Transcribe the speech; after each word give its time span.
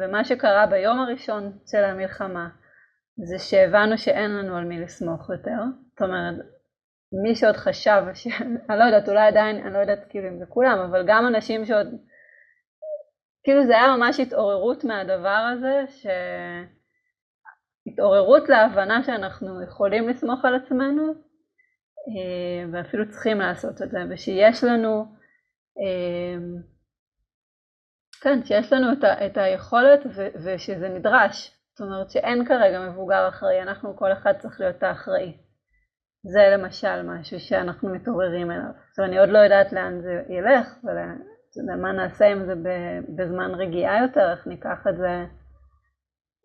ומה 0.00 0.24
שקרה 0.24 0.66
ביום 0.66 0.98
הראשון 0.98 1.58
של 1.66 1.84
המלחמה 1.84 2.48
זה 3.16 3.38
שהבנו 3.38 3.98
שאין 3.98 4.30
לנו 4.30 4.56
על 4.56 4.64
מי 4.64 4.80
לסמוך 4.80 5.30
יותר. 5.30 5.62
זאת 5.92 6.02
אומרת, 6.02 6.34
מי 7.22 7.34
שעוד 7.34 7.56
חשב, 7.56 8.02
ש... 8.14 8.26
אני 8.70 8.78
לא 8.78 8.84
יודעת, 8.84 9.08
אולי 9.08 9.26
עדיין, 9.26 9.56
אני 9.66 9.74
לא 9.74 9.78
יודעת 9.78 10.06
כאילו 10.08 10.28
אם 10.28 10.38
זה 10.38 10.46
כולם, 10.48 10.78
אבל 10.78 11.04
גם 11.06 11.26
אנשים 11.26 11.64
שעוד, 11.64 11.86
כאילו 13.44 13.66
זה 13.66 13.72
היה 13.72 13.96
ממש 13.96 14.20
התעוררות 14.20 14.84
מהדבר 14.84 15.50
הזה, 15.52 15.84
ש... 15.88 16.06
התעוררות 17.86 18.48
להבנה 18.48 19.02
שאנחנו 19.02 19.62
יכולים 19.62 20.08
לסמוך 20.08 20.44
על 20.44 20.54
עצמנו, 20.54 21.12
אה, 22.08 22.72
ואפילו 22.72 23.10
צריכים 23.10 23.38
לעשות 23.38 23.82
את 23.82 23.90
זה, 23.90 23.98
ושיש 24.10 24.64
לנו, 24.64 25.04
אה, 25.78 26.62
כן, 28.22 28.44
שיש 28.44 28.72
לנו 28.72 28.92
את, 28.92 29.04
ה, 29.04 29.26
את 29.26 29.36
היכולת 29.36 30.00
ו, 30.14 30.26
ושזה 30.44 30.88
נדרש. 30.88 31.58
זאת 31.72 31.80
אומרת 31.86 32.10
שאין 32.10 32.46
כרגע 32.46 32.80
מבוגר 32.80 33.28
אחראי, 33.28 33.62
אנחנו 33.62 33.96
כל 33.96 34.12
אחד 34.12 34.32
צריך 34.38 34.60
להיות 34.60 34.82
האחראי. 34.82 35.36
זה 36.24 36.40
למשל 36.56 37.02
משהו 37.02 37.40
שאנחנו 37.40 37.88
מתעוררים 37.88 38.50
אליו. 38.50 38.70
עכשיו 38.90 39.04
אני 39.04 39.18
עוד 39.18 39.28
לא 39.28 39.38
יודעת 39.38 39.72
לאן 39.72 40.00
זה 40.00 40.22
ילך, 40.28 40.68
ומה 41.56 41.92
נעשה 41.92 42.26
עם 42.26 42.46
זה 42.46 42.54
בזמן 43.16 43.54
רגיעה 43.54 44.02
יותר, 44.02 44.30
איך 44.30 44.46
ניקח 44.46 44.86
את 44.88 44.96
זה. 44.96 45.24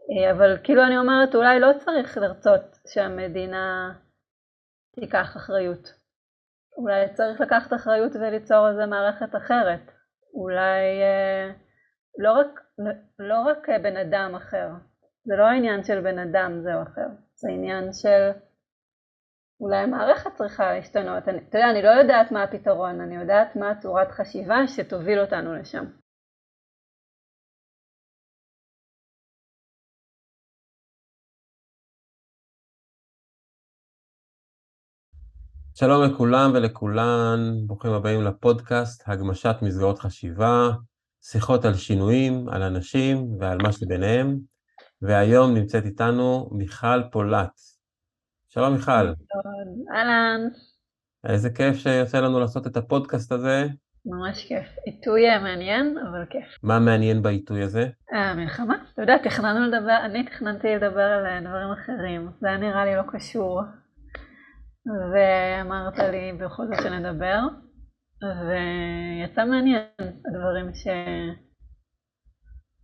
אה, 0.09 0.31
אבל 0.31 0.57
כאילו 0.63 0.83
אני 0.83 0.97
אומרת, 0.97 1.35
אולי 1.35 1.59
לא 1.59 1.71
צריך 1.79 2.17
לרצות 2.17 2.77
שהמדינה 2.87 3.93
תיקח 4.95 5.37
אחריות. 5.37 5.93
אולי 6.77 7.13
צריך 7.13 7.41
לקחת 7.41 7.73
אחריות 7.73 8.15
וליצור 8.15 8.69
איזה 8.69 8.85
מערכת 8.85 9.35
אחרת. 9.35 9.91
אולי 10.33 11.01
אה, 11.01 11.51
לא 12.17 12.31
רק, 12.31 12.61
לא 13.19 13.41
רק 13.41 13.69
בן 13.83 13.97
אדם 13.97 14.35
אחר. 14.35 14.69
זה 15.25 15.35
לא 15.35 15.43
העניין 15.43 15.83
של 15.83 16.01
בן 16.01 16.19
אדם 16.19 16.61
זה 16.63 16.75
או 16.75 16.83
אחר. 16.83 17.07
זה 17.35 17.49
עניין 17.49 17.93
של 17.93 18.31
אולי 19.59 19.77
המערכת 19.77 20.31
צריכה 20.33 20.73
להשתנות. 20.73 21.23
אתה 21.23 21.31
יודע, 21.31 21.69
אני 21.71 21.81
לא 21.81 21.89
יודעת 21.89 22.31
מה 22.31 22.43
הפתרון, 22.43 23.01
אני 23.01 23.15
יודעת 23.15 23.55
מה 23.55 23.75
צורת 23.81 24.11
חשיבה 24.11 24.67
שתוביל 24.67 25.19
אותנו 25.19 25.53
לשם. 25.55 25.85
שלום 35.75 36.03
לכולם 36.03 36.51
ולכולן, 36.53 37.39
ברוכים 37.67 37.91
הבאים 37.91 38.21
לפודקאסט 38.23 39.03
הגמשת 39.07 39.55
מסגרות 39.61 39.99
חשיבה, 39.99 40.69
שיחות 41.31 41.65
על 41.65 41.73
שינויים, 41.73 42.49
על 42.49 42.63
אנשים 42.63 43.37
ועל 43.39 43.57
מה 43.63 43.71
שביניהם, 43.71 44.37
והיום 45.01 45.53
נמצאת 45.53 45.85
איתנו 45.85 46.49
מיכל 46.51 47.03
פולט. 47.11 47.51
שלום 48.49 48.73
מיכל. 48.73 48.91
אהלן. 49.95 50.41
איזה 51.29 51.49
כיף 51.49 51.75
שיוצא 51.75 52.19
לנו 52.19 52.39
לעשות 52.39 52.67
את 52.67 52.77
הפודקאסט 52.77 53.31
הזה. 53.31 53.67
ממש 54.05 54.45
כיף. 54.47 54.67
עיתוי 54.85 55.39
מעניין, 55.39 55.97
אבל 55.97 56.25
כיף. 56.29 56.63
מה 56.63 56.79
מעניין 56.79 57.21
בעיתוי 57.21 57.63
הזה? 57.63 57.87
המלחמה. 58.11 58.75
אתה 58.93 59.01
יודע, 59.01 59.17
תכננו 59.23 59.67
לדבר, 59.67 59.97
אני 60.05 60.25
תכננתי 60.25 60.67
לדבר 60.75 61.01
על 61.01 61.43
דברים 61.43 61.71
אחרים. 61.73 62.29
זה 62.41 62.47
היה 62.47 62.57
נראה 62.57 62.85
לי 62.85 62.95
לא 62.95 63.03
קשור. 63.07 63.61
ואמרת 65.13 65.99
לי 65.99 66.33
בכל 66.39 66.63
זאת 66.67 66.83
שנדבר, 66.83 67.39
ויצא 68.23 69.45
מעניין 69.45 69.81
הדברים 69.99 70.73
ש... 70.73 70.87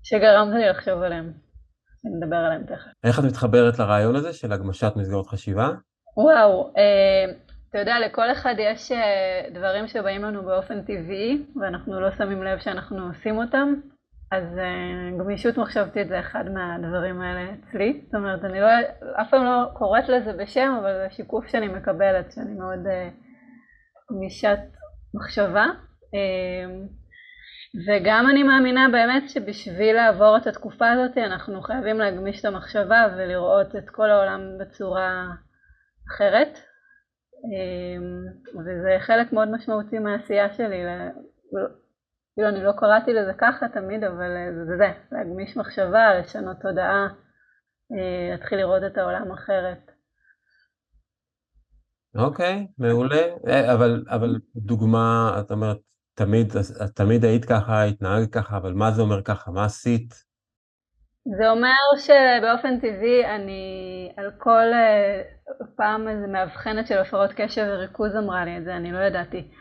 שגרמת 0.04 0.54
לי 0.54 0.70
לחשוב 0.70 1.02
עליהם. 1.02 1.34
נדבר 2.04 2.36
עליהם 2.36 2.64
תכף. 2.64 2.92
איך 3.04 3.20
את 3.20 3.24
מתחברת 3.24 3.80
לרעיון 3.80 4.16
הזה 4.16 4.34
של 4.34 4.54
הגמשת 4.54 4.96
מסגרות 4.96 5.28
חשיבה? 5.28 5.70
וואו, 6.18 6.74
אה, 6.78 7.34
אתה 7.70 7.78
יודע, 7.78 8.00
לכל 8.00 8.32
אחד 8.32 8.56
יש 8.60 8.92
אה, 8.92 9.50
דברים 9.54 9.88
שבאים 9.88 10.24
לנו 10.24 10.44
באופן 10.44 10.82
טבעי, 10.82 11.46
ואנחנו 11.62 12.00
לא 12.00 12.12
שמים 12.12 12.44
לב 12.44 12.60
שאנחנו 12.60 13.08
עושים 13.08 13.38
אותם, 13.38 13.74
אז 14.32 14.44
uh, 14.58 15.20
גמישות 15.20 15.58
מחשבתית 15.58 16.08
זה 16.08 16.20
אחד 16.20 16.44
מהדברים 16.54 17.22
האלה 17.22 17.54
אצלי. 17.54 18.02
זאת 18.06 18.16
אומרת, 18.16 18.46
אני 18.46 18.60
לא, 18.60 18.68
אף 19.22 19.30
פעם 19.30 19.44
לא 19.44 19.66
קוראת 19.74 20.10
לזה 20.10 20.34
בשם, 20.34 20.78
אבל 20.82 20.94
זה 20.94 21.16
שיקוף 21.16 21.48
שאני 21.48 21.68
מקבלת, 21.68 22.32
שאני 22.32 22.54
מאוד 22.54 22.80
uh, 22.86 23.14
גמישת 24.12 24.60
מחשבה. 25.14 25.66
Uh, 26.06 26.94
וגם 27.88 28.26
אני 28.30 28.44
מאמינה 28.44 28.88
באמת 28.92 29.30
שבשביל 29.30 29.96
לעבור 29.96 30.38
את 30.38 30.48
התקופה 30.48 30.92
הזאת 30.92 31.18
אנחנו 31.18 31.62
חייבים 31.62 32.00
להגמיש 32.00 32.40
את 32.40 32.46
המחשבה 32.46 33.06
ולראות 33.18 33.76
את 33.76 33.90
כל 33.90 34.10
העולם 34.10 34.42
בצורה 34.60 35.26
אחרת. 36.12 36.58
וזה 38.60 38.96
חלק 39.00 39.34
מאוד 39.34 39.52
משמעותי 39.52 40.00
מהעשייה 40.00 40.54
שלי, 40.54 40.84
כאילו 42.34 42.50
אני 42.50 42.64
לא 42.64 42.72
קראתי 42.72 43.14
לזה 43.14 43.34
ככה 43.38 43.70
תמיד, 43.70 44.04
אבל 44.04 44.38
אה, 44.38 44.54
זה 44.54 44.78
זה, 44.78 44.92
להגמיש 45.12 45.58
מחשבה, 45.58 46.20
לשנות 46.20 46.58
תודעה, 46.62 47.08
אה, 47.92 48.32
להתחיל 48.32 48.58
לראות 48.58 48.84
את 48.88 48.98
העולם 48.98 49.32
אחרת. 49.32 49.92
אוקיי, 52.16 52.68
מעולה. 52.78 53.22
אה, 53.48 53.74
אבל, 53.74 54.04
אבל 54.10 54.40
דוגמה, 54.56 55.36
את 55.40 55.52
אומרת, 55.52 55.78
תמיד, 56.16 56.54
תמיד 56.96 57.26
היית 57.26 57.46
ככה, 57.46 57.84
התנהגת 57.84 58.34
ככה, 58.34 58.58
אבל 58.58 58.74
מה 58.74 58.92
זה 58.92 59.02
אומר 59.02 59.22
ככה? 59.22 59.52
מה 59.52 59.66
עשית? 59.66 60.14
זה 61.38 61.50
אומר 61.50 61.98
שבאופן 61.98 62.80
טבעי 62.80 63.26
אני 63.36 64.12
על 64.18 64.32
כל 64.38 64.66
פעם 65.76 66.08
איזה 66.08 66.28
מאבחנת 66.28 66.88
של 66.88 66.98
הפרעות 66.98 67.32
קשב 67.36 67.66
וריכוז 67.70 68.16
אמרה 68.16 68.46
לי 68.46 68.58
את 68.58 68.64
זה, 68.64 68.76
אני 68.76 68.92
לא 68.92 69.00
ידעתי. 69.00 69.52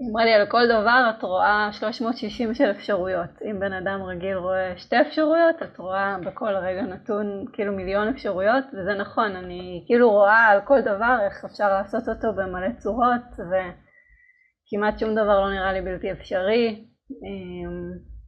היא 0.00 0.10
אמרה 0.10 0.24
לי 0.24 0.34
על 0.34 0.46
כל 0.46 0.66
דבר 0.66 1.10
את 1.10 1.22
רואה 1.22 1.68
360 1.72 2.54
של 2.54 2.70
אפשרויות. 2.70 3.42
אם 3.50 3.60
בן 3.60 3.72
אדם 3.72 4.02
רגיל 4.02 4.36
רואה 4.36 4.72
שתי 4.76 5.00
אפשרויות, 5.00 5.62
את 5.62 5.78
רואה 5.78 6.16
בכל 6.26 6.54
רגע 6.56 6.82
נתון 6.82 7.44
כאילו 7.52 7.72
מיליון 7.72 8.08
אפשרויות, 8.08 8.64
וזה 8.72 8.94
נכון, 8.94 9.36
אני 9.36 9.84
כאילו 9.86 10.10
רואה 10.10 10.46
על 10.46 10.60
כל 10.60 10.80
דבר 10.80 11.18
איך 11.24 11.44
אפשר 11.44 11.68
לעשות 11.68 12.08
אותו 12.08 12.32
במלא 12.32 12.72
צורות, 12.78 13.22
וכמעט 13.38 14.98
שום 14.98 15.14
דבר 15.14 15.40
לא 15.40 15.50
נראה 15.50 15.72
לי 15.72 15.80
בלתי 15.80 16.12
אפשרי. 16.12 16.84
אמ, 17.10 18.18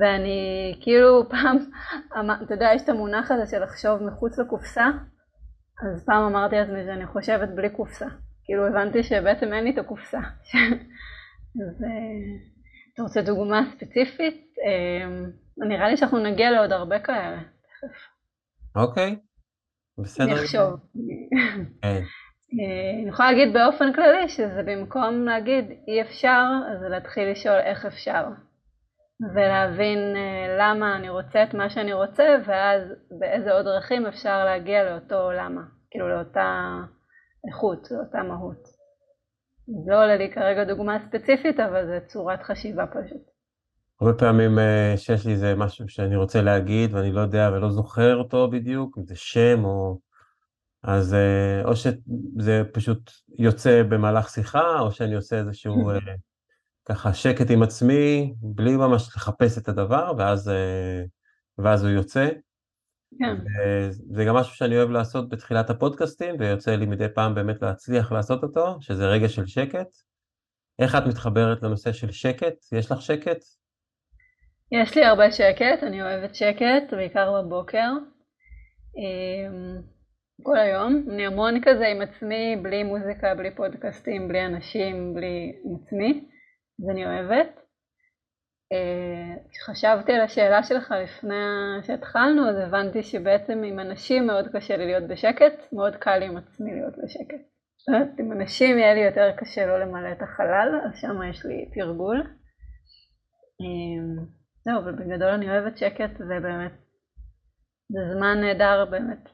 ואני 0.00 0.74
כאילו 0.80 1.28
פעם, 1.28 1.56
אתה 2.42 2.54
יודע, 2.54 2.70
יש 2.74 2.82
את 2.82 2.88
המונח 2.88 3.30
הזה 3.30 3.50
של 3.50 3.62
לחשוב 3.62 4.02
מחוץ 4.02 4.38
לקופסה, 4.38 4.86
אז 5.82 6.04
פעם 6.06 6.22
אמרתי 6.22 6.56
לעצמי 6.56 6.84
שאני 6.84 7.06
חושבת 7.06 7.48
בלי 7.48 7.70
קופסה. 7.70 8.06
כאילו 8.50 8.66
הבנתי 8.66 9.02
שבעצם 9.02 9.52
אין 9.52 9.64
לי 9.64 9.70
את 9.70 9.78
הקופסה. 9.78 10.18
אז 11.62 11.82
אה, 11.84 11.88
אתה 12.94 13.02
רוצה 13.02 13.22
דוגמה 13.22 13.62
ספציפית? 13.72 14.54
אה, 14.66 15.66
נראה 15.68 15.88
לי 15.88 15.96
שאנחנו 15.96 16.18
נגיע 16.18 16.50
לעוד 16.50 16.72
הרבה 16.72 16.98
כאלה. 16.98 17.38
אוקיי, 18.76 19.16
בסדר. 19.98 20.24
אני 20.24 20.34
אחשוב. 20.34 20.80
כן. 21.82 21.88
אה, 22.60 23.00
אני 23.02 23.08
יכולה 23.08 23.32
להגיד 23.32 23.52
באופן 23.52 23.92
כללי 23.92 24.28
שזה 24.28 24.62
במקום 24.66 25.24
להגיד 25.24 25.64
אי 25.88 26.02
אפשר, 26.02 26.44
אז 26.72 26.82
להתחיל 26.90 27.30
לשאול 27.30 27.58
איך 27.58 27.86
אפשר. 27.86 28.24
ולהבין 29.34 29.98
למה 30.58 30.96
אני 30.96 31.08
רוצה 31.08 31.42
את 31.42 31.54
מה 31.54 31.70
שאני 31.70 31.92
רוצה, 31.92 32.36
ואז 32.46 32.82
באיזה 33.18 33.52
עוד 33.52 33.64
דרכים 33.64 34.06
אפשר 34.06 34.44
להגיע 34.44 34.84
לאותו 34.84 35.32
למה, 35.32 35.62
כאילו 35.90 36.08
לאותה 36.08 36.76
איכות, 37.48 37.84
זו 37.84 37.96
אותה 37.96 38.22
מהות. 38.22 38.68
לא 39.86 40.02
עולה 40.02 40.16
לי 40.16 40.32
כרגע 40.34 40.64
דוגמה 40.64 40.98
ספציפית, 41.08 41.60
אבל 41.60 41.86
זה 41.86 41.98
צורת 42.06 42.42
חשיבה 42.42 42.86
פשוט. 42.86 43.30
הרבה 44.00 44.18
פעמים 44.18 44.58
אה, 44.58 44.94
שיש 44.96 45.26
לי 45.26 45.32
איזה 45.32 45.54
משהו 45.54 45.88
שאני 45.88 46.16
רוצה 46.16 46.42
להגיד 46.42 46.94
ואני 46.94 47.12
לא 47.12 47.20
יודע 47.20 47.50
ולא 47.52 47.70
זוכר 47.70 48.16
אותו 48.16 48.50
בדיוק, 48.50 48.98
אם 48.98 49.06
זה 49.06 49.16
שם 49.16 49.64
או... 49.64 49.98
אז 50.82 51.14
אה, 51.14 51.62
או 51.64 51.76
שזה 51.76 52.62
פשוט 52.72 53.10
יוצא 53.38 53.82
במהלך 53.82 54.28
שיחה, 54.28 54.80
או 54.80 54.92
שאני 54.92 55.14
עושה 55.14 55.38
איזשהו 55.38 55.90
אה, 55.90 55.96
ככה 56.84 57.14
שקט 57.14 57.50
עם 57.50 57.62
עצמי, 57.62 58.34
בלי 58.42 58.76
ממש 58.76 59.08
לחפש 59.16 59.58
את 59.58 59.68
הדבר, 59.68 60.12
ואז, 60.18 60.50
ואז 61.58 61.84
הוא 61.84 61.90
יוצא. 61.90 62.28
כן. 63.18 63.36
זה 64.10 64.24
גם 64.24 64.34
משהו 64.34 64.56
שאני 64.56 64.76
אוהב 64.76 64.90
לעשות 64.90 65.28
בתחילת 65.28 65.70
הפודקאסטים, 65.70 66.34
ויוצא 66.38 66.76
לי 66.76 66.86
מדי 66.86 67.08
פעם 67.14 67.34
באמת 67.34 67.62
להצליח 67.62 68.12
לעשות 68.12 68.42
אותו, 68.42 68.76
שזה 68.80 69.06
רגע 69.06 69.28
של 69.28 69.46
שקט. 69.46 69.88
איך 70.78 70.94
את 70.94 71.02
מתחברת 71.08 71.62
לנושא 71.62 71.92
של 71.92 72.10
שקט? 72.10 72.54
יש 72.72 72.90
לך 72.90 73.02
שקט? 73.02 73.40
יש 74.72 74.96
לי 74.96 75.04
הרבה 75.04 75.30
שקט, 75.30 75.82
אני 75.82 76.02
אוהבת 76.02 76.34
שקט, 76.34 76.92
בעיקר 76.92 77.42
בבוקר. 77.42 77.88
אמ, 78.96 79.82
כל 80.42 80.58
היום. 80.58 81.06
אני 81.10 81.26
המון 81.26 81.60
כזה 81.64 81.86
עם 81.86 82.00
עצמי, 82.02 82.56
בלי 82.62 82.82
מוזיקה, 82.82 83.34
בלי 83.34 83.54
פודקאסטים, 83.56 84.28
בלי 84.28 84.46
אנשים, 84.46 85.14
בלי 85.14 85.52
עם 85.64 85.76
עצמי, 85.82 86.24
אז 86.82 86.90
אני 86.90 87.06
אוהבת. 87.06 87.60
כשחשבתי 89.50 90.12
על 90.12 90.20
השאלה 90.20 90.62
שלך 90.62 90.94
לפני 91.04 91.34
שהתחלנו, 91.82 92.48
אז 92.48 92.56
הבנתי 92.56 93.02
שבעצם 93.02 93.62
עם 93.62 93.80
אנשים 93.80 94.26
מאוד 94.26 94.48
קשה 94.52 94.76
לי 94.76 94.86
להיות 94.86 95.08
בשקט, 95.08 95.72
מאוד 95.72 95.96
קל 95.96 96.18
לי 96.18 96.26
עם 96.26 96.36
עצמי 96.36 96.70
להיות 96.74 96.94
בשקט. 97.04 97.40
זאת 97.78 97.88
אומרת, 97.88 98.08
עם 98.18 98.32
אנשים 98.32 98.78
יהיה 98.78 98.94
לי 98.94 99.00
יותר 99.00 99.30
קשה 99.36 99.66
לא 99.66 99.80
למלא 99.80 100.12
את 100.12 100.22
החלל, 100.22 100.80
אז 100.84 101.00
שם 101.00 101.22
יש 101.30 101.46
לי 101.46 101.70
תרגול. 101.74 102.22
זהו, 104.64 104.78
אבל 104.82 104.92
בגדול 104.92 105.28
אני 105.28 105.50
אוהבת 105.50 105.78
שקט, 105.78 106.20
ובאמת, 106.20 106.72
זה 107.88 108.00
זמן 108.14 108.40
נהדר 108.40 108.84
באמת 108.90 109.28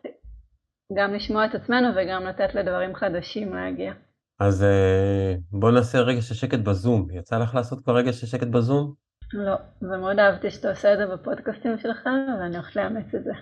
גם 0.99 1.15
לשמוע 1.15 1.47
את 1.47 1.55
עצמנו 1.55 1.89
וגם 1.97 2.25
לתת 2.25 2.55
לדברים 2.55 2.94
חדשים 2.94 3.55
להגיע. 3.55 3.93
אז 4.41 4.65
אה, 4.65 5.35
בוא 5.50 5.71
נעשה 5.71 5.99
רגע 5.99 6.21
של 6.21 6.35
שקט 6.35 6.59
בזום. 6.59 7.11
יצא 7.11 7.39
לך 7.39 7.55
לעשות 7.55 7.85
כבר 7.85 7.97
רגע 7.97 8.12
של 8.12 8.27
שקט 8.27 8.47
בזום? 8.47 9.06
לא, 9.32 9.56
ומאוד 9.82 10.19
אהבתי 10.19 10.50
שאתה 10.50 10.70
עושה 10.70 10.93
את 10.93 10.99
זה 10.99 11.06
בפודקאסטים 11.06 11.78
שלך, 11.78 12.08
ואני 12.40 12.56
הולכת 12.56 12.76
לאמץ 12.76 13.14
את 13.14 13.25
זה. 13.25 13.32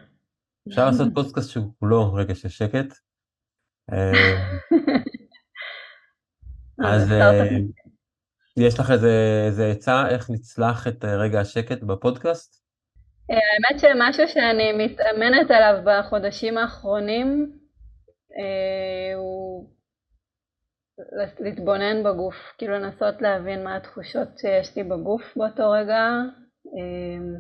אפשר 0.68 0.86
לעשות 0.86 1.08
פודקאסט 1.14 1.50
שהוא 1.50 1.72
כולו 1.78 2.14
רגע 2.14 2.34
של 2.34 2.48
שקט. 2.48 2.94
אה, 3.92 4.12
אז 6.92 7.12
אה, 7.12 7.44
יש 8.56 8.80
לך 8.80 8.90
איזה 8.90 9.66
עצה 9.66 10.08
איך 10.08 10.30
נצלח 10.30 10.88
את 10.88 11.04
רגע 11.04 11.40
השקט 11.40 11.82
בפודקאסט? 11.82 12.64
האמת 13.28 13.80
שמשהו 13.80 14.28
שאני 14.28 14.72
מתאמנת 14.72 15.50
עליו 15.50 15.84
בחודשים 15.84 16.58
האחרונים 16.58 17.58
הוא 19.16 19.73
להתבונן 21.40 22.02
בגוף, 22.04 22.34
כאילו 22.58 22.74
לנסות 22.74 23.22
להבין 23.22 23.64
מה 23.64 23.76
התחושות 23.76 24.28
שיש 24.38 24.76
לי 24.76 24.84
בגוף 24.84 25.22
באותו 25.36 25.70
רגע. 25.70 26.08
אמ, 26.66 27.34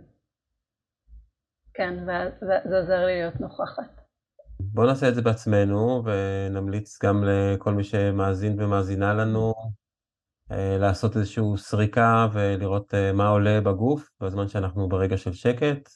כן, 1.74 1.94
וזה 2.02 2.78
עוזר 2.78 3.06
לי 3.06 3.20
להיות 3.20 3.40
נוכחת. 3.40 4.00
בואו 4.60 4.86
נעשה 4.86 5.08
את 5.08 5.14
זה 5.14 5.22
בעצמנו, 5.22 6.02
ונמליץ 6.04 7.02
גם 7.02 7.24
לכל 7.24 7.72
מי 7.72 7.84
שמאזין 7.84 8.60
ומאזינה 8.60 9.14
לנו 9.14 9.54
אה, 10.52 10.76
לעשות 10.78 11.16
איזושהי 11.16 11.44
סריקה 11.56 12.28
ולראות 12.32 12.94
אה, 12.94 13.12
מה 13.12 13.28
עולה 13.28 13.60
בגוף 13.60 14.10
בזמן 14.20 14.48
שאנחנו 14.48 14.88
ברגע 14.88 15.16
של 15.16 15.32
שקט. 15.32 15.88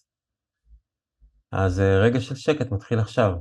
אז 1.52 1.80
אה, 1.80 1.98
רגע 1.98 2.20
של 2.20 2.34
שקט 2.34 2.70
מתחיל 2.70 2.98
עכשיו. 2.98 3.32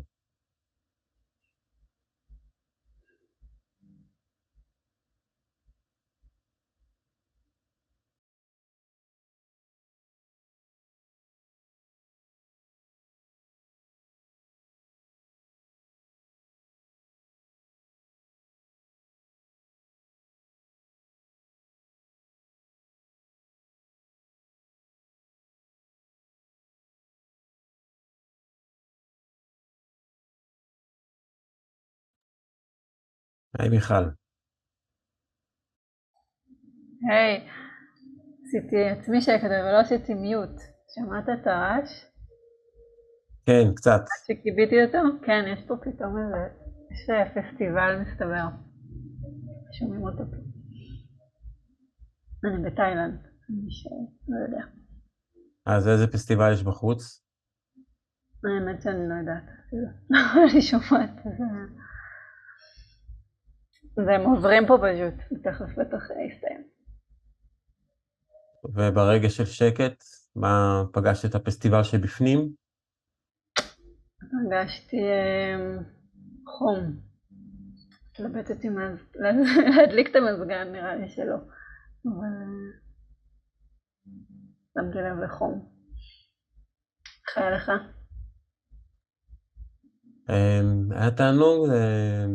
היי 33.60 33.70
מיכל. 33.70 34.04
היי, 37.10 37.48
עשיתי 38.44 38.90
עצמי 38.90 39.22
שקט, 39.22 39.44
אבל 39.44 39.72
לא 39.72 39.80
עשיתי 39.80 40.14
מיוט. 40.14 40.56
שמעת 40.96 41.26
את 41.30 41.48
הרעש? 41.48 42.06
כן, 43.46 43.76
קצת. 43.76 44.02
שכיביתי 44.28 44.84
אותו? 44.86 44.98
כן, 45.26 45.44
יש 45.54 45.60
פה 45.68 45.76
פתאום 45.82 46.16
איזה, 46.18 46.42
יש 46.92 47.10
פסטיבל 47.36 48.02
מסתבר. 48.02 48.48
שומעים 49.80 50.04
אותו 50.04 50.24
פה. 50.32 50.38
אני 52.48 52.70
בתאילנד, 52.72 53.20
מי 53.50 53.72
שלא 53.72 54.38
יודע. 54.48 54.66
אז 55.66 55.88
איזה 55.88 56.08
פסטיבל 56.08 56.54
יש 56.54 56.64
בחוץ? 56.64 57.24
האמת 58.44 58.82
שאני 58.82 59.10
לא 59.10 59.14
יודעת 59.14 59.44
אפילו. 59.68 59.88
אני 60.52 60.62
שומעת. 60.62 61.16
והם 64.06 64.22
עוברים 64.22 64.68
פה 64.68 64.78
פשוט, 64.78 65.42
תכף 65.44 65.78
בטח 65.78 66.04
יסתיים. 66.28 66.64
וברגע 68.64 69.30
של 69.30 69.46
שקט, 69.46 70.04
מה 70.36 70.84
פגשת 70.94 71.30
את 71.30 71.36
הפסטיבל 71.36 71.84
שבפנים? 71.84 72.54
פגשתי 74.20 74.98
אה, 74.98 75.78
חום. 76.48 77.08
התלבטתי. 78.12 78.68
להדליק 79.76 80.08
את 80.12 80.16
המזגן, 80.16 80.72
נראה 80.72 80.96
לי 80.96 81.10
שלא. 81.10 81.36
אבל 82.06 82.34
אה, 82.42 82.78
שמתי 84.74 84.98
לב 84.98 85.24
לחום. 85.24 85.70
איך 87.28 87.38
היה 87.38 87.52
לך? 87.52 87.72
היה 90.92 91.12
תענוג, 91.12 91.70
אה, 91.70 92.26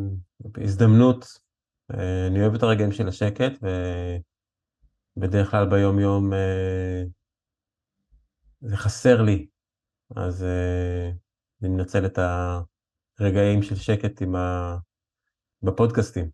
הזדמנות 0.64 1.24
אה, 1.24 1.41
אני 2.28 2.40
אוהב 2.40 2.54
את 2.54 2.62
הרגעים 2.62 2.92
של 2.92 3.08
השקט, 3.08 3.52
ובדרך 5.16 5.50
כלל 5.50 5.70
ביום-יום 5.70 6.32
אה, 6.32 7.02
זה 8.60 8.76
חסר 8.76 9.22
לי, 9.22 9.46
אז 10.16 10.44
אה, 10.44 11.10
אני 11.62 11.68
מנצל 11.68 12.06
את 12.06 12.18
הרגעים 13.18 13.62
של 13.62 13.74
שקט 13.74 14.22
עם 14.22 14.34
ה... 14.36 14.76
בפודקאסטים. 15.62 16.30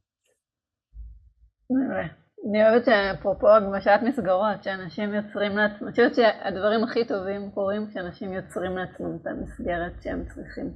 אני 2.50 2.62
אוהבת 2.62 2.84
שאפרופו 2.84 3.48
הגמשת 3.48 4.00
מסגרות, 4.06 4.62
שאנשים 4.62 5.14
יוצרים 5.14 5.56
לעצמם, 5.56 5.86
אני 5.86 5.90
חושבת 5.90 6.14
שהדברים 6.14 6.84
הכי 6.84 7.04
טובים 7.04 7.50
קורים 7.50 7.86
כשאנשים 7.90 8.32
יוצרים 8.32 8.76
לעצמם 8.76 9.16
את 9.16 9.26
המסגרת 9.26 10.02
שהם 10.02 10.24
צריכים 10.28 10.74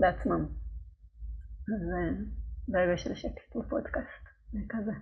לעצמם. 0.00 0.46
אז 1.72 1.82
ברגע 2.68 2.96
של 2.96 3.14
שקט 3.14 3.56
בפודקאסט, 3.56 4.24
זה 4.52 4.58
כזה. 4.68 4.92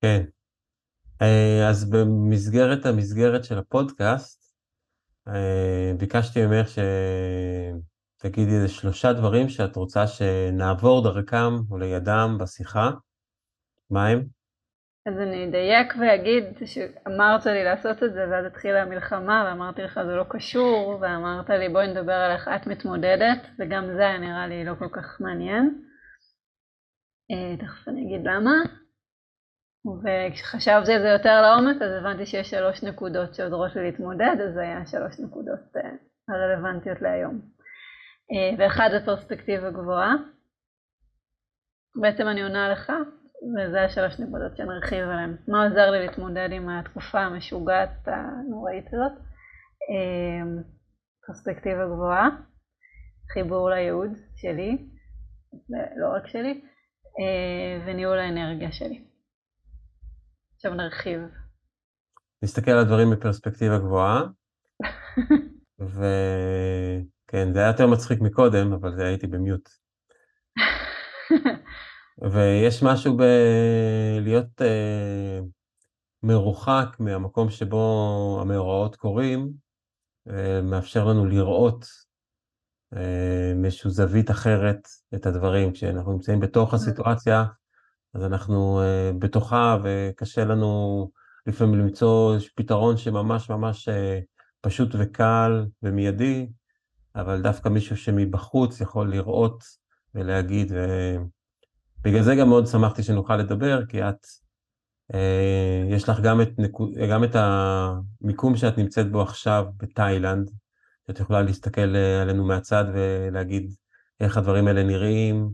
כן. 0.00 0.24
אה, 1.22 1.68
אז 1.70 1.90
במסגרת 1.90 2.86
המסגרת 2.86 3.44
של 3.44 3.58
הפודקאסט, 3.58 4.54
אה, 5.28 5.92
ביקשתי 5.98 6.46
ממך 6.46 6.68
שתגידי 8.18 8.54
איזה 8.54 8.68
שלושה 8.68 9.12
דברים 9.12 9.48
שאת 9.48 9.76
רוצה 9.76 10.06
שנעבור 10.06 11.02
דרכם 11.04 11.54
או 11.70 11.78
לידם 11.78 12.36
בשיחה. 12.40 12.90
מה 13.90 14.06
הם? 14.06 14.26
אז 15.06 15.18
אני 15.18 15.48
אדייק 15.48 15.94
ואגיד 16.00 16.44
שאמרת 16.64 17.46
לי 17.46 17.64
לעשות 17.64 18.02
את 18.02 18.12
זה 18.12 18.28
ואז 18.30 18.46
התחילה 18.46 18.82
המלחמה 18.82 19.44
ואמרתי 19.46 19.82
לך 19.82 20.00
זה 20.06 20.16
לא 20.16 20.24
קשור 20.28 20.98
ואמרת 21.00 21.50
לי 21.50 21.68
בואי 21.68 21.88
נדבר 21.88 22.12
על 22.12 22.32
איך 22.32 22.48
את 22.48 22.66
מתמודדת 22.66 23.46
וגם 23.58 23.84
זה 23.96 24.08
היה 24.08 24.18
נראה 24.18 24.46
לי 24.46 24.64
לא 24.64 24.74
כל 24.78 24.88
כך 24.88 25.20
מעניין. 25.20 25.82
אה, 27.30 27.56
תכף 27.56 27.88
אני 27.88 28.06
אגיד 28.06 28.26
למה. 28.26 28.52
וכשחשבתי 30.02 30.92
על 30.92 31.02
זה 31.02 31.08
יותר 31.08 31.42
לעומק 31.42 31.82
אז 31.82 31.90
הבנתי 32.00 32.26
שיש 32.26 32.50
שלוש 32.50 32.82
נקודות 32.82 33.34
שעוזרות 33.34 33.76
לי 33.76 33.82
להתמודד 33.82 34.36
אז 34.48 34.54
זה 34.54 34.60
היה 34.60 34.86
שלוש 34.86 35.20
נקודות 35.20 35.76
אה, 35.76 35.90
הרלוונטיות 36.28 37.02
להיום. 37.02 37.40
אה, 38.32 38.56
ואחד 38.58 38.88
זה 38.92 39.06
פרספקטיבה 39.06 39.70
גבוהה. 39.70 40.14
בעצם 42.00 42.28
אני 42.28 42.42
עונה 42.42 42.68
לך 42.68 42.92
וזה 43.42 43.84
השלוש 43.84 44.20
נקודות 44.20 44.56
שנרחיב 44.56 44.98
עליהן. 44.98 45.36
מה 45.48 45.64
עוזר 45.64 45.90
לי 45.90 46.06
להתמודד 46.06 46.48
עם 46.52 46.68
התקופה 46.68 47.20
המשוגעת 47.20 48.08
הנוראית 48.08 48.86
הזאת? 48.86 49.12
אמ, 49.90 50.62
פרספקטיבה 51.26 51.86
גבוהה, 51.86 52.28
חיבור 53.32 53.70
לייעוד 53.70 54.10
שלי, 54.36 54.88
לא 55.96 56.08
רק 56.16 56.26
שלי, 56.26 56.60
אה, 57.20 57.86
וניהול 57.86 58.18
האנרגיה 58.18 58.72
שלי. 58.72 59.04
עכשיו 60.54 60.74
נרחיב. 60.74 61.20
נסתכל 62.42 62.70
על 62.70 62.78
הדברים 62.78 63.10
בפרספקטיבה 63.10 63.78
גבוהה, 63.78 64.22
וכן, 65.94 67.52
זה 67.52 67.58
היה 67.58 67.68
יותר 67.68 67.86
מצחיק 67.86 68.20
מקודם, 68.20 68.72
אבל 68.72 68.96
זה 68.96 69.06
הייתי 69.06 69.26
במיוט. 69.26 69.68
ויש 72.18 72.82
משהו 72.82 73.16
בלהיות 73.16 74.62
אה, 74.62 75.40
מרוחק 76.22 76.96
מהמקום 76.98 77.50
שבו 77.50 78.38
המאורעות 78.42 78.96
קורים, 78.96 79.52
אה, 80.28 80.62
מאפשר 80.62 81.04
לנו 81.04 81.26
לראות 81.26 81.86
אה, 82.96 83.52
מאיזושהי 83.56 83.90
זווית 83.90 84.30
אחרת 84.30 84.88
את 85.14 85.26
הדברים. 85.26 85.72
כשאנחנו 85.72 86.12
נמצאים 86.12 86.40
בתוך 86.40 86.74
הסיטואציה, 86.74 87.44
אז 88.14 88.22
אנחנו 88.24 88.80
אה, 88.80 89.10
בתוכה 89.18 89.78
וקשה 89.84 90.44
לנו 90.44 91.10
לפעמים 91.46 91.74
למצוא 91.74 92.36
פתרון 92.54 92.96
שממש 92.96 93.50
ממש 93.50 93.88
פשוט 94.60 94.88
וקל 94.98 95.66
ומיידי, 95.82 96.48
אבל 97.14 97.42
דווקא 97.42 97.68
מישהו 97.68 97.96
שמבחוץ 97.96 98.80
יכול 98.80 99.10
לראות 99.10 99.64
ולהגיד, 100.14 100.72
ובגלל 102.06 102.22
זה 102.22 102.34
גם 102.34 102.48
מאוד 102.48 102.66
שמחתי 102.66 103.02
שנוכל 103.02 103.36
לדבר, 103.36 103.86
כי 103.86 104.02
את, 104.02 104.26
אה, 105.14 105.84
יש 105.90 106.08
לך 106.08 106.20
גם 106.20 106.40
את, 106.40 106.48
גם 107.10 107.24
את 107.24 107.30
המיקום 107.34 108.56
שאת 108.56 108.78
נמצאת 108.78 109.10
בו 109.10 109.22
עכשיו 109.22 109.66
בתאילנד, 109.76 110.50
שאת 111.06 111.20
יכולה 111.20 111.42
להסתכל 111.42 111.96
אה, 111.96 112.22
עלינו 112.22 112.44
מהצד 112.44 112.84
ולהגיד 112.94 113.70
איך 114.20 114.36
הדברים 114.36 114.66
האלה 114.66 114.82
נראים, 114.82 115.50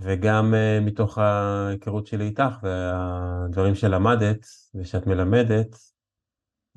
וגם 0.00 0.54
אה, 0.54 0.78
מתוך 0.80 1.18
ההיכרות 1.18 2.06
שלי 2.06 2.24
איתך 2.24 2.58
והדברים 2.62 3.74
שלמדת 3.74 4.46
ושאת 4.74 5.06
מלמדת 5.06 5.76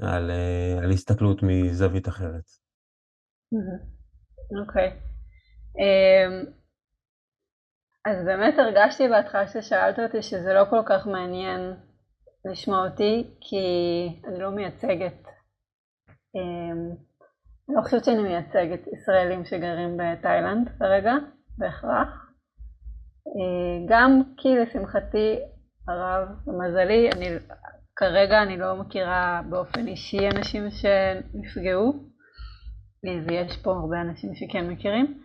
על, 0.01 0.31
על 0.83 0.91
הסתכלות 0.91 1.43
מזווית 1.43 2.07
אחרת. 2.07 2.43
אוקיי. 4.61 4.99
אמ, 5.79 6.57
אז 8.09 8.25
באמת 8.25 8.59
הרגשתי 8.59 9.07
בהתחלה 9.07 9.47
ששאלת 9.47 9.99
אותי 9.99 10.21
שזה 10.21 10.53
לא 10.53 10.63
כל 10.69 10.81
כך 10.85 11.07
מעניין 11.07 11.73
לשמוע 12.45 12.87
אותי, 12.87 13.37
כי 13.41 13.57
אני 14.27 14.39
לא 14.39 14.49
מייצגת, 14.51 15.27
אמ, 16.35 16.89
אני 17.69 17.75
לא 17.75 17.81
חושבת 17.81 18.05
שאני 18.05 18.23
מייצגת 18.23 18.87
ישראלים 18.93 19.45
שגרים 19.45 19.97
בתאילנד 19.97 20.69
כרגע, 20.79 21.13
בהכרח. 21.57 22.31
אה, 23.27 23.85
גם 23.89 24.21
כי 24.37 24.55
לשמחתי 24.55 25.39
הרב, 25.87 26.27
למזלי, 26.47 27.09
אני, 27.15 27.25
כרגע 27.95 28.43
אני 28.43 28.57
לא 28.57 28.75
מכירה 28.75 29.41
באופן 29.49 29.87
אישי 29.87 30.29
אנשים 30.35 30.69
שנפגעו, 30.69 31.93
ויש 33.27 33.57
פה 33.63 33.71
הרבה 33.71 34.01
אנשים 34.01 34.35
שכן 34.35 34.69
מכירים. 34.69 35.21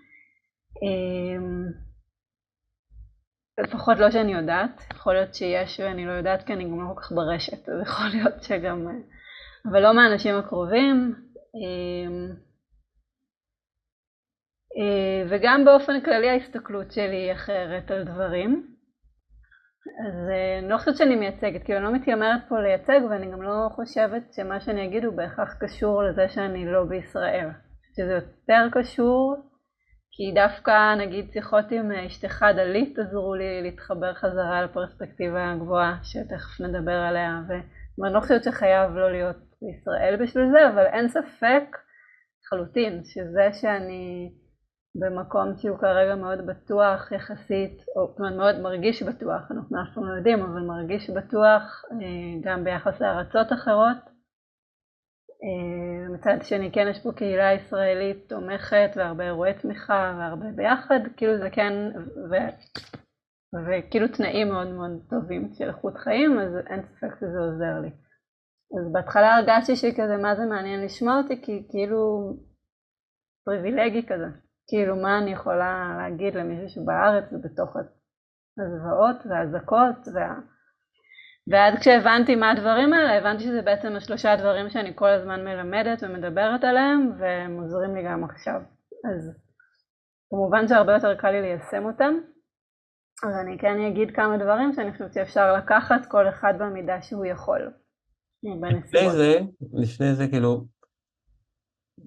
לפחות 3.62 3.98
לא 3.98 4.10
שאני 4.10 4.32
יודעת, 4.32 4.82
יכול 4.92 5.14
להיות 5.14 5.34
שיש 5.34 5.80
ואני 5.80 6.06
לא 6.06 6.12
יודעת 6.12 6.42
כי 6.46 6.52
אני 6.52 6.64
גם 6.64 6.80
לא 6.80 6.94
כל 6.94 7.00
כך 7.00 7.12
ברשת, 7.12 7.68
אז 7.68 7.82
יכול 7.82 8.06
להיות 8.14 8.42
שגם... 8.42 8.86
אבל 9.70 9.80
לא 9.80 9.94
מהאנשים 9.94 10.34
הקרובים. 10.34 11.14
אמ, 11.54 12.34
אה, 14.78 15.28
וגם 15.30 15.64
באופן 15.64 16.00
כללי 16.00 16.30
ההסתכלות 16.30 16.92
שלי 16.92 17.16
היא 17.16 17.32
אחרת 17.32 17.90
על 17.90 18.04
דברים. 18.04 18.66
אז 20.06 20.30
אה, 20.30 20.58
אני 20.58 20.68
לא 20.68 20.78
חושבת 20.78 20.96
שאני 20.96 21.16
מייצגת, 21.16 21.64
כאילו 21.64 21.78
אני 21.78 21.86
לא 21.86 21.92
מתיימרת 21.92 22.40
פה 22.48 22.60
לייצג 22.60 23.00
ואני 23.10 23.32
גם 23.32 23.42
לא 23.42 23.68
חושבת 23.70 24.32
שמה 24.32 24.60
שאני 24.60 24.86
אגיד 24.86 25.04
הוא 25.04 25.16
בהכרח 25.16 25.54
קשור 25.60 26.02
לזה 26.02 26.28
שאני 26.28 26.72
לא 26.72 26.84
בישראל. 26.84 27.48
שזה 27.96 28.12
יותר 28.12 28.68
קשור, 28.72 29.36
כי 30.14 30.32
דווקא 30.34 30.94
נגיד 30.94 31.32
שיחות 31.32 31.64
עם 31.70 31.92
אשתך 31.92 32.44
דלית 32.56 32.98
עזרו 32.98 33.34
לי 33.34 33.62
להתחבר 33.62 34.14
חזרה 34.14 34.62
לפרספקטיבה 34.62 35.52
הגבוהה 35.52 35.98
שתכף 36.02 36.60
נדבר 36.60 36.96
עליה, 36.96 37.40
ואני 37.98 38.14
לא 38.14 38.20
שחייב 38.44 38.96
לא 38.96 39.12
להיות 39.12 39.36
בישראל 39.62 40.16
בשביל 40.22 40.50
זה, 40.50 40.68
אבל 40.68 40.86
אין 40.86 41.08
ספק 41.08 41.64
לחלוטין 42.44 43.04
שזה 43.04 43.48
שאני 43.52 44.32
במקום 44.94 45.56
שהוא 45.56 45.78
כרגע 45.78 46.14
מאוד 46.14 46.46
בטוח 46.46 47.12
יחסית, 47.12 47.82
או 47.96 48.06
זאת 48.06 48.18
אומרת 48.18 48.34
מאוד 48.36 48.60
מרגיש 48.60 49.02
בטוח, 49.02 49.50
אנחנו 49.50 49.82
אף 49.82 49.94
פעם 49.94 50.08
לא 50.08 50.14
יודעים, 50.16 50.42
אבל 50.42 50.60
מרגיש 50.60 51.10
בטוח 51.10 51.84
אה, 51.92 52.40
גם 52.40 52.64
ביחס 52.64 53.00
לארצות 53.00 53.52
אחרות, 53.52 53.96
אה, 54.06 54.11
מצד 56.14 56.36
שני 56.42 56.72
כן 56.72 56.86
יש 56.90 57.02
פה 57.02 57.12
קהילה 57.12 57.52
ישראלית 57.52 58.28
תומכת 58.28 58.90
והרבה 58.96 59.24
אירועי 59.24 59.54
תמיכה 59.54 60.14
והרבה 60.18 60.46
ביחד, 60.56 61.00
כאילו 61.16 61.38
זה 61.38 61.50
כן, 61.50 61.72
ו, 62.30 62.34
וכאילו 63.66 64.08
תנאים 64.08 64.48
מאוד 64.48 64.66
מאוד 64.66 64.90
טובים 65.10 65.52
של 65.52 65.68
איכות 65.68 65.96
חיים, 65.96 66.38
אז 66.38 66.56
אין 66.70 66.82
ספק 66.82 67.14
שזה 67.20 67.38
עוזר 67.38 67.80
לי. 67.82 67.90
אז 68.78 68.92
בהתחלה 68.92 69.36
הרגשתי 69.36 69.76
שכזה 69.76 70.16
מה 70.22 70.36
זה 70.36 70.46
מעניין 70.46 70.84
לשמוע 70.84 71.18
אותי, 71.18 71.42
כי 71.42 71.66
כאילו 71.70 72.32
פריבילגי 73.44 74.06
כזה, 74.06 74.28
כאילו 74.68 74.96
מה 74.96 75.18
אני 75.18 75.32
יכולה 75.32 75.96
להגיד 75.98 76.34
למישהו 76.34 76.68
שבארץ 76.68 77.32
ובתוך 77.32 77.76
הזוועות 78.58 79.26
והאזעקות 79.26 80.08
וה... 80.14 80.51
ועד 81.46 81.78
כשהבנתי 81.80 82.34
מה 82.34 82.50
הדברים 82.50 82.92
האלה, 82.92 83.18
הבנתי 83.18 83.44
שזה 83.44 83.62
בעצם 83.62 83.96
השלושה 83.96 84.36
דברים 84.36 84.70
שאני 84.70 84.92
כל 84.94 85.08
הזמן 85.08 85.44
מלמדת 85.44 86.02
ומדברת 86.02 86.64
עליהם, 86.64 87.12
והם 87.18 87.60
עוזרים 87.60 87.94
לי 87.94 88.02
גם 88.04 88.24
עכשיו. 88.24 88.60
אז 89.12 89.32
כמובן 90.30 90.68
שהרבה 90.68 90.92
יותר 90.92 91.14
קל 91.14 91.30
לי 91.30 91.42
ליישם 91.42 91.84
אותם, 91.84 92.14
אז 93.26 93.36
אני 93.44 93.58
כן 93.58 93.80
אגיד 93.88 94.16
כמה 94.16 94.36
דברים 94.36 94.72
שאני 94.72 94.92
חושבת 94.92 95.14
שאפשר 95.14 95.52
לקחת 95.52 96.06
כל 96.08 96.28
אחד 96.28 96.54
במידה 96.58 97.02
שהוא 97.02 97.26
יכול. 97.26 97.72
לפני 98.44 99.10
זה, 99.10 99.38
לפני 99.72 100.14
זה 100.14 100.28
כאילו, 100.28 100.64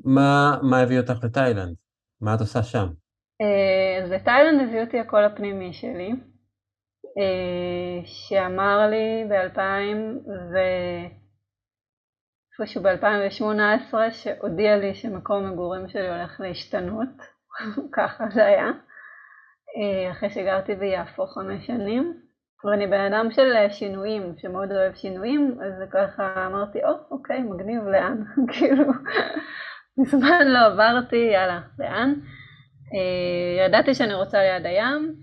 מה, 0.06 0.58
מה 0.70 0.80
הביא 0.80 1.00
אותך 1.00 1.24
לתאילנד? 1.24 1.76
מה 2.22 2.36
את 2.36 2.40
עושה 2.40 2.64
שם? 2.64 2.88
אה, 3.42 4.04
אז 4.04 4.12
לתאילנד 4.12 4.68
הביא 4.68 4.82
אותי 4.82 5.00
הקול 5.00 5.24
הפנימי 5.24 5.74
שלי. 5.74 6.12
אה, 7.18 8.02
שאמר 8.06 8.88
לי 8.90 9.26
ב-2000 9.30 10.30
ו... 10.30 10.58
איפשהו 12.60 12.84
ב-2018 12.84 14.12
שהודיע 14.12 14.78
לי 14.78 14.96
שמקום 14.96 15.46
המגורים 15.46 15.88
שלי 15.88 16.10
הולך 16.10 16.40
להשתנות, 16.40 17.10
ככה 17.98 18.24
זה 18.34 18.46
היה, 18.46 18.72
אה, 19.78 20.12
אחרי 20.12 20.30
שגרתי 20.30 20.76
ביפו 20.76 21.28
חמש 21.28 21.68
שנים, 21.68 22.14
ואני 22.64 22.88
בן 22.88 23.14
אדם 23.14 23.32
של 23.32 23.54
שינויים, 23.70 24.34
שמאוד 24.38 24.72
אוהב 24.72 24.94
שינויים, 24.94 25.58
אז 25.62 25.90
ככה 25.92 26.48
אמרתי, 26.48 26.84
או, 26.84 26.90
oh, 26.90 27.12
אוקיי, 27.12 27.42
מגניב, 27.42 27.84
לאן? 27.84 28.24
כאילו, 28.54 28.84
מזמן 29.98 30.48
לא 30.48 30.60
עברתי, 30.60 31.30
יאללה, 31.34 31.62
לאן? 31.80 32.14
אה, 32.94 33.66
ידעתי 33.66 33.94
שאני 33.94 34.14
רוצה 34.14 34.38
ליד 34.40 34.66
הים, 34.66 35.16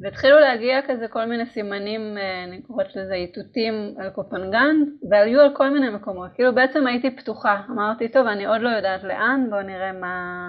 והתחילו 0.00 0.40
להגיע 0.40 0.80
כזה 0.88 1.08
כל 1.08 1.24
מיני 1.24 1.46
סימנים, 1.46 2.18
אה, 2.18 2.44
אני 2.44 2.62
קוראת 2.62 2.96
לזה 2.96 3.14
איתותים 3.14 3.94
על 3.98 4.10
קופנגן, 4.10 4.76
והיו 5.10 5.40
על 5.40 5.56
כל 5.56 5.70
מיני 5.70 5.88
מקומות. 5.88 6.30
כאילו 6.34 6.54
בעצם 6.54 6.86
הייתי 6.86 7.16
פתוחה, 7.16 7.62
אמרתי, 7.70 8.08
טוב, 8.08 8.26
אני 8.26 8.46
עוד 8.46 8.60
לא 8.60 8.68
יודעת 8.68 9.02
לאן, 9.02 9.46
בואו 9.50 9.62
נראה 9.62 9.92
מה... 9.92 10.46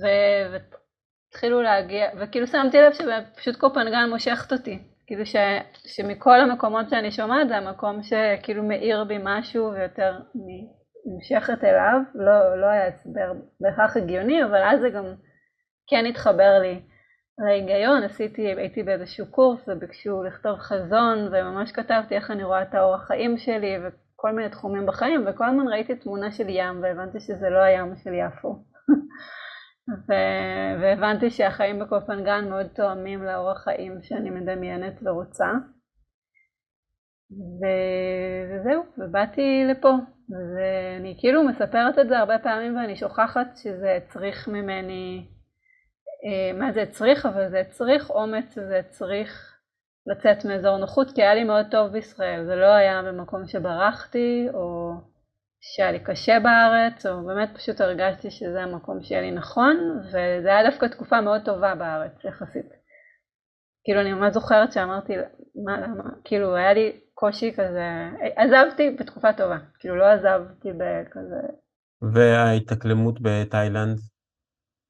והתחילו 0.00 1.62
להגיע, 1.62 2.06
וכאילו 2.20 2.46
שמתי 2.46 2.78
לב 2.78 2.92
שפשוט 2.92 3.56
קופנגן 3.56 4.08
מושכת 4.10 4.52
אותי. 4.52 4.78
כאילו 5.06 5.26
ש, 5.26 5.36
שמכל 5.86 6.40
המקומות 6.40 6.90
שאני 6.90 7.10
שומעת 7.10 7.48
זה 7.48 7.56
המקום 7.56 8.02
שכאילו 8.02 8.62
מאיר 8.62 9.04
בי 9.04 9.18
משהו 9.22 9.72
ויותר 9.72 10.18
נמשכת 11.06 11.64
אליו, 11.64 12.00
לא, 12.14 12.60
לא 12.60 12.66
היה 12.66 12.86
הסבר 12.86 13.32
בהכרח 13.60 13.96
הגיוני, 13.96 14.44
אבל 14.44 14.62
אז 14.62 14.80
זה 14.80 14.90
גם 14.90 15.04
כן 15.86 16.06
התחבר 16.06 16.58
לי. 16.62 16.80
להיגיון, 17.38 18.02
עשיתי, 18.02 18.42
הייתי 18.42 18.82
באיזשהו 18.82 19.26
קורס 19.30 19.68
וביקשו 19.68 20.22
לכתוב 20.22 20.58
חזון 20.58 21.18
וממש 21.32 21.72
כתבתי 21.72 22.14
איך 22.14 22.30
אני 22.30 22.44
רואה 22.44 22.62
את 22.62 22.74
האורח 22.74 23.06
חיים 23.06 23.38
שלי 23.38 23.76
וכל 23.78 24.32
מיני 24.32 24.48
תחומים 24.50 24.86
בחיים 24.86 25.24
וכל 25.26 25.44
הזמן 25.44 25.68
ראיתי 25.68 25.96
תמונה 25.96 26.32
של 26.32 26.48
ים 26.48 26.82
והבנתי 26.82 27.20
שזה 27.20 27.50
לא 27.50 27.58
הים 27.58 27.96
של 27.96 28.14
יפו. 28.14 28.48
ו- 30.08 30.82
והבנתי 30.82 31.30
שהחיים 31.30 31.78
בקופנגן 31.78 32.48
מאוד 32.48 32.66
תואמים 32.66 33.22
לאורח 33.22 33.64
חיים 33.64 34.02
שאני 34.02 34.30
מדמיינת 34.30 34.94
ורוצה. 35.02 35.48
ו- 37.30 38.54
וזהו, 38.54 38.82
ובאתי 38.98 39.64
לפה. 39.70 39.92
ואני 40.54 41.16
כאילו 41.20 41.42
מספרת 41.42 41.98
את 41.98 42.08
זה 42.08 42.18
הרבה 42.18 42.38
פעמים 42.38 42.76
ואני 42.76 42.96
שוכחת 42.96 43.56
שזה 43.56 43.94
הצריך 43.96 44.48
ממני 44.48 45.28
מה 46.54 46.72
זה 46.72 46.82
הצריך, 46.82 47.26
אבל 47.26 47.50
זה 47.50 47.60
הצריך 47.60 48.10
אומץ, 48.10 48.54
זה 48.54 48.78
הצריך 48.78 49.58
לצאת 50.06 50.44
מאזור 50.44 50.76
נוחות, 50.76 51.10
כי 51.14 51.22
היה 51.22 51.34
לי 51.34 51.44
מאוד 51.44 51.66
טוב 51.70 51.92
בישראל, 51.92 52.44
זה 52.46 52.56
לא 52.56 52.66
היה 52.66 53.02
במקום 53.02 53.46
שברחתי, 53.46 54.48
או 54.54 54.92
שהיה 55.60 55.92
לי 55.92 56.00
קשה 56.00 56.40
בארץ, 56.40 57.06
או 57.06 57.26
באמת 57.26 57.48
פשוט 57.54 57.80
הרגשתי 57.80 58.30
שזה 58.30 58.62
המקום 58.62 59.02
שיהיה 59.02 59.20
לי 59.20 59.30
נכון, 59.30 59.76
וזה 60.04 60.48
היה 60.48 60.70
דווקא 60.70 60.86
תקופה 60.86 61.20
מאוד 61.20 61.40
טובה 61.44 61.74
בארץ 61.74 62.24
יחסית. 62.24 62.66
כאילו 63.84 64.00
אני 64.00 64.12
ממש 64.12 64.34
זוכרת 64.34 64.72
שאמרתי, 64.72 65.12
מה, 65.64 65.80
למה, 65.80 66.04
כאילו 66.24 66.56
היה 66.56 66.72
לי 66.72 67.00
קושי 67.14 67.52
כזה, 67.52 68.10
עזבתי 68.36 68.96
בתקופה 69.00 69.32
טובה, 69.32 69.58
כאילו 69.78 69.96
לא 69.96 70.04
עזבתי 70.04 70.68
בכזה... 70.72 71.36
וההתאקלמות 72.14 73.18
בתאילנד? 73.22 73.98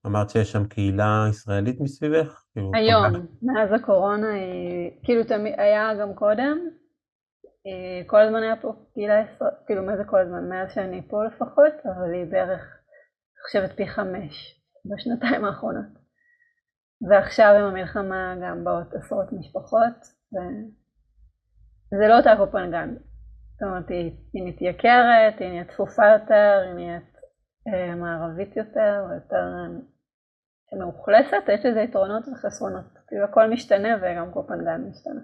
אמרת 0.06 0.30
שיש 0.30 0.52
שם 0.52 0.64
קהילה 0.64 1.26
ישראלית 1.30 1.80
מסביבך? 1.80 2.44
כאילו, 2.52 2.70
היום, 2.74 3.26
מאז 3.42 3.72
הקורונה 3.72 4.30
היא, 4.30 4.90
כאילו 5.04 5.24
תמיד, 5.24 5.54
היה 5.56 5.94
גם 6.00 6.14
קודם, 6.14 6.58
כל 8.06 8.20
הזמן 8.20 8.42
היה 8.42 8.56
פה 8.56 8.72
קהילה 8.94 9.20
ישראלית, 9.20 9.58
כאילו 9.66 9.82
מה 9.82 9.96
זה 9.96 10.04
כל 10.04 10.18
הזמן? 10.18 10.48
מאז 10.48 10.72
שאני 10.74 11.02
פה 11.08 11.24
לפחות, 11.24 11.72
אבל 11.84 12.14
היא 12.14 12.24
בערך, 12.30 12.60
אני 12.60 13.42
חושבת 13.46 13.76
פי 13.76 13.88
חמש 13.88 14.62
בשנתיים 14.84 15.44
האחרונות. 15.44 15.98
ועכשיו 17.08 17.54
עם 17.58 17.64
המלחמה 17.64 18.34
גם 18.42 18.64
באות 18.64 18.94
עשרות 18.94 19.32
משפחות, 19.32 19.98
וזה 21.92 22.08
לא 22.08 22.18
אותה 22.18 22.34
קופנגן. 22.38 22.94
זאת 23.52 23.62
אומרת, 23.62 23.88
היא, 23.88 24.12
היא 24.34 24.44
מתייקרת, 24.48 25.34
היא 25.40 25.48
נהיית 25.48 25.70
צפופה 25.70 26.06
יותר, 26.06 26.62
היא 26.64 26.74
נהיית 26.74 27.02
אה, 27.02 27.07
מערבית 27.96 28.56
יותר, 28.56 29.04
יותר 29.14 29.46
אה, 30.72 30.78
מאוכלסת, 30.78 31.42
יש 31.54 31.64
לזה 31.64 31.80
יתרונות 31.80 32.24
וחסרונות. 32.28 32.84
כאילו 33.06 33.24
הכל 33.24 33.50
משתנה 33.50 33.88
וגם 34.02 34.32
קופנגן 34.32 34.80
משתנה. 34.90 35.20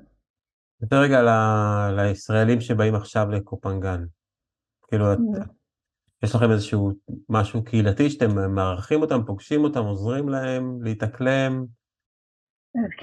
יותר 0.82 0.96
רגע 0.96 1.22
ל... 1.22 1.28
לישראלים 1.96 2.60
שבאים 2.60 2.94
עכשיו 2.94 3.30
לקופנגן. 3.30 4.04
כאילו, 4.88 5.12
את... 5.12 5.18
Mm-hmm. 5.18 5.64
יש 6.24 6.34
לכם 6.34 6.50
איזשהו 6.50 6.90
משהו 7.28 7.64
קהילתי 7.64 8.10
שאתם 8.10 8.54
מארחים 8.54 9.02
אותם, 9.02 9.24
פוגשים 9.26 9.64
אותם, 9.64 9.84
עוזרים 9.84 10.28
להם 10.28 10.82
להתאקלם? 10.82 11.64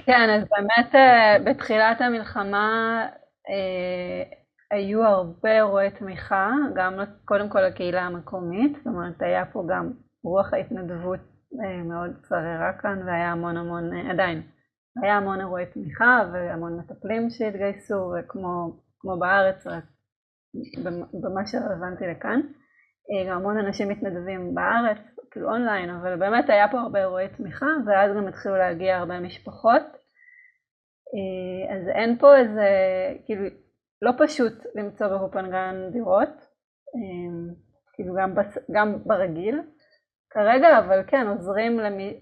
כן, 0.04 0.28
אז 0.30 0.48
באמת 0.50 0.94
אה, 0.94 1.36
בתחילת 1.44 2.00
המלחמה 2.00 3.06
אה, 3.48 4.41
היו 4.72 5.04
הרבה 5.04 5.52
אירועי 5.56 5.90
תמיכה, 5.90 6.50
גם 6.74 7.00
קודם 7.24 7.48
כל 7.48 7.60
לקהילה 7.60 8.02
המקומית, 8.02 8.72
זאת 8.76 8.86
אומרת 8.86 9.22
היה 9.22 9.44
פה 9.52 9.64
גם 9.68 9.92
רוח 10.24 10.52
ההתנדבות 10.54 11.20
אה, 11.64 11.82
מאוד 11.82 12.10
שררה 12.28 12.72
כאן 12.82 13.02
והיה 13.06 13.32
המון 13.32 13.56
המון, 13.56 14.10
עדיין, 14.10 14.42
היה 15.02 15.16
המון 15.16 15.40
אירועי 15.40 15.66
תמיכה 15.66 16.22
והמון 16.32 16.78
מטפלים 16.78 17.30
שהתגייסו, 17.30 18.12
וכמו 18.18 19.18
בארץ, 19.20 19.66
רק 19.66 19.84
במה 21.22 21.46
שרלוונטי 21.46 22.04
לכאן. 22.06 22.40
גם 23.28 23.36
המון 23.36 23.58
אנשים 23.58 23.88
מתנדבים 23.88 24.54
בארץ, 24.54 24.98
כאילו 25.30 25.50
אונליין, 25.50 25.90
אבל 25.90 26.16
באמת 26.16 26.50
היה 26.50 26.68
פה 26.70 26.80
הרבה 26.80 26.98
אירועי 26.98 27.28
תמיכה, 27.28 27.66
ואז 27.86 28.16
גם 28.16 28.28
התחילו 28.28 28.56
להגיע 28.56 28.96
הרבה 28.96 29.20
משפחות. 29.20 29.82
אה, 31.14 31.76
אז 31.76 31.88
אין 31.88 32.18
פה 32.18 32.36
איזה, 32.36 32.68
כאילו, 33.26 33.44
לא 34.02 34.12
פשוט 34.18 34.52
למצוא 34.74 35.06
בהופנגן 35.06 35.90
דירות, 35.92 36.28
אה, 36.94 37.54
כאילו 37.94 38.14
גם, 38.18 38.34
בס, 38.34 38.58
גם 38.72 38.98
ברגיל 39.04 39.60
כרגע, 40.30 40.78
אבל 40.78 41.02
כן, 41.06 41.26
עוזרים 41.26 41.78
למי... 41.78 42.20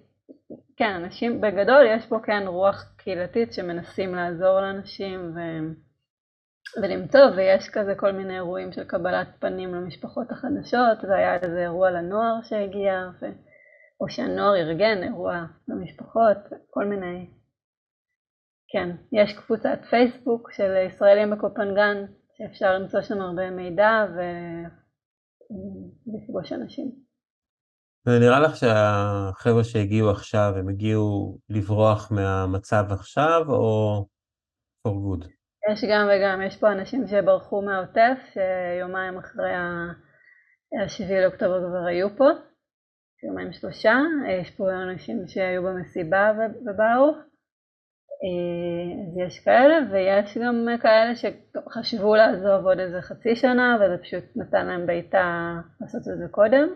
כן, 0.76 0.90
אנשים, 0.90 1.40
בגדול 1.40 1.87
יש 1.87 2.06
פה 2.06 2.18
כן 2.25 2.42
רוח 2.46 2.94
קהילתית 2.96 3.52
שמנסים 3.52 4.14
לעזור 4.14 4.60
לאנשים 4.60 5.32
ו... 5.34 5.38
ולמצוא, 6.82 7.20
ויש 7.37 7.70
כזה 7.72 7.94
כל 7.94 8.12
מיני 8.12 8.34
אירועים 8.34 8.72
של 8.72 8.84
קבלת 8.84 9.28
פנים 9.38 9.75
למשפחות 9.75 10.30
החדשות, 10.30 11.04
והיה 11.08 11.34
איזה 11.34 11.62
אירוע 11.62 11.90
לנוער 11.90 12.42
שהגיע, 12.42 13.08
ו... 13.22 13.26
או 14.00 14.08
שהנוער 14.08 14.56
ארגן 14.56 15.02
אירוע 15.02 15.44
למשפחות, 15.68 16.38
כל 16.70 16.84
מיני. 16.84 17.39
כן, 18.73 18.89
יש 19.12 19.33
קבוצת 19.39 19.79
פייסבוק 19.91 20.53
של 20.53 20.77
ישראלים 20.87 21.31
בקופנגן, 21.31 22.05
שאפשר 22.37 22.79
למצוא 22.79 23.00
שם 23.03 23.21
הרבה 23.21 23.50
מידע 23.50 24.07
ולפגוש 26.07 26.53
אנשים. 26.53 26.91
ונראה 28.07 28.41
לך 28.41 28.57
שהחבר'ה 28.57 29.65
שהגיעו 29.65 30.11
עכשיו, 30.11 30.53
הם 30.57 30.69
הגיעו 30.69 31.39
לברוח 31.49 32.12
מהמצב 32.12 32.85
עכשיו, 32.91 33.43
או 33.49 34.07
for 34.89 34.91
good? 34.91 35.27
יש 35.73 35.85
גם 35.91 36.07
וגם, 36.11 36.43
יש 36.43 36.57
פה 36.57 36.73
אנשים 36.73 37.07
שברחו 37.07 37.62
מהעוטף, 37.62 38.19
שיומיים 38.33 39.19
אחרי 39.19 39.55
ה-7 39.55 41.12
לאוקטובר 41.23 41.59
כבר 41.69 41.87
היו 41.87 42.17
פה, 42.17 42.29
יומיים 43.29 43.52
שלושה, 43.52 43.99
יש 44.41 44.50
פה 44.50 44.65
אנשים 44.73 45.25
שהיו 45.26 45.63
במסיבה 45.63 46.33
ובאו, 46.67 47.29
אז 48.23 49.19
יש 49.26 49.41
כאלה, 49.45 49.76
ויש 49.93 50.39
גם 50.39 50.69
כאלה 50.83 51.13
שחשבו 51.17 52.15
לעזוב 52.17 52.67
עוד 52.67 52.78
איזה 52.78 53.00
חצי 53.00 53.37
שנה, 53.37 53.76
וזה 53.80 54.02
פשוט 54.02 54.25
נתן 54.37 54.67
להם 54.67 54.87
בעיטה 54.87 55.54
לעשות 55.80 56.00
את 56.00 56.19
זה 56.19 56.28
קודם. 56.30 56.69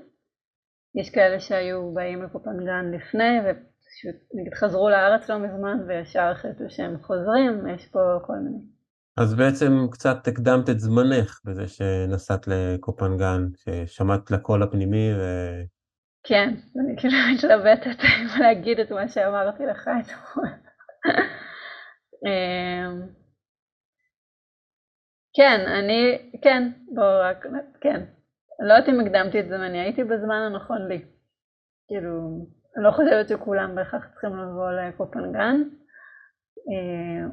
יש 1.01 1.11
כאלה 1.11 1.41
שהיו 1.41 1.95
באים 1.95 2.23
לקופנגן 2.23 2.91
לפני, 2.95 3.39
ופשוט 3.41 4.17
נגיד 4.35 4.55
חזרו 4.55 4.91
לארץ 4.91 5.31
לא 5.31 5.39
מזמן, 5.39 5.79
וישר 5.89 6.31
החליטו 6.33 6.65
שהם 6.69 6.99
חוזרים, 7.03 7.69
יש 7.75 7.87
פה 7.87 7.99
כל 8.27 8.37
מיני. 8.45 8.65
אז 9.17 9.35
בעצם 9.35 9.73
קצת 9.91 10.29
הקדמת 10.29 10.71
את 10.71 10.81
זמנך 10.81 11.41
בזה 11.45 11.69
שנסעת 11.69 12.47
לקופנגן, 12.47 13.47
ששמעת 13.57 14.31
לקול 14.31 14.63
הפנימי 14.63 15.13
ו... 15.15 15.21
כן, 16.27 16.55
אני 16.81 16.97
כאילו 16.97 17.15
מתלבטת 17.35 18.05
אם 18.05 18.41
להגיד 18.41 18.81
את 18.81 18.91
מה 18.93 19.09
שאמרתי 19.09 19.67
לך 19.67 19.89
אתמול. 19.89 20.49
אמ, 22.27 23.09
כן, 25.37 25.61
אני, 25.67 26.31
כן, 26.43 26.71
בואו 26.95 27.21
רק, 27.21 27.47
כן. 27.81 28.05
לא 28.61 28.75
יודעת 28.75 28.89
אם 28.89 29.01
הקדמתי 29.01 29.41
את 29.41 29.49
זמני, 29.49 29.81
הייתי 29.81 30.05
בזמן 30.05 30.43
הנכון 30.47 30.89
לי. 30.89 31.05
כאילו, 31.89 32.47
אני 32.77 32.85
לא 32.85 32.91
חושבת 32.91 33.29
שכולם 33.29 33.75
בהכרח 33.75 34.07
צריכים 34.07 34.31
לבוא 34.31 34.73
לקופנגן. 34.73 35.63
אמ, 36.69 37.31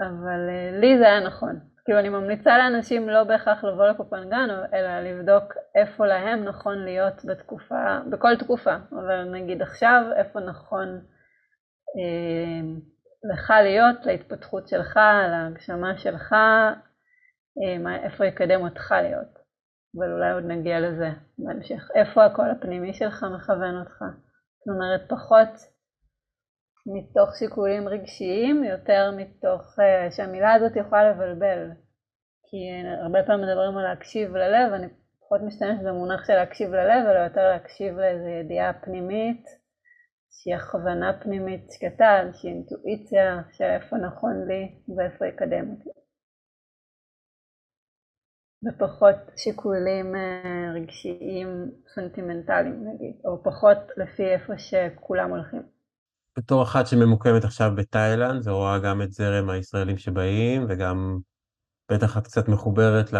אבל 0.00 0.48
אה, 0.48 0.80
לי 0.80 0.98
זה 0.98 1.04
היה 1.04 1.20
נכון. 1.20 1.60
כאילו 1.84 1.98
אני 1.98 2.08
ממליצה 2.08 2.58
לאנשים 2.58 3.08
לא 3.08 3.24
בהכרח 3.24 3.64
לבוא 3.64 3.86
לקופנגן, 3.86 4.48
אלא 4.74 5.00
לבדוק 5.00 5.52
איפה 5.74 6.06
להם 6.06 6.44
נכון 6.44 6.84
להיות 6.84 7.24
בתקופה, 7.24 7.98
בכל 8.10 8.36
תקופה, 8.36 8.76
אבל 8.92 9.24
נגיד 9.24 9.62
עכשיו, 9.62 10.02
איפה 10.16 10.40
נכון 10.40 10.88
אה, 11.96 12.93
לך 13.32 13.52
להיות, 13.62 14.06
להתפתחות 14.06 14.68
שלך, 14.68 14.96
להגשמה 15.30 15.98
שלך, 15.98 16.32
אה, 16.32 18.04
איפה 18.04 18.26
יקדם 18.26 18.60
אותך 18.60 18.94
להיות. 19.02 19.44
אבל 19.98 20.12
אולי 20.12 20.32
עוד 20.32 20.44
נגיע 20.44 20.80
לזה 20.80 21.10
בהמשך. 21.38 21.88
איפה 21.94 22.24
הקול 22.24 22.50
הפנימי 22.50 22.94
שלך 22.94 23.26
מכוון 23.34 23.78
אותך? 23.80 23.98
זאת 24.58 24.74
אומרת, 24.74 25.00
פחות 25.08 25.74
מתוך 26.86 27.36
שיקולים 27.38 27.88
רגשיים, 27.88 28.64
יותר 28.64 29.10
מתוך 29.16 29.78
uh, 29.78 30.12
שהמילה 30.16 30.52
הזאת 30.52 30.76
יכולה 30.76 31.10
לבלבל. 31.10 31.70
כי 32.46 32.56
הרבה 33.02 33.18
פעמים 33.26 33.46
מדברים 33.46 33.76
על 33.78 33.84
להקשיב 33.84 34.36
ללב, 34.36 34.72
אני 34.72 34.86
פחות 35.20 35.40
משתמשת 35.46 35.82
במונח 35.84 36.26
של 36.26 36.34
להקשיב 36.34 36.70
ללב, 36.70 37.06
אלא 37.06 37.18
יותר 37.18 37.48
להקשיב 37.48 37.98
לאיזו 37.98 38.28
ידיעה 38.28 38.72
פנימית, 38.72 39.44
שהיא 40.36 40.54
הכוונה 40.54 41.12
פנימית 41.22 41.70
שקטה, 41.70 42.20
איזושהי 42.20 42.50
אינטואיציה 42.50 43.42
של 43.52 43.64
איפה 43.64 43.96
נכון 43.96 44.34
לי 44.48 44.62
ואיפה 44.96 45.26
יקדם 45.26 45.70
אותי. 45.70 45.90
ופחות 48.66 49.16
שיקולים 49.36 50.14
אה, 50.16 50.72
רגשיים 50.74 51.70
סנטימנטליים 51.94 52.84
נגיד, 52.88 53.20
או 53.24 53.42
פחות 53.42 53.78
לפי 53.96 54.22
איפה 54.22 54.52
שכולם 54.58 55.30
הולכים. 55.30 55.62
בתור 56.38 56.62
אחת 56.62 56.86
שממוקמת 56.86 57.44
עכשיו 57.44 57.70
בתאילנד 57.76 58.48
ורואה 58.48 58.78
גם 58.78 59.02
את 59.02 59.12
זרם 59.12 59.50
הישראלים 59.50 59.98
שבאים, 59.98 60.66
וגם 60.68 61.18
בטח 61.92 62.18
את 62.18 62.24
קצת 62.24 62.48
מחוברת 62.48 63.12
ל, 63.12 63.16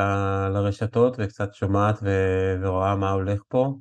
לרשתות 0.54 1.16
וקצת 1.18 1.54
שומעת 1.54 1.94
ו, 2.02 2.08
ורואה 2.62 2.96
מה 2.96 3.10
הולך 3.10 3.42
פה. 3.48 3.74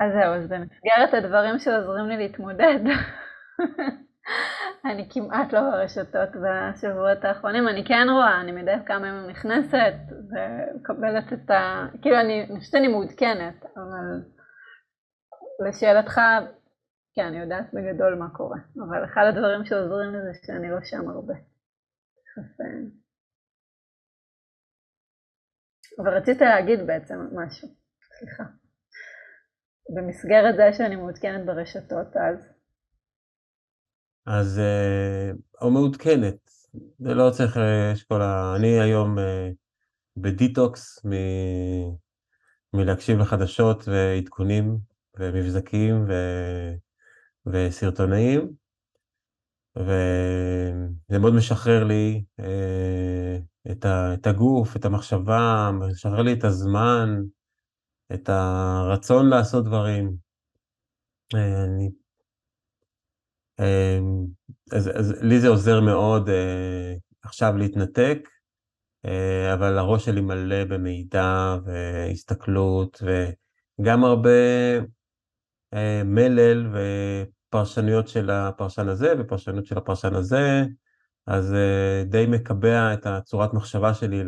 אז 0.00 0.12
זהו, 0.12 0.34
אז 0.34 0.48
במסגרת 0.48 1.14
הדברים 1.14 1.58
שעוזרים 1.58 2.06
לי 2.08 2.16
להתמודד, 2.16 2.80
אני 4.84 5.08
כמעט 5.10 5.52
לא 5.52 5.60
ברשתות 5.60 6.28
בשבועות 6.42 7.24
האחרונים, 7.24 7.68
אני 7.68 7.84
כן 7.84 8.06
רואה, 8.10 8.40
אני 8.40 8.52
מדי 8.52 8.76
כמה 8.86 9.08
ימים 9.08 9.30
נכנסת 9.30 9.94
ומקבלת 10.30 11.32
את 11.32 11.50
ה... 11.50 11.86
כאילו, 12.02 12.20
אני 12.20 12.46
חושבת 12.58 12.72
שאני 12.72 12.88
מעודכנת, 12.88 13.64
אבל 13.76 14.22
לשאלתך, 15.68 16.20
כן, 17.14 17.26
אני 17.26 17.38
יודעת 17.40 17.74
בגדול 17.74 18.14
מה 18.14 18.30
קורה, 18.30 18.58
אבל 18.88 19.04
אחד 19.04 19.22
הדברים 19.28 19.64
שעוזרים 19.64 20.12
לי 20.12 20.22
זה 20.22 20.38
שאני 20.46 20.70
לא 20.70 20.78
שם 20.84 21.08
הרבה. 21.08 21.34
אבל 25.98 26.16
רצית 26.16 26.40
להגיד 26.40 26.86
בעצם 26.86 27.14
משהו, 27.32 27.68
סליחה. 28.18 28.44
במסגרת 29.88 30.56
זה 30.56 30.72
שאני 30.72 30.96
מעודכנת 30.96 31.46
ברשתות 31.46 32.16
אז. 32.16 32.48
אז, 34.26 34.58
אה, 34.58 35.30
או 35.60 35.70
מעודכנת, 35.70 36.50
זה 36.98 37.14
לא 37.14 37.30
צריך, 37.30 37.56
אה, 37.56 37.90
יש 37.92 38.04
כל 38.04 38.22
ה... 38.22 38.54
אני 38.56 38.80
היום 38.80 39.18
אה, 39.18 39.50
בדיטוקס 40.16 41.04
מ... 41.06 41.10
מלהקשיב 42.74 43.18
לחדשות 43.18 43.88
ועדכונים 43.88 44.78
ומבזקים 45.18 46.04
ו... 46.08 46.12
וסרטונאים, 47.46 48.52
וזה 49.76 51.18
מאוד 51.20 51.34
משחרר 51.34 51.84
לי 51.84 52.24
את, 53.70 53.84
ה, 53.84 54.14
את 54.14 54.26
הגוף, 54.26 54.76
את 54.76 54.84
המחשבה, 54.84 55.70
משחרר 55.72 56.22
לי 56.22 56.32
את 56.32 56.44
הזמן, 56.44 57.22
את 58.14 58.28
הרצון 58.28 59.28
לעשות 59.28 59.64
דברים. 59.64 60.16
אה, 61.34 61.64
אני, 61.64 61.90
אה, 63.60 63.98
אז, 64.72 64.90
אז 64.94 65.22
לי 65.22 65.40
זה 65.40 65.48
עוזר 65.48 65.80
מאוד 65.80 66.28
אה, 66.28 66.94
עכשיו 67.22 67.56
להתנתק, 67.56 68.18
אבל 69.54 69.78
הראש 69.78 70.04
שלי 70.04 70.20
מלא 70.20 70.64
במידע 70.64 71.56
והסתכלות, 71.64 73.02
וגם 73.02 74.04
הרבה 74.04 74.30
מלל 76.04 76.72
ופרשנויות 76.72 78.08
של 78.08 78.30
הפרשן 78.30 78.88
הזה 78.88 79.14
ופרשנות 79.18 79.66
של 79.66 79.78
הפרשן 79.78 80.14
הזה, 80.14 80.64
אז 81.26 81.54
די 82.04 82.26
מקבע 82.28 82.94
את 82.94 83.06
הצורת 83.06 83.54
מחשבה 83.54 83.94
שלי 83.94 84.22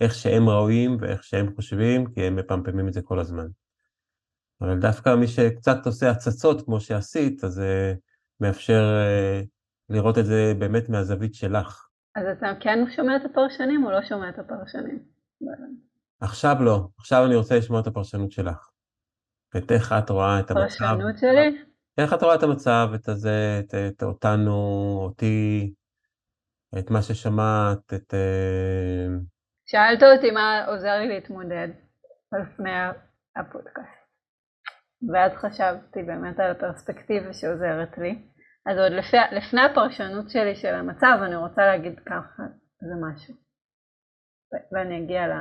לאיך 0.00 0.14
שהם 0.14 0.48
ראויים 0.48 0.96
ואיך 1.00 1.24
שהם 1.24 1.54
חושבים, 1.54 2.06
כי 2.14 2.22
הם 2.22 2.36
מפמפמים 2.36 2.88
את 2.88 2.92
זה 2.92 3.02
כל 3.02 3.18
הזמן. 3.18 3.46
אבל 4.60 4.78
דווקא 4.78 5.14
מי 5.14 5.28
שקצת 5.28 5.86
עושה 5.86 6.10
הצצות 6.10 6.64
כמו 6.64 6.80
שעשית, 6.80 7.44
אז 7.44 7.52
זה 7.52 7.94
מאפשר 8.40 8.82
לראות 9.88 10.18
את 10.18 10.26
זה 10.26 10.52
באמת 10.58 10.88
מהזווית 10.88 11.34
שלך. 11.34 11.86
אז 12.14 12.26
אתה 12.38 12.46
כן 12.60 12.78
שומע 12.96 13.16
את 13.16 13.22
הפרשנים 13.24 13.84
או 13.84 13.90
לא 13.90 14.02
שומע 14.02 14.28
את 14.28 14.38
הפרשנים? 14.38 14.98
עכשיו 16.20 16.56
לא, 16.60 16.88
עכשיו 16.98 17.26
אני 17.26 17.36
רוצה 17.36 17.58
לשמוע 17.58 17.80
את 17.80 17.86
הפרשנות 17.86 18.32
שלך. 18.32 18.68
את 19.56 19.72
איך 19.72 19.92
את 19.92 20.10
רואה 20.10 20.40
את 20.40 20.50
המצב. 20.50 20.84
הפרשנות 20.84 21.18
שלי? 21.18 21.64
איך 21.98 22.14
את 22.14 22.22
רואה 22.22 22.34
את 22.34 22.42
המצב, 22.42 22.88
את 22.94 23.08
הזה, 23.08 23.60
את, 23.60 23.74
את 23.74 24.02
אותנו, 24.02 24.54
אותי, 25.02 25.72
את 26.78 26.90
מה 26.90 27.02
ששמעת, 27.02 27.94
את... 27.94 28.14
שאלת 29.70 30.02
אותי 30.02 30.30
מה 30.30 30.64
עוזר 30.66 30.98
לי 30.98 31.08
להתמודד 31.08 31.68
לפני 32.42 32.70
הפודקאסט. 33.36 34.00
ואז 35.12 35.32
חשבתי 35.32 36.02
באמת 36.02 36.40
על 36.40 36.50
הפרספקטיבה 36.50 37.32
שעוזרת 37.32 37.98
לי. 37.98 38.12
אז 38.66 38.78
עוד 38.78 38.92
לפי, 38.92 39.16
לפני 39.36 39.60
הפרשנות 39.60 40.30
שלי 40.30 40.54
של 40.56 40.74
המצב, 40.74 41.18
אני 41.26 41.36
רוצה 41.36 41.62
להגיד 41.66 42.00
ככה, 42.00 42.42
זה 42.88 42.94
משהו. 43.06 43.34
ואני 44.72 45.04
אגיע 45.04 45.26
ל... 45.26 45.32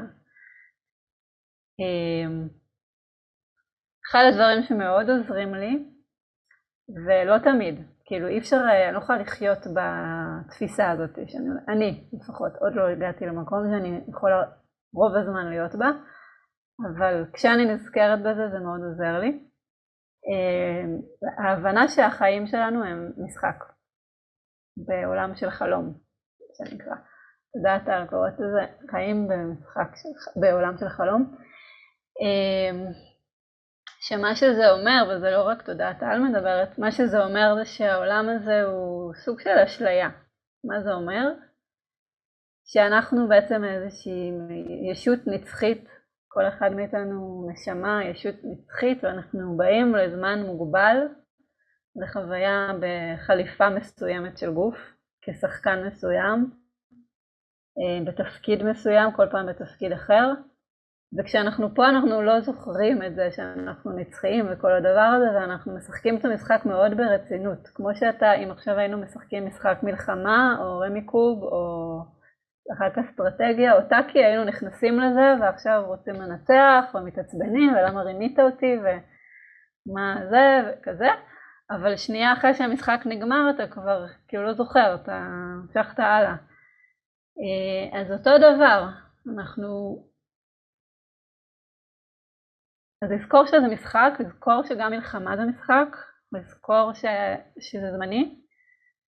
אמ, 1.80 2.48
אחד 4.12 4.24
הדברים 4.30 4.64
שמאוד 4.64 5.10
עוזרים 5.10 5.56
לי, 5.56 5.74
ולא 7.06 7.38
תמיד, 7.38 7.76
כאילו 8.10 8.28
אי 8.28 8.38
אפשר, 8.38 8.58
אני 8.88 8.94
לא 8.94 8.98
יכולה 8.98 9.20
לחיות 9.20 9.58
בתפיסה 9.76 10.92
הזאת, 10.92 11.16
שאני, 11.28 11.50
אני 11.68 12.10
לפחות, 12.14 12.52
עוד 12.60 12.74
לא 12.76 12.88
הגעתי 12.88 13.26
למקום 13.26 13.60
שאני 13.72 14.02
יכולה 14.08 14.44
רוב 14.94 15.16
הזמן 15.16 15.50
להיות 15.50 15.76
בה, 15.76 15.90
אבל 16.88 17.26
כשאני 17.34 17.74
נזכרת 17.74 18.20
בזה 18.20 18.50
זה 18.52 18.60
מאוד 18.60 18.82
עוזר 18.84 19.20
לי. 19.20 19.32
אה, 20.30 20.84
ההבנה 21.44 21.88
שהחיים 21.88 22.48
שלנו 22.48 22.84
הם 22.84 23.12
משחק 23.26 23.64
בעולם 24.88 25.36
של 25.36 25.50
חלום, 25.50 25.94
שנקרא. 26.58 26.96
יודעת 27.58 27.88
על 27.88 28.08
קוראת 28.08 28.34
לזה 28.34 28.90
חיים 28.92 29.28
במשחק, 29.28 29.96
של, 29.96 30.40
בעולם 30.42 30.78
של 30.78 30.90
חלום. 30.90 31.36
שמה 34.00 34.36
שזה 34.36 34.72
אומר, 34.72 35.10
וזה 35.10 35.32
לא 35.32 35.44
רק 35.48 35.62
תודעת 35.62 36.04
העל 36.04 36.20
מדברת, 36.20 36.80
מה 36.80 36.92
שזה 36.92 37.24
אומר 37.26 37.56
זה 37.56 37.66
שהעולם 37.66 38.30
הזה 38.30 38.64
הוא 38.64 39.14
סוג 39.14 39.40
של 39.40 39.58
אשליה. 39.66 40.10
מה 40.64 40.82
זה 40.82 40.94
אומר? 40.94 41.32
שאנחנו 42.66 43.28
בעצם 43.28 43.64
איזושהי 43.64 44.32
ישות 44.92 45.20
נצחית 45.26 45.90
כל 46.28 46.48
אחד 46.48 46.72
מאיתנו 46.72 47.48
נשמה, 47.52 48.02
ישות 48.06 48.36
נצחית, 48.44 49.04
ואנחנו 49.04 49.58
באים 49.58 49.96
לזמן 49.96 50.44
מוגבל, 50.46 50.98
לחוויה 51.96 52.72
בחליפה 52.80 53.70
מסוימת 53.70 54.38
של 54.38 54.54
גוף, 54.54 54.76
כשחקן 55.22 55.88
מסוים, 55.88 56.52
אה, 57.80 58.06
בתפקיד 58.06 58.64
מסוים, 58.64 59.12
כל 59.12 59.28
פעם 59.32 59.46
בתפקיד 59.48 59.92
אחר, 59.92 60.34
וכשאנחנו 61.18 61.76
פה 61.76 61.90
אנחנו 61.90 62.22
לא 62.22 62.42
זוכרים 62.42 63.04
את 63.04 63.16
זה 63.16 63.32
שאנחנו 63.32 63.92
נצחיים 63.92 64.46
וכל 64.52 64.72
הדבר 64.72 65.10
הזה, 65.16 65.26
ואנחנו 65.36 65.76
משחקים 65.76 66.18
את 66.18 66.26
המשחק 66.26 66.62
מאוד 66.66 66.98
ברצינות, 66.98 67.68
כמו 67.74 67.96
שאתה, 67.96 68.34
אם 68.34 68.52
עכשיו 68.52 68.78
היינו 68.78 68.98
משחקים 68.98 69.48
משחק 69.48 69.78
מלחמה, 69.84 70.58
או 70.60 70.80
רמי 70.80 71.06
קוב, 71.06 71.44
או... 71.44 72.20
אחר 72.74 72.90
כך 72.90 73.10
אסטרטגיה, 73.10 73.74
או 73.74 73.82
טאקי, 73.90 74.26
היינו 74.26 74.44
נכנסים 74.44 75.00
לזה 75.00 75.34
ועכשיו 75.42 75.84
רוצים 75.88 76.14
לנצח 76.14 76.96
ומתעצבנים 76.96 77.74
ולמה 77.74 78.02
רימית 78.02 78.40
אותי 78.40 78.76
ומה 78.78 80.16
זה 80.30 80.60
וכזה, 80.68 81.10
אבל 81.72 81.98
שנייה 81.98 82.34
אחרי 82.34 82.54
שהמשחק 82.54 83.00
נגמר 83.06 83.50
אתה 83.56 83.68
כבר 83.68 84.06
כאילו 84.28 84.44
לא 84.44 84.54
זוכר, 84.54 84.96
אתה 84.96 85.14
המשכת 85.14 86.00
הלאה. 86.00 86.36
אה, 87.40 88.02
אז 88.02 88.12
אותו 88.12 88.38
דבר, 88.38 88.88
אנחנו... 89.38 89.98
אז 93.02 93.12
לזכור 93.12 93.46
שזה 93.46 93.68
משחק, 93.74 94.12
לזכור 94.20 94.64
שגם 94.64 94.92
מלחמה 94.92 95.38
זה 95.38 95.44
משחק, 95.44 95.98
לזכור 96.32 96.94
ש... 96.94 97.06
שזה 97.60 97.92
זמני, 97.96 98.42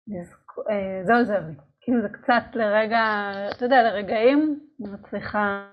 לזכור... 0.07 0.63
אה, 0.69 1.05
זה 1.05 1.13
עוזר 1.13 1.47
לי. 1.47 1.55
כאילו 1.81 2.01
זה 2.01 2.09
קצת 2.09 2.55
לרגע, 2.55 3.31
אתה 3.55 3.65
יודע, 3.65 3.83
לרגעים 3.83 4.59
אני 4.79 4.93
מצליחה 4.93 5.69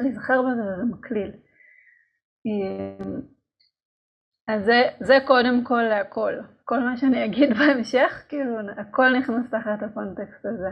להיזכר 0.00 0.42
בזה 0.42 0.62
וזה 0.62 0.84
מקליל. 0.94 1.32
אז 4.48 4.64
זה, 4.64 4.82
זה 5.00 5.14
קודם 5.26 5.64
כל 5.64 5.82
להכל. 5.82 6.34
כל 6.64 6.78
מה 6.78 6.96
שאני 6.96 7.24
אגיד 7.24 7.50
בהמשך, 7.58 8.24
כאילו 8.28 8.58
הכל 8.80 9.08
נכנס 9.18 9.50
תחת 9.50 9.82
הקונטקסט 9.82 10.46
הזה. 10.46 10.70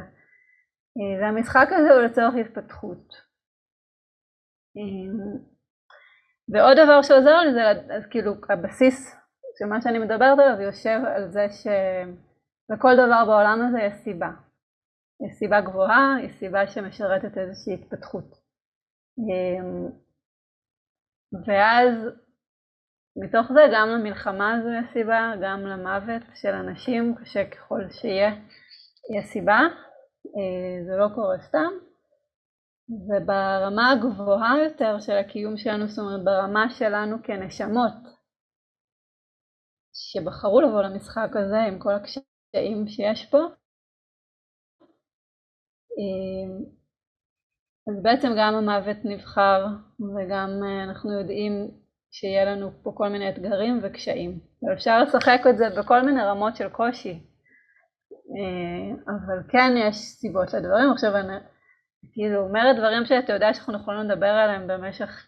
והמשחק 1.21 1.69
הזה 1.73 1.93
הוא 1.95 2.03
לצורך 2.03 2.35
התפתחות. 2.35 3.09
ועוד 6.48 6.76
דבר 6.85 7.02
שעוזר 7.02 7.40
לי 7.40 7.52
זה, 7.52 7.94
אז 7.94 8.07
כאילו 8.11 8.33
הבסיס 8.50 9.16
של 9.59 9.64
מה 9.64 9.80
שאני 9.83 9.98
מדברת 9.98 10.38
עליו 10.38 10.61
יושב 10.61 11.00
על 11.16 11.30
זה 11.33 11.46
ש... 11.50 11.66
לכל 12.70 12.94
דבר 12.94 13.24
בעולם 13.26 13.66
הזה 13.68 13.78
יש 13.80 13.94
סיבה. 14.04 14.30
יש 15.26 15.38
סיבה 15.38 15.61
גבוהה, 15.61 16.16
יש 16.24 16.38
סיבה 16.38 16.66
שמשרתת 16.66 17.38
איזושהי 17.38 17.74
התפתחות. 17.74 18.24
אמ, 19.18 19.88
ואז 21.46 21.94
מתוך 23.16 23.46
זה 23.52 23.61
גם 23.74 23.88
למלחמה 23.88 24.54
הזו 24.54 24.68
יש 24.68 24.92
סיבה, 24.92 25.33
גם 25.42 25.61
למוות 25.61 26.22
של 26.35 26.48
אנשים, 26.48 27.14
קשה 27.20 27.50
ככל 27.50 27.80
שיהיה, 27.90 28.30
יש 29.16 29.26
סיבה. 29.33 29.59
אה, 30.37 30.85
זה 30.87 30.96
לא 30.96 31.09
קורה 31.14 31.38
סתם. 31.38 31.93
וברמה 32.88 33.92
הגבוהה 33.92 34.59
יותר 34.64 35.01
של 35.01 35.12
הקיום 35.12 35.57
שלנו, 35.57 35.87
זאת 35.87 35.99
אומרת 35.99 36.25
ברמה 36.25 36.70
שלנו 36.70 37.16
כנשמות, 37.23 37.92
שבחרו 39.94 40.61
לבוא 40.61 40.83
למשחק 40.83 41.31
הזה 41.37 41.61
עם 41.68 41.79
כל 41.79 41.92
הקשיים 41.92 42.88
שיש 42.88 43.31
פה. 43.31 43.38
אמ, 45.99 46.64
אז 47.88 48.03
בעצם 48.03 48.29
גם 48.38 48.55
המוות 48.55 48.97
נבחר 49.05 49.66
וגם 50.16 50.51
אה, 50.64 50.85
אנחנו 50.85 51.12
יודעים 51.12 51.70
שיהיה 52.11 52.44
לנו 52.44 52.70
פה 52.83 52.92
כל 52.94 53.09
מיני 53.09 53.29
אתגרים 53.29 53.81
וקשיים. 53.83 54.40
ואפשר 54.62 55.03
לשחק 55.03 55.40
את 55.51 55.59
זה 55.59 55.64
בכל 55.79 56.03
מיני 56.03 56.23
רמות 56.23 56.57
של 56.57 56.68
קושי. 56.68 57.20
אה, 58.35 58.97
אבל 59.07 59.53
כן 59.53 59.73
יש 59.77 59.97
סיבות 59.97 60.55
לדברים. 60.55 60.90
עכשיו 60.92 61.16
כאילו 62.12 62.40
אומרת 62.40 62.77
דברים 62.77 63.05
שאתה 63.05 63.33
יודע 63.33 63.55
שאנחנו 63.55 63.79
יכולים 63.81 64.01
לדבר 64.01 64.27
עליהם 64.27 64.67
במשך 64.67 65.27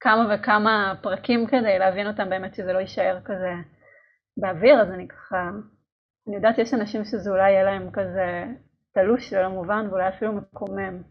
כמה 0.00 0.34
וכמה 0.34 0.94
פרקים 1.02 1.46
כדי 1.46 1.78
להבין 1.78 2.06
אותם 2.06 2.30
באמת 2.30 2.54
שזה 2.54 2.72
לא 2.72 2.78
יישאר 2.78 3.18
כזה 3.24 3.52
באוויר, 4.36 4.80
אז 4.82 4.90
אני 4.90 5.08
ככה, 5.08 5.50
אני 6.28 6.36
יודעת 6.36 6.56
שיש 6.56 6.74
אנשים 6.74 7.04
שזה 7.04 7.30
אולי 7.30 7.50
יהיה 7.50 7.64
להם 7.64 7.90
כזה 7.92 8.44
תלוש 8.94 9.32
ולא 9.32 9.48
מובן 9.48 9.86
ואולי 9.90 10.08
אפילו 10.08 10.32
מקומם. 10.32 11.02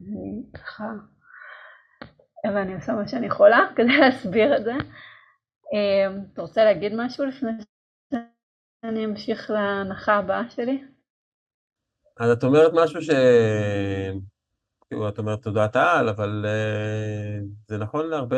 אני 0.00 0.42
ככה, 0.54 0.84
אבל 2.44 2.56
אני 2.56 2.74
עושה 2.74 2.92
מה 2.92 3.08
שאני 3.08 3.26
יכולה 3.26 3.58
כדי 3.76 3.98
להסביר 3.98 4.56
את 4.56 4.64
זה. 4.64 4.72
אמ, 5.72 6.24
אתה 6.32 6.42
רוצה 6.42 6.64
להגיד 6.64 6.92
משהו 6.96 7.24
לפני 7.24 7.50
שאני 8.84 9.04
אמשיך 9.04 9.50
להנחה 9.50 10.14
הבאה 10.14 10.50
שלי? 10.50 10.84
אז 12.16 12.30
את 12.30 12.44
אומרת 12.44 12.72
משהו 12.74 13.02
ש... 13.02 13.10
כאילו, 14.88 15.08
את 15.08 15.18
אומרת 15.18 15.42
תודעת 15.42 15.76
העל, 15.76 16.08
אבל 16.08 16.46
uh, 16.46 17.44
זה 17.68 17.78
נכון 17.78 18.06
להרבה 18.06 18.36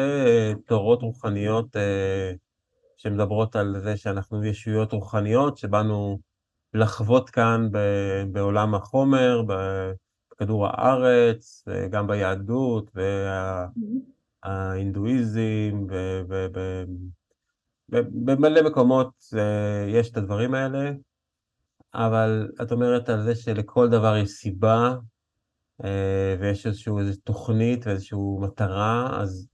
תורות 0.67 1.03
רוחניות 1.03 1.77
uh, 1.77 1.79
שמדברות 2.97 3.57
על 3.57 3.81
זה 3.81 3.97
שאנחנו 3.97 4.45
ישויות 4.45 4.93
רוחניות, 4.93 5.59
שבאנו 5.59 6.19
לחוות 6.75 7.31
כאן 7.31 7.69
בעולם 8.33 8.75
החומר, 8.75 9.43
בכדור 10.33 10.67
הארץ, 10.67 11.65
גם 11.91 12.07
ביהדות 12.07 12.91
וההינדואיזם, 14.45 15.87
ובמלא 17.89 18.63
מקומות 18.63 19.11
יש 19.89 20.11
את 20.11 20.17
הדברים 20.17 20.55
האלה, 20.55 20.91
אבל 21.97 22.49
את 22.63 22.73
אומרת 22.73 23.09
על 23.09 23.23
זה 23.23 23.35
שלכל 23.35 23.89
דבר 23.89 24.17
יש 24.17 24.31
סיבה, 24.31 24.95
ויש 26.41 26.67
איזושהי 26.67 26.93
תוכנית 27.25 27.87
ואיזושהי 27.87 28.19
מטרה, 28.41 29.21
אז 29.21 29.49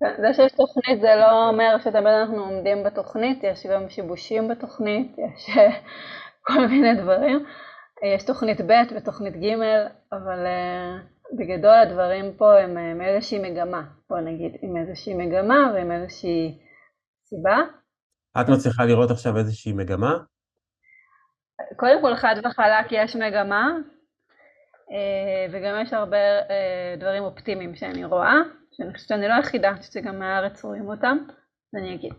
זה 0.00 0.34
שיש 0.34 0.52
תוכנית 0.52 1.00
זה 1.00 1.14
לא 1.20 1.48
אומר 1.48 1.76
שתמיד 1.78 2.06
אנחנו 2.06 2.44
עומדים 2.44 2.84
בתוכנית, 2.84 3.38
יש 3.42 3.66
גם 3.66 3.88
שיבושים 3.88 4.48
בתוכנית, 4.48 5.16
יש 5.18 5.56
כל 6.46 6.66
מיני 6.66 7.02
דברים. 7.02 7.44
יש 8.14 8.24
תוכנית 8.24 8.60
ב' 8.60 8.96
ותוכנית 8.96 9.36
ג', 9.36 9.54
אבל 10.12 10.46
uh, 10.46 11.36
בגדול 11.38 11.74
הדברים 11.74 12.34
פה 12.36 12.58
הם 12.58 12.76
עם 12.76 13.00
איזושהי 13.00 13.38
מגמה, 13.38 13.82
בוא 14.10 14.20
נגיד, 14.20 14.52
עם 14.62 14.76
איזושהי 14.76 15.14
מגמה 15.14 15.72
ועם 15.74 15.92
איזושהי 15.92 16.58
סיבה. 17.24 17.56
את 18.40 18.48
מצליחה 18.48 18.84
לראות 18.84 19.10
עכשיו 19.10 19.36
איזושהי 19.36 19.72
מגמה? 19.72 20.18
קודם 21.76 22.00
כל 22.00 22.16
חד 22.16 22.34
וחלק 22.44 22.86
יש 22.90 23.16
מגמה, 23.16 23.68
uh, 24.88 25.52
וגם 25.52 25.80
יש 25.82 25.92
הרבה 25.92 26.40
uh, 26.40 27.00
דברים 27.00 27.22
אופטימיים 27.22 27.74
שאני 27.74 28.04
רואה. 28.04 28.34
שאני 28.72 28.92
חושבת 28.94 29.08
שאני 29.08 29.28
לא 29.28 29.34
היחידה, 29.34 29.82
שזה 29.82 30.00
גם 30.00 30.18
מהארץ 30.18 30.64
רואים 30.64 30.88
אותם, 30.88 31.16
אז 31.28 31.82
אני 31.82 31.94
אגיד. 31.94 32.12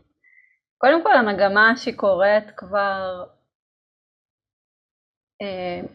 קודם 0.78 1.04
כל 1.04 1.14
המגמה 1.14 1.74
שקורית 1.76 2.52
כבר 2.58 3.26
אה, 5.42 5.88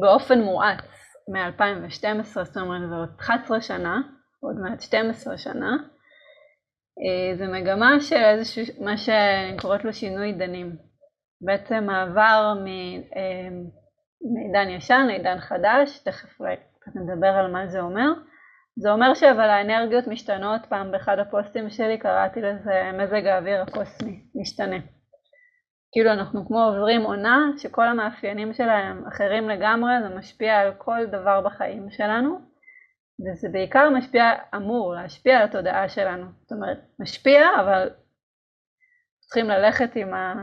באופן 0.00 0.40
מואץ 0.40 1.16
מ-2012, 1.28 2.44
זאת 2.44 2.56
אומרת 2.56 2.88
זה 2.88 2.94
עוד 2.94 3.08
11 3.20 3.60
שנה, 3.60 4.00
עוד 4.40 4.56
מעט 4.56 4.80
12 4.80 5.38
שנה, 5.38 5.76
אה, 7.02 7.36
זה 7.36 7.46
מגמה 7.46 8.00
של 8.00 8.16
איזשהו, 8.16 8.84
מה 8.84 8.96
שאני 8.96 9.56
קוראת 9.60 9.84
לו 9.84 9.92
שינוי 9.92 10.26
עידנים. 10.26 10.89
בעצם 11.40 11.84
מעבר 11.84 12.54
אה, 13.16 13.48
מעידן 14.34 14.70
ישן 14.70 15.04
לעידן 15.06 15.38
חדש, 15.38 15.98
תכף 15.98 16.40
נדבר 16.94 17.28
על 17.28 17.52
מה 17.52 17.66
זה 17.66 17.80
אומר. 17.80 18.12
זה 18.76 18.92
אומר 18.92 19.14
שאבל 19.14 19.50
האנרגיות 19.50 20.06
משתנות, 20.06 20.66
פעם 20.68 20.90
באחד 20.92 21.18
הפוסטים 21.18 21.70
שלי 21.70 21.98
קראתי 21.98 22.40
לזה 22.40 22.90
מזג 22.92 23.26
האוויר 23.26 23.62
הקוסמי, 23.62 24.24
משתנה. 24.34 24.76
כאילו 25.92 26.12
אנחנו 26.12 26.46
כמו 26.46 26.62
עוברים 26.62 27.02
עונה 27.02 27.50
שכל 27.58 27.88
המאפיינים 27.88 28.54
שלהם 28.54 29.06
אחרים 29.08 29.48
לגמרי, 29.48 29.92
זה 30.02 30.14
משפיע 30.18 30.58
על 30.58 30.72
כל 30.78 31.06
דבר 31.06 31.40
בחיים 31.40 31.90
שלנו, 31.90 32.38
וזה 33.20 33.48
בעיקר 33.52 33.90
משפיע, 33.90 34.24
אמור 34.56 34.94
להשפיע 34.94 35.38
על 35.38 35.44
התודעה 35.44 35.88
שלנו. 35.88 36.26
זאת 36.42 36.52
אומרת, 36.52 36.78
משפיע, 37.00 37.40
אבל 37.60 37.90
צריכים 39.20 39.46
ללכת 39.46 39.96
עם 39.96 40.14
ה... 40.14 40.34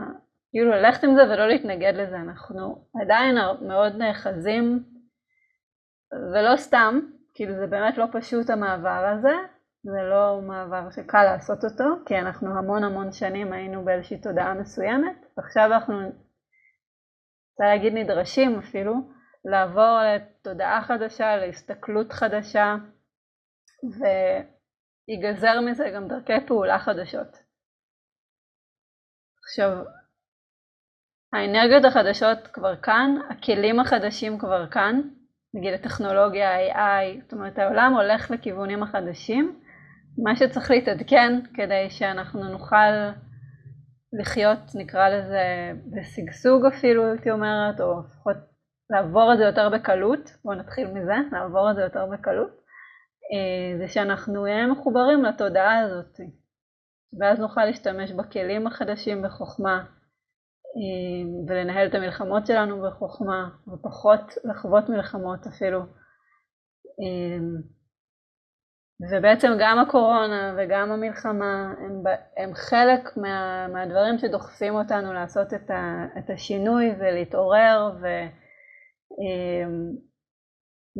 כאילו 0.58 0.70
ללכת 0.70 1.04
עם 1.04 1.14
זה 1.14 1.22
ולא 1.22 1.48
להתנגד 1.48 1.92
לזה. 1.94 2.16
אנחנו 2.16 2.88
עדיין 3.02 3.36
מאוד 3.68 3.92
נאחזים, 3.96 4.84
ולא 6.32 6.56
סתם, 6.56 7.00
כאילו 7.34 7.54
זה 7.54 7.66
באמת 7.66 7.98
לא 7.98 8.04
פשוט 8.12 8.50
המעבר 8.50 9.04
הזה, 9.12 9.34
זה 9.82 10.02
לא 10.10 10.40
מעבר 10.42 10.90
שקל 10.90 11.24
לעשות 11.24 11.64
אותו, 11.64 11.84
כי 12.06 12.18
אנחנו 12.18 12.58
המון 12.58 12.84
המון 12.84 13.12
שנים 13.12 13.52
היינו 13.52 13.84
באיזושהי 13.84 14.20
תודעה 14.20 14.54
מסוימת, 14.54 15.26
ועכשיו 15.36 15.72
אנחנו, 15.72 15.94
רוצה 17.50 17.64
להגיד 17.64 17.92
נדרשים 17.92 18.58
אפילו, 18.58 18.94
לעבור 19.44 19.98
לתודעה 20.14 20.82
חדשה, 20.82 21.36
להסתכלות 21.36 22.12
חדשה, 22.12 22.76
ויגזר 25.08 25.60
מזה 25.60 25.90
גם 25.94 26.08
דרכי 26.08 26.46
פעולה 26.46 26.78
חדשות. 26.78 27.36
עכשיו, 29.44 29.84
האנרגיות 31.32 31.84
החדשות 31.84 32.46
כבר 32.52 32.76
כאן, 32.76 33.14
הכלים 33.30 33.80
החדשים 33.80 34.38
כבר 34.38 34.66
כאן, 34.66 35.00
נגיד 35.54 35.74
הטכנולוגיה, 35.74 36.50
ה-AI, 36.54 37.22
זאת 37.22 37.32
אומרת 37.32 37.58
העולם 37.58 37.92
הולך 37.94 38.30
לכיוונים 38.30 38.82
החדשים, 38.82 39.60
מה 40.24 40.36
שצריך 40.36 40.70
להתעדכן 40.70 41.40
כדי 41.54 41.90
שאנחנו 41.90 42.48
נוכל 42.48 43.10
לחיות, 44.20 44.58
נקרא 44.74 45.08
לזה, 45.08 45.72
בשגשוג 45.90 46.66
אפילו, 46.66 47.06
הייתי 47.06 47.30
אומרת, 47.30 47.80
או 47.80 48.00
לפחות 48.00 48.36
לעבור 48.90 49.32
את 49.32 49.38
זה 49.38 49.44
יותר 49.44 49.68
בקלות, 49.68 50.30
בואו 50.44 50.54
נתחיל 50.54 50.88
מזה, 50.90 51.14
לעבור 51.32 51.70
את 51.70 51.76
זה 51.76 51.82
יותר 51.82 52.06
בקלות, 52.06 52.50
אה, 53.32 53.78
זה 53.78 53.88
שאנחנו 53.88 54.44
נהיה 54.44 54.66
מחוברים 54.66 55.24
לתודעה 55.24 55.78
הזאת, 55.78 56.20
ואז 57.20 57.38
נוכל 57.38 57.64
להשתמש 57.64 58.12
בכלים 58.12 58.66
החדשים 58.66 59.22
בחוכמה, 59.22 59.84
ולנהל 61.48 61.88
את 61.88 61.94
המלחמות 61.94 62.46
שלנו 62.46 62.82
בחוכמה, 62.82 63.48
ופחות 63.68 64.34
לחוות 64.44 64.88
מלחמות 64.88 65.46
אפילו. 65.46 65.80
ובעצם 69.12 69.48
גם 69.60 69.78
הקורונה 69.78 70.54
וגם 70.58 70.92
המלחמה 70.92 71.72
הם, 71.78 72.02
הם 72.36 72.54
חלק 72.54 73.16
מה, 73.16 73.68
מהדברים 73.68 74.18
שדוחפים 74.18 74.74
אותנו 74.74 75.12
לעשות 75.12 75.54
את, 75.54 75.70
ה, 75.70 76.06
את 76.18 76.30
השינוי 76.30 76.90
ולהתעורר 76.98 77.90
ו, 78.02 78.06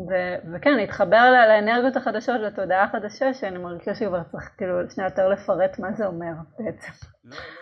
ו, 0.08 0.12
וכן, 0.54 0.74
להתחבר 0.76 1.30
לאנרגיות 1.48 1.96
החדשות, 1.96 2.40
לתודעה 2.40 2.84
החדשה, 2.84 3.34
שאני 3.34 3.58
מרגישה 3.58 3.94
שכבר 3.94 4.22
צריך 4.22 4.50
כאילו 4.56 4.90
שנייה 4.90 5.08
יותר 5.08 5.28
לפרט 5.28 5.78
מה 5.78 5.92
זה 5.92 6.06
אומר 6.06 6.32
בעצם. 6.58 6.92
לא, 7.24 7.36
לא 7.36 7.57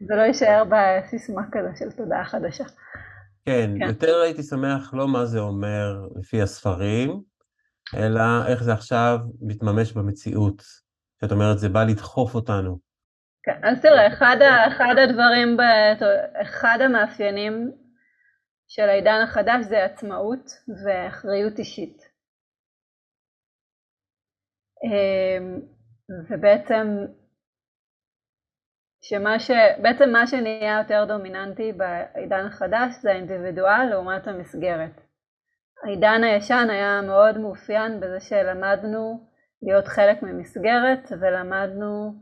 זה 0.00 0.14
לא 0.14 0.22
יישאר 0.22 0.62
בסיסמה 0.70 1.42
כזה 1.52 1.68
של 1.78 1.92
תודעה 1.92 2.24
חדשה. 2.24 2.64
כן, 3.44 3.70
כן, 3.78 3.86
יותר 3.86 4.20
הייתי 4.24 4.42
שמח 4.42 4.94
לא 4.94 5.08
מה 5.08 5.24
זה 5.24 5.38
אומר 5.38 6.08
לפי 6.18 6.42
הספרים, 6.42 7.22
אלא 7.96 8.46
איך 8.48 8.62
זה 8.62 8.72
עכשיו 8.72 9.18
מתממש 9.40 9.92
במציאות. 9.92 10.62
זאת 11.22 11.32
אומרת, 11.32 11.58
זה 11.58 11.68
בא 11.68 11.84
לדחוף 11.84 12.34
אותנו. 12.34 12.78
כן, 13.42 13.60
אז 13.64 13.82
תראה, 13.82 14.06
אחד, 14.06 14.36
אחד 14.68 14.94
הדברים, 14.98 15.56
ב, 15.56 15.60
אחד 16.42 16.78
המאפיינים 16.80 17.72
של 18.68 18.82
העידן 18.82 19.20
החדש 19.24 19.64
זה 19.64 19.84
עצמאות 19.84 20.50
ואחריות 20.84 21.58
אישית. 21.58 22.02
אמ, 24.84 25.60
ובעצם 26.30 26.86
שמה 29.08 29.40
ש... 29.40 29.50
בעצם 29.82 30.10
מה 30.12 30.26
שנהיה 30.26 30.78
יותר 30.78 31.04
דומיננטי 31.08 31.72
בעידן 31.72 32.46
החדש 32.46 32.94
זה 33.00 33.10
האינדיבידואל 33.10 33.84
לעומת 33.90 34.26
המסגרת. 34.26 35.00
העידן 35.84 36.24
הישן 36.24 36.66
היה 36.70 37.00
מאוד 37.02 37.38
מאופיין 37.38 38.00
בזה 38.00 38.20
שלמדנו 38.20 39.26
להיות 39.62 39.86
חלק 39.86 40.22
ממסגרת 40.22 41.12
ולמדנו, 41.20 42.14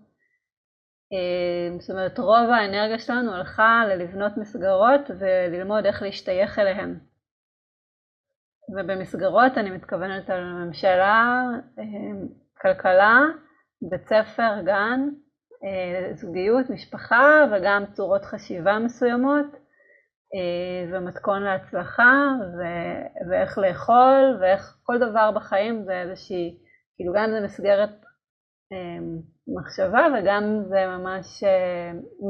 אה, 1.13 1.79
זאת 1.79 1.91
אומרת 1.91 2.19
רוב 2.19 2.51
האנרגיה 2.51 2.99
שלנו 2.99 3.35
הלכה 3.35 3.83
ללבנות 3.89 4.37
מסגרות 4.37 5.11
וללמוד 5.19 5.87
איך 5.87 6.03
להשתייך 6.03 6.59
אליהן. 6.59 6.99
ובמסגרות 8.69 9.59
אני 9.59 9.71
מתכוונת 9.71 10.31
על 10.31 10.45
ממשלה, 10.45 11.43
אה, 11.79 11.85
כלכלה, 12.61 13.21
בית 13.83 14.07
ספר, 14.07 14.61
גן, 14.65 15.01
זוגיות, 16.15 16.71
משפחה 16.71 17.45
וגם 17.53 17.85
צורות 17.93 18.25
חשיבה 18.25 18.79
מסוימות 18.79 19.47
אה, 20.35 20.93
ומתכון 20.93 21.43
להצלחה 21.43 22.13
ו- 22.59 23.31
ואיך 23.31 23.59
לאכול 23.59 24.39
ואיך 24.41 24.77
כל 24.83 24.99
דבר 24.99 25.31
בחיים 25.31 25.85
זה 25.85 26.03
איזושהי, 26.03 26.59
כאילו 26.97 27.13
גם 27.17 27.31
זה 27.31 27.41
מסגרת 27.41 27.91
אה, 28.73 28.99
מחשבה 29.61 30.07
וגם 30.15 30.43
זה 30.69 30.87
ממש 30.87 31.45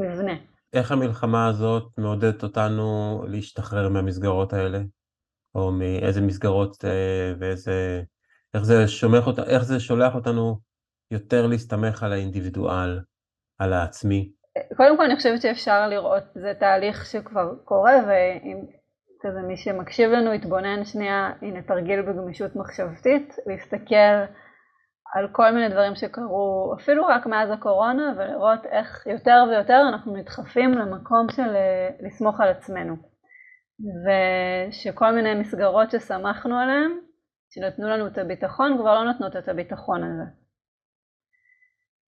מבנה. 0.01 0.35
איך 0.73 0.93
המלחמה 0.93 1.49
הזאת 1.49 1.99
מעודדת 1.99 2.43
אותנו 2.43 3.21
להשתחרר 3.29 3.89
מהמסגרות 3.89 4.53
האלה? 4.53 4.79
או 5.55 5.73
מאיזה 5.73 6.21
מסגרות 6.21 6.85
ואיזה... 7.39 8.03
איך 8.55 8.63
זה, 8.63 8.89
שומח, 8.89 9.25
איך 9.47 9.65
זה 9.65 9.81
שולח 9.81 10.15
אותנו 10.15 10.59
יותר 11.11 11.47
להסתמך 11.47 12.03
על 12.03 12.13
האינדיבידואל? 12.13 13.01
על 13.59 13.73
העצמי? 13.73 14.33
קודם 14.77 14.97
כל 14.97 15.05
אני 15.05 15.17
חושבת 15.17 15.43
שאפשר 15.43 15.89
לראות, 15.89 16.23
זה 16.35 16.53
תהליך 16.61 17.07
שכבר 17.07 17.55
קורה, 17.65 17.95
ואם 18.07 18.67
כזה 19.21 19.41
מי 19.43 19.57
שמקשיב 19.57 20.11
לנו 20.11 20.35
יתבונן 20.35 20.85
שנייה, 20.85 21.33
הנה 21.43 21.63
תרגיל 21.63 22.03
בגמישות 22.03 22.57
מחשבתית, 22.57 23.37
להסתכל 23.47 24.25
על 25.15 25.29
כל 25.33 25.51
מיני 25.51 25.69
דברים 25.69 25.95
שקרו, 25.95 26.75
אפילו 26.81 27.07
רק 27.07 27.27
מאז 27.27 27.51
הקורונה, 27.51 28.13
ולראות 28.17 28.67
איך 28.67 29.07
יותר 29.07 29.45
ויותר 29.51 29.83
אנחנו 29.89 30.17
נדחפים 30.17 30.73
למקום 30.73 31.27
של 31.31 31.57
אה, 31.57 31.89
לסמוך 32.01 32.41
על 32.41 32.49
עצמנו. 32.49 32.97
ושכל 34.05 35.11
מיני 35.11 35.35
מסגרות 35.35 35.91
שסמכנו 35.91 36.59
עליהן, 36.59 36.91
שנתנו 37.51 37.89
לנו 37.89 38.07
את 38.07 38.19
הביטחון, 38.19 38.79
כבר 38.79 38.95
לא 38.95 39.13
נותנות 39.13 39.37
את 39.37 39.49
הביטחון 39.49 40.03
הזה. 40.05 40.44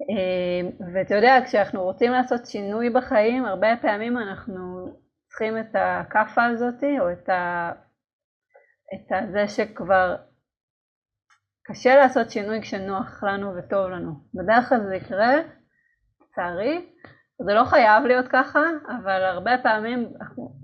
אה, 0.01 0.69
ואתה 0.95 1.15
יודע, 1.15 1.39
כשאנחנו 1.45 1.83
רוצים 1.83 2.13
לעשות 2.13 2.47
שינוי 2.47 2.91
בחיים, 2.91 3.45
הרבה 3.45 3.69
פעמים 3.83 4.19
אנחנו 4.19 4.87
צריכים 5.29 5.59
את 5.59 5.75
הכאפה 5.75 6.45
הזאת, 6.45 6.85
או 7.01 7.13
את, 7.13 7.29
ה... 7.29 7.73
את 8.95 9.33
זה 9.33 9.49
שכבר 9.49 10.17
קשה 11.65 11.97
לעשות 11.97 12.31
שינוי 12.31 12.63
כשנוח 12.63 13.25
לנו 13.25 13.57
וטוב 13.57 13.87
לנו. 13.87 14.13
בדרך 14.35 14.69
כלל 14.69 14.81
זה 14.89 14.97
יקרה, 14.97 15.35
לצערי, 16.23 16.87
זה 17.47 17.55
לא 17.55 17.65
חייב 17.65 18.05
להיות 18.05 18.29
ככה, 18.29 18.61
אבל 18.89 19.23
הרבה 19.25 19.51
פעמים 19.63 20.13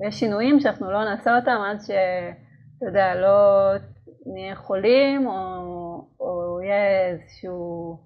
יש 0.08 0.20
שינויים 0.20 0.60
שאנחנו 0.60 0.90
לא 0.90 1.04
נעשה 1.04 1.36
אותם 1.36 1.60
עד 1.70 1.80
שאתה 1.80 2.86
יודע, 2.86 3.14
לא 3.14 3.70
נהיה 4.34 4.56
חולים, 4.56 5.26
או, 5.26 5.32
או 6.20 6.60
יהיה 6.62 7.10
איזשהו 7.10 7.98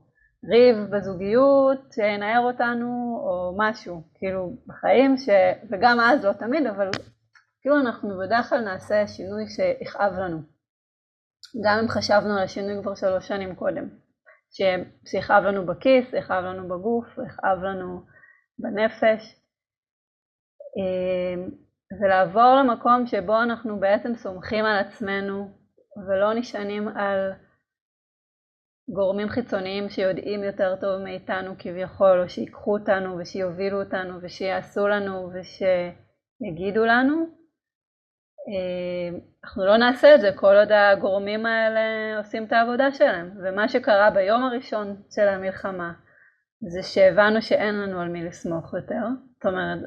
ריב 0.49 0.77
בזוגיות 0.91 1.93
שינער 1.93 2.41
אותנו, 2.41 3.21
או 3.23 3.55
משהו, 3.59 4.03
כאילו 4.15 4.57
בחיים, 4.67 5.17
ש... 5.17 5.29
וגם 5.71 6.01
אז 6.01 6.25
לא 6.25 6.33
תמיד, 6.33 6.67
אבל 6.67 6.91
כאילו 7.61 7.81
אנחנו 7.81 8.19
בדרך 8.19 8.49
כלל 8.49 8.61
נעשה 8.61 9.07
שינוי 9.07 9.45
שיכאב 9.49 10.13
לנו. 10.13 10.39
גם 11.65 11.79
אם 11.83 11.89
חשבנו 11.89 12.37
על 12.37 12.43
השינוי 12.43 12.83
כבר 12.83 12.95
שלוש 12.95 13.29
שנים 13.29 13.55
קודם, 13.55 13.89
שיכאב 15.07 15.45
לנו 15.45 15.67
בכיס, 15.67 16.13
יכאב 16.13 16.45
לנו 16.45 16.69
בגוף, 16.69 17.07
יכאב 17.27 17.59
לנו 17.63 18.01
בנפש, 18.59 19.41
אמ, 20.77 21.51
ולעבור 22.01 22.55
למקום 22.55 23.07
שבו 23.07 23.43
אנחנו 23.43 23.81
בעצם 23.81 24.15
סומכים 24.15 24.65
על 24.65 24.79
עצמנו 24.79 25.51
ולא 26.09 26.35
נשענים 26.35 26.89
על 26.89 27.33
גורמים 28.88 29.29
חיצוניים 29.29 29.88
שיודעים 29.88 30.44
יותר 30.44 30.77
טוב 30.81 31.03
מאיתנו 31.03 31.55
כביכול, 31.59 32.22
או 32.22 32.29
שיקחו 32.29 32.79
אותנו 32.79 33.18
ושיובילו 33.18 33.83
אותנו 33.83 34.18
ושיעשו 34.22 34.88
לנו 34.88 35.31
ושיגידו 35.33 36.85
לנו, 36.85 37.27
אה, 38.49 39.18
אנחנו 39.44 39.64
לא 39.64 39.77
נעשה 39.77 40.14
את 40.14 40.20
זה 40.20 40.31
כל 40.35 40.57
עוד 40.57 40.72
הגורמים 40.72 41.46
האלה 41.46 42.18
עושים 42.18 42.44
את 42.44 42.53
העבודה 42.53 42.92
שלהם. 42.92 43.31
ומה 43.44 43.68
שקרה 43.68 44.11
ביום 44.11 44.44
הראשון 44.44 44.96
של 45.11 45.29
המלחמה 45.29 45.92
זה 46.72 46.83
שהבנו 46.83 47.42
שאין 47.42 47.75
לנו 47.75 48.01
על 48.01 48.09
מי 48.09 48.25
לסמוך 48.25 48.75
יותר. 48.75 49.07
זאת 49.35 49.46
אומרת, 49.46 49.79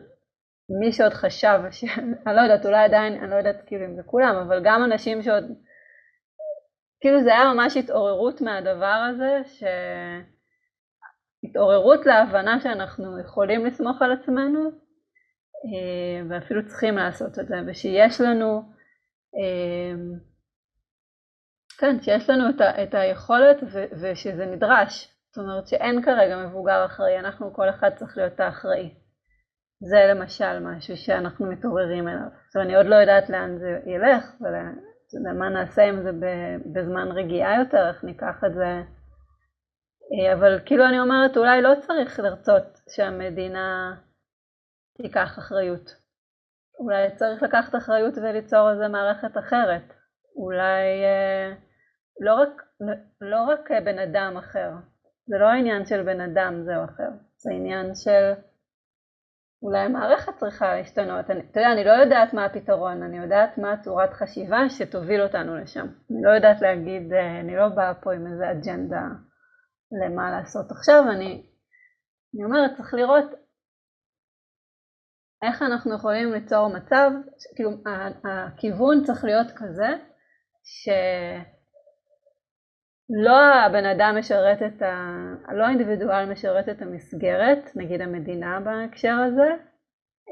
מי 0.79 0.91
שעוד 0.91 1.13
חשב, 1.13 1.59
ש... 1.71 1.83
אני 2.27 2.35
לא 2.35 2.41
יודעת, 2.41 2.65
אולי 2.65 2.83
עדיין, 2.83 3.23
אני 3.23 3.31
לא 3.31 3.35
יודעת 3.35 3.62
כאילו 3.65 3.85
אם 3.85 3.95
זה 3.95 4.03
כולם, 4.05 4.35
אבל 4.35 4.62
גם 4.63 4.83
אנשים 4.83 5.21
שעוד, 5.21 5.43
כאילו 7.01 7.23
זה 7.23 7.29
היה 7.29 7.53
ממש 7.53 7.77
התעוררות 7.77 8.41
מהדבר 8.41 9.05
הזה, 9.09 9.41
ש... 9.45 9.63
התעוררות 11.43 12.05
להבנה 12.05 12.59
שאנחנו 12.59 13.19
יכולים 13.19 13.65
לסמוך 13.65 14.01
על 14.01 14.12
עצמנו, 14.12 14.69
אה, 15.65 16.29
ואפילו 16.29 16.67
צריכים 16.67 16.95
לעשות 16.95 17.39
את 17.39 17.47
זה, 17.47 17.55
ושיש 17.67 18.21
לנו, 18.21 18.62
אה, 19.35 19.95
כן, 21.77 22.01
שיש 22.01 22.29
לנו 22.29 22.49
את, 22.49 22.62
ה, 22.62 22.83
את 22.83 22.93
היכולת 22.93 23.57
ו, 23.71 23.83
ושזה 24.01 24.45
נדרש. 24.45 25.15
זאת 25.29 25.38
אומרת 25.43 25.67
שאין 25.67 26.03
כרגע 26.03 26.38
מבוגר 26.38 26.85
אחראי, 26.85 27.19
אנחנו 27.19 27.53
כל 27.53 27.69
אחד 27.69 27.89
צריך 27.95 28.17
להיות 28.17 28.39
האחראי. 28.39 28.93
זה 29.81 29.97
למשל 30.13 30.59
משהו 30.59 30.97
שאנחנו 30.97 31.45
מתעוררים 31.51 32.07
אליו. 32.07 32.27
עכשיו 32.47 32.62
אני 32.62 32.75
עוד 32.75 32.85
לא 32.85 32.95
יודעת 32.95 33.29
לאן 33.29 33.57
זה 33.59 33.79
ילך, 33.85 34.25
ומה 35.13 35.50
נעשה 35.50 35.84
עם 35.84 36.04
זה 36.04 36.12
בזמן 36.74 37.12
רגיעה 37.12 37.60
יותר, 37.60 37.88
איך 37.88 38.04
ניקח 38.04 38.43
את 38.45 38.54
זה. 38.54 38.82
אה, 40.12 40.34
אבל 40.34 40.60
כאילו 40.65 40.86
אני 40.86 41.00
אומרת, 41.00 41.38
אולי 41.38 41.62
לא 41.62 41.74
צריך 41.80 42.19
לרצות 42.19 42.80
שהמדינה 42.89 43.95
תיקח 44.98 45.39
אחריות. 45.39 45.95
אולי 46.80 47.15
צריך 47.15 47.43
לקחת 47.43 47.76
אחריות 47.76 48.17
וליצור 48.17 48.72
איזה 48.72 48.88
מערכת 48.88 49.38
אחרת. 49.38 49.93
אולי 50.36 51.04
אה, 51.04 51.54
לא 52.19 52.34
רק, 52.34 52.63
לא 53.22 53.43
רק 53.43 53.72
בן 53.72 54.00
אדם 54.00 54.38
אחר. 54.38 54.72
זה 55.28 55.38
לא 55.38 55.45
העניין 55.45 55.86
של 55.86 56.04
בן 56.04 56.22
אדם 56.22 56.63
זה 56.65 56.78
או 56.78 56.84
אחר. 56.86 57.10
זה 57.38 57.52
עניין 57.52 57.95
של 57.95 58.34
אולי 59.63 59.80
המערכת 59.80 60.36
צריכה 60.38 60.76
להשתנות. 60.76 61.26
אתה 61.26 61.34
יודע, 61.34 61.72
אני 61.74 61.84
לא 61.84 61.91
יודעת 61.91 62.34
מה 62.34 62.45
הפתרון, 62.45 63.04
אני 63.04 63.17
יודעת 63.17 63.58
מה 63.58 63.78
צורת 63.84 64.13
חשיבה 64.13 64.69
שתוביל 64.69 65.22
אותנו 65.22 65.58
לשם. 65.58 65.88
אני 66.12 66.22
לא 66.22 66.32
יודעת 66.32 66.62
להגיד, 66.62 67.13
אה, 67.13 67.39
אני 67.39 67.56
לא 67.56 67.69
באה 67.69 67.93
פה 67.93 68.13
עם 68.13 68.28
איזה 68.28 68.52
אג'נדה 68.52 69.06
למה 70.06 70.32
לעשות 70.32 70.72
עכשיו, 70.72 71.04
אני, 71.12 71.50
אני 72.36 72.43
אומרת, 72.43 72.72
צריך 72.78 72.93
לראות 72.93 73.26
איך 75.43 75.62
אנחנו 75.62 75.95
יכולים 75.95 76.34
ליצור 76.34 76.67
מצב, 76.67 77.12
כאילו 77.56 77.72
הכיוון 78.24 79.04
צריך 79.04 79.24
להיות 79.24 79.48
כזה 79.56 79.89
שלא 83.12 83.56
הבן 83.65 83.86
אדם 83.86 84.15
משרת 84.19 84.62
את 84.62 84.82
ה... 84.82 85.15
לא 85.52 85.63
האינדיבידואל 85.63 86.32
משרת 86.32 86.69
את 86.69 86.82
המסגרת, 86.82 87.69
נגיד 87.76 88.02
המדינה 88.02 88.60
בהקשר 88.60 89.15
הזה, 89.28 89.50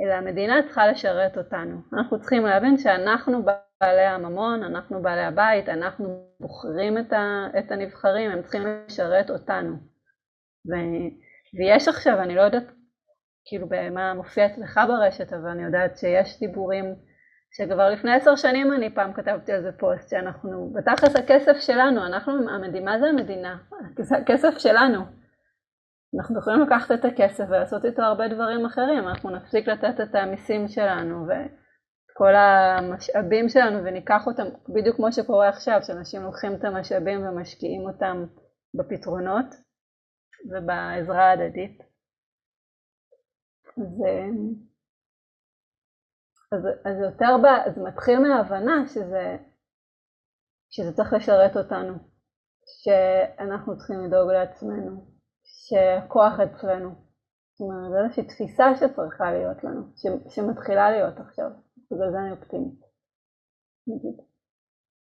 אלא 0.01 0.13
המדינה 0.13 0.63
צריכה 0.65 0.87
לשרת 0.87 1.37
אותנו. 1.37 1.81
אנחנו 1.93 2.19
צריכים 2.19 2.45
להבין 2.45 2.77
שאנחנו 2.77 3.43
בעלי 3.43 4.05
הממון, 4.05 4.63
אנחנו 4.63 5.01
בעלי 5.01 5.25
הבית, 5.25 5.69
אנחנו 5.69 6.27
בוחרים 6.39 6.97
את, 6.97 7.13
ה... 7.13 7.47
את 7.59 7.71
הנבחרים, 7.71 8.31
הם 8.31 8.41
צריכים 8.41 8.63
לשרת 8.65 9.29
אותנו. 9.29 9.73
ו... 10.69 10.73
ויש 11.59 11.87
עכשיו, 11.87 12.21
אני 12.21 12.35
לא 12.35 12.41
יודעת 12.41 12.71
כאילו 13.45 13.67
במה 13.69 14.13
מופיע 14.13 14.45
אצלך 14.45 14.79
ברשת, 14.87 15.33
אבל 15.33 15.49
אני 15.49 15.63
יודעת 15.63 15.97
שיש 15.97 16.39
דיבורים 16.39 16.95
שכבר 17.57 17.89
לפני 17.89 18.13
עשר 18.15 18.35
שנים 18.35 18.73
אני 18.73 18.95
פעם 18.95 19.13
כתבתי 19.13 19.51
על 19.51 19.61
זה 19.61 19.71
פוסט, 19.79 20.09
שאנחנו, 20.09 20.73
בתכלס 20.73 21.15
הכסף 21.15 21.57
שלנו, 21.59 22.05
אנחנו, 22.05 22.49
המדינה 22.49 22.99
זה 22.99 23.05
המדינה, 23.05 23.57
הכסף 24.21 24.57
שלנו. 24.57 25.01
אנחנו 26.17 26.39
יכולים 26.39 26.61
לקחת 26.61 26.91
את 26.91 27.05
הכסף 27.05 27.43
ולעשות 27.49 27.85
איתו 27.85 28.01
הרבה 28.01 28.27
דברים 28.27 28.65
אחרים, 28.65 29.07
אנחנו 29.07 29.29
נפסיק 29.29 29.67
לתת 29.67 30.01
את 30.03 30.15
המיסים 30.15 30.67
שלנו 30.67 31.27
ואת 31.27 31.51
כל 32.13 32.35
המשאבים 32.35 33.49
שלנו 33.49 33.83
וניקח 33.83 34.27
אותם, 34.27 34.43
בדיוק 34.69 34.95
כמו 34.95 35.11
שקורה 35.11 35.49
עכשיו, 35.49 35.79
שאנשים 35.83 36.21
לוקחים 36.21 36.55
את 36.55 36.63
המשאבים 36.63 37.27
ומשקיעים 37.27 37.81
אותם 37.81 38.25
בפתרונות 38.73 39.45
ובעזרה 40.51 41.29
ההדדית. 41.29 41.81
אז, 43.77 44.03
אז, 46.51 46.61
אז 46.85 46.95
יותר, 47.01 47.37
ב, 47.43 47.75
זה 47.75 47.81
מתחיל 47.83 48.19
מההבנה 48.19 48.87
שזה, 48.87 49.37
שזה 50.69 50.93
צריך 50.93 51.13
לשרת 51.13 51.57
אותנו, 51.57 51.93
שאנחנו 52.83 53.77
צריכים 53.77 54.05
לדאוג 54.05 54.31
לעצמנו, 54.31 55.17
שהכוח 55.43 56.33
אצלנו. 56.39 56.89
זאת 57.53 57.61
אומרת, 57.61 57.91
זו 57.91 57.97
איזושהי 58.03 58.27
תפיסה 58.27 58.65
שצריכה 58.75 59.31
להיות 59.31 59.63
לנו, 59.63 59.81
ש, 59.95 60.35
שמתחילה 60.35 60.91
להיות 60.91 61.17
עכשיו, 61.19 61.49
בגלל 61.91 62.11
זה 62.11 62.17
אני 62.19 62.31
אופטימית. 62.31 62.87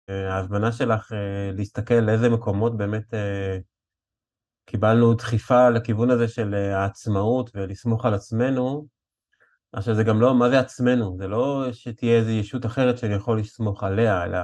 ההזמנה 0.08 0.72
שלך 0.72 1.12
אה, 1.12 1.50
להסתכל 1.52 1.94
לאיזה 1.94 2.28
מקומות 2.30 2.76
באמת 2.76 3.14
אה, 3.14 3.58
קיבלנו 4.66 5.14
דחיפה 5.14 5.68
לכיוון 5.70 6.10
הזה 6.10 6.28
של 6.28 6.54
אה, 6.54 6.78
העצמאות 6.78 7.50
ולסמוך 7.54 8.04
על 8.04 8.14
עצמנו. 8.14 8.93
עכשיו 9.76 9.94
זה 9.94 10.04
גם 10.04 10.20
לא, 10.20 10.34
מה 10.34 10.50
זה 10.50 10.60
עצמנו? 10.60 11.16
זה 11.18 11.28
לא 11.28 11.66
שתהיה 11.72 12.18
איזו 12.18 12.30
ישות 12.30 12.66
אחרת 12.66 12.98
שאני 12.98 13.14
יכול 13.14 13.38
לסמוך 13.38 13.82
עליה, 13.84 14.24
אלא 14.24 14.38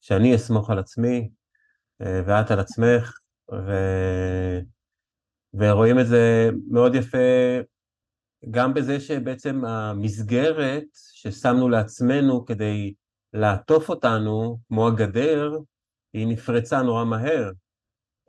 שאני 0.00 0.34
אסמוך 0.34 0.70
על 0.70 0.78
עצמי 0.78 1.30
אה, 2.02 2.22
ואת 2.26 2.50
על 2.50 2.60
עצמך, 2.60 3.18
ו... 3.52 3.72
ורואים 5.54 6.00
את 6.00 6.06
זה 6.06 6.50
מאוד 6.70 6.94
יפה 6.94 7.18
גם 8.50 8.74
בזה 8.74 9.00
שבעצם 9.00 9.64
המסגרת 9.64 10.84
ששמנו 11.12 11.68
לעצמנו 11.68 12.44
כדי 12.44 12.94
לעטוף 13.32 13.88
אותנו, 13.88 14.58
כמו 14.68 14.88
הגדר, 14.88 15.58
היא 16.12 16.26
נפרצה 16.26 16.82
נורא 16.82 17.04
מהר. 17.04 17.50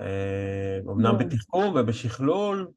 אה, 0.01 0.79
בתחכום 1.19 1.75
ובשכלול, 1.75 2.71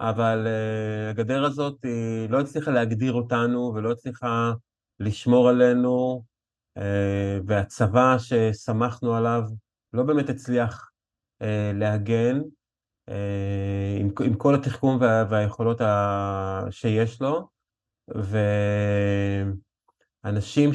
אבל 0.00 0.46
uh, 0.46 1.10
הגדר 1.10 1.44
הזאת 1.44 1.84
היא 1.84 2.30
לא 2.30 2.40
הצליחה 2.40 2.70
להגדיר 2.70 3.12
אותנו 3.12 3.72
ולא 3.74 3.92
הצליחה 3.92 4.52
לשמור 5.00 5.48
עלינו, 5.48 6.22
uh, 6.78 6.82
והצבא 7.46 8.16
שסמכנו 8.18 9.14
עליו 9.14 9.42
לא 9.92 10.02
באמת 10.02 10.28
הצליח 10.28 10.90
uh, 11.42 11.46
להגן, 11.74 12.40
עם, 14.00 14.10
עם 14.24 14.34
כל 14.34 14.54
התחכום 14.54 14.98
וה, 15.00 15.24
והיכולות 15.30 15.80
ה, 15.80 16.60
שיש 16.70 17.22
לו, 17.22 17.48
ואנשים 20.24 20.70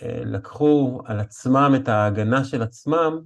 שלקחו 0.00 1.00
על 1.04 1.20
עצמם 1.20 1.72
את 1.76 1.88
ההגנה 1.88 2.44
של 2.44 2.62
עצמם, 2.62 3.20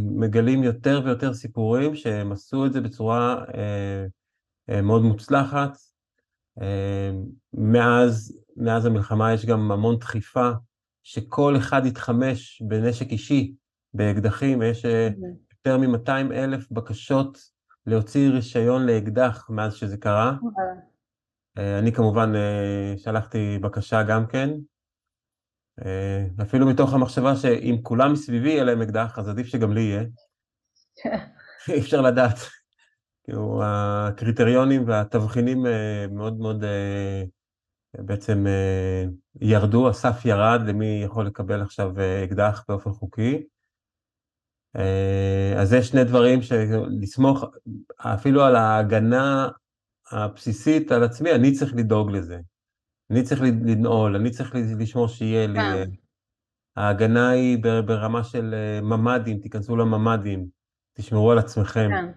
מגלים 0.00 0.62
יותר 0.62 1.00
ויותר 1.04 1.34
סיפורים 1.34 1.96
שהם 1.96 2.32
עשו 2.32 2.66
את 2.66 2.72
זה 2.72 2.80
בצורה 2.80 3.44
מאוד 4.82 5.02
מוצלחת. 5.02 5.76
מאז, 7.54 8.42
מאז 8.56 8.86
המלחמה 8.86 9.32
יש 9.32 9.46
גם 9.46 9.72
המון 9.72 9.96
דחיפה 9.96 10.50
שכל 11.02 11.56
אחד 11.56 11.86
יתחמש 11.86 12.62
בנשק 12.62 13.10
אישי, 13.10 13.54
באקדחים, 13.94 14.62
יש 14.62 14.84
יותר 15.52 15.78
מ-200 15.78 16.32
אלף 16.32 16.70
בקשות 16.70 17.38
להוציא 17.86 18.30
רישיון 18.30 18.86
לאקדח 18.86 19.50
מאז 19.50 19.74
שזה 19.74 19.96
קרה. 19.96 20.36
אני 21.56 21.92
כמובן 21.92 22.32
שלחתי 22.96 23.58
בקשה 23.58 24.02
גם 24.02 24.26
כן, 24.26 24.50
אפילו 26.42 26.66
מתוך 26.66 26.94
המחשבה 26.94 27.36
שאם 27.36 27.76
כולם 27.82 28.12
מסביבי 28.12 28.48
יהיה 28.48 28.64
להם 28.64 28.82
אקדח, 28.82 29.18
אז 29.18 29.28
עדיף 29.28 29.46
שגם 29.46 29.72
לי 29.72 29.80
יהיה. 29.80 30.02
אי 31.68 31.78
אפשר 31.78 32.00
לדעת. 32.00 32.38
כאילו, 33.24 33.62
הקריטריונים 33.64 34.88
והתבחינים 34.88 35.66
מאוד 36.10 36.38
מאוד 36.38 36.64
בעצם 37.98 38.46
ירדו, 39.40 39.88
הסף 39.88 40.24
ירד 40.24 40.60
למי 40.66 41.00
יכול 41.04 41.26
לקבל 41.26 41.62
עכשיו 41.62 41.92
אקדח 42.24 42.64
באופן 42.68 42.90
חוקי. 42.90 43.42
אז 45.58 45.68
זה 45.68 45.82
שני 45.82 46.04
דברים 46.04 46.42
שלסמוך 46.42 47.44
אפילו 47.98 48.42
על 48.42 48.56
ההגנה 48.56 49.48
הבסיסית 50.10 50.92
על 50.92 51.04
עצמי, 51.04 51.32
אני 51.32 51.52
צריך 51.52 51.74
לדאוג 51.76 52.10
לזה. 52.10 52.38
אני 53.10 53.22
צריך 53.22 53.40
לנעול, 53.42 54.16
אני 54.16 54.30
צריך 54.30 54.54
לשמור 54.78 55.08
שיהיה 55.08 55.46
לי... 55.46 55.58
כן. 55.58 55.90
ההגנה 56.76 57.30
היא 57.30 57.58
ברמה 57.86 58.24
של 58.24 58.54
אה, 58.54 58.80
ממ"דים, 58.80 59.38
תיכנסו 59.38 59.76
לממ"דים, 59.76 60.46
תשמרו 60.96 61.32
על 61.32 61.38
עצמכם. 61.38 61.88
כן. 61.90 62.12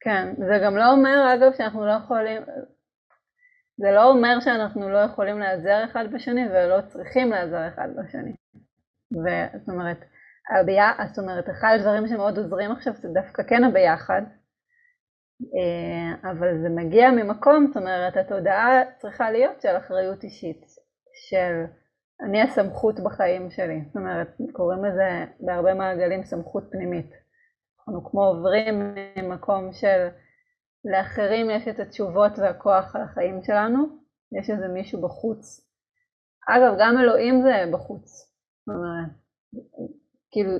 כן, 0.00 0.34
זה 0.38 0.58
גם 0.64 0.76
לא 0.76 0.92
אומר, 0.92 1.34
אגב, 1.34 1.52
שאנחנו 1.58 1.86
לא 1.86 1.92
יכולים... 1.92 2.42
זה 3.76 3.90
לא 3.90 4.10
אומר 4.10 4.40
שאנחנו 4.40 4.88
לא 4.88 4.98
יכולים 4.98 5.38
להיעזר 5.38 5.84
אחד 5.84 6.04
בשני 6.12 6.48
ולא 6.48 6.80
צריכים 6.88 7.30
להיעזר 7.30 7.68
אחד 7.68 7.88
בשני. 7.96 8.32
זאת 9.58 9.68
אומרת, 9.68 10.04
הביה, 10.50 10.92
זאת 11.08 11.18
אומרת, 11.18 11.50
אחד 11.50 11.76
הדברים 11.78 12.08
שמאוד 12.08 12.38
עוזרים 12.38 12.72
עכשיו 12.72 12.92
זה 12.94 13.08
דווקא 13.08 13.42
כן 13.42 13.64
הביחד, 13.64 14.22
אה, 14.22 14.41
אבל 16.30 16.62
זה 16.62 16.68
מגיע 16.68 17.10
ממקום, 17.10 17.66
זאת 17.66 17.76
אומרת, 17.76 18.16
התודעה 18.16 18.82
צריכה 18.98 19.30
להיות 19.30 19.60
של 19.60 19.76
אחריות 19.76 20.24
אישית, 20.24 20.66
של 21.28 21.64
אני 22.26 22.42
הסמכות 22.42 23.00
בחיים 23.00 23.50
שלי, 23.50 23.80
זאת 23.86 23.96
אומרת, 23.96 24.28
קוראים 24.52 24.84
לזה 24.84 25.24
בהרבה 25.40 25.74
מעגלים 25.74 26.24
סמכות 26.24 26.64
פנימית. 26.70 27.10
אנחנו 27.78 28.10
כמו 28.10 28.24
עוברים 28.24 28.94
ממקום 29.16 29.72
של 29.72 30.08
לאחרים 30.84 31.50
יש 31.50 31.68
את 31.68 31.80
התשובות 31.80 32.38
והכוח 32.38 32.96
על 32.96 33.02
החיים 33.02 33.42
שלנו, 33.42 33.84
יש 34.40 34.50
איזה 34.50 34.68
מישהו 34.68 35.02
בחוץ. 35.02 35.68
אגב, 36.48 36.74
גם 36.80 36.94
אלוהים 37.00 37.42
זה 37.42 37.64
בחוץ. 37.72 38.10
זאת 38.66 38.76
אומרת, 38.76 39.10
כאילו, 40.30 40.50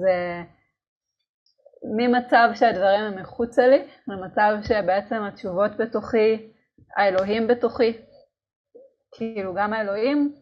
זה... 0.00 0.42
ממצב 1.84 2.48
שהדברים 2.54 3.00
הם 3.00 3.20
מחוצה 3.22 3.66
לי, 3.66 3.82
למצב 4.08 4.56
שבעצם 4.62 5.22
התשובות 5.22 5.76
בתוכי, 5.76 6.52
האלוהים 6.96 7.46
בתוכי. 7.46 7.92
כאילו 9.14 9.54
גם 9.54 9.72
האלוהים, 9.72 10.34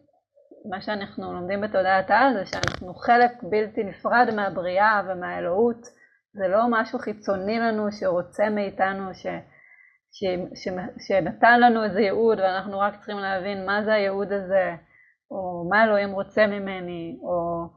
מה 0.69 0.81
שאנחנו 0.81 1.33
לומדים 1.33 1.61
בתודעת 1.61 2.09
העל 2.09 2.33
זה 2.33 2.45
שאנחנו 2.45 2.93
חלק 2.93 3.31
בלתי 3.43 3.83
נפרד 3.83 4.27
מהבריאה 4.35 5.01
ומהאלוהות, 5.07 5.81
זה 6.33 6.47
לא 6.47 6.61
משהו 6.69 6.99
חיצוני 6.99 7.59
לנו 7.59 7.91
שרוצה 7.91 8.49
מאיתנו, 8.49 9.13
ש, 9.13 9.25
ש, 10.11 10.23
ש, 10.55 10.67
שנתן 11.07 11.59
לנו 11.59 11.83
איזה 11.83 12.01
ייעוד 12.01 12.39
ואנחנו 12.39 12.79
רק 12.79 12.95
צריכים 12.95 13.17
להבין 13.17 13.65
מה 13.65 13.83
זה 13.85 13.93
הייעוד 13.93 14.31
הזה, 14.31 14.75
או 15.31 15.67
מה 15.69 15.83
אלוהים 15.83 16.11
רוצה 16.11 16.47
ממני, 16.47 17.17
או... 17.23 17.67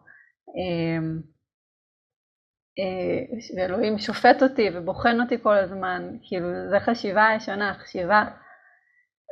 אה, 2.78 3.36
ואלוהים 3.56 3.98
שופט 3.98 4.42
אותי 4.42 4.68
ובוחן 4.74 5.20
אותי 5.20 5.42
כל 5.42 5.54
הזמן, 5.54 6.16
כאילו 6.22 6.48
זה 6.70 6.80
חשיבה 6.80 7.28
ישנה, 7.36 7.74
חשיבה 7.74 8.24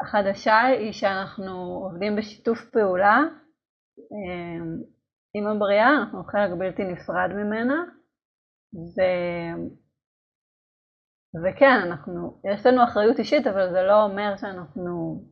החדשה 0.03 0.61
היא 0.61 0.93
שאנחנו 0.93 1.53
עובדים 1.85 2.17
בשיתוף 2.17 2.65
פעולה 2.73 3.19
אה, 4.13 4.65
עם 5.35 5.47
הבריאה, 5.47 5.89
אנחנו 5.89 6.25
חלק 6.25 6.51
בלתי 6.59 6.85
נפרד 6.85 7.31
ממנה, 7.35 7.85
ו... 8.75 9.01
וכן, 11.45 11.81
אנחנו, 11.87 12.41
יש 12.53 12.67
לנו 12.67 12.85
אחריות 12.85 13.19
אישית, 13.19 13.47
אבל 13.47 13.71
זה 13.73 13.83
לא 13.83 14.03
אומר 14.05 14.37
שאנחנו, 14.37 15.23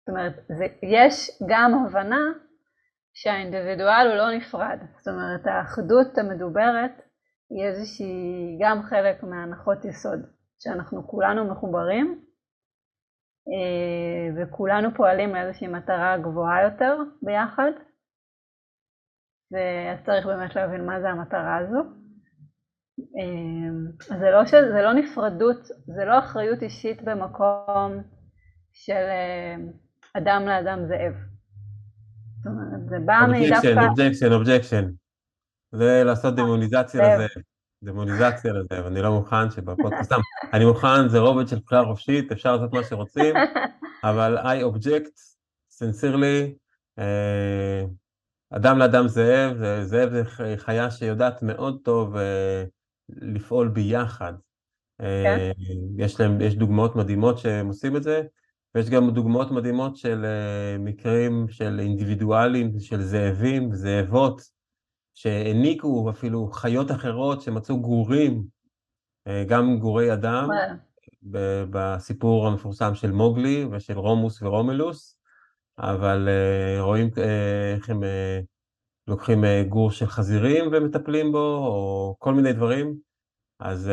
זאת 0.00 0.08
אומרת, 0.08 0.32
זה, 0.48 0.66
יש 0.82 1.30
גם 1.48 1.84
הבנה 1.86 2.32
שהאינדיבידואל 3.14 4.06
הוא 4.06 4.16
לא 4.16 4.36
נפרד, 4.36 4.78
זאת 4.98 5.08
אומרת 5.08 5.46
האחדות 5.46 6.18
המדוברת 6.18 7.02
היא 7.50 7.64
איזושהי 7.66 8.58
גם 8.60 8.82
חלק 8.82 9.22
מהנחות 9.22 9.84
יסוד, 9.84 10.20
שאנחנו 10.58 11.08
כולנו 11.08 11.52
מחוברים 11.52 12.24
אה, 13.48 14.42
וכולנו 14.42 14.94
פועלים 14.96 15.34
לאיזושהי 15.34 15.68
מטרה 15.68 16.18
גבוהה 16.18 16.62
יותר 16.62 16.96
ביחד, 17.22 17.72
ואז 19.52 20.06
צריך 20.06 20.26
באמת 20.26 20.56
להבין 20.56 20.86
מה 20.86 21.00
זה 21.00 21.08
המטרה 21.08 21.56
הזו. 21.58 21.80
אה, 23.00 24.18
זה 24.18 24.30
לא, 24.30 24.46
ש... 24.46 24.50
זה 24.50 24.82
לא 24.82 24.92
נפרדות, 24.92 25.62
זה 25.86 26.04
לא 26.04 26.18
אחריות 26.18 26.62
אישית 26.62 27.02
במקום 27.02 28.02
של 28.72 28.92
אה, 28.92 29.54
אדם 30.16 30.42
לאדם 30.46 30.78
זאב. 30.88 31.29
זאת 32.44 32.46
אומרת, 32.46 32.88
זה 32.88 32.98
בא 33.04 33.26
מדווקא... 33.28 33.54
objection, 33.54 33.78
objection, 33.78 34.32
objection. 34.32 34.90
זה 35.72 36.02
לעשות 36.04 36.36
דמוניזציה 36.36 37.14
לזה, 37.14 37.26
דמוניזציה 37.84 38.52
לזה, 38.52 38.84
ואני 38.84 39.02
לא 39.02 39.10
מוכן 39.10 39.50
שבפודקאסט, 39.50 40.02
סתם, 40.02 40.20
אני 40.52 40.64
מוכן, 40.64 41.08
זה 41.08 41.18
רובד 41.18 41.48
של 41.48 41.58
בחירה 41.66 41.84
חופשית, 41.84 42.32
אפשר 42.32 42.56
לעשות 42.56 42.72
מה 42.72 42.84
שרוצים, 42.84 43.34
אבל 44.10 44.38
I 44.38 44.74
object, 44.74 45.10
sincerely, 45.72 46.52
אה, 46.98 47.84
אדם 48.50 48.78
לאדם 48.78 49.08
זאב, 49.08 49.56
זאב 49.82 50.10
זה 50.10 50.22
חיה 50.56 50.90
שיודעת 50.90 51.42
מאוד 51.42 51.80
טוב 51.84 52.16
אה, 52.16 52.64
לפעול 53.08 53.68
ביחד. 53.68 54.32
אה, 55.00 55.22
כן. 55.24 55.74
יש 55.96 56.20
להם, 56.20 56.40
יש 56.40 56.54
דוגמאות 56.54 56.96
מדהימות 56.96 57.38
שהם 57.38 57.66
עושים 57.66 57.96
את 57.96 58.02
זה, 58.02 58.22
ויש 58.74 58.90
גם 58.90 59.10
דוגמאות 59.10 59.50
מדהימות 59.50 59.96
של 59.96 60.24
מקרים 60.78 61.46
של 61.48 61.80
אינדיבידואלים, 61.80 62.80
של 62.80 63.02
זאבים, 63.02 63.74
זאבות, 63.74 64.42
שהעניקו 65.14 66.10
אפילו 66.10 66.46
חיות 66.52 66.90
אחרות 66.90 67.42
שמצאו 67.42 67.80
גורים, 67.80 68.44
אה, 69.26 69.44
גם 69.48 69.78
גורי 69.78 70.12
אדם, 70.12 70.48
בסיפור 71.70 72.46
המפורסם 72.46 72.94
של 72.94 73.10
מוגלי 73.10 73.64
ושל 73.64 73.98
רומוס 73.98 74.42
ורומלוס, 74.42 75.18
אבל 75.78 76.28
אה, 76.28 76.82
רואים 76.82 77.10
אה, 77.18 77.74
איך 77.74 77.90
הם 77.90 78.00
לוקחים 79.06 79.44
גור 79.68 79.90
של 79.90 80.06
חזירים 80.06 80.64
ומטפלים 80.72 81.32
בו, 81.32 81.56
או 81.56 82.16
כל 82.18 82.34
מיני 82.34 82.52
דברים, 82.52 82.96
אז 83.58 83.90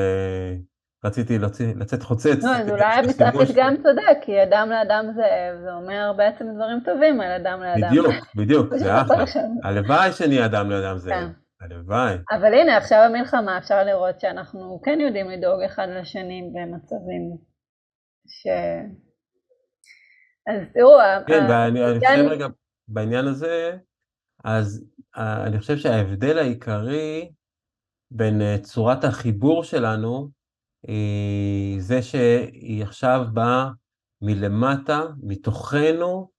רציתי 1.07 1.39
לצאת 1.75 2.03
חוצץ. 2.03 2.43
לא, 2.43 2.55
אז 2.55 2.69
אולי 2.69 2.85
הפתגם 2.85 3.75
צודק, 3.83 4.17
כי 4.21 4.43
אדם 4.43 4.69
לאדם 4.69 5.05
זאב, 5.15 5.61
זה 5.63 5.73
אומר 5.73 6.13
בעצם 6.17 6.45
דברים 6.55 6.79
טובים 6.85 7.21
על 7.21 7.31
אדם 7.31 7.59
לאדם. 7.61 7.89
בדיוק, 7.89 8.15
בדיוק, 8.35 8.75
זה 8.75 8.95
אחלה. 9.01 9.23
הלוואי 9.63 10.11
שנהיה 10.11 10.45
אדם 10.45 10.69
לאדם 10.69 10.97
זאב. 10.97 11.13
כן. 11.13 11.27
הלוואי. 11.61 12.17
אבל 12.31 12.53
הנה, 12.53 12.77
עכשיו 12.77 12.97
המלחמה, 12.97 13.57
אפשר 13.57 13.83
לראות 13.83 14.19
שאנחנו 14.19 14.81
כן 14.83 14.99
יודעים 15.01 15.29
לדאוג 15.29 15.61
אחד 15.61 15.87
לשני 15.89 16.51
במצבים 16.53 17.37
ש... 18.27 18.47
אז 20.47 20.61
תראו... 20.73 20.97
כן, 21.27 21.45
ואני 21.49 21.79
חושב 21.99 22.27
רגע, 22.29 22.47
בעניין 22.87 23.25
הזה, 23.25 23.77
אז 24.43 24.85
אני 25.17 25.59
חושב 25.59 25.77
שההבדל 25.77 26.37
העיקרי 26.37 27.31
בין 28.11 28.41
אה, 28.41 28.57
צורת 28.61 29.03
החיבור 29.03 29.63
שלנו, 29.63 30.29
זה 31.79 32.01
שהיא 32.01 32.83
עכשיו 32.83 33.25
באה 33.33 33.69
מלמטה, 34.21 35.01
מתוכנו, 35.23 36.29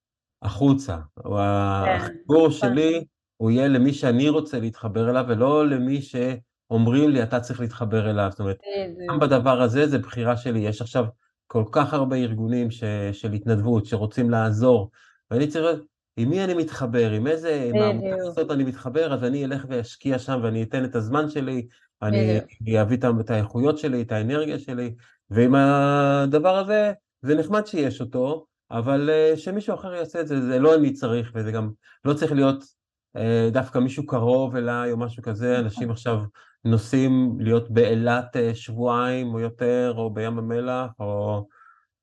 החוצה. 0.43 0.97
כן, 0.97 1.31
החיבור 1.31 2.49
נכון. 2.49 2.51
שלי 2.51 3.05
הוא 3.37 3.51
יהיה 3.51 3.69
למי 3.69 3.93
שאני 3.93 4.29
רוצה 4.29 4.61
להתחבר 4.61 5.11
אליו, 5.11 5.25
ולא 5.29 5.67
למי 5.67 6.01
אומרים 6.71 7.11
לי, 7.11 7.23
אתה 7.23 7.41
צריך 7.41 7.61
להתחבר 7.61 8.11
אליו. 8.11 8.29
זאת 8.31 8.41
אומרת, 8.41 8.59
גם 9.09 9.19
בדבר 9.19 9.63
הזה 9.63 9.87
זה 9.87 9.99
בחירה 9.99 10.37
שלי. 10.37 10.59
יש 10.59 10.81
עכשיו 10.81 11.05
כל 11.47 11.65
כך 11.73 11.95
הרבה 11.95 12.17
ארגונים 12.17 12.71
ש, 12.71 12.85
של 13.13 13.33
התנדבות, 13.33 13.87
שרוצים 13.87 14.31
לעזור, 14.31 14.91
ואני 15.31 15.47
צריך, 15.47 15.81
עם 16.17 16.31
מי 16.31 16.45
אני 16.45 16.55
מתחבר, 16.55 17.11
עם 17.11 17.27
איזה 17.27 17.71
מעמותות 17.75 18.51
אני 18.51 18.65
מתחבר, 18.65 19.15
אז 19.15 19.25
אני 19.25 19.45
אלך 19.45 19.65
ואשקיע 19.69 20.19
שם 20.19 20.41
ואני 20.43 20.63
אתן 20.63 20.85
את 20.85 20.95
הזמן 20.95 21.31
שלי, 21.31 21.67
אני 22.03 22.83
אביא 22.83 22.99
את 23.21 23.31
האיכויות 23.31 23.79
שלי, 23.79 24.03
את 24.03 24.13
האנרגיה 24.13 24.59
שלי, 24.59 24.95
ועם 25.31 25.55
הדבר 25.55 26.57
הזה, 26.57 26.93
זה 27.23 27.35
נחמד 27.35 27.67
שיש 27.67 28.01
אותו, 28.01 28.47
אבל 28.71 29.11
אה, 29.11 29.37
שמישהו 29.37 29.75
אחר 29.75 29.95
יעשה 29.95 30.21
את 30.21 30.29
זה, 30.29 30.41
זה 30.41 30.59
לא 30.59 30.75
אני 30.75 30.93
צריך, 30.93 31.33
וזה 31.35 31.53
גם 31.53 31.71
לא 32.05 32.15
צריך 32.15 32.33
להיות 32.33 32.65
אה, 33.17 33.49
דווקא 33.53 33.79
מישהו 33.79 34.07
קרוב 34.07 34.57
אליי 34.57 34.93
או 34.93 34.97
משהו 34.97 35.23
כזה, 35.23 35.53
נכון. 35.53 35.65
אנשים 35.65 35.91
עכשיו 35.91 36.19
נוסעים 36.65 37.37
להיות 37.41 37.71
באילת 37.71 38.37
אה, 38.37 38.55
שבועיים 38.55 39.35
או 39.35 39.41
יותר, 39.41 39.95
או 39.97 40.11
בים 40.11 40.39
המלח, 40.39 40.91
או 41.01 41.47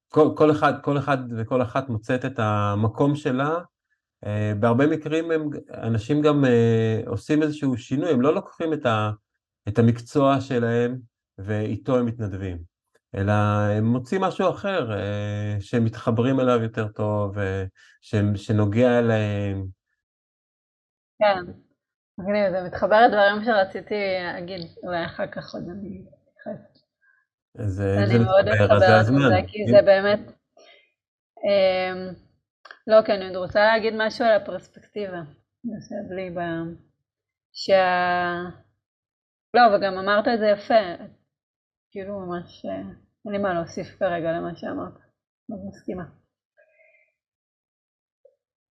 כל, 0.09 0.29
כל 0.35 0.51
אחד, 0.51 0.73
כל 0.83 0.97
אחד 0.97 1.17
וכל 1.37 1.61
אחת 1.61 1.89
מוצאת 1.89 2.25
את 2.25 2.39
המקום 2.39 3.15
שלה. 3.15 3.59
בהרבה 4.59 4.87
מקרים 4.87 5.31
הם, 5.31 5.49
אנשים 5.73 6.21
גם 6.21 6.45
עושים 7.07 7.43
איזשהו 7.43 7.77
שינוי, 7.77 8.09
הם 8.09 8.21
לא 8.21 8.35
לוקחים 8.35 8.73
את, 8.73 8.85
ה, 8.85 9.11
את 9.67 9.79
המקצוע 9.79 10.41
שלהם 10.41 10.97
ואיתו 11.37 11.97
הם 11.97 12.05
מתנדבים. 12.05 12.57
אלא 13.15 13.33
הם 13.77 13.85
מוצאים 13.85 14.21
משהו 14.21 14.49
אחר, 14.49 14.91
אה, 14.91 15.57
שהם 15.59 15.85
מתחברים 15.85 16.39
אליו 16.39 16.63
יותר 16.63 16.87
טוב, 16.87 17.37
אה, 17.39 17.63
שנוגע 18.35 18.99
אליהם. 18.99 19.65
כן, 21.19 21.51
מגניב, 22.17 22.51
זה 22.51 22.61
מתחבר 22.67 23.07
לדברים 23.07 23.43
שרציתי 23.45 23.95
להגיד, 24.23 24.61
אולי 24.83 25.05
אחר 25.05 25.27
כך 25.27 25.53
עוד 25.53 25.63
אני 25.63 26.01
אתייחס. 26.01 26.75
זה, 27.57 27.95
זה 28.07 28.19
מתחבר, 28.19 28.75
אז 28.75 28.79
זה 28.79 28.97
הזמן. 28.99 29.47
כי 29.47 29.67
זה 29.71 29.81
באמת... 29.85 30.19
אמ, 31.45 32.13
לא, 32.87 33.01
כן, 33.05 33.21
אני 33.21 33.37
רוצה 33.37 33.59
להגיד 33.59 33.93
משהו 33.97 34.25
על 34.25 34.41
הפרספקטיבה. 34.41 35.21
נעשה 35.63 35.95
בלי 36.09 36.29
ב... 36.29 36.39
שה... 37.53 38.64
לא, 39.55 39.61
וגם 39.75 39.97
אמרת 39.97 40.27
את 40.27 40.39
זה 40.39 40.45
יפה. 40.45 41.03
כאילו 41.91 42.19
ממש... 42.19 42.65
אה, 42.65 43.05
אין 43.25 43.33
לי 43.33 43.37
מה 43.37 43.53
להוסיף 43.53 43.87
כרגע 43.99 44.31
למה 44.31 44.55
שאמרת, 44.55 44.93
מאוד 45.49 45.59
מסכימה. 45.67 46.03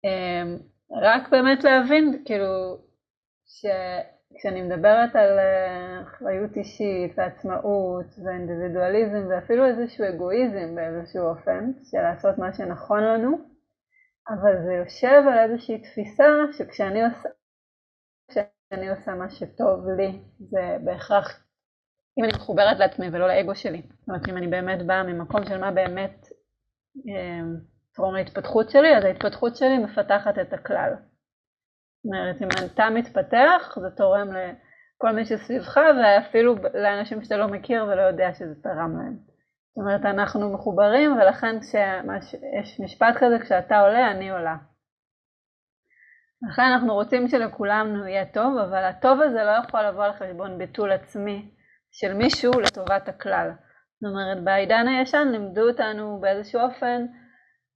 אמ, 0.04 0.58
רק 0.90 1.28
באמת 1.30 1.64
להבין, 1.64 2.22
כאילו, 2.24 2.78
שכשאני 3.46 4.62
מדברת 4.62 5.16
על 5.16 5.38
אה, 5.38 6.02
אחריות 6.02 6.56
אישית 6.56 7.12
ועצמאות 7.16 8.06
ואינדיבידואליזם 8.24 9.26
ואפילו 9.30 9.66
איזשהו 9.66 10.04
אגואיזם 10.08 10.74
באיזשהו 10.74 11.24
אופן, 11.26 11.72
של 11.90 12.00
לעשות 12.00 12.38
מה 12.38 12.52
שנכון 12.52 13.04
לנו, 13.04 13.38
אבל 14.28 14.64
זה 14.64 14.72
יושב 14.72 15.22
על 15.30 15.38
איזושהי 15.38 15.82
תפיסה 15.82 16.28
שכשאני 16.52 17.04
עושה, 17.04 17.28
כשאני 18.68 18.88
עושה 18.88 19.14
מה 19.14 19.30
שטוב 19.30 19.88
לי, 19.96 20.20
זה 20.38 20.76
בהכרח 20.84 21.44
אם 22.18 22.24
אני 22.24 22.32
מחוברת 22.36 22.78
לעצמי 22.78 23.06
ולא 23.12 23.28
לאגו 23.28 23.54
שלי, 23.54 23.82
זאת 24.00 24.08
אומרת 24.08 24.28
אם 24.28 24.36
אני 24.36 24.46
באמת 24.46 24.86
באה 24.86 25.02
ממקום 25.02 25.44
של 25.44 25.60
מה 25.60 25.70
באמת 25.70 26.26
תרום 27.94 28.16
אה, 28.16 28.20
להתפתחות 28.20 28.70
שלי, 28.70 28.96
אז 28.96 29.04
ההתפתחות 29.04 29.56
שלי 29.56 29.78
מפתחת 29.78 30.38
את 30.38 30.52
הכלל. 30.52 30.92
זאת 30.94 32.04
אומרת 32.04 32.42
אם 32.42 32.48
אתה 32.74 32.90
מתפתח 32.90 33.78
זה 33.80 33.90
תורם 33.96 34.28
לכל 34.28 35.12
מי 35.12 35.24
שסביבך 35.24 35.76
ואפילו 35.76 36.54
לאנשים 36.74 37.22
שאתה 37.22 37.36
לא 37.36 37.48
מכיר 37.48 37.84
ולא 37.84 38.02
יודע 38.02 38.34
שזה 38.34 38.54
תרם 38.62 38.96
להם. 38.98 39.16
זאת 39.68 39.76
אומרת 39.76 40.00
אנחנו 40.04 40.52
מחוברים 40.52 41.12
ולכן 41.12 41.60
כשיש 41.60 42.80
משפט 42.80 43.14
כזה 43.16 43.38
כשאתה 43.42 43.80
עולה 43.80 44.10
אני 44.10 44.30
עולה. 44.30 44.56
לכן 46.42 46.62
אנחנו 46.62 46.94
רוצים 46.94 47.28
שלכולם 47.28 48.06
יהיה 48.08 48.26
טוב 48.26 48.58
אבל 48.58 48.84
הטוב 48.84 49.20
הזה 49.20 49.44
לא 49.44 49.50
יכול 49.50 49.82
לבוא 49.82 50.04
על 50.04 50.12
חשבון 50.12 50.58
ביטול 50.58 50.92
עצמי 50.92 51.50
של 51.92 52.14
מישהו 52.14 52.60
לטובת 52.60 53.08
הכלל. 53.08 53.50
זאת 54.00 54.10
אומרת, 54.10 54.44
בעידן 54.44 54.88
הישן 54.88 55.28
לימדו 55.32 55.68
אותנו 55.68 56.18
באיזשהו 56.20 56.60
אופן 56.60 57.06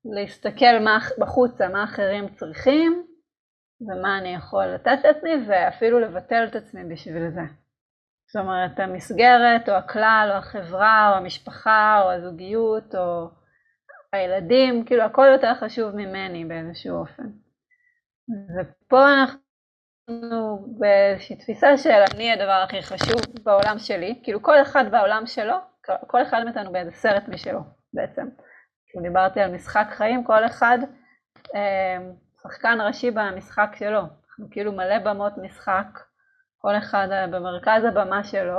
להסתכל 0.04 0.78
מה, 0.84 0.98
בחוצה, 1.18 1.68
מה 1.68 1.84
אחרים 1.84 2.28
צריכים 2.28 3.06
ומה 3.80 4.18
אני 4.18 4.34
יכול 4.34 4.66
לתת 4.66 4.98
לעצמי 5.04 5.30
ואפילו 5.46 6.00
לבטל 6.00 6.44
את 6.48 6.56
עצמי 6.56 6.84
בשביל 6.84 7.30
זה. 7.30 7.40
זאת 8.32 8.42
אומרת, 8.42 8.80
המסגרת 8.80 9.68
או 9.68 9.74
הכלל 9.74 10.28
או 10.32 10.36
החברה 10.36 11.10
או 11.10 11.16
המשפחה 11.16 12.00
או 12.02 12.10
הזוגיות 12.10 12.94
או 12.94 13.28
הילדים, 14.12 14.84
כאילו 14.84 15.02
הכל 15.02 15.26
יותר 15.32 15.54
חשוב 15.54 15.96
ממני 15.96 16.44
באיזשהו 16.44 16.96
אופן. 16.96 17.41
ופה 18.30 19.04
אנחנו 19.12 20.66
באיזושהי 20.78 21.36
תפיסה 21.36 21.76
של 21.76 22.02
אני 22.14 22.32
הדבר 22.32 22.62
הכי 22.64 22.82
חשוב 22.82 23.20
בעולם 23.42 23.78
שלי, 23.78 24.20
כאילו 24.22 24.42
כל 24.42 24.62
אחד 24.62 24.84
בעולם 24.90 25.26
שלו, 25.26 25.54
כל 26.06 26.22
אחד 26.22 26.44
מאיתנו 26.44 26.72
באיזה 26.72 26.90
סרט 26.90 27.28
משלו 27.28 27.60
בעצם. 27.92 28.28
כאילו 28.86 29.02
דיברתי 29.02 29.40
על 29.40 29.54
משחק 29.54 29.86
חיים, 29.90 30.24
כל 30.24 30.46
אחד 30.46 30.78
אה, 31.54 31.98
שחקן 32.42 32.78
ראשי 32.80 33.10
במשחק 33.10 33.72
שלו, 33.76 34.00
אנחנו 34.00 34.50
כאילו 34.50 34.72
מלא 34.72 34.98
במות 34.98 35.32
משחק, 35.38 35.98
כל 36.58 36.78
אחד 36.78 37.08
במרכז 37.30 37.84
הבמה 37.84 38.24
שלו, 38.24 38.58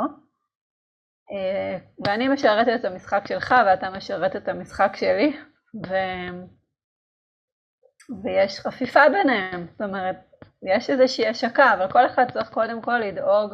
אה, 1.32 1.78
ואני 2.06 2.28
משרתת 2.28 2.80
את 2.80 2.86
המשחק 2.86 3.28
שלך 3.28 3.56
ואתה 3.66 3.90
משרת 3.90 4.36
את 4.36 4.48
המשחק 4.48 4.96
שלי, 4.96 5.38
ו... 5.88 5.94
ויש 8.24 8.60
חפיפה 8.60 9.10
ביניהם, 9.10 9.68
זאת 9.72 9.82
אומרת, 9.82 10.16
יש 10.76 10.90
איזושהי 10.90 11.28
השקה, 11.28 11.74
אבל 11.74 11.92
כל 11.92 12.06
אחד 12.06 12.32
צריך 12.32 12.50
קודם 12.50 12.82
כל 12.82 12.98
לדאוג 12.98 13.54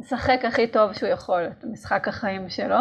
לשחק 0.00 0.44
הכי 0.44 0.66
טוב 0.66 0.92
שהוא 0.92 1.08
יכול 1.08 1.46
את 1.46 1.64
משחק 1.64 2.08
החיים 2.08 2.48
שלו, 2.48 2.76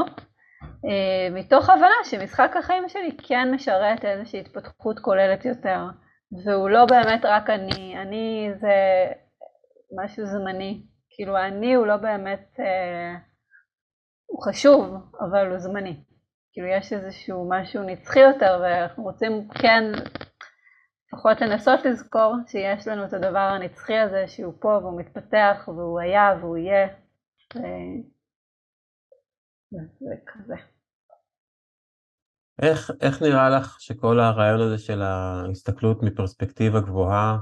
אה, 0.64 1.30
מתוך 1.32 1.70
הבנה 1.70 2.04
שמשחק 2.04 2.52
החיים 2.60 2.90
שלי 2.90 3.18
כן 3.18 3.52
משרת 3.54 4.06
איזושהי 4.06 4.40
התפתחות 4.40 5.00
כוללת 5.00 5.46
יותר, 5.46 5.80
והוא 6.46 6.70
לא 6.70 6.86
באמת 6.86 7.26
רק 7.26 7.50
אני, 7.50 8.02
אני 8.02 8.50
זה 8.60 8.76
משהו 10.04 10.26
זמני, 10.26 10.84
כאילו 11.10 11.38
אני 11.38 11.74
הוא 11.74 11.88
לא 11.88 11.98
באמת, 11.98 12.60
אה, 12.60 13.16
הוא 14.26 14.44
חשוב, 14.44 14.96
אבל 15.20 15.48
הוא 15.48 15.60
זמני. 15.60 16.04
כאילו 16.54 16.68
יש 16.68 16.94
איזשהו 16.94 17.50
משהו 17.50 17.84
נצחי 17.84 18.20
יותר 18.20 18.60
ואנחנו 18.62 19.04
רוצים 19.04 19.48
כן 19.62 19.84
לפחות 21.08 21.42
לנסות 21.42 21.80
לזכור 21.86 22.36
שיש 22.48 22.88
לנו 22.88 23.06
את 23.06 23.14
הדבר 23.14 23.40
הנצחי 23.40 23.98
הזה 23.98 24.28
שהוא 24.28 24.54
פה 24.60 24.80
והוא 24.82 25.00
מתפתח 25.00 25.64
והוא 25.68 26.00
היה 26.00 26.36
והוא 26.42 26.58
יהיה. 26.58 26.88
זה 30.00 30.16
כזה. 30.26 30.56
איך, 32.62 32.92
איך 33.02 33.22
נראה 33.22 33.50
לך 33.50 33.82
שכל 33.82 34.20
הרעיון 34.20 34.62
הזה 34.62 34.78
של 34.78 35.02
ההסתכלות 35.02 36.04
מפרספקטיבה 36.04 36.80
גבוהה 36.80 37.38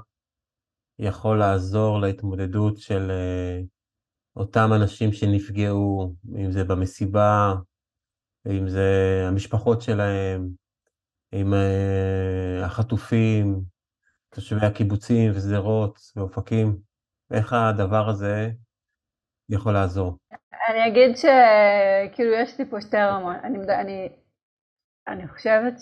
יכול 0.99 1.39
לעזור 1.39 1.99
להתמודדות 2.01 2.77
של 2.77 3.11
uh, 3.11 3.65
אותם 4.35 4.69
אנשים 4.75 5.13
שנפגעו, 5.13 6.15
אם 6.37 6.51
זה 6.51 6.63
במסיבה, 6.63 7.53
אם 8.49 8.69
זה 8.69 8.87
המשפחות 9.27 9.81
שלהם, 9.81 10.49
עם 11.31 11.53
uh, 11.53 12.65
החטופים, 12.65 13.61
תושבי 14.29 14.65
הקיבוצים 14.65 15.31
ושדרות 15.31 15.99
ואופקים, 16.15 16.77
איך 17.33 17.53
הדבר 17.53 18.09
הזה 18.09 18.49
יכול 19.49 19.73
לעזור? 19.73 20.17
אני 20.69 20.87
אגיד 20.87 21.15
שכאילו 21.15 22.33
יש 22.33 22.59
לי 22.59 22.65
פה 22.69 22.81
שתי 22.81 22.97
רמות, 22.97 23.35
אני, 23.43 23.57
אני, 23.81 24.09
אני 25.07 25.27
חושבת 25.27 25.73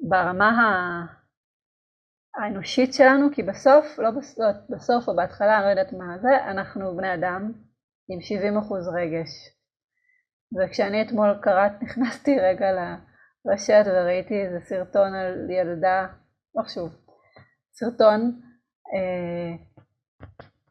שברמה 0.00 0.50
האנושית 2.34 2.94
שלנו, 2.94 3.26
כי 3.34 3.42
בסוף, 3.42 3.98
לא 3.98 4.10
בסוף, 4.18 4.56
בסוף 4.70 5.08
או 5.08 5.16
בהתחלה, 5.16 5.56
אני 5.56 5.64
לא 5.64 5.70
יודעת 5.70 5.92
מה 5.92 6.18
זה, 6.18 6.50
אנחנו 6.50 6.96
בני 6.96 7.14
אדם 7.14 7.52
עם 8.08 8.18
70% 8.18 8.22
רגש. 8.94 9.59
וכשאני 10.58 11.02
אתמול 11.02 11.38
קראת, 11.42 11.72
נכנסתי 11.82 12.40
רגע 12.40 12.96
רשת 13.46 13.82
וראיתי 13.86 14.42
איזה 14.42 14.60
סרטון 14.60 15.14
על 15.14 15.50
ילדה, 15.50 16.06
לא 16.54 16.62
חשוב, 16.62 16.96
סרטון. 17.72 18.40
אה, 18.94 19.56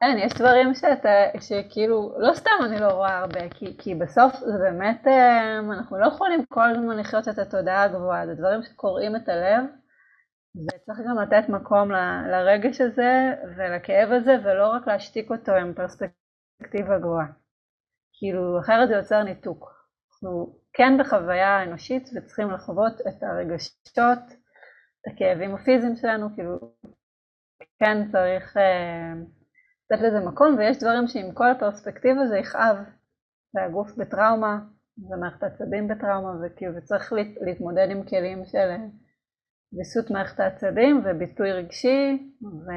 אין, 0.02 0.18
יש 0.18 0.34
דברים 0.34 0.74
שאתה, 0.74 1.10
שכאילו, 1.40 2.16
לא 2.18 2.34
סתם 2.34 2.52
אני 2.66 2.80
לא 2.80 2.88
רואה 2.88 3.18
הרבה, 3.18 3.50
כי, 3.50 3.78
כי 3.78 3.96
בסוף 3.96 4.34
זה 4.36 4.58
באמת, 4.60 5.08
אה, 5.08 5.60
אנחנו 5.60 5.98
לא 5.98 6.08
יכולים 6.08 6.46
כל 6.46 6.70
הזמן 6.70 6.98
לחיות 6.98 7.28
את 7.28 7.40
התודעה 7.40 7.84
הגבוהה, 7.84 8.28
זה 8.28 8.36
דברים 8.36 8.64
שקוראים 8.64 9.16
את 9.16 9.30
הלב, 9.30 9.64
וצריך 10.56 11.00
גם 11.10 11.18
לתת 11.18 11.50
מקום 11.50 11.92
ל, 11.92 11.98
לרגש 12.32 12.82
הזה 12.82 13.34
ולכאב 13.58 14.12
הזה, 14.12 14.36
ולא 14.44 14.68
רק 14.68 14.88
להשתיק 14.88 15.32
אותו 15.32 15.52
עם 15.52 15.74
פרספקטיבה 15.74 17.00
גבוהה. 17.00 17.39
כאילו, 18.20 18.60
אחרת 18.60 18.88
זה 18.88 18.96
יוצר 18.96 19.24
ניתוק. 19.24 19.80
אנחנו 20.12 20.56
כן 20.74 20.94
בחוויה 21.00 21.64
אנושית 21.64 22.10
וצריכים 22.16 22.52
לחוות 22.52 22.94
את 23.08 23.24
הרגשות, 23.24 24.24
את 25.02 25.14
הכאבים 25.14 25.56
הפיזיים 25.56 25.96
שלנו, 25.96 26.28
כאילו, 26.36 26.60
כן 27.80 28.12
צריך 28.12 28.58
אה, 28.58 29.14
לתת 29.92 30.04
לזה 30.04 30.20
מקום, 30.20 30.56
ויש 30.58 30.78
דברים 30.78 31.08
שעם 31.08 31.34
כל 31.34 31.52
הפרספקטיבה 31.52 32.28
זה 32.28 32.38
יכאב. 32.38 32.78
והגוף 33.54 33.92
בטראומה, 33.98 34.60
ומערכת 34.98 35.44
העצבים 35.44 35.88
בטראומה, 35.88 36.32
וכאילו, 36.46 36.76
וצריך 36.76 37.14
להתמודד 37.42 37.88
עם 37.92 38.06
כלים 38.06 38.46
של 38.46 38.70
ויסות 39.74 40.12
מערכת 40.12 40.40
העצבים 40.40 41.02
וביטוי 41.06 41.52
רגשי, 41.52 42.34
ו... 42.44 42.70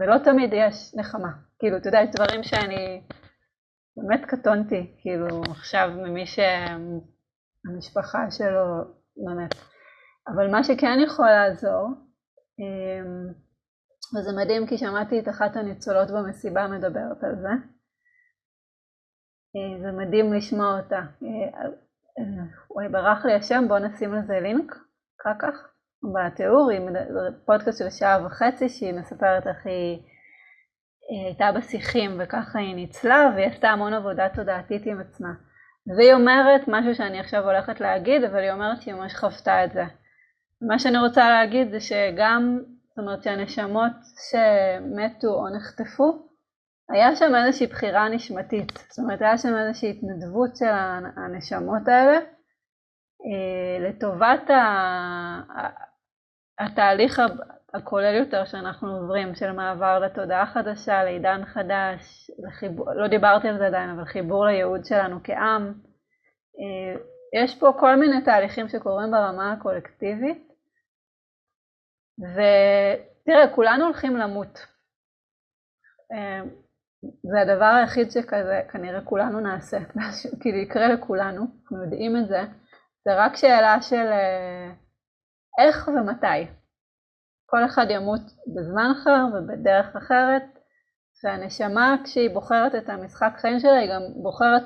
ולא 0.00 0.18
תמיד 0.24 0.50
יש 0.52 0.94
נחמה. 0.94 1.32
כאילו, 1.58 1.76
אתה 1.76 1.88
יודע, 1.88 2.00
יש 2.02 2.10
דברים 2.10 2.42
שאני 2.42 3.02
באמת 3.96 4.24
קטונתי, 4.24 4.96
כאילו, 5.00 5.42
עכשיו 5.50 5.90
ממי 5.96 6.24
שהמשפחה 6.26 8.30
שלו, 8.30 8.84
באמת. 9.16 9.54
אבל 10.28 10.50
מה 10.50 10.64
שכן 10.64 10.98
יכול 11.06 11.26
לעזור, 11.26 11.88
אמ, 12.58 13.32
וזה 14.14 14.30
מדהים 14.42 14.66
כי 14.66 14.78
שמעתי 14.78 15.20
את 15.20 15.28
אחת 15.28 15.56
הניצולות 15.56 16.10
במסיבה 16.10 16.66
מדברת 16.66 17.24
על 17.24 17.36
זה, 17.40 17.52
אה, 19.56 19.82
זה 19.82 19.92
מדהים 19.92 20.32
לשמוע 20.32 20.80
אותה. 20.80 21.00
וואי, 22.70 22.88
ברח 22.88 23.24
לי 23.24 23.34
השם, 23.34 23.64
בואו 23.68 23.78
נשים 23.78 24.14
לזה 24.14 24.40
לינק 24.40 24.76
אחר 25.20 25.38
כך 25.38 25.68
בתיאור, 26.14 26.70
היא 26.70 26.80
פודקאסט 27.46 27.78
של 27.78 27.90
שעה 27.90 28.26
וחצי 28.26 28.68
שהיא 28.68 28.94
מספרת 28.94 29.46
איך 29.46 29.66
היא 29.66 30.02
הייתה 31.24 31.52
בשיחים 31.52 32.10
וככה 32.18 32.58
היא 32.58 32.74
ניצלה 32.74 33.30
והיא 33.34 33.46
עשתה 33.46 33.70
המון 33.70 33.94
עבודה 33.94 34.28
תודעתית 34.28 34.86
עם 34.86 35.00
עצמה. 35.00 35.32
והיא 35.96 36.14
אומרת 36.14 36.60
משהו 36.68 36.94
שאני 36.94 37.20
עכשיו 37.20 37.44
הולכת 37.44 37.80
להגיד, 37.80 38.24
אבל 38.24 38.38
היא 38.38 38.52
אומרת 38.52 38.82
שהיא 38.82 38.94
ממש 38.94 39.14
חוותה 39.14 39.64
את 39.64 39.72
זה. 39.72 39.84
מה 40.68 40.78
שאני 40.78 40.98
רוצה 40.98 41.30
להגיד 41.30 41.70
זה 41.70 41.80
שגם, 41.80 42.58
זאת 42.88 42.98
אומרת 42.98 43.22
שהנשמות 43.22 43.92
שמתו 44.30 45.28
או 45.28 45.56
נחטפו, 45.56 46.28
היה 46.90 47.16
שם 47.16 47.34
איזושהי 47.34 47.66
בחירה 47.66 48.08
נשמתית, 48.08 48.72
זאת 48.88 48.98
אומרת 48.98 49.22
היה 49.22 49.38
שם 49.38 49.56
איזושהי 49.56 49.90
התנדבות 49.90 50.56
של 50.56 50.72
הנשמות 51.16 51.88
האלה 51.88 52.18
אה, 53.24 53.88
לטובת 53.88 54.50
התהליך 56.58 57.20
הכולל 57.74 58.14
יותר 58.14 58.44
שאנחנו 58.44 58.96
עוברים, 58.96 59.34
של 59.34 59.52
מעבר 59.52 59.98
לתודעה 59.98 60.46
חדשה, 60.46 61.04
לעידן 61.04 61.44
חדש, 61.44 62.30
לחיבור, 62.38 62.92
לא 62.94 63.08
דיברתי 63.08 63.48
על 63.48 63.58
זה 63.58 63.66
עדיין, 63.66 63.90
אבל 63.90 64.04
חיבור 64.04 64.46
לייעוד 64.46 64.84
שלנו 64.84 65.20
כעם. 65.24 65.74
אה, 66.58 67.02
יש 67.42 67.60
פה 67.60 67.72
כל 67.80 67.96
מיני 67.96 68.24
תהליכים 68.24 68.68
שקורים 68.68 69.10
ברמה 69.10 69.52
הקולקטיבית, 69.52 70.52
ותראה, 72.18 73.54
כולנו 73.54 73.84
הולכים 73.84 74.16
למות. 74.16 74.66
אה, 76.12 76.42
זה 77.02 77.40
הדבר 77.40 77.64
היחיד 77.80 78.10
שכזה 78.10 78.62
כנראה 78.72 79.00
כולנו 79.04 79.40
נעשה, 79.40 79.78
כאילו 80.40 80.58
יקרה 80.58 80.88
לכולנו, 80.88 81.46
אנחנו 81.62 81.84
יודעים 81.84 82.16
את 82.16 82.28
זה, 82.28 82.40
זה 83.04 83.10
רק 83.16 83.36
שאלה 83.36 83.82
של 83.82 84.06
אה, 84.12 84.72
איך 85.58 85.88
ומתי. 85.88 86.61
כל 87.54 87.64
אחד 87.64 87.86
ימות 87.90 88.20
בזמן 88.56 88.92
אחר 88.96 89.24
ובדרך 89.34 89.96
אחרת, 89.96 90.42
והנשמה 91.24 91.96
כשהיא 92.04 92.30
בוחרת 92.30 92.74
את 92.74 92.88
המשחק 92.88 93.32
חיים 93.36 93.60
שלה 93.60 93.78
היא 93.78 93.90
גם 93.94 94.02
בוחרת 94.22 94.62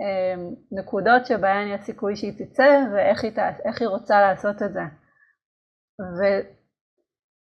אה, 0.00 0.34
נקודות 0.72 1.26
שבהן 1.26 1.68
יש 1.68 1.80
סיכוי 1.80 2.16
שהיא 2.16 2.32
תצא 2.38 2.84
ואיך 2.92 3.24
היא, 3.24 3.32
היא 3.80 3.88
רוצה 3.88 4.20
לעשות 4.20 4.62
את 4.62 4.72
זה. 4.72 4.80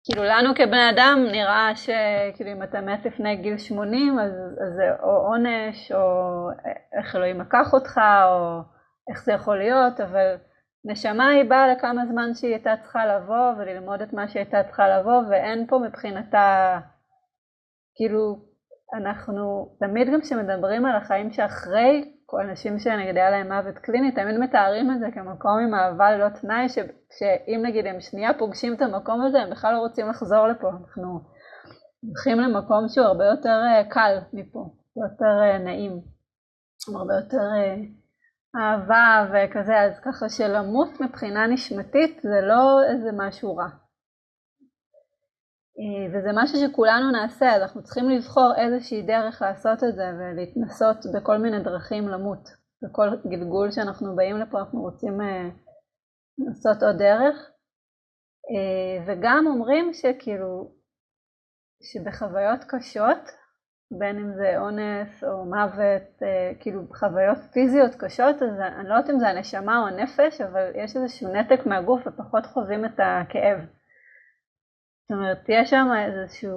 כאילו 0.06 0.24
לנו 0.24 0.56
כבני 0.56 0.90
אדם 0.90 1.20
נראה 1.32 1.76
שכאילו 1.76 2.52
אם 2.52 2.64
אתה 2.64 2.82
מת 2.82 3.06
לפני 3.06 3.36
גיל 3.36 3.58
80 3.58 4.20
אז, 4.20 4.32
אז 4.32 4.74
זה 4.76 5.04
או 5.04 5.10
עונש 5.10 5.92
או 5.92 6.50
איך 7.00 7.16
אלוהים 7.16 7.42
לקח 7.42 7.74
אותך 7.74 7.98
או 8.28 8.60
איך 9.10 9.24
זה 9.24 9.34
יכול 9.34 9.58
להיות 9.58 10.00
אבל 10.00 10.36
נשמה 10.86 11.30
היא 11.30 11.50
באה 11.50 11.68
לכמה 11.68 12.06
זמן 12.06 12.34
שהיא 12.34 12.52
הייתה 12.52 12.74
צריכה 12.82 13.06
לבוא 13.06 13.54
וללמוד 13.58 14.02
את 14.02 14.14
מה 14.14 14.28
שהיא 14.28 14.40
הייתה 14.44 14.64
צריכה 14.64 14.88
לבוא 14.88 15.22
ואין 15.30 15.68
פה 15.68 15.80
מבחינתה 15.80 16.80
כאילו 17.96 18.38
אנחנו 18.94 19.76
תמיד 19.80 20.08
גם 20.14 20.22
כשמדברים 20.22 20.86
על 20.86 20.96
החיים 20.96 21.32
שאחרי 21.32 22.12
כל 22.26 22.42
אנשים 22.42 22.80
שנגיד 22.80 23.18
היה 23.18 23.30
להם 23.30 23.52
מוות 23.52 23.78
קליני 23.78 24.12
תמיד 24.12 24.38
מתארים 24.38 24.92
את 24.92 25.00
זה 25.00 25.06
כמקום 25.14 25.60
עם 25.60 25.74
אהבה 25.76 26.12
ללא 26.12 26.30
תנאי, 26.30 26.70
ש, 26.70 26.76
שאם 27.20 27.62
נגיד 27.64 27.86
הם 27.86 28.02
שנייה 28.02 28.34
פוגשים 28.40 28.74
את 28.74 28.82
המקום 28.82 29.22
הזה 29.22 29.42
הם 29.42 29.50
בכלל 29.50 29.74
לא 29.74 29.80
רוצים 29.80 30.10
לחזור 30.10 30.48
לפה, 30.48 30.70
אנחנו 30.70 31.20
הולכים 32.04 32.40
למקום 32.40 32.90
שהוא 32.90 33.06
הרבה 33.06 33.26
יותר 33.26 33.60
אה, 33.66 33.84
קל 33.90 34.18
מפה, 34.34 34.70
יותר 34.98 35.40
אה, 35.42 35.58
נעים, 35.58 36.02
הרבה 36.96 37.14
יותר 37.14 37.38
אה, 37.56 37.76
אהבה 38.58 39.28
וכזה, 39.30 39.82
אז 39.82 40.00
ככה 40.00 40.30
שלמות 40.30 41.02
מבחינה 41.02 41.48
נשמתית 41.48 42.20
זה 42.22 42.42
לא 42.42 42.84
איזה 42.92 43.10
משהו 43.18 43.56
רע. 43.56 43.70
אה, 45.80 46.06
וזה 46.14 46.30
משהו 46.34 46.58
שכולנו 46.60 47.12
נעשה, 47.12 47.56
אז 47.56 47.62
אנחנו 47.62 47.84
צריכים 47.84 48.10
לבחור 48.10 48.54
איזושהי 48.58 49.02
דרך 49.02 49.42
לעשות 49.42 49.84
את 49.84 49.96
זה 49.96 50.08
ולהתנסות 50.18 50.98
בכל 51.16 51.38
מיני 51.38 51.64
דרכים 51.64 52.08
למות. 52.08 52.50
בכל 52.84 53.08
גלגול 53.30 53.72
שאנחנו 53.72 54.16
באים 54.16 54.38
לפה 54.38 54.60
אנחנו 54.60 54.82
רוצים 54.82 55.22
אה, 55.22 55.50
לעשות 56.38 56.84
עוד 56.84 56.98
דרך. 56.98 57.52
אה, 58.52 59.06
וגם 59.08 59.46
אומרים 59.48 59.94
שכאילו, 59.94 60.72
שבחוויות 61.84 62.60
קשות, 62.68 63.24
בין 64.00 64.20
אם 64.20 64.34
זה 64.34 64.58
אונס 64.58 65.24
או 65.24 65.46
מוות, 65.46 66.24
כאילו 66.60 66.82
חוויות 67.00 67.38
פיזיות 67.54 67.96
קשות, 67.96 68.36
אז 68.36 68.60
אני 68.80 68.90
לא 68.90 68.94
יודעת 68.94 69.10
אם 69.10 69.20
זה 69.20 69.28
הנשמה 69.30 69.80
או 69.80 69.88
הנפש, 69.88 70.42
אבל 70.42 70.72
יש 70.76 70.96
איזשהו 70.96 71.34
נתק 71.34 71.66
מהגוף 71.66 72.08
ופחות 72.08 72.46
חווים 72.46 72.86
את 72.86 73.00
הכאב. 73.00 73.60
זאת 75.02 75.12
אומרת, 75.12 75.50
יש 75.50 75.70
שם 75.70 75.88
איזושהי 76.06 76.50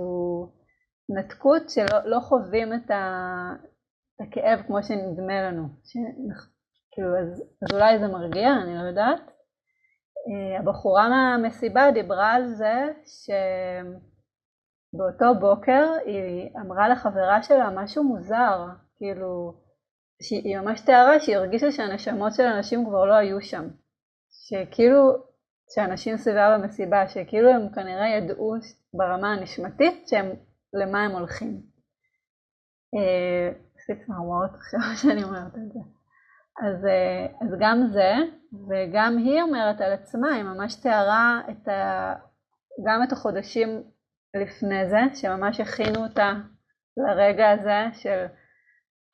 נתקות 1.09 1.71
שלא 1.71 1.99
לא 2.05 2.21
חווים 2.21 2.75
את, 2.75 2.91
ה, 2.91 3.05
את 4.15 4.27
הכאב 4.29 4.63
כמו 4.67 4.83
שנדמה 4.83 5.43
לנו. 5.43 5.69
ש, 5.85 5.97
כאילו, 6.93 7.19
אז, 7.19 7.43
אז 7.63 7.73
אולי 7.73 7.99
זה 7.99 8.09
מרגיע, 8.09 8.49
אני 8.63 8.75
לא 8.75 8.83
יודעת. 8.89 9.21
אה, 10.29 10.59
הבחורה 10.59 11.09
מהמסיבה 11.09 11.91
דיברה 11.91 12.33
על 12.33 12.47
זה 12.47 12.93
שבאותו 14.93 15.41
בוקר 15.41 15.93
היא 16.07 16.51
אמרה 16.61 16.89
לחברה 16.89 17.43
שלה 17.43 17.71
משהו 17.71 18.05
מוזר, 18.05 18.67
כאילו, 18.97 19.55
שהיא 20.23 20.59
ממש 20.59 20.81
תיארה 20.81 21.21
שהיא 21.21 21.37
הרגישה 21.37 21.73
שהנשמות 21.73 22.35
של 22.35 22.43
אנשים 22.43 22.85
כבר 22.87 23.05
לא 23.05 23.15
היו 23.15 23.43
שם. 23.43 23.69
שכאילו 24.31 25.29
שאנשים 25.75 26.17
סביבה 26.17 26.59
במסיבה, 26.59 27.09
שכאילו 27.09 27.51
הם 27.51 27.69
כנראה 27.75 28.09
ידעו 28.09 28.55
ברמה 28.95 29.33
הנשמתית 29.33 30.09
שהם, 30.09 30.27
למה 30.75 31.05
הם 31.05 31.11
הולכים. 31.11 31.63
עשיתי 33.77 34.05
צמרמורת 34.07 34.51
עכשיו 34.55 34.81
שאני 35.03 35.25
אומרת 35.25 35.55
את 35.55 35.73
זה. 35.73 35.81
אז, 36.67 36.87
אה, 36.87 37.27
אז 37.43 37.55
גם 37.61 37.87
זה, 37.93 38.13
וגם 38.69 39.19
היא 39.19 39.43
אומרת 39.43 39.81
על 39.81 39.93
עצמה, 39.93 40.35
היא 40.35 40.43
ממש 40.43 40.75
תיארה 40.75 41.41
את 41.51 41.69
ה, 41.69 42.15
גם 42.87 43.03
את 43.03 43.13
החודשים 43.13 43.83
לפני 44.35 44.89
זה, 44.89 45.01
שממש 45.15 45.61
הכינו 45.61 46.05
אותה 46.05 46.33
לרגע 46.97 47.51
הזה 47.51 47.85
של 47.93 48.27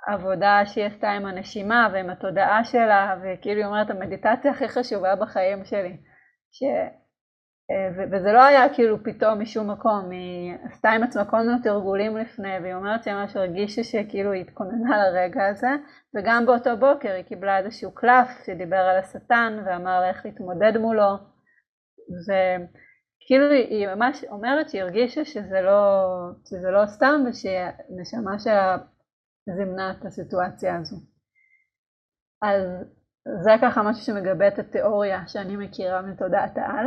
עבודה 0.06 0.66
שהיא 0.66 0.84
עשתה 0.84 1.10
עם 1.10 1.26
הנשימה 1.26 1.88
ועם 1.92 2.10
התודעה 2.10 2.64
שלה, 2.64 3.16
וכאילו 3.22 3.60
היא 3.60 3.66
אומרת, 3.66 3.90
המדיטציה 3.90 4.50
הכי 4.50 4.68
חשובה 4.68 5.16
בחיים 5.16 5.64
שלי. 5.64 5.96
ש... 6.52 6.62
אה, 7.70 8.06
וזה 8.12 8.32
לא 8.32 8.44
היה 8.44 8.74
כאילו 8.74 9.04
פתאום 9.04 9.40
משום 9.42 9.70
מקום, 9.70 10.10
היא 10.10 10.54
עשתה 10.64 10.90
עם 10.90 11.02
עצמה 11.02 11.24
כל 11.24 11.36
מיני 11.36 11.62
תרגולים 11.62 12.16
לפני, 12.16 12.58
והיא 12.62 12.74
אומרת 12.74 13.04
שהיא 13.04 13.14
ממש 13.14 13.36
הרגישה 13.36 13.84
שכאילו 13.84 14.32
היא 14.32 14.40
התכוננה 14.40 14.96
לרגע 14.98 15.46
הזה, 15.46 15.70
וגם 16.16 16.46
באותו 16.46 16.76
בוקר 16.76 17.12
היא 17.12 17.24
קיבלה 17.24 17.58
איזשהו 17.58 17.94
קלף 17.94 18.28
שדיבר 18.46 18.76
על 18.76 18.98
השטן 18.98 19.62
ואמר 19.66 20.00
לה 20.00 20.08
איך 20.08 20.24
להתמודד 20.24 20.78
מולו, 20.78 21.16
וכאילו 23.24 23.50
היא 23.50 23.88
ממש 23.88 24.24
אומרת 24.24 24.70
שהיא 24.70 24.82
הרגישה 24.82 25.24
שזה 25.24 25.60
לא, 25.60 25.80
שזה 26.48 26.70
לא 26.70 26.86
סתם 26.86 27.24
ושהנשמה 27.28 28.38
שלה 28.38 28.76
זימנה 29.56 29.90
את 29.90 30.04
הסיטואציה 30.04 30.76
הזו. 30.76 30.96
אז 32.42 32.62
זה 33.42 33.50
ככה 33.62 33.82
משהו 33.82 34.02
שמגבה 34.02 34.48
את 34.48 34.58
התיאוריה 34.58 35.28
שאני 35.28 35.56
מכירה 35.56 36.02
מתודעת 36.02 36.56
העל. 36.56 36.86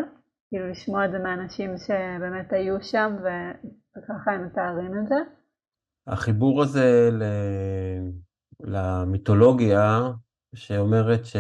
כאילו 0.49 0.69
לשמוע 0.69 1.05
את 1.05 1.11
זה 1.11 1.19
מאנשים 1.19 1.77
שבאמת 1.77 2.53
היו 2.53 2.81
שם 2.81 3.15
וככה 3.21 4.31
הם 4.31 4.45
מתארים 4.45 4.91
את 5.01 5.07
זה. 5.07 5.15
החיבור 6.07 6.63
הזה. 6.63 7.09
למיתולוגיה 8.63 9.99
שאומרת 10.55 11.25
ש... 11.25 11.35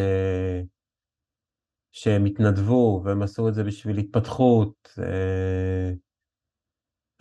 שהם 1.97 2.25
התנדבו 2.25 3.01
והם 3.05 3.21
עשו 3.21 3.49
את 3.49 3.53
זה 3.53 3.63
בשביל 3.63 3.97
התפתחות. 3.97 4.89
אה, 4.99 5.91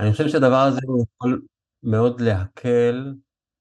אני 0.00 0.12
חושב 0.12 0.28
שהדבר 0.28 0.62
הזה 0.62 0.80
יכול 1.02 1.42
מאוד 1.82 2.20
להקל 2.20 3.14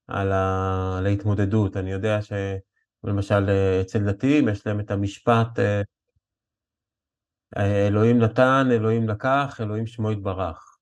על, 0.07 0.31
ה... 0.31 0.95
על 0.97 1.05
ההתמודדות. 1.05 1.77
אני 1.77 1.91
יודע 1.91 2.19
שלמשל 2.21 3.49
אצל 3.81 3.99
דתיים 3.99 4.49
יש 4.49 4.67
להם 4.67 4.79
את 4.79 4.91
המשפט 4.91 5.59
אה, 7.57 7.87
אלוהים 7.87 8.19
נתן, 8.19 8.67
אלוהים 8.71 9.09
לקח, 9.09 9.57
אלוהים 9.61 9.87
שמו 9.87 10.11
יתברך. 10.11 10.77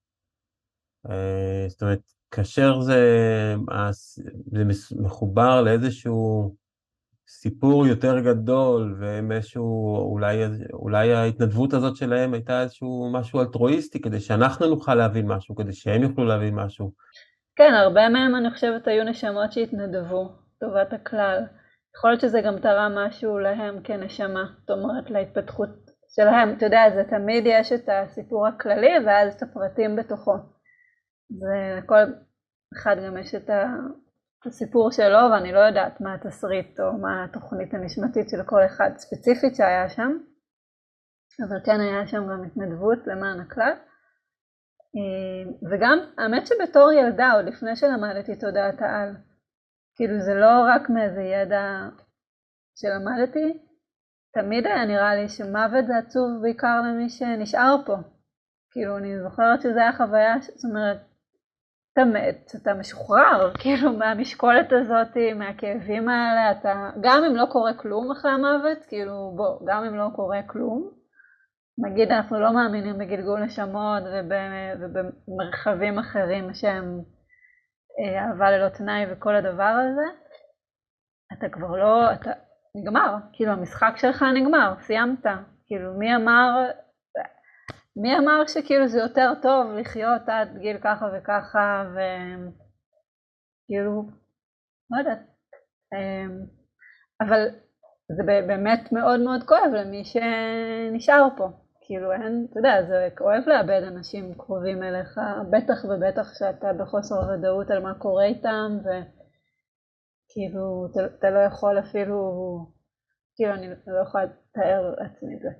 אה, 1.10 1.66
זאת 1.68 1.82
אומרת, 1.82 2.12
כאשר 2.30 2.80
זה, 2.80 3.54
זה 4.46 4.64
מחובר 4.96 5.62
לאיזשהו 5.62 6.56
סיפור 7.40 7.86
יותר 7.86 8.20
גדול, 8.20 8.96
והם 9.00 9.32
איזשהו, 9.32 9.96
אולי, 10.12 10.44
אולי 10.72 11.14
ההתנדבות 11.14 11.72
הזאת 11.72 11.96
שלהם 11.96 12.34
הייתה 12.34 12.62
איזשהו 12.62 13.10
משהו 13.12 13.40
אלטרואיסטי, 13.40 14.00
כדי 14.00 14.20
שאנחנו 14.20 14.66
נוכל 14.66 14.94
להבין 14.94 15.26
משהו, 15.26 15.56
כדי 15.56 15.72
שהם 15.72 16.02
יוכלו 16.02 16.24
להבין 16.24 16.54
משהו. 16.54 16.92
כן, 17.56 17.72
הרבה 17.74 18.08
מהם 18.08 18.34
אני 18.36 18.50
חושבת 18.50 18.88
היו 18.88 19.04
נשמות 19.04 19.52
שהתנדבו, 19.52 20.32
טובת 20.60 20.92
הכלל. 20.92 21.42
יכול 21.96 22.10
להיות 22.10 22.20
שזה 22.20 22.40
גם 22.40 22.58
תרם 22.58 22.92
משהו 23.06 23.38
להם 23.38 23.80
כנשמה, 23.84 24.44
זאת 24.60 24.70
אומרת 24.70 25.10
להתפתחות 25.10 25.68
שלהם. 26.14 26.54
אתה 26.56 26.66
יודע, 26.66 26.80
זה 26.94 27.02
תמיד 27.10 27.44
יש 27.46 27.72
את 27.72 27.88
הסיפור 27.88 28.46
הכללי 28.46 28.92
ואז 29.06 29.34
את 29.34 29.42
הפרטים 29.42 29.96
בתוכו. 29.96 30.34
זה 31.30 31.78
לכל 31.78 32.04
אחד 32.76 32.96
גם 33.06 33.16
יש 33.16 33.34
את 33.34 33.50
הסיפור 34.46 34.90
שלו, 34.90 35.18
ואני 35.32 35.52
לא 35.52 35.58
יודעת 35.58 36.00
מה 36.00 36.14
התסריט 36.14 36.80
או 36.80 36.92
מה 36.98 37.24
התוכנית 37.24 37.74
הנשמתית 37.74 38.28
של 38.28 38.42
כל 38.46 38.66
אחד 38.66 38.90
ספציפית 38.96 39.54
שהיה 39.56 39.88
שם, 39.88 40.18
אבל 41.48 41.56
כן 41.64 41.80
היה 41.80 42.06
שם 42.06 42.22
גם 42.30 42.44
התנדבות 42.44 42.98
למען 43.06 43.40
הכלל. 43.40 43.72
אה, 44.96 45.52
וגם, 45.70 45.98
האמת 46.18 46.46
שבתור 46.46 46.92
ילדה, 46.92 47.32
עוד 47.32 47.44
לפני 47.44 47.76
שלמדתי 47.76 48.36
תודעת 48.36 48.82
העל, 48.82 49.16
כאילו 49.96 50.20
זה 50.20 50.34
לא 50.34 50.64
רק 50.68 50.90
מאיזה 50.90 51.22
ידע 51.22 51.88
שלמדתי, 52.76 53.64
תמיד 54.34 54.66
היה 54.66 54.84
נראה 54.84 55.14
לי 55.14 55.28
שמוות 55.28 55.86
זה 55.86 55.96
עצוב 55.96 56.42
בעיקר 56.42 56.80
למי 56.80 57.08
שנשאר 57.08 57.76
פה. 57.86 57.96
כאילו, 58.70 58.98
אני 58.98 59.22
זוכרת 59.22 59.60
שזו 59.60 59.78
הייתה 59.78 59.96
חוויה, 59.96 60.34
זאת 60.40 60.64
אומרת, 60.64 60.96
אתה 61.94 62.04
מת, 62.04 62.52
אתה 62.62 62.74
משוחרר, 62.74 63.52
כאילו, 63.60 63.92
מהמשקולת 63.92 64.72
הזאת, 64.72 65.16
מהכאבים 65.36 66.08
האלה, 66.08 66.50
אתה, 66.50 66.90
גם 67.00 67.24
אם 67.24 67.36
לא 67.36 67.46
קורה 67.52 67.74
כלום 67.74 68.10
אחרי 68.10 68.30
המוות, 68.30 68.84
כאילו, 68.88 69.32
בוא, 69.36 69.66
גם 69.66 69.84
אם 69.84 69.94
לא 69.94 70.08
קורה 70.16 70.40
כלום, 70.46 70.90
נגיד 71.78 72.10
אנחנו 72.10 72.40
לא 72.40 72.54
מאמינים 72.54 72.98
בגלגול 72.98 73.40
נשמות 73.40 74.02
ובמרחבים 74.82 75.98
אחרים 75.98 76.54
שהם 76.54 77.00
אה, 78.00 78.22
אהבה 78.22 78.50
ללא 78.50 78.68
תנאי 78.68 79.04
וכל 79.12 79.36
הדבר 79.36 79.74
הזה, 79.80 80.06
אתה 81.32 81.48
כבר 81.48 81.76
לא, 81.76 82.12
אתה 82.12 82.30
נגמר, 82.74 83.16
כאילו 83.32 83.52
המשחק 83.52 83.92
שלך 83.96 84.24
נגמר, 84.34 84.74
סיימת, 84.80 85.26
כאילו 85.66 85.94
מי 85.98 86.16
אמר, 86.16 86.70
מי 87.96 88.18
אמר 88.18 88.46
שכאילו 88.46 88.88
זה 88.88 88.98
יותר 88.98 89.32
טוב 89.42 89.72
לחיות 89.72 90.28
עד 90.28 90.58
גיל 90.58 90.78
ככה 90.78 91.06
וככה 91.14 91.84
וכאילו, 93.64 94.04
לא 94.90 94.98
יודעת, 94.98 95.18
אמ, 95.94 96.46
אבל 97.20 97.48
זה 98.16 98.22
באמת 98.46 98.92
מאוד 98.92 99.20
מאוד 99.20 99.42
כואב 99.42 99.70
למי 99.74 100.04
שנשאר 100.04 101.28
פה, 101.36 101.48
כאילו 101.80 102.12
אין, 102.12 102.46
אתה 102.50 102.58
יודע, 102.58 102.82
זה 102.88 103.08
כואב 103.18 103.42
לאבד 103.46 103.82
אנשים 103.82 104.34
קרובים 104.34 104.82
אליך, 104.82 105.20
בטח 105.50 105.84
ובטח 105.84 106.34
שאתה 106.38 106.72
בחוסר 106.72 107.14
ודאות 107.14 107.70
על 107.70 107.82
מה 107.82 107.94
קורה 107.98 108.24
איתם 108.24 108.78
וכאילו 108.80 110.86
אתה, 110.90 111.00
אתה 111.18 111.30
לא 111.30 111.38
יכול 111.38 111.78
אפילו, 111.78 112.16
כאילו 113.36 113.54
אני 113.54 113.68
לא 113.86 114.02
יכולה 114.02 114.24
לתאר 114.24 114.94
לעצמי 114.98 115.36
את 115.36 115.40
זה. 115.40 115.50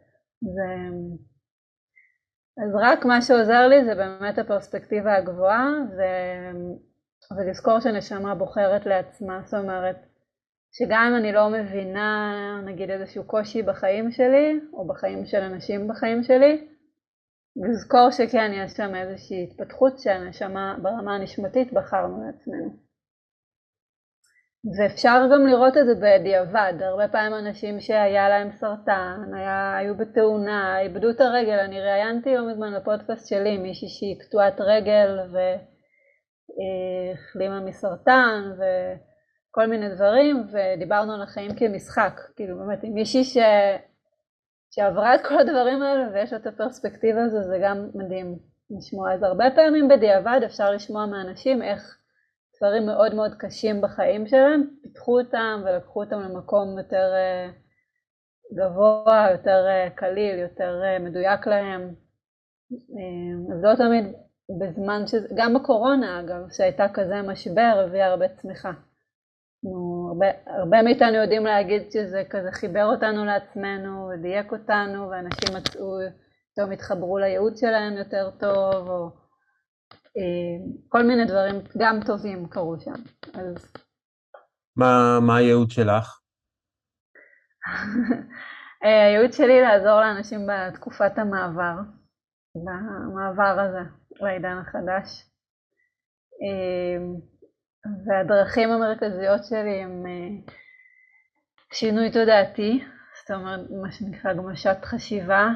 זה 0.43 0.65
אז 2.59 2.75
רק 2.75 3.05
מה 3.05 3.23
שעוזר 3.23 3.67
לי 3.67 3.85
זה 3.85 3.95
באמת 3.95 4.39
הפרספקטיבה 4.39 5.17
הגבוהה 5.17 5.69
ו... 5.97 6.01
ולזכור 7.37 7.81
שנשמה 7.81 8.35
בוחרת 8.35 8.87
לעצמה, 8.87 9.41
זאת 9.45 9.61
אומרת 9.61 9.97
שגם 10.73 11.07
אם 11.11 11.17
אני 11.17 11.33
לא 11.33 11.51
מבינה 11.51 12.33
נגיד 12.65 12.91
איזשהו 12.91 13.25
קושי 13.25 13.63
בחיים 13.63 14.11
שלי 14.11 14.61
או 14.73 14.87
בחיים 14.87 15.27
של 15.27 15.43
אנשים 15.43 15.89
בחיים 15.89 16.23
שלי, 16.23 16.69
לזכור 17.57 18.11
שכן 18.11 18.51
יש 18.55 18.73
שם 18.73 18.95
איזושהי 18.95 19.45
התפתחות 19.45 19.99
שהנשמה 19.99 20.77
ברמה 20.83 21.15
הנשמתית 21.15 21.73
בחרנו 21.73 22.27
לעצמנו. 22.27 22.84
ואפשר 24.73 25.29
גם 25.33 25.47
לראות 25.47 25.77
את 25.77 25.87
זה 25.87 25.95
בדיעבד, 25.95 26.73
הרבה 26.81 27.09
פעמים 27.09 27.35
אנשים 27.35 27.81
שהיה 27.81 28.29
להם 28.29 28.51
סרטן, 28.53 29.21
היה, 29.35 29.77
היו 29.77 29.97
בתאונה, 29.97 30.81
איבדו 30.81 31.11
את 31.11 31.21
הרגל, 31.21 31.59
אני 31.59 31.81
ראיינתי 31.81 32.35
לא 32.35 32.51
מזמן 32.51 32.75
בפודקאסט 32.77 33.29
שלי 33.29 33.59
מישהי 33.59 33.89
שהיא 33.89 34.21
קטועת 34.21 34.61
רגל 34.61 35.19
והחלימה 36.55 37.61
מסרטן 37.61 38.53
וכל 38.55 39.67
מיני 39.67 39.95
דברים 39.95 40.47
ודיברנו 40.53 41.15
על 41.15 41.23
החיים 41.23 41.55
כמשחק, 41.57 42.21
כאילו 42.37 42.59
באמת 42.59 42.85
עם 42.85 42.93
מישהי 42.95 43.25
ש... 43.25 43.37
שעברה 44.71 45.15
את 45.15 45.21
כל 45.29 45.39
הדברים 45.39 45.83
האלה 45.83 46.09
ויש 46.13 46.33
לה 46.33 46.39
את 46.39 46.47
הפרספקטיבה 46.47 47.23
הזו 47.23 47.43
זה 47.43 47.59
גם 47.63 47.89
מדהים 47.95 48.39
לשמוע, 48.71 49.13
אז 49.15 49.23
הרבה 49.23 49.45
פעמים 49.55 49.89
בדיעבד 49.89 50.41
אפשר 50.45 50.71
לשמוע 50.71 51.07
מאנשים 51.07 51.63
איך 51.63 51.99
דברים 52.65 52.87
מאוד 52.87 53.15
מאוד 53.15 53.35
קשים 53.39 53.81
בחיים 53.81 54.27
שלהם, 54.27 54.65
פיתחו 54.83 55.21
אותם 55.21 55.63
ולקחו 55.65 56.05
אותם 56.05 56.21
למקום 56.21 56.79
יותר 56.79 57.13
אה, 57.15 57.51
גבוה, 58.55 59.29
יותר 59.33 59.67
אה, 59.69 59.91
קליל, 59.95 60.39
יותר 60.39 60.81
אה, 60.85 60.99
מדויק 60.99 61.47
להם. 61.47 61.95
אז 63.53 63.65
לא 63.65 63.75
תמיד 63.75 64.05
בזמן 64.61 65.07
ש... 65.07 65.15
גם 65.37 65.55
בקורונה 65.55 66.21
אגב, 66.21 66.51
שהייתה 66.51 66.87
כזה 66.95 67.23
משבר, 67.23 67.85
הביאה 67.87 68.07
הרבה 68.07 68.29
צמיחה. 68.29 68.73
הרבה, 70.11 70.27
הרבה 70.47 70.83
מאיתנו 70.83 71.15
יודעים 71.15 71.45
להגיד 71.45 71.83
שזה 71.93 72.23
כזה 72.31 72.53
חיבר 72.53 72.85
אותנו 72.85 73.25
לעצמנו 73.25 74.09
ודייק 74.09 74.53
אותנו 74.53 75.11
ואנשים 75.11 75.57
מצאו, 75.57 75.99
פתאום 76.53 76.73
התחברו 76.73 77.19
לייעוד 77.19 77.57
שלהם 77.57 77.97
יותר 77.97 78.31
טוב 78.41 78.89
או 78.89 79.24
כל 80.89 81.03
מיני 81.03 81.25
דברים 81.25 81.55
גם 81.79 82.01
טובים 82.07 82.49
קרו 82.49 82.81
שם. 82.81 83.03
אז... 83.35 83.73
מה, 84.77 85.19
מה 85.27 85.37
הייעוד 85.37 85.71
שלך? 85.71 86.21
אה, 88.85 89.07
הייעוד 89.07 89.33
שלי 89.33 89.61
לעזור 89.61 90.01
לאנשים 90.01 90.41
בתקופת 90.47 91.19
המעבר, 91.19 91.75
במעבר 92.55 93.61
הזה, 93.61 93.91
לעידן 94.21 94.59
החדש. 94.59 95.31
אה, 96.43 97.05
והדרכים 98.07 98.71
המרכזיות 98.71 99.45
שלי 99.45 99.83
הם 99.83 100.05
שינוי 101.73 102.13
תודעתי, 102.13 102.85
זאת 103.21 103.31
אומרת 103.31 103.61
מה 103.83 103.93
שנקרא 103.93 104.33
גמשת 104.33 104.77
חשיבה, 104.85 105.49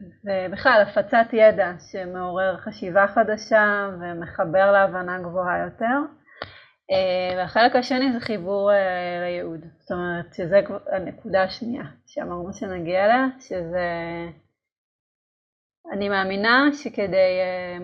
ובכלל 0.00 0.82
הפצת 0.82 1.32
ידע 1.32 1.72
שמעורר 1.92 2.56
חשיבה 2.56 3.06
חדשה 3.06 3.88
ומחבר 4.00 4.72
להבנה 4.72 5.18
גבוהה 5.18 5.64
יותר. 5.64 5.98
אה, 6.90 7.36
והחלק 7.36 7.76
השני 7.76 8.12
זה 8.12 8.20
חיבור 8.20 8.72
אה, 8.72 9.20
לייעוד, 9.20 9.60
זאת 9.78 9.90
אומרת 9.90 10.34
שזה 10.34 10.60
הנקודה 10.92 11.42
השנייה 11.42 11.84
שאמרנו 12.06 12.52
שנגיע 12.52 13.04
אליה, 13.04 13.26
שזה 13.40 13.88
אני 15.92 16.08
מאמינה 16.08 16.68
שכדי 16.72 17.40
אה, 17.40 17.78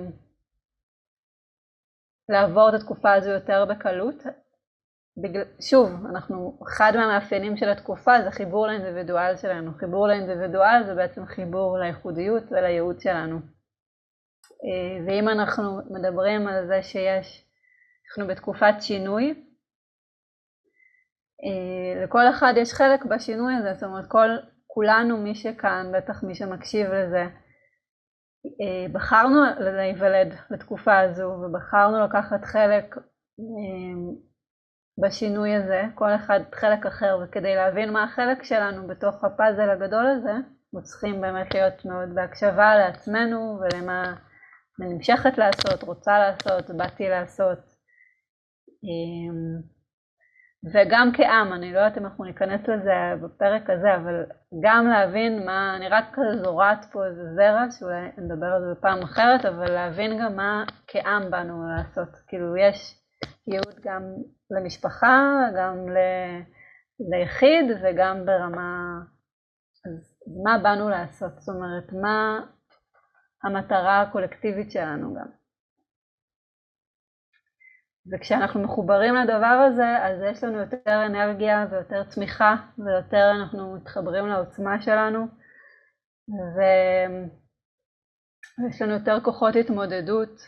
לעבור 2.28 2.68
את 2.68 2.74
התקופה 2.74 3.12
הזו 3.12 3.30
יותר 3.30 3.64
בקלות, 3.64 4.22
בגלל, 5.16 5.44
שוב, 5.70 6.06
אנחנו, 6.06 6.58
אחד 6.68 6.92
מהמאפיינים 6.94 7.56
של 7.56 7.68
התקופה 7.68 8.12
זה 8.24 8.30
חיבור 8.30 8.66
לאינדיבידואל 8.66 9.36
שלנו. 9.36 9.70
חיבור 9.78 10.08
לאינדיבידואל 10.08 10.82
זה 10.86 10.94
בעצם 10.94 11.26
חיבור 11.26 11.78
לייחודיות 11.78 12.42
ולייעוד 12.50 13.00
שלנו. 13.00 13.36
אה, 14.64 15.06
ואם 15.06 15.28
אנחנו 15.28 15.80
מדברים 15.90 16.48
על 16.48 16.66
זה 16.66 16.82
שיש, 16.82 17.48
אנחנו 18.08 18.26
בתקופת 18.32 18.74
שינוי, 18.80 19.44
אה, 21.44 22.04
לכל 22.04 22.28
אחד 22.30 22.54
יש 22.56 22.72
חלק 22.72 23.04
בשינוי 23.04 23.54
הזה, 23.54 23.74
זאת 23.74 23.82
אומרת 23.82 24.04
כל 24.08 24.28
כולנו, 24.66 25.16
מי 25.16 25.34
שכאן, 25.34 25.92
בטח 25.96 26.22
מי 26.24 26.34
שמקשיב 26.34 26.86
לזה, 26.86 27.26
אה, 28.60 28.92
בחרנו 28.92 29.40
להיוולד 29.58 30.34
לתקופה 30.50 31.00
הזו 31.00 31.22
ובחרנו 31.22 32.04
לקחת 32.04 32.44
חלק 32.44 32.96
בשינוי 34.98 35.54
הזה, 35.54 35.82
כל 35.94 36.14
אחד 36.14 36.40
חלק 36.54 36.86
אחר, 36.86 37.18
וכדי 37.22 37.54
להבין 37.54 37.92
מה 37.92 38.04
החלק 38.04 38.42
שלנו 38.42 38.86
בתוך 38.86 39.24
הפאזל 39.24 39.70
הגדול 39.70 40.06
הזה, 40.06 40.32
אנחנו 40.32 40.82
צריכים 40.82 41.20
באמת 41.20 41.54
להיות 41.54 41.84
מאוד 41.84 42.14
בהקשבה 42.14 42.76
לעצמנו 42.76 43.60
ולמה 43.60 44.14
אני 44.80 44.94
נמשכת 44.94 45.38
לעשות, 45.38 45.82
רוצה 45.82 46.18
לעשות, 46.18 46.70
באתי 46.76 47.08
לעשות. 47.08 47.58
אה, 48.84 49.34
וגם 50.74 51.10
כעם, 51.16 51.52
אני 51.52 51.72
לא 51.72 51.78
יודעת 51.78 51.98
אם 51.98 52.04
אנחנו 52.06 52.24
ניכנס 52.24 52.60
לזה 52.68 52.92
בפרק 53.22 53.70
הזה, 53.70 53.94
אבל 53.94 54.24
גם 54.62 54.86
להבין 54.86 55.46
מה, 55.46 55.76
אני 55.76 55.88
רק 55.88 56.04
כזה 56.12 56.42
זורעת 56.44 56.86
פה 56.92 57.06
איזה 57.06 57.22
זרע, 57.36 57.70
שאולי 57.70 58.08
נדבר 58.18 58.46
על 58.46 58.62
זה 58.62 58.74
בפעם 58.74 59.02
אחרת, 59.02 59.44
אבל 59.44 59.72
להבין 59.72 60.18
גם 60.22 60.36
מה 60.36 60.64
כעם 60.86 61.30
באנו 61.30 61.68
לעשות. 61.76 62.08
כאילו 62.28 62.56
יש 62.56 63.01
ייעוד 63.46 63.80
גם 63.80 64.02
למשפחה, 64.50 65.38
גם 65.56 65.88
ל... 65.88 65.96
ליחיד 67.10 67.64
וגם 67.82 68.26
ברמה, 68.26 69.00
אז 69.86 70.18
מה 70.44 70.58
באנו 70.62 70.88
לעשות? 70.88 71.40
זאת 71.40 71.54
אומרת, 71.54 71.92
מה 71.92 72.40
המטרה 73.44 74.02
הקולקטיבית 74.02 74.70
שלנו 74.70 75.14
גם. 75.14 75.26
וכשאנחנו 78.12 78.62
מחוברים 78.62 79.14
לדבר 79.14 79.46
הזה, 79.46 79.98
אז 80.02 80.20
יש 80.30 80.44
לנו 80.44 80.58
יותר 80.58 81.06
אנרגיה 81.06 81.66
ויותר 81.70 82.04
צמיחה 82.04 82.54
ויותר 82.78 83.30
אנחנו 83.40 83.76
מתחברים 83.76 84.26
לעוצמה 84.26 84.82
שלנו 84.82 85.26
ויש 88.58 88.82
לנו 88.82 88.92
יותר 88.92 89.20
כוחות 89.24 89.54
התמודדות 89.56 90.40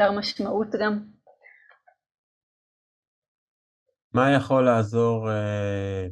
ויותר 0.00 0.18
משמעות 0.18 0.68
גם. 0.80 0.98
מה 4.12 4.32
יכול 4.32 4.64
לעזור 4.64 5.30
אה, 5.30 6.06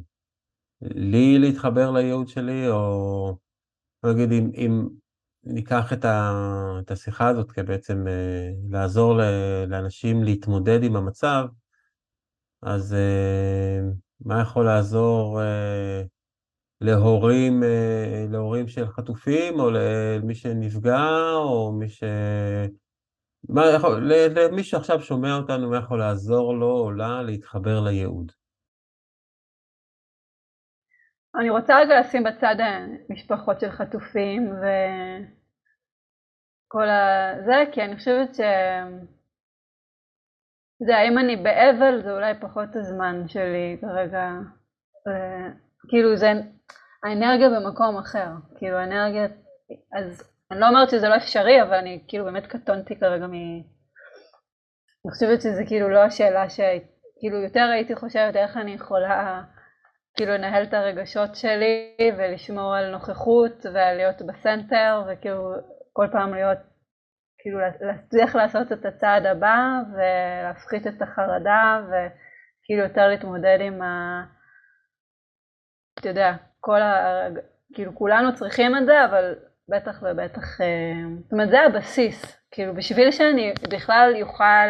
לי 0.81 1.39
להתחבר 1.39 1.91
לייעוד 1.91 2.27
שלי, 2.27 2.69
או 2.69 3.35
נגיד 4.05 4.31
אם, 4.31 4.51
אם 4.55 4.87
ניקח 5.43 5.93
את, 5.93 6.05
ה, 6.05 6.31
את 6.79 6.91
השיחה 6.91 7.27
הזאת 7.27 7.51
כבעצם 7.51 8.07
אה, 8.07 8.49
לעזור 8.69 9.17
ל, 9.17 9.21
לאנשים 9.67 10.23
להתמודד 10.23 10.83
עם 10.83 10.95
המצב, 10.95 11.45
אז 12.61 12.93
אה, 12.93 13.79
מה 14.19 14.41
יכול 14.41 14.65
לעזור 14.65 15.41
אה, 15.41 16.03
להורים, 16.81 17.63
אה, 17.63 18.25
להורים 18.29 18.67
של 18.67 18.87
חטופים, 18.87 19.59
או 19.59 19.69
למי 19.71 20.35
שנפגע, 20.35 21.33
או 21.33 21.71
מי 21.71 21.89
ש... 21.89 22.03
למי 24.35 24.63
שעכשיו 24.63 25.01
שומע 25.01 25.35
אותנו, 25.35 25.69
מה 25.69 25.77
יכול 25.77 25.99
לעזור 25.99 26.53
לו 26.53 26.71
או 26.71 26.91
לה 26.91 27.21
להתחבר 27.21 27.79
לייעוד? 27.79 28.31
אני 31.39 31.49
רוצה 31.49 31.79
רגע 31.79 31.99
לשים 31.99 32.23
בצד 32.23 32.55
משפחות 33.09 33.59
של 33.59 33.71
חטופים 33.71 34.51
ו... 34.51 34.65
כל 36.67 36.89
ה... 36.89 37.33
זה, 37.45 37.71
כי 37.71 37.81
אני 37.81 37.95
חושבת 37.97 38.35
ש... 38.35 38.39
זה, 40.79 40.93
אם 41.07 41.17
אני 41.17 41.35
באבל 41.35 42.01
זה 42.03 42.11
אולי 42.11 42.33
פחות 42.41 42.69
הזמן 42.75 43.27
שלי 43.27 43.77
כרגע, 43.81 44.29
ו... 45.07 45.09
כאילו 45.89 46.17
זה, 46.17 46.27
האנרגיה 47.03 47.49
במקום 47.49 47.97
אחר, 47.97 48.29
כאילו 48.57 48.77
האנרגיה, 48.77 49.27
אז 49.99 50.28
אני 50.51 50.59
לא 50.59 50.67
אומרת 50.67 50.89
שזה 50.89 51.09
לא 51.09 51.15
אפשרי, 51.15 51.61
אבל 51.61 51.73
אני 51.73 52.03
כאילו 52.07 52.25
באמת 52.25 52.47
קטונתי 52.47 52.99
כרגע 52.99 53.27
מ... 53.27 53.33
אני 55.05 55.11
חושבת 55.11 55.41
שזה 55.41 55.63
כאילו 55.67 55.89
לא 55.89 56.03
השאלה 56.03 56.49
ש... 56.49 56.59
כאילו 57.19 57.37
יותר 57.43 57.69
הייתי 57.73 57.95
חושבת 57.95 58.35
איך 58.35 58.57
אני 58.57 58.71
יכולה 58.71 59.43
כאילו 60.15 60.31
לנהל 60.31 60.63
את 60.63 60.73
הרגשות 60.73 61.35
שלי 61.35 61.97
ולשמור 62.17 62.75
על 62.75 62.91
נוכחות 62.91 63.65
ועל 63.73 63.95
להיות 63.95 64.21
בסנטר 64.21 65.03
וכאילו 65.07 65.53
כל 65.93 66.07
פעם 66.11 66.33
להיות, 66.33 66.57
כאילו 67.37 67.59
להצליח 67.59 68.35
לעשות 68.35 68.71
את 68.71 68.85
הצעד 68.85 69.25
הבא 69.25 69.57
ולהפחית 69.93 70.87
את 70.87 71.01
החרדה 71.01 71.81
וכאילו 71.87 72.83
יותר 72.83 73.07
להתמודד 73.07 73.57
עם 73.61 73.81
ה... 73.81 74.23
אתה 75.99 76.09
יודע, 76.09 76.33
כל 76.59 76.81
ה... 76.81 77.27
כאילו 77.73 77.95
כולנו 77.95 78.35
צריכים 78.35 78.77
את 78.77 78.85
זה, 78.85 79.05
אבל 79.05 79.35
בטח 79.69 80.03
ובטח, 80.03 80.61
אה, 80.61 80.67
זאת 81.23 81.31
אומרת 81.31 81.49
זה 81.49 81.61
הבסיס, 81.61 82.37
כאילו 82.51 82.73
בשביל 82.73 83.11
שאני 83.11 83.53
בכלל 83.69 84.13
יוכל, 84.15 84.67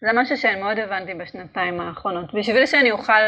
זה 0.00 0.08
משהו 0.14 0.36
שאני 0.36 0.60
מאוד 0.60 0.78
הבנתי 0.78 1.14
בשנתיים 1.14 1.80
האחרונות, 1.80 2.34
בשביל 2.34 2.66
שאני 2.66 2.90
אוכל 2.90 3.22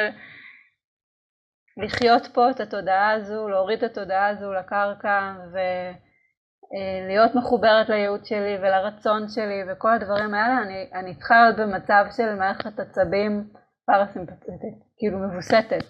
לחיות 1.76 2.26
פה 2.34 2.50
את 2.50 2.60
התודעה 2.60 3.10
הזו, 3.10 3.48
להוריד 3.48 3.84
את 3.84 3.90
התודעה 3.90 4.28
הזו 4.28 4.52
לקרקע 4.52 5.32
ולהיות 5.52 7.30
אה, 7.30 7.40
מחוברת 7.40 7.88
לייעוד 7.88 8.24
שלי 8.24 8.56
ולרצון 8.60 9.28
שלי 9.28 9.62
וכל 9.68 9.90
הדברים 9.90 10.34
האלה, 10.34 10.62
אני, 10.62 10.90
אני 10.94 11.14
צריכה 11.14 11.42
להיות 11.42 11.56
במצב 11.56 12.04
של 12.16 12.34
מערכת 12.34 12.80
עצבים 12.80 13.48
פרסימפטית, 13.86 14.60
כאילו 14.98 15.18
מבוסתת. 15.18 15.84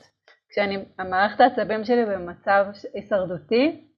כשאני, 0.48 0.84
המערכת 0.98 1.40
העצבים 1.40 1.84
שלי 1.84 2.04
במצב 2.04 2.66
הישרדותי, 2.94 3.88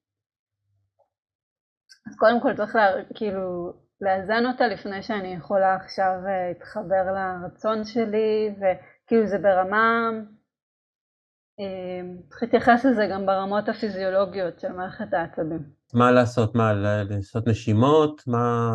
אז 2.09 2.17
קודם 2.17 2.41
כל 2.41 2.57
צריך 2.57 2.77
לה, 2.77 2.87
כאילו 3.15 3.73
לאזן 4.01 4.47
אותה 4.47 4.67
לפני 4.67 5.03
שאני 5.03 5.35
יכולה 5.35 5.75
עכשיו 5.75 6.13
אה, 6.27 6.49
להתחבר 6.49 7.13
לרצון 7.15 7.85
שלי, 7.85 8.55
וכאילו 8.57 9.27
זה 9.27 9.39
ברמה 9.39 10.11
אמ, 11.59 12.17
צריך 12.29 12.43
להתייחס 12.43 12.85
לזה 12.85 13.07
גם 13.13 13.27
ברמות 13.27 13.69
הפיזיולוגיות 13.69 14.61
של 14.61 14.73
מערכת 14.73 15.13
העצבים. 15.15 15.63
מה 15.95 16.11
לעשות? 16.11 16.55
מה, 16.55 16.73
לעשות 17.11 17.49
נשימות? 17.49 18.23
מה... 18.27 18.71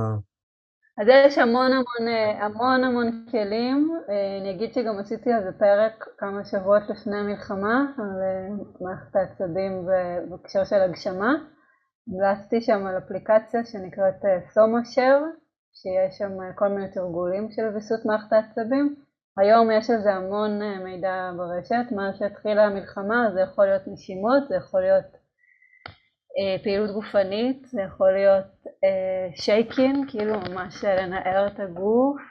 אז 1.01 1.07
יש 1.07 1.37
המון 1.37 1.71
המון 1.71 2.07
המון 2.41 2.83
המון 2.83 3.25
כלים, 3.31 3.91
אה, 4.09 4.37
אני 4.41 4.51
אגיד 4.51 4.73
שגם 4.73 4.99
עשיתי 4.99 5.31
על 5.31 5.43
זה 5.43 5.51
פרק 5.59 6.05
כמה 6.17 6.45
שבועות 6.45 6.83
לפני 6.89 7.17
המלחמה, 7.17 7.85
על 7.97 8.21
אה, 8.21 8.65
מערכת 8.81 9.15
העצבים 9.15 9.85
בהקשר 10.29 10.63
של 10.63 10.75
הגשמה. 10.75 11.33
המלצתי 12.07 12.61
שם 12.61 12.87
על 12.87 12.97
אפליקציה 12.97 13.65
שנקראת 13.65 14.21
סומה 14.53 14.85
שר, 14.85 15.21
שיש 15.73 16.17
שם 16.17 16.31
כל 16.55 16.67
מיני 16.67 16.91
תרגולים 16.91 17.51
של 17.51 17.67
ויסות 17.73 18.05
מערכת 18.05 18.33
העצבים. 18.33 18.95
היום 19.37 19.71
יש 19.71 19.89
על 19.89 20.01
זה 20.01 20.13
המון 20.13 20.61
אה, 20.61 20.79
מידע 20.83 21.31
ברשת, 21.37 21.91
מאז 21.91 22.19
שהתחילה 22.19 22.63
המלחמה 22.63 23.29
זה 23.33 23.41
יכול 23.41 23.65
להיות 23.65 23.81
נשימות, 23.87 24.47
זה 24.49 24.55
יכול 24.55 24.81
להיות 24.81 25.21
אה, 26.39 26.63
פעילות 26.63 26.91
גופנית, 26.91 27.65
זה 27.65 27.81
יכול 27.81 28.11
להיות 28.11 28.65
אה, 28.83 29.29
שייקין, 29.35 30.05
כאילו 30.07 30.39
ממש 30.39 30.83
לנער 30.83 31.47
את 31.47 31.59
הגוף 31.59 32.21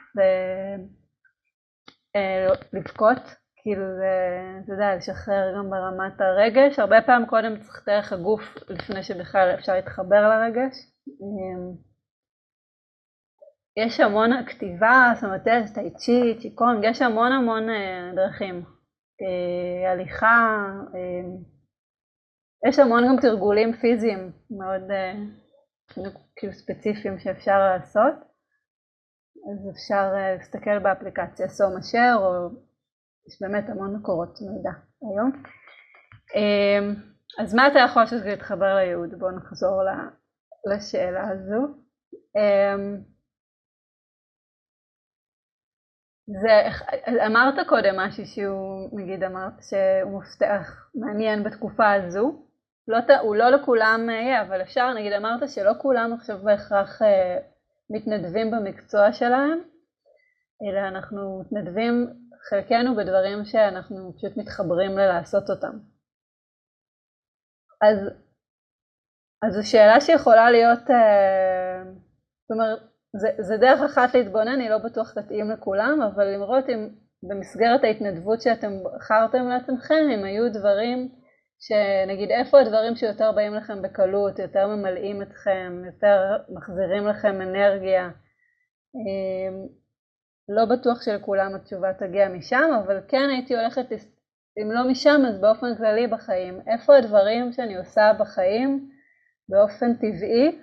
ולבכות, 2.15 3.17
אה, 3.17 3.40
כאילו 3.63 3.83
זה, 3.95 4.13
אתה 4.63 4.73
יודע, 4.73 4.95
לשחרר 4.95 5.53
גם 5.57 5.69
ברמת 5.69 6.21
הרגש, 6.21 6.79
הרבה 6.79 7.01
פעמים 7.05 7.27
קודם 7.27 7.59
צריך 7.59 7.83
דרך 7.85 8.13
הגוף 8.13 8.41
לפני 8.69 9.03
שבכלל 9.03 9.55
אפשר 9.59 9.73
להתחבר 9.73 10.29
לרגש. 10.29 10.73
אה, 11.07 11.73
יש 13.77 13.99
המון 13.99 14.45
כתיבה, 14.45 15.11
זאת 15.15 15.23
אומרת, 15.23 15.41
יש 15.47 15.71
טאי 15.73 15.91
צ'י, 15.91 16.37
צ'יקונג, 16.41 16.83
יש 16.83 17.01
המון 17.01 17.31
המון 17.31 17.69
אה, 17.69 18.11
דרכים. 18.15 18.63
אה, 19.21 19.91
הליכה, 19.91 20.67
אה, 20.95 21.29
יש 22.69 22.79
המון 22.79 23.03
גם 23.07 23.21
תרגולים 23.21 23.73
פיזיים 23.73 24.31
מאוד 24.51 24.81
כאילו 26.35 26.53
ספציפיים 26.53 27.19
שאפשר 27.19 27.59
לעשות. 27.59 28.13
אז 29.51 29.69
אפשר 29.71 30.13
להסתכל 30.13 30.79
באפליקציה 30.79 31.47
סום 31.49 31.77
אשר, 31.77 32.13
או 32.15 32.49
יש 33.27 33.41
באמת 33.41 33.69
המון 33.69 33.95
מקורות 33.95 34.39
מידע 34.41 34.71
היום. 35.01 35.31
אז 37.39 37.55
מה 37.55 37.67
אתה 37.67 37.79
יכול 37.79 38.01
לעשות 38.01 38.21
כדי 38.21 38.29
להתחבר 38.29 38.75
לייעוד? 38.75 39.19
בואו 39.19 39.31
נחזור 39.31 39.81
לשאלה 40.73 41.29
הזו. 41.29 41.67
זה, 46.27 46.67
אמרת 47.25 47.67
קודם 47.67 47.99
משהו 47.99 48.25
שהוא, 48.25 48.99
נגיד 48.99 49.23
אמרת 49.23 49.53
שהוא 49.61 50.21
מפתח 50.21 50.89
מעניין 50.95 51.43
בתקופה 51.43 51.93
הזו, 51.93 52.45
לא, 52.87 52.97
הוא 53.21 53.35
לא 53.35 53.49
לכולם 53.49 54.09
יהיה, 54.09 54.41
אבל 54.41 54.61
אפשר, 54.61 54.93
נגיד 54.93 55.13
אמרת 55.13 55.49
שלא 55.49 55.71
כולם 55.77 56.13
עכשיו 56.13 56.37
בהכרח 56.43 57.01
אה, 57.01 57.37
מתנדבים 57.89 58.51
במקצוע 58.51 59.13
שלהם, 59.13 59.59
אלא 60.63 60.87
אנחנו 60.87 61.41
מתנדבים 61.41 62.20
חלקנו 62.49 62.95
בדברים 62.95 63.45
שאנחנו 63.45 64.13
פשוט 64.17 64.37
מתחברים 64.37 64.97
ללעשות 64.97 65.49
אותם. 65.49 65.77
אז, 67.81 67.97
אז 69.45 69.53
זו 69.53 69.69
שאלה 69.69 70.01
שיכולה 70.01 70.51
להיות, 70.51 70.89
אה, 70.89 71.83
זאת 72.41 72.51
אומרת, 72.51 72.79
זה, 73.15 73.29
זה 73.39 73.57
דרך 73.57 73.81
אחת 73.81 74.15
להתבונן, 74.15 74.59
היא 74.59 74.69
לא 74.69 74.77
בטוח 74.77 75.13
תתאים 75.13 75.51
לכולם, 75.51 76.01
אבל 76.01 76.25
למרות 76.25 76.69
אם 76.69 76.89
במסגרת 77.23 77.83
ההתנדבות 77.83 78.41
שאתם 78.41 78.71
בחרתם 78.83 79.47
לעצמכם, 79.49 80.03
אם 80.13 80.23
היו 80.23 80.53
דברים 80.53 81.09
שנגיד 81.59 82.29
איפה 82.31 82.59
הדברים 82.59 82.95
שיותר 82.95 83.31
באים 83.31 83.53
לכם 83.53 83.81
בקלות, 83.81 84.39
יותר 84.39 84.67
ממלאים 84.67 85.21
אתכם, 85.21 85.81
יותר 85.85 86.37
מחזירים 86.49 87.07
לכם 87.07 87.41
אנרגיה. 87.41 88.09
אמ, 90.51 90.55
לא 90.55 90.65
בטוח 90.65 91.01
שלכולם 91.01 91.55
התשובה 91.55 91.93
תגיע 91.93 92.29
משם, 92.29 92.69
אבל 92.85 92.99
כן 93.07 93.29
הייתי 93.29 93.55
הולכת, 93.55 93.85
אם 94.61 94.71
לא 94.71 94.91
משם 94.91 95.21
אז 95.27 95.41
באופן 95.41 95.75
כללי 95.77 96.07
בחיים. 96.07 96.61
איפה 96.67 96.97
הדברים 96.97 97.51
שאני 97.51 97.77
עושה 97.77 98.11
בחיים 98.19 98.91
באופן 99.49 99.93
טבעי, 99.93 100.61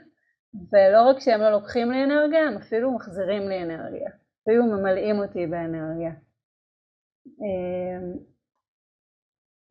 ולא 0.73 1.03
רק 1.11 1.21
שהם 1.21 1.41
לא 1.41 1.51
לוקחים 1.51 1.91
לי 1.91 2.05
אנרגיה, 2.05 2.49
הם 2.49 2.57
אפילו 2.57 2.95
מחזירים 2.95 3.49
לי 3.49 3.63
אנרגיה, 3.63 4.11
אפילו 4.43 4.65
ממלאים 4.65 5.19
אותי 5.19 5.47
באנרגיה. 5.47 6.13
אמ, 7.27 8.13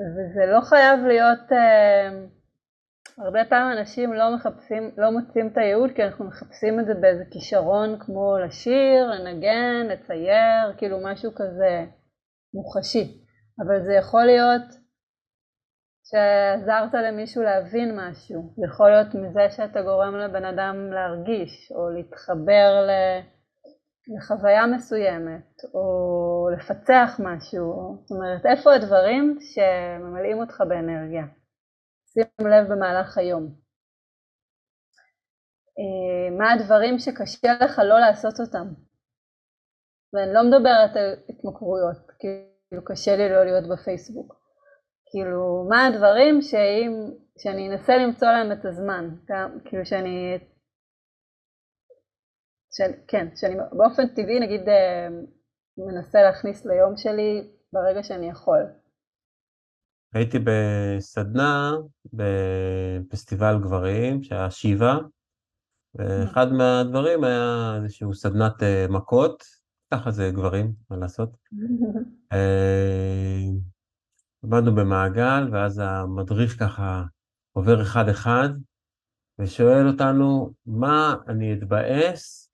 וזה 0.02 0.46
לא 0.46 0.62
חייב 0.62 1.00
להיות, 1.06 1.52
אה, 1.52 2.37
הרבה 3.20 3.46
פעמים 3.50 3.78
אנשים 3.78 4.14
לא 4.14 4.36
מחפשים, 4.36 4.92
לא 4.98 5.12
מוצאים 5.12 5.48
את 5.48 5.58
הייעוד 5.58 5.92
כי 5.96 6.04
אנחנו 6.04 6.26
מחפשים 6.26 6.80
את 6.80 6.86
זה 6.86 6.94
באיזה 6.94 7.24
כישרון 7.32 8.00
כמו 8.00 8.38
לשיר, 8.38 9.12
לנגן, 9.12 9.88
לצייר, 9.90 10.74
כאילו 10.78 10.98
משהו 11.04 11.32
כזה 11.36 11.86
מוחשי. 12.54 13.24
אבל 13.60 13.84
זה 13.84 13.94
יכול 13.94 14.24
להיות 14.24 14.62
שעזרת 16.10 16.94
למישהו 16.94 17.44
להבין 17.44 18.00
משהו, 18.00 18.54
זה 18.56 18.66
יכול 18.66 18.90
להיות 18.90 19.16
מזה 19.16 19.50
שאתה 19.50 19.82
גורם 19.82 20.16
לבן 20.16 20.46
אדם 20.46 20.92
להרגיש 20.92 21.72
או 21.72 21.90
להתחבר 21.90 22.86
ל... 22.88 22.92
לחוויה 24.18 24.68
מסוימת, 24.68 25.64
או 25.74 26.50
לפצח 26.58 27.20
משהו, 27.20 27.98
זאת 28.02 28.12
אומרת, 28.12 28.46
איפה 28.46 28.74
הדברים 28.74 29.38
שממלאים 29.42 30.40
אותך 30.40 30.64
באנרגיה? 30.70 31.24
שים 32.18 32.48
לב 32.48 32.74
במהלך 32.74 33.18
היום. 33.18 33.44
אה, 35.80 36.38
מה 36.38 36.54
הדברים 36.54 37.00
שקשה 37.00 37.54
לך 37.64 37.80
לא 37.80 38.00
לעשות 38.00 38.40
אותם? 38.40 38.68
ואני 40.14 40.34
לא 40.34 40.42
מדברת 40.44 40.96
על 40.96 41.16
התמכרויות, 41.30 41.98
כאילו 42.20 42.86
קשה 42.86 43.16
לי 43.16 43.30
לא 43.30 43.44
להיות 43.44 43.64
בפייסבוק. 43.70 44.36
כאילו, 45.12 45.66
מה 45.70 45.88
הדברים 45.88 46.42
שאם, 46.42 46.92
שאני 47.38 47.70
אנסה 47.70 47.98
למצוא 47.98 48.28
להם 48.28 48.52
את 48.52 48.66
הזמן, 48.66 49.10
כאילו 49.66 49.86
שאני 49.86 50.40
של, 52.72 52.92
כן, 53.08 53.28
שאני 53.36 53.56
באופן 53.72 54.08
טבעי 54.08 54.40
נגיד 54.40 54.70
אה, 54.70 55.08
מנסה 55.78 56.22
להכניס 56.22 56.66
ליום 56.66 56.98
שלי 56.98 57.52
ברגע 57.74 58.04
שאני 58.04 58.30
יכול. 58.30 58.87
הייתי 60.14 60.38
בסדנה 60.44 61.72
בפסטיבל 62.14 63.60
גברים 63.62 64.24
שהיה 64.24 64.52
שיבה, 64.52 64.98
ואחד 65.96 66.52
מהדברים 66.52 67.24
היה 67.24 67.76
איזשהו 67.84 68.14
סדנת 68.14 68.64
אה, 68.64 68.86
מכות, 68.90 69.44
ככה 69.94 70.12
זה 70.12 70.32
גברים, 70.34 70.74
מה 70.90 70.98
לעשות. 70.98 71.38
אה, 72.34 73.40
עמדנו 74.44 74.76
במעגל, 74.76 75.50
ואז 75.52 75.82
המדריך 75.84 76.60
ככה 76.60 77.04
עובר 77.52 77.82
אחד-אחד, 77.82 78.50
ושואל 79.40 79.88
אותנו, 79.88 80.54
מה 80.66 81.16
אני 81.28 81.54
אתבאס 81.54 82.52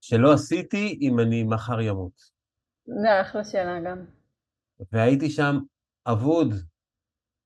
שלא 0.00 0.32
עשיתי 0.32 0.98
אם 1.00 1.20
אני 1.20 1.42
מחר 1.42 1.80
ימות. 1.80 2.12
זה 2.86 3.20
אחלה 3.20 3.44
שאלה 3.44 3.80
גם. 3.80 4.04
והייתי 4.92 5.30
שם 5.30 5.58
אבוד. 6.06 6.54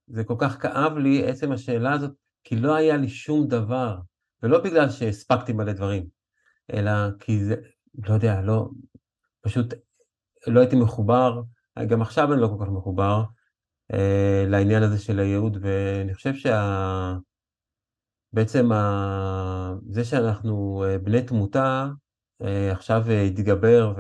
זה 0.06 0.24
כל 0.24 0.36
כך 0.38 0.62
כאב 0.62 0.96
לי, 0.96 1.28
עצם 1.28 1.52
השאלה 1.52 1.92
הזאת, 1.92 2.10
כי 2.44 2.56
לא 2.56 2.74
היה 2.74 2.96
לי 2.96 3.08
שום 3.08 3.48
דבר, 3.48 3.98
ולא 4.42 4.60
בגלל 4.64 4.90
שהספקתי 4.90 5.52
מלא 5.52 5.72
דברים, 5.72 6.06
אלא 6.72 6.90
כי 7.20 7.44
זה, 7.44 7.54
לא 8.08 8.14
יודע, 8.14 8.40
לא, 8.40 8.68
פשוט 9.40 9.74
לא 10.46 10.60
הייתי 10.60 10.76
מחובר, 10.76 11.42
גם 11.88 12.02
עכשיו 12.02 12.32
אני 12.32 12.40
לא 12.40 12.48
כל 12.48 12.64
כך 12.64 12.70
מחובר 12.70 13.24
אה, 13.92 14.44
לעניין 14.48 14.82
הזה 14.82 14.98
של 14.98 15.18
הייעוד, 15.18 15.58
ואני 15.60 16.14
חושב 16.14 16.34
שה... 16.34 17.16
בעצם 18.32 18.72
ה... 18.72 19.74
זה 19.90 20.04
שאנחנו 20.04 20.84
אה, 20.84 20.98
בני 20.98 21.22
תמותה, 21.22 21.88
אה, 22.42 22.72
עכשיו 22.72 23.10
התגבר, 23.10 23.94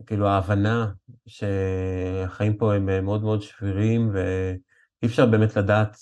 וכאילו 0.00 0.28
ההבנה 0.28 0.92
שהחיים 1.26 2.56
פה 2.56 2.74
הם 2.74 2.88
אה, 2.88 3.00
מאוד 3.00 3.22
מאוד 3.22 3.42
שבירים, 3.42 4.10
ואי 4.12 5.06
אפשר 5.06 5.26
באמת 5.26 5.56
לדעת 5.56 5.96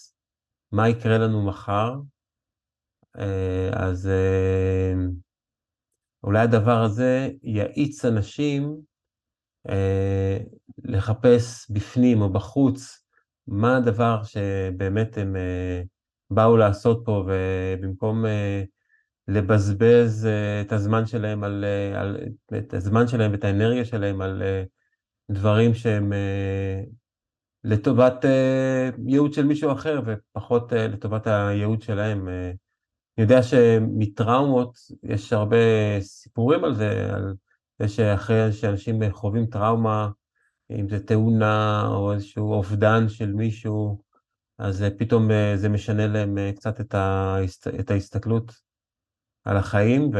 מה 0.72 0.88
יקרה 0.88 1.18
לנו 1.18 1.46
מחר. 1.46 1.94
אה, 3.18 3.70
אז 3.72 4.10
אולי 6.24 6.38
הדבר 6.38 6.82
הזה 6.82 7.30
יאיץ 7.42 8.04
אנשים 8.04 8.80
לחפש 10.84 11.70
בפנים 11.70 12.22
או 12.22 12.32
בחוץ 12.32 13.04
מה 13.46 13.76
הדבר 13.76 14.22
שבאמת 14.24 15.18
הם 15.18 15.36
באו 16.30 16.56
לעשות 16.56 17.02
פה, 17.04 17.26
ובמקום 17.26 18.24
לבזבז 19.28 20.26
uh, 20.26 20.66
את 20.66 20.72
הזמן 20.72 21.06
שלהם 21.06 21.44
על, 21.44 21.64
uh, 21.64 21.98
על, 21.98 22.16
את 22.58 22.74
הזמן 22.74 23.08
שלהם 23.08 23.32
ואת 23.32 23.44
האנרגיה 23.44 23.84
שלהם 23.84 24.20
על 24.20 24.42
uh, 24.42 25.34
דברים 25.34 25.74
שהם 25.74 26.12
לטובת 27.64 28.24
ייעוד 29.06 29.32
של 29.32 29.46
מישהו 29.46 29.72
אחר 29.72 30.00
ופחות 30.06 30.72
לטובת 30.72 31.26
הייעוד 31.26 31.82
שלהם. 31.82 32.28
אני 32.28 33.24
יודע 33.24 33.42
שמטראומות, 33.42 34.78
יש 35.02 35.32
הרבה 35.32 35.56
סיפורים 36.00 36.64
על 36.64 36.74
זה, 36.74 37.14
על 37.14 37.34
זה 37.78 37.88
שאחרי 37.88 38.52
שאנשים 38.52 39.10
חווים 39.10 39.46
טראומה, 39.46 40.08
אם 40.70 40.88
זה 40.88 41.06
תאונה 41.06 41.86
או 41.88 42.12
איזשהו 42.12 42.52
אובדן 42.52 43.08
של 43.08 43.32
מישהו, 43.32 44.02
אז 44.58 44.84
פתאום 44.98 45.28
זה 45.56 45.68
משנה 45.68 46.06
להם 46.06 46.38
קצת. 46.56 46.94
את 47.80 47.90
ההסתכלות 47.90 48.67
על 49.48 49.56
החיים 49.56 50.10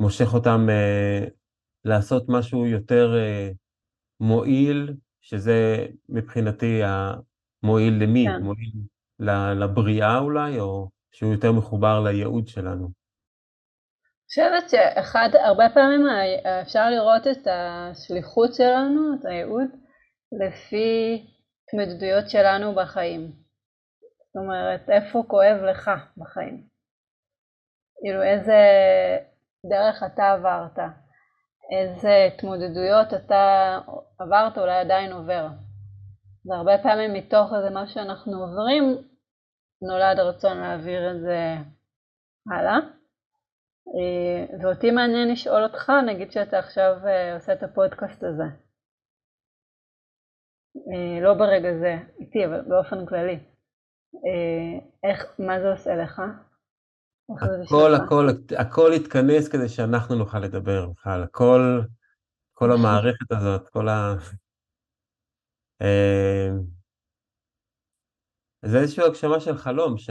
ומושך 0.00 0.34
אותם 0.34 0.66
uh, 0.68 1.30
לעשות 1.84 2.24
משהו 2.28 2.66
יותר 2.66 3.14
uh, 3.14 3.56
מועיל, 4.20 4.94
שזה 5.20 5.86
מבחינתי 6.08 6.80
המועיל 6.84 8.02
למי? 8.02 8.24
כן. 8.26 8.42
מועיל 8.42 8.72
לבריאה 9.60 10.18
אולי, 10.18 10.60
או 10.60 10.88
שהוא 11.12 11.32
יותר 11.32 11.52
מחובר 11.52 12.00
לייעוד 12.00 12.48
שלנו. 12.48 12.84
אני 12.84 14.28
חושבת 14.28 14.70
שאחד, 14.70 15.28
הרבה 15.44 15.64
פעמים 15.74 16.06
אפשר 16.62 16.90
לראות 16.90 17.26
את 17.26 17.46
השליחות 17.46 18.54
שלנו, 18.54 19.14
את 19.14 19.24
הייעוד, 19.24 19.68
לפי 20.32 21.24
התמודדויות 21.68 22.30
שלנו 22.30 22.74
בחיים. 22.74 23.20
זאת 23.20 24.36
אומרת, 24.36 24.90
איפה 24.90 25.22
כואב 25.28 25.56
לך 25.70 25.90
בחיים. 26.16 26.73
כאילו 28.00 28.22
איזה 28.22 28.58
דרך 29.70 30.02
אתה 30.02 30.32
עברת, 30.32 30.78
איזה 31.72 32.28
התמודדויות 32.28 33.14
אתה 33.14 33.78
עברת, 34.18 34.58
אולי 34.58 34.76
עדיין 34.76 35.12
עובר. 35.12 35.46
והרבה 36.46 36.82
פעמים 36.82 37.12
מתוך 37.12 37.52
איזה 37.56 37.70
מה 37.70 37.86
שאנחנו 37.86 38.32
עוברים, 38.42 38.84
נולד 39.82 40.18
הרצון 40.18 40.56
להעביר 40.58 41.10
את 41.10 41.20
זה 41.20 41.54
הלאה. 42.52 42.78
אה, 43.94 44.58
ואותי 44.62 44.90
מעניין 44.90 45.32
לשאול 45.32 45.62
אותך, 45.62 45.92
נגיד 46.06 46.32
שאתה 46.32 46.58
עכשיו 46.58 46.96
אה, 47.06 47.34
עושה 47.34 47.52
את 47.52 47.62
הפודקאסט 47.62 48.24
הזה. 48.24 48.44
אה, 50.76 51.20
לא 51.20 51.34
ברגע 51.34 51.68
זה, 51.80 51.96
איתי, 52.20 52.46
אבל 52.46 52.60
באופן 52.60 53.06
כללי. 53.06 53.38
איך, 55.04 55.34
מה 55.38 55.60
זה 55.60 55.70
עושה 55.70 55.94
לך? 55.94 56.22
הכל, 57.30 57.94
הכל, 57.94 58.28
הכל 58.58 58.92
התכנס 58.92 59.48
כדי 59.48 59.68
שאנחנו 59.68 60.14
נוכל 60.14 60.38
לדבר 60.38 60.86
בכלל, 60.86 61.22
הכל, 61.22 61.80
כל 62.52 62.72
המערכת 62.72 63.32
הזאת, 63.32 63.68
כל 63.68 63.88
ה... 63.88 64.14
אה, 65.82 66.48
זה 68.62 68.78
איזושהי 68.78 69.04
הגשמה 69.04 69.40
של 69.40 69.58
חלום 69.58 69.98
ש... 69.98 70.10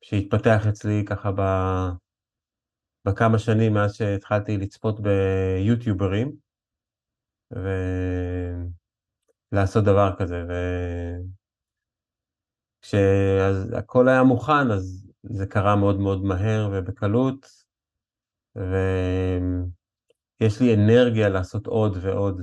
שהתפתח 0.00 0.66
אצלי 0.68 1.04
ככה 1.08 1.30
ב... 1.32 1.40
בכמה 3.04 3.38
שנים 3.38 3.74
מאז 3.74 3.94
שהתחלתי 3.94 4.56
לצפות 4.56 5.00
ביוטיוברים 5.00 6.36
ולעשות 9.52 9.84
דבר 9.84 10.16
כזה. 10.18 10.44
ו... 10.48 10.52
כשהכל 12.82 14.08
היה 14.08 14.22
מוכן, 14.22 14.70
אז 14.74 15.05
זה 15.30 15.46
קרה 15.46 15.76
מאוד 15.76 16.00
מאוד 16.00 16.24
מהר 16.24 16.70
ובקלות, 16.72 17.46
ויש 18.56 20.60
לי 20.60 20.74
אנרגיה 20.74 21.28
לעשות 21.28 21.66
עוד 21.66 21.96
ועוד. 22.02 22.42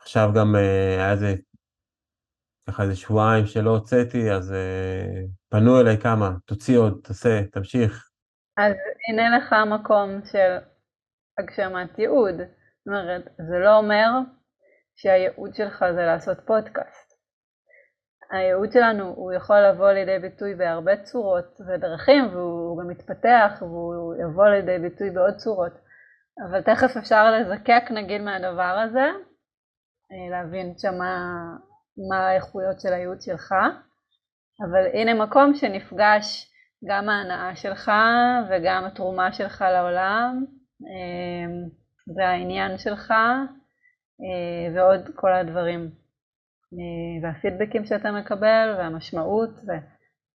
ועכשיו 0.00 0.30
גם 0.36 0.56
אה, 0.56 0.94
היה 0.94 1.12
איזה, 1.12 1.34
ככה 2.68 2.82
איזה 2.82 2.96
שבועיים 2.96 3.46
שלא 3.46 3.70
הוצאתי, 3.70 4.32
אז 4.32 4.52
אה, 4.52 5.22
פנו 5.48 5.80
אליי 5.80 5.98
כמה, 5.98 6.30
תוציא 6.46 6.78
עוד, 6.78 7.00
תעשה, 7.04 7.42
תמשיך. 7.52 8.08
אז 8.56 8.72
הנה 9.08 9.36
לך 9.36 9.54
מקום 9.80 10.20
של 10.24 10.56
הגשמת 11.38 11.98
ייעוד. 11.98 12.34
זאת 12.38 12.86
אומרת, 12.86 13.24
זה 13.48 13.58
לא 13.64 13.76
אומר 13.76 14.08
שהייעוד 14.96 15.54
שלך 15.54 15.84
זה 15.94 16.06
לעשות 16.06 16.38
פודקאסט. 16.46 17.01
הייעוד 18.32 18.72
שלנו 18.72 19.04
הוא 19.16 19.32
יכול 19.32 19.56
לבוא 19.56 19.90
לידי 19.90 20.18
ביטוי 20.18 20.54
בהרבה 20.54 20.96
צורות 20.96 21.60
ודרכים 21.68 22.28
והוא 22.32 22.80
גם 22.80 22.88
מתפתח 22.88 23.52
והוא 23.60 24.14
יבוא 24.14 24.46
לידי 24.46 24.78
ביטוי 24.78 25.10
בעוד 25.10 25.34
צורות. 25.36 25.72
אבל 26.48 26.62
תכף 26.62 26.96
אפשר 26.96 27.32
לזקק 27.32 27.82
נגיד 27.90 28.20
מהדבר 28.20 28.78
הזה, 28.84 29.06
אה, 30.12 30.30
להבין 30.30 30.74
שמה 30.78 31.42
מה 32.10 32.28
האיכויות 32.28 32.80
של 32.80 32.92
הייעוד 32.92 33.22
שלך, 33.22 33.54
אבל 34.60 34.86
הנה 34.92 35.14
מקום 35.14 35.54
שנפגש 35.54 36.52
גם 36.88 37.08
ההנאה 37.08 37.56
שלך 37.56 37.92
וגם 38.50 38.84
התרומה 38.84 39.32
שלך 39.32 39.64
לעולם 39.72 40.44
אה, 40.82 41.52
והעניין 42.16 42.78
שלך 42.78 43.10
אה, 43.10 44.74
ועוד 44.74 45.00
כל 45.14 45.32
הדברים 45.32 46.01
והפידבקים 47.22 47.84
שאתה 47.84 48.12
מקבל 48.12 48.74
והמשמעות 48.78 49.50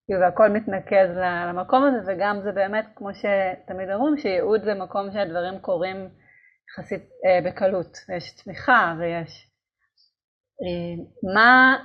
כאילו, 0.06 0.22
והכל 0.22 0.50
מתנקז 0.50 1.18
למקום 1.50 1.84
הזה, 1.84 2.12
וגם 2.12 2.42
זה 2.44 2.52
באמת, 2.52 2.86
כמו 2.96 3.10
שתמיד 3.14 3.90
אומרים, 3.90 4.18
שייעוד 4.18 4.64
זה 4.64 4.74
מקום 4.74 5.12
שהדברים 5.12 5.60
קורים 5.60 6.10
יחסית 6.70 7.02
אה, 7.26 7.50
בקלות, 7.52 7.98
ויש 8.10 8.44
תמיכה 8.44 8.96
ויש... 9.00 9.52
אה, 10.62 11.04
מה... 11.34 11.78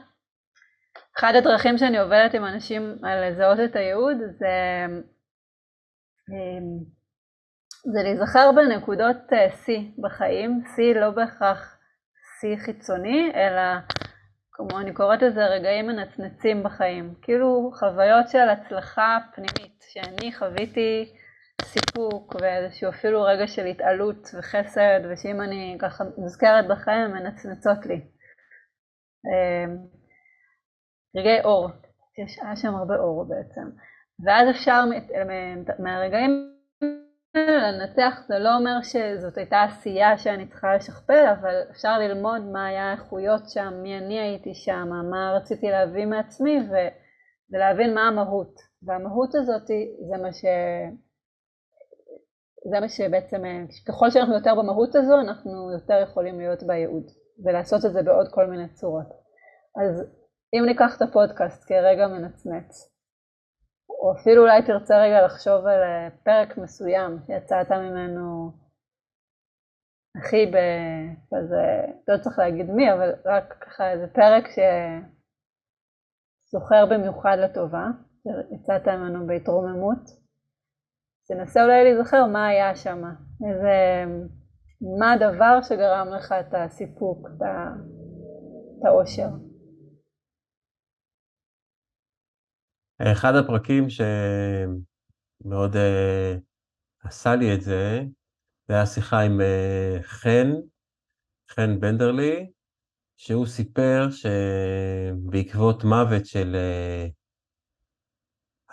אחד 1.18 1.32
הדרכים 1.34 1.78
שאני 1.78 1.98
עובדת 1.98 2.34
עם 2.34 2.44
אנשים 2.44 2.82
על 3.03 3.28
לזהות 3.28 3.59
את 3.64 3.76
הייעוד 3.76 4.16
זה, 4.38 4.86
אה, 6.30 6.59
זה 7.92 8.03
להיזכר 8.03 8.50
בנקודות 8.57 9.32
אה, 9.32 9.50
שיא 9.64 9.80
בחיים, 10.03 10.62
שיא 10.74 10.94
לא 10.94 11.11
בהכרח 11.11 11.78
שיא 12.40 12.57
חיצוני, 12.57 13.32
אלא 13.34 13.62
כמו 14.53 14.80
אני 14.80 14.94
קוראת 14.94 15.22
לזה 15.22 15.44
רגעים 15.44 15.86
מנצנצים 15.86 16.62
בחיים, 16.62 17.14
כאילו 17.22 17.70
חוויות 17.78 18.28
של 18.28 18.48
הצלחה 18.48 19.18
פנימית, 19.34 19.84
שאני 19.92 20.32
חוויתי 20.32 21.14
סיפוק 21.62 22.34
ואיזשהו 22.40 22.90
אפילו 22.90 23.22
רגע 23.22 23.46
של 23.46 23.66
התעלות 23.66 24.28
וחסד, 24.38 25.00
ושאם 25.11 25.40
אני 25.40 25.76
ככה 25.80 26.05
נזכרת 26.18 26.64
בחיים 26.68 27.00
הן 27.00 27.12
מנצנצות 27.12 27.86
לי. 27.86 28.00
אמ, 29.26 29.76
רגעי 31.16 31.40
אור, 31.44 31.68
יש, 32.18 32.38
שם 32.55 32.74
הרבה 32.74 32.94
אור 32.96 33.24
בעצם, 33.28 33.66
ואז 34.24 34.50
אפשר 34.50 34.80
מהרגעים 35.78 36.51
לנצח 37.35 38.20
זה 38.28 38.39
לא 38.39 38.57
אומר 38.57 38.83
שזאת 38.83 39.39
הייתה 39.39 39.62
עשייה 39.62 40.18
שאני 40.18 40.49
צריכה 40.49 40.76
לשכפל, 40.76 41.26
אבל 41.41 41.55
אפשר 41.70 41.99
ללמוד 41.99 42.43
מה 42.43 42.66
היה 42.66 42.91
האיכויות 42.91 43.49
שם, 43.49 43.72
מי 43.83 43.99
אני 43.99 44.20
הייתי 44.20 44.55
שם, 44.55 44.89
מה 45.11 45.33
רציתי 45.37 45.70
להביא 45.70 46.07
מעצמי 46.07 46.59
ו, 46.70 46.74
ולהבין 47.51 47.95
מה 47.95 48.09
המהות. 48.09 48.55
והמהות 48.83 49.35
הזאת 49.35 49.66
זה 50.09 50.22
מה 50.22 50.33
ש... 50.33 50.45
זה 52.70 52.80
מה 52.80 52.89
שבעצם, 52.89 53.43
ככל 53.89 54.11
שאנחנו 54.11 54.35
יותר 54.35 54.55
במהות 54.55 54.95
הזו, 54.95 55.20
אנחנו 55.20 55.72
יותר 55.72 56.01
יכולים 56.03 56.39
להיות 56.39 56.62
בייעוד 56.62 57.07
ולעשות 57.45 57.85
את 57.85 57.93
זה 57.93 58.03
בעוד 58.03 58.26
כל 58.30 58.47
מיני 58.47 58.68
צורות. 58.68 59.09
אז 59.83 60.05
אם 60.55 60.66
ניקח 60.66 60.97
את 60.97 61.03
הפודקאסט 61.03 61.68
כרגע 61.68 62.07
מנצנץ, 62.07 62.91
או 64.01 64.12
אפילו 64.12 64.43
אולי 64.43 64.62
תרצה 64.62 65.03
רגע 65.03 65.26
לחשוב 65.26 65.66
על 65.66 65.82
אה, 65.82 66.09
פרק 66.24 66.59
מסוים 66.59 67.18
שיצאת 67.26 67.70
ממנו 67.70 68.53
הכי 70.16 70.47
בכזה, 70.47 71.86
לא 72.09 72.18
צריך 72.18 72.38
להגיד 72.38 72.70
מי, 72.70 72.93
אבל 72.93 73.14
רק 73.24 73.55
ככה 73.61 73.90
איזה 73.90 74.07
פרק 74.07 74.45
שזוכר 76.49 76.86
במיוחד 76.90 77.36
לטובה, 77.40 77.86
שיצאת 78.22 78.88
ממנו 78.88 79.26
בהתרוממות. 79.26 80.22
תנסה 81.28 81.64
אולי 81.64 81.84
להיזכר 81.84 82.26
מה 82.26 82.47
היה 82.47 82.76
שם, 82.76 83.03
איזה, 83.49 84.05
מה 84.99 85.12
הדבר 85.12 85.62
שגרם 85.62 86.09
לך 86.16 86.32
את 86.32 86.55
הסיפוק, 86.55 87.28
את 87.36 87.43
האושר. 88.84 89.28
אחד 92.99 93.34
הפרקים 93.34 93.86
שמאוד 93.90 95.76
uh, 95.76 95.78
עשה 97.05 97.36
לי 97.36 97.55
את 97.55 97.61
זה, 97.61 98.03
זה 98.68 98.74
היה 98.74 98.86
שיחה 98.86 99.20
עם 99.20 99.40
uh, 99.40 100.03
חן, 100.03 100.53
חן 101.51 101.80
בנדרלי, 101.80 102.51
שהוא 103.16 103.47
סיפר 103.47 104.09
שבעקבות 104.11 105.84
מוות 105.84 106.26
של, 106.26 106.57
uh, 106.57 107.12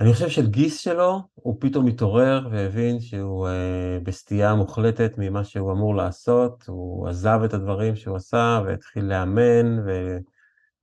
אני 0.01 0.13
חושב 0.13 0.29
של 0.29 0.47
גיס 0.47 0.79
שלו, 0.79 1.19
הוא 1.33 1.57
פתאום 1.59 1.87
התעורר 1.87 2.47
והבין 2.51 2.99
שהוא 2.99 3.47
uh, 3.47 4.03
בסטייה 4.03 4.55
מוחלטת 4.55 5.11
ממה 5.17 5.43
שהוא 5.43 5.71
אמור 5.71 5.95
לעשות, 5.95 6.63
הוא 6.67 7.07
עזב 7.07 7.39
את 7.45 7.53
הדברים 7.53 7.95
שהוא 7.95 8.15
עשה 8.15 8.61
והתחיל 8.65 9.05
לאמן, 9.05 9.79
ו... 9.85 10.17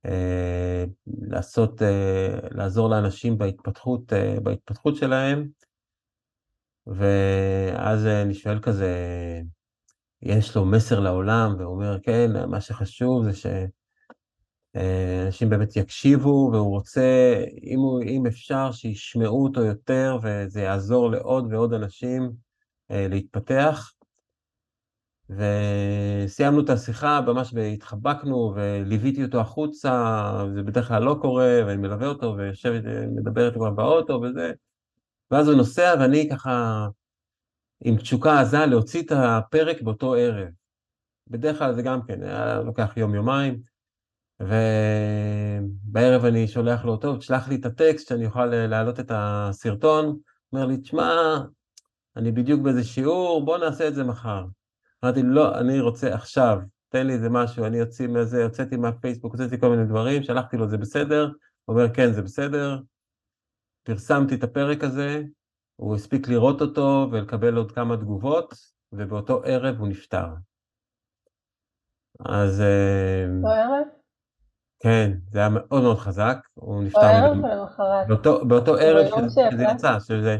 אה, 0.05 0.85
לעשות, 1.07 1.81
אה, 1.81 2.39
לעזור 2.51 2.89
לאנשים 2.89 3.37
בהתפתחות, 3.37 4.13
אה, 4.13 4.39
בהתפתחות 4.43 4.95
שלהם, 4.95 5.47
ואז 6.87 8.05
אני 8.05 8.33
שואל 8.33 8.59
כזה, 8.59 8.91
יש 10.21 10.55
לו 10.55 10.65
מסר 10.65 10.99
לעולם, 10.99 11.55
והוא 11.57 11.73
אומר, 11.73 11.97
כן, 12.03 12.49
מה 12.49 12.61
שחשוב 12.61 13.23
זה 13.31 13.31
שאנשים 14.75 15.49
באמת 15.49 15.75
יקשיבו, 15.75 16.49
והוא 16.53 16.69
רוצה, 16.69 17.35
אם, 17.63 17.79
הוא, 17.79 18.01
אם 18.03 18.25
אפשר, 18.27 18.71
שישמעו 18.71 19.43
אותו 19.43 19.61
יותר, 19.61 20.17
וזה 20.23 20.61
יעזור 20.61 21.11
לעוד 21.11 21.53
ועוד 21.53 21.73
אנשים 21.73 22.31
להתפתח. 22.89 23.96
וסיימנו 25.29 26.61
את 26.61 26.69
השיחה, 26.69 27.21
ממש 27.21 27.53
התחבקנו 27.73 28.53
וליוויתי 28.55 29.23
אותו 29.23 29.39
החוצה, 29.39 30.23
זה 30.55 30.63
בדרך 30.63 30.87
כלל 30.87 31.03
לא 31.03 31.17
קורה, 31.21 31.61
ואני 31.65 31.77
מלווה 31.77 32.07
אותו 32.07 32.35
ויושבת, 32.37 32.83
מדברת 33.15 33.53
איתו 33.53 33.75
באוטו 33.75 34.21
וזה, 34.21 34.51
ואז 35.31 35.47
הוא 35.47 35.57
נוסע 35.57 35.95
ואני 35.99 36.29
ככה 36.31 36.87
עם 37.83 37.97
תשוקה 37.97 38.39
עזה 38.39 38.65
להוציא 38.65 39.01
את 39.01 39.11
הפרק 39.11 39.81
באותו 39.81 40.13
ערב. 40.13 40.47
בדרך 41.27 41.59
כלל 41.59 41.75
זה 41.75 41.81
גם 41.81 41.99
כן, 42.07 42.23
היה 42.23 42.61
לוקח 42.61 42.93
יום-יומיים, 42.97 43.59
ובערב 44.39 46.25
אני 46.25 46.47
שולח 46.47 46.85
לו, 46.85 46.97
טוב, 46.97 47.17
תשלח 47.17 47.47
לי 47.47 47.55
את 47.55 47.65
הטקסט 47.65 48.07
שאני 48.07 48.25
אוכל 48.25 48.45
להעלות 48.45 48.99
את 48.99 49.11
הסרטון, 49.15 50.17
אומר 50.53 50.65
לי, 50.65 50.77
תשמע, 50.77 51.37
אני 52.15 52.31
בדיוק 52.31 52.61
באיזה 52.61 52.83
שיעור, 52.83 53.45
בוא 53.45 53.57
נעשה 53.57 53.87
את 53.87 53.95
זה 53.95 54.03
מחר. 54.03 54.45
אמרתי, 55.03 55.21
לא, 55.23 55.59
אני 55.59 55.79
רוצה 55.79 56.13
עכשיו, 56.13 56.59
תן 56.89 57.07
לי 57.07 57.13
איזה 57.13 57.29
משהו, 57.29 57.65
אני 57.65 57.77
יוצא 57.77 58.07
מזה, 58.07 58.41
יוצאתי 58.41 58.77
מהפייסבוק, 58.77 59.33
הוצאתי 59.33 59.59
כל 59.59 59.69
מיני 59.69 59.85
דברים, 59.85 60.23
שלחתי 60.23 60.57
לו, 60.57 60.67
זה 60.67 60.77
בסדר? 60.77 61.31
הוא 61.65 61.75
אומר, 61.75 61.93
כן, 61.93 62.13
זה 62.13 62.21
בסדר. 62.21 62.79
פרסמתי 63.83 64.35
את 64.35 64.43
הפרק 64.43 64.83
הזה, 64.83 65.23
הוא 65.75 65.95
הספיק 65.95 66.27
לראות 66.27 66.61
אותו 66.61 67.07
ולקבל 67.11 67.55
עוד 67.55 67.71
כמה 67.71 67.97
תגובות, 67.97 68.53
ובאותו 68.91 69.41
ערב 69.45 69.79
הוא 69.79 69.87
נפטר. 69.87 70.27
אז... 72.19 72.61
אה, 72.61 73.25
באותו 73.41 73.55
ערב? 73.55 73.87
כן, 74.79 75.11
זה 75.31 75.39
היה 75.39 75.49
מאוד 75.49 75.83
מאוד 75.83 75.97
חזק, 75.97 76.37
הוא 76.53 76.83
נפטר... 76.83 77.01
בערב 77.01 77.37
או 77.37 77.61
למחרת? 77.61 78.07
באותו, 78.07 78.45
באותו 78.45 78.75
ערב 78.75 79.29
שזה 79.29 79.63
יצא, 79.73 79.99
שזה... 79.99 80.37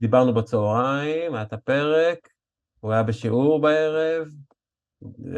דיברנו 0.00 0.34
בצהריים, 0.34 1.34
היה 1.34 1.42
את 1.42 1.52
הפרק, 1.52 2.28
הוא 2.84 2.92
היה 2.92 3.02
בשיעור 3.02 3.60
בערב, 3.60 4.28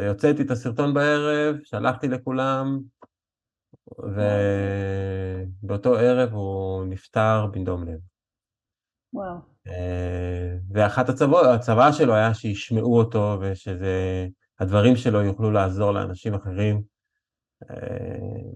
הוצאתי 0.09 0.41
את 0.41 0.51
הסרטון 0.51 0.93
בערב, 0.93 1.55
שלחתי 1.63 2.07
לכולם, 2.07 2.79
ובאותו 5.63 5.95
ערב 5.95 6.33
הוא 6.33 6.85
נפטר 6.85 7.45
בנדום 7.51 7.83
לב. 7.83 7.99
וואו. 9.13 9.37
אה, 9.67 10.57
ואחת 10.71 11.09
הצבא, 11.09 11.39
הצבא 11.39 11.91
שלו 11.91 12.15
היה 12.15 12.33
שישמעו 12.33 12.97
אותו 12.97 13.39
ושהדברים 13.41 14.95
שלו 14.95 15.21
יוכלו 15.21 15.51
לעזור 15.51 15.91
לאנשים 15.91 16.33
אחרים. 16.33 16.81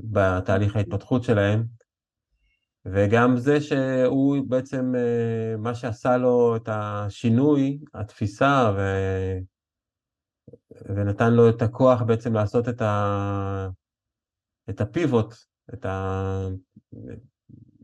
בתהליך 0.04 0.76
ההתפתחות 0.76 1.24
שלהם, 1.24 1.64
וגם 2.86 3.38
זה 3.38 3.62
שהוא 3.62 4.38
בעצם, 4.48 4.94
מה 5.58 5.76
שעשה 5.76 6.18
לו 6.18 6.56
את 6.56 6.70
השינוי, 6.72 7.80
התפיסה, 7.94 8.72
ו... 8.78 8.82
ונתן 10.96 11.34
לו 11.34 11.50
את 11.50 11.62
הכוח 11.62 12.02
בעצם 12.02 12.34
לעשות 12.34 12.70
את, 12.70 12.82
ה... 12.82 13.68
את 14.70 14.82
הפיבוט, 14.82 15.34
את, 15.74 15.86
ה... 15.86 16.48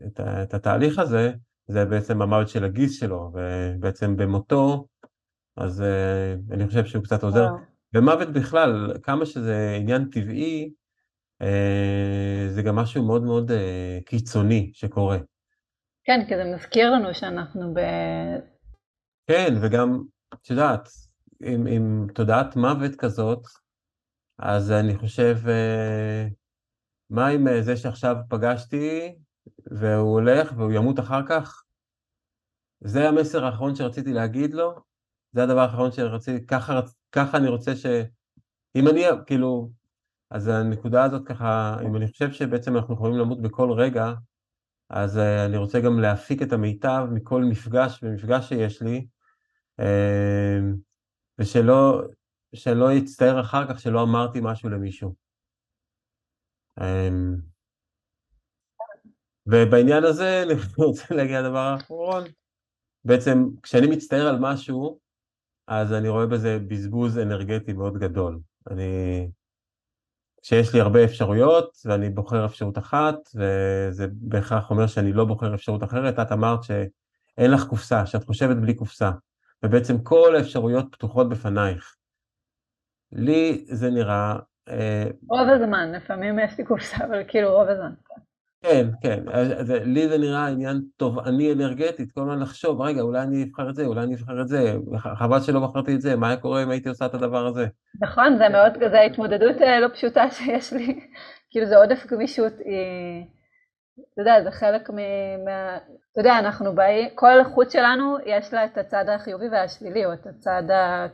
את, 0.06 0.20
ה... 0.20 0.42
את 0.42 0.54
התהליך 0.54 0.98
הזה, 0.98 1.32
זה 1.66 1.84
בעצם 1.84 2.22
המוות 2.22 2.48
של 2.48 2.64
הגיס 2.64 3.00
שלו, 3.00 3.32
ובעצם 3.34 4.16
במותו, 4.16 4.86
אז 5.56 5.80
uh, 5.80 6.54
אני 6.54 6.66
חושב 6.66 6.84
שהוא 6.84 7.04
קצת 7.04 7.22
עוזר. 7.22 7.48
ומוות 7.94 8.28
בכלל, 8.28 8.92
כמה 9.02 9.26
שזה 9.26 9.76
עניין 9.80 10.04
טבעי, 10.12 10.72
זה 12.48 12.62
גם 12.62 12.76
משהו 12.76 13.06
מאוד 13.06 13.22
מאוד 13.22 13.50
uh, 13.50 13.54
קיצוני 14.04 14.70
שקורה. 14.74 15.18
כן, 16.04 16.20
כי 16.28 16.36
זה 16.36 16.44
מזכיר 16.54 16.90
לנו 16.90 17.14
שאנחנו 17.14 17.74
ב... 17.74 17.78
כן, 19.26 19.54
וגם, 19.62 20.02
את 20.34 20.50
יודעת, 20.50 20.88
עם, 21.42 21.66
עם 21.66 22.06
תודעת 22.14 22.56
מוות 22.56 22.96
כזאת, 22.98 23.42
אז 24.38 24.72
אני 24.72 24.96
חושב, 24.96 25.36
uh, 25.44 26.32
מה 27.10 27.26
עם 27.26 27.46
זה 27.60 27.76
שעכשיו 27.76 28.16
פגשתי, 28.28 29.18
והוא 29.66 30.12
הולך 30.12 30.52
והוא 30.56 30.72
ימות 30.72 30.98
אחר 30.98 31.26
כך? 31.26 31.62
זה 32.80 33.08
המסר 33.08 33.44
האחרון 33.44 33.74
שרציתי 33.74 34.12
להגיד 34.12 34.54
לו, 34.54 34.74
זה 35.32 35.42
הדבר 35.42 35.60
האחרון 35.60 35.92
שרציתי, 35.92 36.46
ככה, 36.46 36.80
ככה 37.12 37.36
אני 37.38 37.48
רוצה 37.48 37.76
ש... 37.76 37.86
אם 38.76 38.88
אני, 38.88 39.04
כאילו, 39.26 39.70
אז 40.30 40.48
הנקודה 40.48 41.04
הזאת 41.04 41.26
ככה, 41.26 41.76
אם 41.86 41.96
אני 41.96 42.08
חושב 42.08 42.32
שבעצם 42.32 42.76
אנחנו 42.76 42.94
יכולים 42.94 43.16
למות 43.16 43.42
בכל 43.42 43.72
רגע, 43.72 44.12
אז 44.90 45.16
uh, 45.16 45.20
אני 45.46 45.56
רוצה 45.56 45.80
גם 45.80 46.00
להפיק 46.00 46.42
את 46.42 46.52
המיטב 46.52 47.06
מכל 47.12 47.44
מפגש 47.44 48.00
ומפגש 48.02 48.48
שיש 48.48 48.82
לי, 48.82 49.06
uh, 49.80 49.84
ושלא 51.38 52.02
שלא 52.54 52.92
יצטער 52.92 53.40
אחר 53.40 53.68
כך 53.68 53.80
שלא 53.80 54.02
אמרתי 54.02 54.38
משהו 54.42 54.68
למישהו. 54.68 55.14
Uh, 56.80 56.82
ובעניין 59.46 60.04
הזה 60.04 60.42
אני 60.42 60.54
רוצה 60.86 61.14
להגיע 61.14 61.42
לדבר 61.42 61.58
האחרון. 61.58 62.24
בעצם 63.04 63.44
כשאני 63.62 63.86
מצטער 63.86 64.26
על 64.26 64.36
משהו, 64.40 64.98
אז 65.66 65.92
אני 65.92 66.08
רואה 66.08 66.26
בזה 66.26 66.58
בזבוז 66.68 67.18
אנרגטי 67.18 67.72
מאוד 67.72 67.98
גדול. 67.98 68.40
אני... 68.70 69.30
כשיש 70.48 70.74
לי 70.74 70.80
הרבה 70.80 71.04
אפשרויות 71.04 71.78
ואני 71.84 72.10
בוחר 72.10 72.46
אפשרות 72.46 72.78
אחת, 72.78 73.14
וזה 73.34 74.06
בהכרח 74.12 74.70
אומר 74.70 74.86
שאני 74.86 75.12
לא 75.12 75.24
בוחר 75.24 75.54
אפשרות 75.54 75.84
אחרת, 75.84 76.18
את 76.18 76.32
אמרת 76.32 76.62
שאין 76.62 77.50
לך 77.50 77.64
קופסה, 77.64 78.06
שאת 78.06 78.24
חושבת 78.24 78.56
בלי 78.56 78.74
קופסה, 78.74 79.10
ובעצם 79.62 79.98
כל 80.02 80.36
האפשרויות 80.36 80.86
פתוחות 80.90 81.28
בפנייך. 81.28 81.96
לי 83.12 83.64
זה 83.68 83.90
נראה... 83.90 84.38
אה, 84.68 85.04
רוב 85.28 85.48
הזמן, 85.48 85.92
לפעמים 85.92 86.38
יש 86.38 86.58
לי 86.58 86.64
קופסה, 86.64 86.96
אבל 87.04 87.22
כאילו 87.28 87.52
רוב 87.52 87.68
הזמן. 87.68 87.92
כן, 88.62 88.86
כן, 89.02 89.20
זה, 89.62 89.78
לי 89.84 90.08
זה 90.08 90.18
נראה 90.18 90.46
עניין 90.46 90.80
תובעני 90.96 91.52
אנרגטית, 91.52 92.12
כל 92.12 92.20
הזמן 92.20 92.38
לחשוב, 92.38 92.80
רגע, 92.80 93.00
אולי 93.00 93.22
אני 93.22 93.44
אבחר 93.44 93.70
את 93.70 93.74
זה, 93.74 93.84
אולי 93.84 94.02
אני 94.02 94.14
אבחר 94.14 94.40
את 94.40 94.48
זה, 94.48 94.74
חבל 95.18 95.40
שלא 95.40 95.60
בחרתי 95.60 95.94
את 95.94 96.00
זה, 96.00 96.16
מה 96.16 96.28
היה 96.28 96.36
קורה 96.36 96.62
אם 96.62 96.70
הייתי 96.70 96.88
עושה 96.88 97.06
את 97.06 97.14
הדבר 97.14 97.46
הזה? 97.46 97.66
נכון, 98.00 98.38
זה 98.38 98.48
מאוד, 98.48 98.72
זו 98.90 98.96
התמודדות 98.96 99.62
אה, 99.62 99.80
לא 99.80 99.88
פשוטה 99.88 100.30
שיש 100.36 100.72
לי, 100.72 101.00
כאילו 101.50 101.66
זה 101.66 101.76
עודף 101.76 102.06
גמישות, 102.06 102.52
היא, 102.64 103.24
אתה 104.12 104.22
יודע, 104.22 104.42
זה 104.42 104.50
חלק 104.50 104.90
מה... 104.90 105.76
אתה 106.12 106.20
יודע, 106.20 106.38
אנחנו 106.38 106.74
באים, 106.74 107.08
כל 107.14 107.40
החוץ 107.40 107.72
שלנו 107.72 108.16
יש 108.26 108.54
לה 108.54 108.64
את 108.64 108.78
הצד 108.78 109.04
החיובי 109.08 109.48
והשלילי, 109.48 110.06
או 110.06 110.12
את 110.12 110.26
הצד 110.26 110.62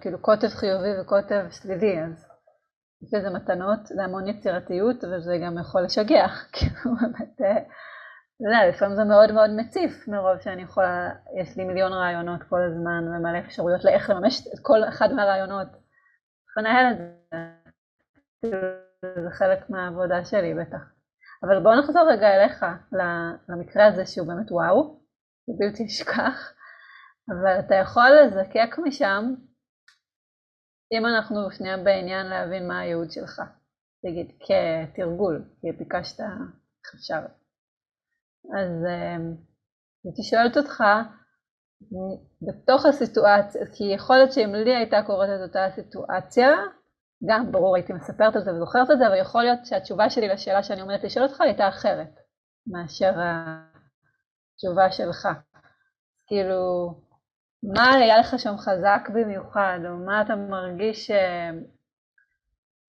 כאילו 0.01 0.19
קוטב 0.19 0.49
חיובי 0.49 1.01
וקוטב 1.01 1.45
שלילי, 1.51 2.03
אז 2.03 2.34
יש 3.05 3.15
לזה 3.15 3.31
מתנות, 3.31 3.87
זה 3.87 4.05
המון 4.05 4.27
יצירתיות, 4.27 5.05
וזה 5.05 5.39
גם 5.43 5.59
יכול 5.59 5.83
לשגע, 5.83 6.27
כאילו 6.53 6.97
באמת, 7.01 7.41
אה, 7.41 7.63
אתה 8.37 8.45
יודע, 8.45 8.69
לפעמים 8.69 8.97
זה 8.97 9.05
מאוד 9.05 9.33
מאוד 9.33 9.51
מציף 9.51 10.09
מרוב 10.09 10.41
שאני 10.41 10.63
יכולה, 10.63 11.11
יש 11.41 11.57
לי 11.57 11.65
מיליון 11.65 11.93
רעיונות 11.93 12.43
כל 12.43 12.61
הזמן 12.63 13.09
ומלא 13.09 13.39
אפשרויות 13.39 13.85
לאיך 13.85 14.11
לממש 14.11 14.41
את 14.41 14.59
כל 14.63 14.85
אחד 14.89 15.13
מהרעיונות. 15.13 15.69
איך 15.69 16.59
לנהל 16.59 16.93
את 16.93 16.99
זה, 18.43 18.51
זה 19.23 19.31
חלק 19.31 19.71
מהעבודה 19.71 20.25
שלי 20.25 20.55
בטח. 20.55 20.95
אבל 21.43 21.63
בואו 21.63 21.79
נחזור 21.81 22.11
רגע 22.11 22.29
אליך, 22.35 22.67
למקרה 23.49 23.87
הזה 23.87 24.07
שהוא 24.07 24.29
באמת 24.29 24.53
וואו, 24.53 25.01
זה 25.47 25.53
בלתי 25.59 25.85
נשכח, 25.85 26.53
אבל 27.29 27.59
אתה 27.59 27.75
יכול 27.75 28.11
לזקק 28.11 28.79
משם 28.79 29.35
אם 30.93 31.07
אנחנו 31.07 31.51
שנייה 31.51 31.77
בעניין 31.77 32.27
להבין 32.27 32.69
מה 32.69 32.79
הייעוד 32.79 33.11
שלך, 33.11 33.41
תגיד, 34.03 34.33
כתרגול, 34.41 35.45
כי 35.61 35.73
ביקשת 35.73 36.21
איך 36.21 36.95
אפשר. 36.95 37.21
אז 38.59 38.85
אמ, 38.87 39.35
הייתי 40.05 40.23
שואלת 40.23 40.57
אותך, 40.57 40.85
בתוך 42.43 42.87
הסיטואציה, 42.87 43.63
כי 43.73 43.85
יכול 43.95 44.17
להיות 44.17 44.33
שאם 44.33 44.55
לי 44.55 44.77
הייתה 44.77 45.03
קורית 45.07 45.31
את 45.31 45.49
אותה 45.49 45.67
סיטואציה, 45.75 46.49
גם 47.29 47.53
ברור 47.53 47.77
הייתי 47.77 47.93
מספרת 47.93 48.37
על 48.37 48.43
זה 48.45 48.55
וזוכרת 48.55 48.91
את 48.91 48.99
זה, 48.99 49.07
אבל 49.07 49.21
יכול 49.21 49.43
להיות 49.43 49.67
שהתשובה 49.67 50.11
שלי 50.11 50.29
לשאלה 50.29 50.63
שאני 50.63 50.81
עומדת 50.81 51.05
לשאול 51.05 51.27
אותך 51.27 51.41
הייתה 51.41 51.69
אחרת 51.69 52.15
מאשר 52.67 53.13
התשובה 54.55 54.91
שלך. 54.91 55.29
כאילו, 56.27 56.95
מה 57.73 57.95
היה 57.95 58.19
לך 58.19 58.39
שם 58.39 58.57
חזק 58.57 59.09
במיוחד, 59.15 59.79
או 59.89 59.97
מה 60.07 60.23
אתה 60.23 60.37
מרגיש, 60.37 61.11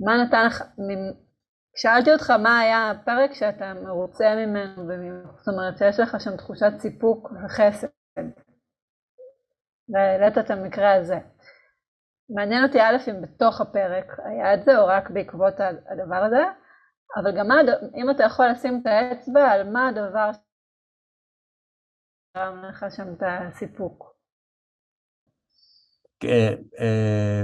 מה 0.06 0.23
נתן 0.23 0.45
לך, 0.45 0.64
שאלתי 1.76 2.14
אותך 2.14 2.30
מה 2.30 2.60
היה 2.60 2.91
הפרק 2.91 3.34
שאתה 3.34 3.73
מרוצה 3.73 4.35
ממנו, 4.35 4.93
זאת 5.38 5.47
אומרת 5.47 5.77
שיש 5.77 5.99
לך 5.99 6.22
שם 6.22 6.38
תחושת 6.38 6.72
סיפוק 6.80 7.31
וחסד, 7.45 7.88
והעלית 9.89 10.38
את 10.38 10.52
המקרה 10.52 10.93
הזה. 10.93 11.19
מעניין 12.30 12.64
אותי 12.64 12.81
א' 12.81 12.97
אם 13.10 13.22
בתוך 13.22 13.61
הפרק 13.61 14.19
היה 14.26 14.53
את 14.53 14.64
זה, 14.64 14.77
או 14.77 14.88
רק 14.88 15.10
בעקבות 15.10 15.53
הדבר 15.91 16.15
הזה, 16.15 16.43
אבל 17.18 17.39
גם 17.39 17.47
מה, 17.47 17.56
אם 17.95 18.10
אתה 18.10 18.23
יכול 18.23 18.45
לשים 18.47 18.81
את 18.81 18.88
האצבע 18.88 19.52
על 19.52 19.69
מה 19.69 19.88
הדבר 19.88 20.31
שגרם 22.38 22.65
לך 22.65 22.85
שם 22.89 23.14
את 23.14 23.23
הסיפוק. 23.23 24.15
אה, 26.24 26.54
אה, 26.80 27.44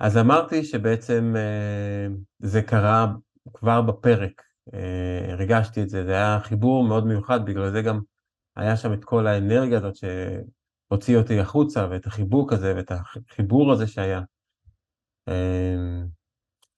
אז 0.00 0.16
אמרתי 0.16 0.64
שבעצם 0.64 1.34
אה, 1.36 2.06
זה 2.38 2.62
קרה 2.62 3.06
כבר 3.54 3.82
בפרק, 3.82 4.42
הרגשתי 5.28 5.82
את 5.82 5.88
זה, 5.88 6.04
זה 6.04 6.12
היה 6.12 6.40
חיבור 6.40 6.84
מאוד 6.84 7.06
מיוחד, 7.06 7.44
בגלל 7.44 7.70
זה 7.70 7.82
גם 7.82 8.00
היה 8.56 8.76
שם 8.76 8.92
את 8.92 9.04
כל 9.04 9.26
האנרגיה 9.26 9.78
הזאת 9.78 9.94
שהוציא 9.96 11.16
אותי 11.16 11.40
החוצה, 11.40 11.88
ואת 11.90 12.06
החיבוק 12.06 12.52
הזה, 12.52 12.74
ואת 12.76 12.90
החיבור 12.90 13.72
הזה 13.72 13.86
שהיה. 13.86 14.20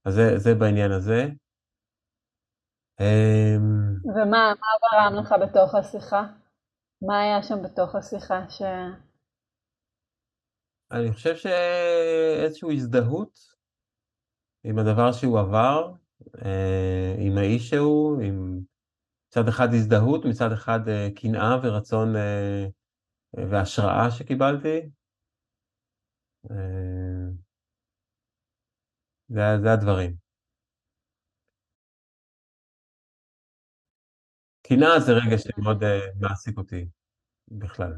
אז 0.05 0.15
זה, 0.15 0.39
זה 0.39 0.55
בעניין 0.55 0.93
הזה. 0.93 1.27
ומה 4.15 4.53
גרם 4.93 5.15
לך 5.15 5.35
בתוך 5.43 5.75
השיחה? 5.75 6.27
מה 7.03 7.21
היה 7.21 7.43
שם 7.43 7.63
בתוך 7.63 7.95
השיחה 7.95 8.51
ש... 8.51 8.63
אני 10.93 11.13
חושב 11.13 11.37
שאיזושהי 11.37 12.75
הזדהות 12.77 13.39
עם 14.65 14.79
הדבר 14.79 15.13
שהוא 15.13 15.41
עבר, 15.41 15.93
אה, 16.45 17.15
עם 17.19 17.39
האיש 17.39 17.71
שהוא, 17.71 18.23
עם 18.23 18.61
מצד 19.29 19.49
אחד 19.49 19.69
הזדהות, 19.75 20.25
מצד 20.25 20.53
אחד 20.53 20.89
אה, 20.89 21.09
קנאה 21.17 21.57
ורצון 21.63 22.17
אה, 22.17 22.67
והשראה 23.51 24.11
שקיבלתי. 24.11 24.91
זה, 29.29 29.41
זה 29.63 29.73
הדברים. 29.73 30.17
קנאה 34.63 35.01
זה 35.01 35.13
רגע 35.13 35.39
שמאוד 35.39 35.85
מעסיק 36.21 36.59
אותי 36.59 36.89
בכלל. 37.49 37.93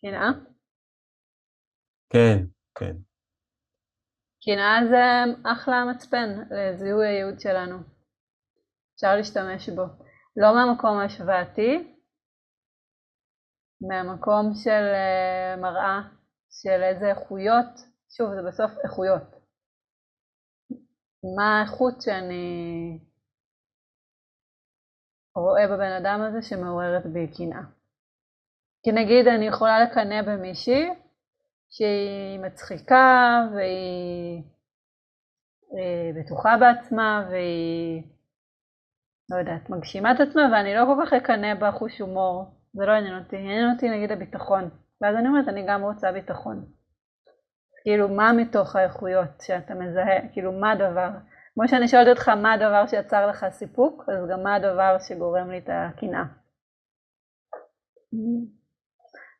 קנאה? 0.00 0.55
כן, 2.10 2.36
כן. 2.78 2.96
קנאה 4.44 4.78
זה 4.90 5.32
אחלה 5.52 5.84
מצפן 5.84 6.28
לזיהוי 6.50 7.06
הייעוד 7.06 7.40
שלנו. 7.40 7.76
אפשר 8.94 9.16
להשתמש 9.16 9.68
בו. 9.68 9.82
לא 10.36 10.54
מהמקום 10.54 10.98
ההשוואתי, 10.98 11.96
מהמקום 13.80 14.54
של 14.54 14.84
אה, 14.94 15.56
מראה 15.56 16.00
של 16.50 16.82
איזה 16.82 17.10
איכויות, 17.10 17.72
שוב 18.16 18.28
זה 18.34 18.42
בסוף 18.48 18.70
איכויות. 18.84 19.36
מה 21.36 21.58
האיכות 21.58 22.02
שאני 22.02 22.98
רואה 25.36 25.66
בבן 25.66 25.92
אדם 26.00 26.20
הזה 26.20 26.48
שמעוררת 26.48 27.06
בי 27.06 27.26
קנאה. 27.36 27.62
כי 28.82 28.92
נגיד 28.92 29.26
אני 29.26 29.46
יכולה 29.46 29.84
לקנא 29.84 30.22
במישהי 30.22 31.05
שהיא 31.70 32.40
מצחיקה 32.40 33.40
והיא 33.54 34.42
אה, 35.72 36.10
בטוחה 36.20 36.56
בעצמה 36.60 37.28
והיא, 37.30 38.02
לא 39.30 39.36
יודעת, 39.36 39.70
מגשימה 39.70 40.12
את 40.12 40.20
עצמה 40.20 40.42
ואני 40.52 40.74
לא 40.74 40.84
כל 40.84 41.06
כך 41.06 41.12
אקנא 41.12 41.54
בחוש 41.54 42.00
הומור, 42.00 42.44
זה 42.74 42.86
לא 42.86 42.92
עניין 42.92 43.18
אותי, 43.18 43.36
עניין 43.36 43.70
אותי 43.74 43.88
נגיד 43.90 44.12
הביטחון. 44.12 44.70
ואז 45.00 45.16
אני 45.16 45.28
אומרת, 45.28 45.48
אני 45.48 45.66
גם 45.68 45.82
רוצה 45.82 46.12
ביטחון. 46.12 46.64
כאילו, 47.82 48.08
מה 48.08 48.32
מתוך 48.32 48.76
האיכויות 48.76 49.40
שאתה 49.42 49.74
מזהה, 49.74 50.28
כאילו, 50.32 50.52
מה 50.52 50.72
הדבר? 50.72 51.08
כמו 51.54 51.68
שאני 51.68 51.88
שואלת 51.88 52.08
אותך 52.08 52.28
מה 52.28 52.52
הדבר 52.52 52.86
שיצר 52.86 53.26
לך 53.26 53.46
סיפוק, 53.50 54.04
אז 54.08 54.28
גם 54.30 54.42
מה 54.42 54.54
הדבר 54.54 54.96
שגורם 55.08 55.50
לי 55.50 55.58
את 55.58 55.68
הקנאה. 55.72 56.24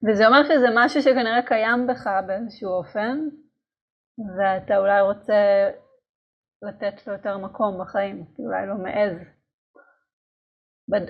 וזה 0.07 0.27
אומר 0.27 0.45
שזה 0.45 0.67
משהו 0.75 1.03
שכנראה 1.03 1.43
קיים 1.47 1.87
בך 1.87 2.07
באיזשהו 2.27 2.71
אופן, 2.71 3.19
ואתה 4.37 4.77
אולי 4.77 5.01
רוצה 5.01 5.71
לתת 6.63 7.07
לו 7.07 7.13
יותר 7.13 7.39
מקום 7.39 7.81
בחיים, 7.81 8.25
אולי 8.39 8.67
לא 8.67 8.75
מעז. 8.75 9.17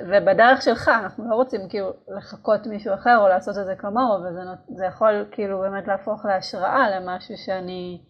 ובדרך 0.09 0.63
שלך, 0.63 0.89
אנחנו 0.89 1.31
לא 1.31 1.35
רוצים 1.35 1.61
כאילו 1.71 1.93
לחקות 2.17 2.67
מישהו 2.67 2.95
אחר 2.95 3.17
או 3.21 3.29
לעשות 3.29 3.55
את 3.61 3.67
זה 3.67 3.75
כמוהו, 3.79 4.23
וזה 4.23 4.85
יכול 4.87 5.29
כאילו 5.33 5.61
באמת 5.61 5.87
להפוך 5.87 6.25
להשראה 6.25 6.91
למשהו 6.91 7.35
שאני 7.37 8.05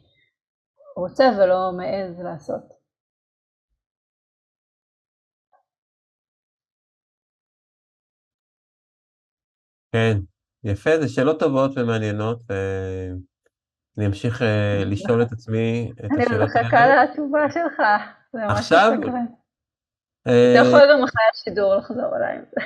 רוצה 0.97 1.25
ולא 1.39 1.73
מעז 1.77 2.21
לעשות. 2.21 2.77
כן, 9.93 10.36
יפה, 10.67 10.91
זה 11.01 11.09
שאלות 11.09 11.41
טובות 11.41 11.71
ומעניינות, 11.77 12.41
ואני 12.49 14.07
אמשיך 14.07 14.43
אה, 14.43 14.83
לשאול 14.87 15.23
את 15.23 15.33
עצמי 15.33 15.93
את 15.93 16.05
השאלות 16.05 16.31
האלה. 16.31 16.45
אני 16.45 16.45
מחכה 16.45 17.05
לתשובה 17.05 17.51
שלך. 17.51 17.81
עכשיו? 18.35 18.93
אה, 20.27 20.53
אתה 20.53 20.69
יכול 20.69 20.81
גם 20.93 21.05
אחרי 21.05 21.23
השידור 21.35 21.77
לחזור 21.77 22.17
אליי 22.17 22.37
עם 22.37 22.45
זה. 22.51 22.61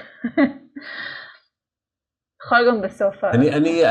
יכול 2.44 2.58
גם 2.68 2.82
בסוף 2.82 3.24
ה... 3.24 3.30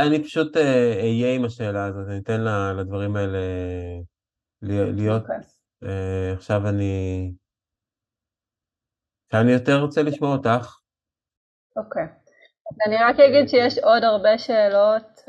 אני 0.07 0.23
פשוט 0.23 0.57
אה, 0.57 0.99
אהיה 0.99 1.35
עם 1.35 1.45
השאלה 1.45 1.85
הזאת, 1.85 2.07
אני 2.07 2.19
אתן 2.19 2.41
לדברים 2.77 3.15
האלה 3.15 3.39
להיות... 4.61 5.21
אוקיי. 5.21 6.33
עכשיו 6.33 6.69
אני... 6.69 7.33
אני 9.33 9.51
יותר 9.51 9.81
רוצה 9.81 10.03
לשמוע 10.03 10.35
אותך. 10.35 10.79
אוקיי. 11.75 12.18
אני 12.87 12.95
רק 12.97 13.19
אגיד 13.19 13.49
שיש 13.49 13.77
עוד 13.77 14.03
הרבה 14.03 14.37
שאלות, 14.37 15.19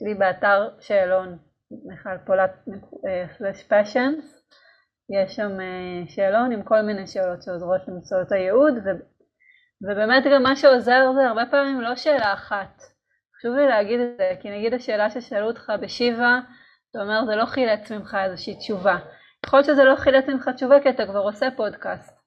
לי 0.00 0.14
באתר 0.14 0.68
שאלון, 0.80 1.38
מיכל 1.84 2.18
פולט 2.26 2.50
סלש 3.38 3.62
פשנס, 3.62 4.42
יש 5.10 5.36
שם 5.36 5.60
אה, 5.60 6.06
שאלון 6.06 6.52
עם 6.52 6.62
כל 6.62 6.82
מיני 6.82 7.06
שאלות 7.06 7.42
שעוזרות 7.42 7.80
למצוא 7.88 8.22
את 8.22 8.32
הייעוד, 8.32 8.74
ובאמת 9.82 10.24
גם 10.34 10.42
מה 10.42 10.56
שעוזר 10.56 11.12
זה 11.14 11.28
הרבה 11.28 11.42
פעמים 11.50 11.80
לא 11.80 11.96
שאלה 11.96 12.32
אחת. 12.32 12.82
חשוב 13.38 13.56
לי 13.56 13.68
להגיד 13.68 14.00
את 14.00 14.16
זה, 14.16 14.32
כי 14.40 14.50
נגיד 14.50 14.74
השאלה 14.74 15.10
ששאלו 15.10 15.46
אותך 15.46 15.72
בשיבה, 15.80 16.40
אתה 16.90 17.02
אומר 17.02 17.24
זה 17.26 17.36
לא 17.36 17.46
חילץ 17.46 17.92
ממך 17.92 18.16
איזושהי 18.24 18.56
תשובה. 18.58 18.96
יכול 19.46 19.58
להיות 19.58 19.66
שזה 19.66 19.84
לא 19.84 19.96
חילץ 19.96 20.28
ממך 20.28 20.48
תשובה 20.48 20.80
כי 20.80 20.90
אתה 20.90 21.06
כבר 21.06 21.20
עושה 21.20 21.48
פודקאסט. 21.56 22.21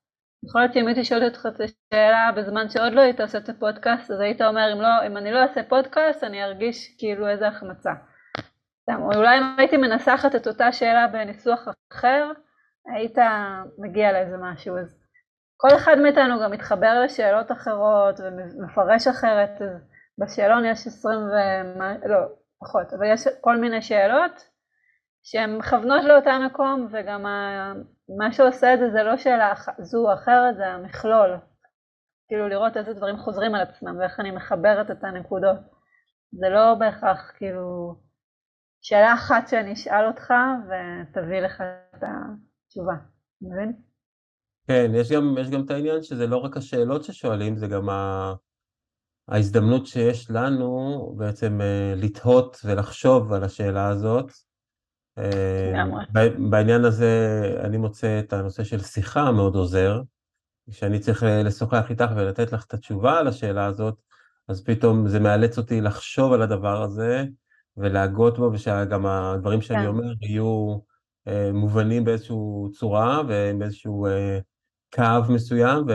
יכול 0.48 0.62
להיות 0.62 0.74
שאם 0.74 0.88
הייתי 0.88 1.06
שואלת 1.06 1.24
אותך 1.24 1.46
את 1.46 1.62
השאלה 1.62 2.32
בזמן 2.36 2.70
שעוד 2.70 2.94
לא 2.94 3.02
היית 3.02 3.22
עושה 3.22 3.38
את 3.38 3.50
הפודקאסט, 3.50 4.12
אז 4.12 4.20
היית 4.20 4.42
אומר 4.42 4.74
אם, 4.74 4.82
לא, 4.82 5.08
אם 5.08 5.18
אני 5.18 5.32
לא 5.32 5.44
אעשה 5.44 5.64
פודקאסט 5.64 6.24
אני 6.24 6.44
ארגיש 6.44 6.96
כאילו 6.98 7.30
איזה 7.30 7.48
החמצה. 7.48 7.92
או 8.90 9.14
אולי 9.16 9.38
אם 9.38 9.44
הייתי 9.58 9.78
מנסחת 9.78 10.36
את 10.36 10.48
אותה 10.48 10.72
שאלה 10.72 11.08
בניסוח 11.08 11.68
אחר, 11.94 12.32
היית 12.96 13.18
מגיע 13.78 14.12
לאיזה 14.12 14.38
משהו. 14.38 14.78
אז 14.78 15.00
כל 15.58 15.76
אחד 15.76 15.96
מאיתנו 15.98 16.40
גם 16.40 16.52
מתחבר 16.52 17.02
לשאלות 17.04 17.52
אחרות 17.52 18.20
ומפרש 18.20 19.08
אחרת, 19.08 19.62
אז 19.62 19.90
בשאלון 20.18 20.66
יש 20.66 20.88
עשרים 20.88 21.20
ו... 21.20 21.36
לא, 22.08 22.18
פחות, 22.60 22.94
אבל 22.94 23.06
יש 23.14 23.28
כל 23.42 23.58
מיני 23.58 23.82
שאלות 23.82 24.50
שהן 25.24 25.58
מכוונות 25.58 26.04
לאותה 26.04 26.40
מקום, 26.40 26.88
וגם 26.92 27.26
מה 28.10 28.34
שעושה 28.34 28.74
את 28.74 28.80
זה 28.80 28.92
זה 28.92 29.04
לא 29.04 29.18
שאלה 29.18 29.54
זו 29.80 29.98
או 29.98 30.14
אחרת, 30.14 30.56
זה 30.56 30.68
המכלול. 30.68 31.38
כאילו 32.28 32.48
לראות 32.48 32.78
איזה 32.78 32.94
דברים 32.94 33.18
חוזרים 33.18 33.56
על 33.56 33.62
עצמם 33.62 33.98
ואיך 34.00 34.20
אני 34.20 34.32
מחברת 34.32 34.92
את 34.92 35.04
הנקודות. 35.04 35.58
זה 36.32 36.50
לא 36.50 36.76
בהכרח 36.80 37.32
כאילו 37.38 37.96
שאלה 38.82 39.14
אחת 39.14 39.48
שאני 39.48 39.74
אשאל 39.74 40.08
אותך 40.08 40.34
ותביא 40.66 41.40
לך 41.40 41.62
את 41.96 42.04
התשובה, 42.04 42.94
מבין? 43.42 43.74
כן, 44.68 44.92
יש 44.94 45.12
גם, 45.12 45.36
יש 45.40 45.50
גם 45.50 45.66
את 45.66 45.72
העניין 45.72 46.04
שזה 46.04 46.28
לא 46.28 46.38
רק 46.38 46.58
השאלות 46.58 47.04
ששואלים, 47.04 47.58
זה 47.58 47.68
גם 47.68 47.90
ה... 47.90 48.34
ההזדמנות 49.28 49.86
שיש 49.86 50.32
לנו 50.32 51.00
בעצם 51.18 51.62
אה, 51.62 51.94
לתהות 51.96 52.58
ולחשוב 52.66 53.34
על 53.34 53.44
השאלה 53.44 53.88
הזאת. 53.88 54.32
אה, 55.18 55.84
בעניין 56.50 56.86
הזה 56.86 57.12
אני 57.64 57.78
מוצא 57.78 58.20
את 58.20 58.34
הנושא 58.34 58.64
של 58.64 58.80
שיחה 58.80 59.32
מאוד 59.32 59.56
עוזר, 59.56 60.02
כשאני 60.72 61.00
צריך 61.00 61.24
לשוחח 61.44 61.90
איתך 61.90 62.10
ולתת 62.16 62.52
לך 62.52 62.66
את 62.66 62.74
התשובה 62.74 63.20
על 63.20 63.28
השאלה 63.28 63.66
הזאת, 63.66 63.96
אז 64.48 64.64
פתאום 64.64 65.08
זה 65.08 65.20
מאלץ 65.20 65.58
אותי 65.58 65.82
לחשוב 65.82 66.34
על 66.34 66.42
הדבר 66.42 66.82
הזה 66.82 67.26
ולהגות 67.78 68.38
בו, 68.38 68.50
ושגם 68.54 69.06
הדברים 69.06 69.62
שאני 69.62 69.80
כן. 69.80 69.88
אומר 69.88 70.14
יהיו 70.22 70.78
אה, 71.28 71.52
מובנים 71.54 72.06
באיזושהי 72.06 72.36
צורה 72.74 73.22
ובאיזשהו 73.28 74.06
אה, 74.06 74.40
קו 74.96 75.34
מסוים, 75.34 75.86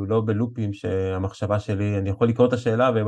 ולא 0.00 0.22
בלופים 0.26 0.72
שהמחשבה 0.72 1.60
שלי, 1.60 1.98
אני 1.98 2.10
יכול 2.10 2.28
לקרוא 2.28 2.46
את 2.48 2.52
השאלה 2.52 2.90
ו... 2.94 2.98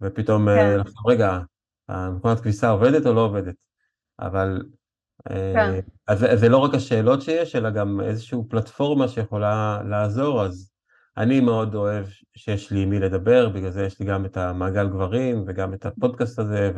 ופתאום 0.00 0.48
כן. 0.48 0.78
לחשוב, 0.78 1.08
רגע, 1.08 1.38
המכונת 1.88 2.40
כביסה 2.40 2.70
עובדת 2.70 3.06
או 3.06 3.12
לא 3.12 3.20
עובדת? 3.20 3.54
אבל 4.20 4.62
כן. 5.28 5.80
אז 6.08 6.26
זה 6.34 6.48
לא 6.48 6.58
רק 6.58 6.74
השאלות 6.74 7.22
שיש, 7.22 7.56
אלא 7.56 7.70
גם 7.70 8.00
איזושהי 8.00 8.38
פלטפורמה 8.48 9.08
שיכולה 9.08 9.82
לעזור, 9.88 10.42
אז 10.42 10.72
אני 11.16 11.40
מאוד 11.40 11.74
אוהב 11.74 12.06
שיש 12.36 12.70
לי 12.70 12.82
עם 12.82 12.90
מי 12.90 12.98
לדבר, 12.98 13.48
בגלל 13.48 13.70
זה 13.70 13.84
יש 13.84 14.00
לי 14.00 14.06
גם 14.06 14.24
את 14.24 14.36
המעגל 14.36 14.88
גברים 14.88 15.44
וגם 15.46 15.74
את 15.74 15.86
הפודקאסט 15.86 16.38
הזה, 16.38 16.72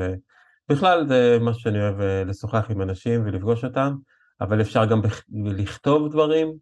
ובכלל 0.70 1.08
זה 1.08 1.38
משהו 1.40 1.60
שאני 1.60 1.80
אוהב 1.82 2.00
לשוחח 2.00 2.70
עם 2.70 2.82
אנשים 2.82 3.22
ולפגוש 3.24 3.64
אותם, 3.64 3.94
אבל 4.40 4.60
אפשר 4.60 4.84
גם 4.84 5.00
לכתוב 5.34 6.12
דברים, 6.12 6.52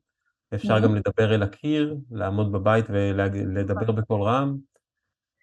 אפשר 0.55 0.79
גם 0.79 0.95
לדבר 0.95 1.35
אל 1.35 1.43
הקיר, 1.43 1.97
לעמוד 2.11 2.53
בבית 2.53 2.85
ולדבר 2.89 3.83
נכון. 3.83 3.97
בקול 3.97 4.23
רם, 4.23 4.57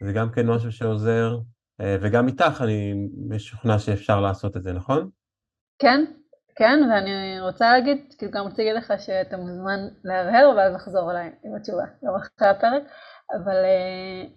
זה 0.03 0.13
גם 0.13 0.31
כן 0.31 0.47
משהו 0.47 0.71
שעוזר, 0.71 1.37
וגם 1.81 2.27
איתך 2.27 2.61
אני 2.61 2.93
משוכנע 3.27 3.79
שאפשר 3.79 4.21
לעשות 4.21 4.57
את 4.57 4.63
זה, 4.63 4.73
נכון? 4.73 5.09
כן, 5.83 6.05
כן, 6.55 6.79
ואני 6.89 7.39
רוצה 7.41 7.71
להגיד, 7.71 8.13
כאילו 8.17 8.31
גם 8.31 8.43
רוצה 8.43 8.63
להגיד 8.63 8.75
לך 8.75 8.93
שאתה 8.97 9.37
מוזמן 9.37 9.79
להרהר 10.03 10.53
ואז 10.57 10.73
לחזור 10.73 11.11
אליי 11.11 11.31
עם 11.43 11.55
התשובה, 11.55 11.83
גם 12.03 12.15
אחרי 12.15 12.47
הפרק, 12.47 12.83
אבל 13.33 13.55
uh, 13.63 14.29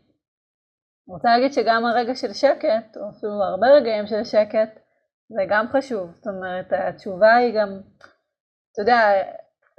רוצה 1.08 1.28
להגיד 1.28 1.52
שגם 1.52 1.84
הרגע 1.84 2.14
של 2.14 2.32
שקט, 2.32 2.96
או 2.96 3.10
אפילו 3.10 3.32
הרבה 3.32 3.66
רגעים 3.66 4.06
של 4.06 4.24
שקט, 4.24 4.80
זה 5.28 5.42
גם 5.48 5.66
חשוב, 5.72 6.10
זאת 6.16 6.26
אומרת 6.26 6.66
התשובה 6.72 7.34
היא 7.34 7.54
גם, 7.60 7.80
אתה 8.72 8.82
יודע, 8.82 9.00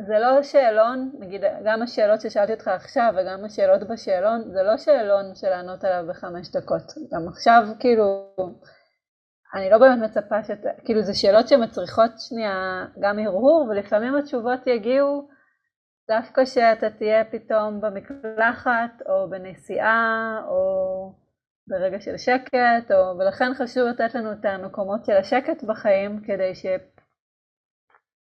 זה 0.08 0.20
לא 0.20 0.44
שאלון, 0.44 1.12
נגיד 1.20 1.42
גם 1.66 1.82
השאלות 1.82 2.22
ששאלתי 2.22 2.54
אותך 2.54 2.68
עכשיו 2.68 3.14
וגם 3.18 3.46
השאלות 3.46 3.88
בשאלון, 3.88 4.52
זה 4.52 4.64
לא 4.64 4.78
שאלון 4.78 5.36
של 5.36 5.50
לענות 5.50 5.84
עליו 5.84 6.08
בחמש 6.10 6.52
דקות, 6.52 6.94
גם 7.14 7.28
עכשיו 7.28 7.64
כאילו 7.80 8.36
אני 9.56 9.70
לא 9.70 9.78
באמת 9.78 10.10
מצפה 10.10 10.44
שאת... 10.44 10.66
כאילו 10.86 11.02
זה 11.02 11.14
שאלות 11.14 11.48
שמצריכות 11.48 12.12
שנייה 12.18 12.86
גם 13.00 13.20
הרהור, 13.20 13.68
ולפעמים 13.70 14.16
התשובות 14.16 14.68
יגיעו 14.68 15.30
דווקא 16.08 16.46
שאתה 16.46 16.90
תהיה 16.90 17.26
פתאום 17.26 17.82
במקלחת, 17.82 19.02
או 19.10 19.30
בנסיעה, 19.30 20.42
או 20.48 21.14
ברגע 21.68 22.00
של 22.00 22.18
שקט, 22.18 22.92
או... 22.92 23.18
ולכן 23.20 23.54
חשוב 23.54 23.88
לתת 23.88 24.16
לנו 24.16 24.32
את 24.32 24.46
המקומות 24.46 25.06
של 25.06 25.14
השקט 25.14 25.64
בחיים, 25.64 26.22
כדי 26.26 26.54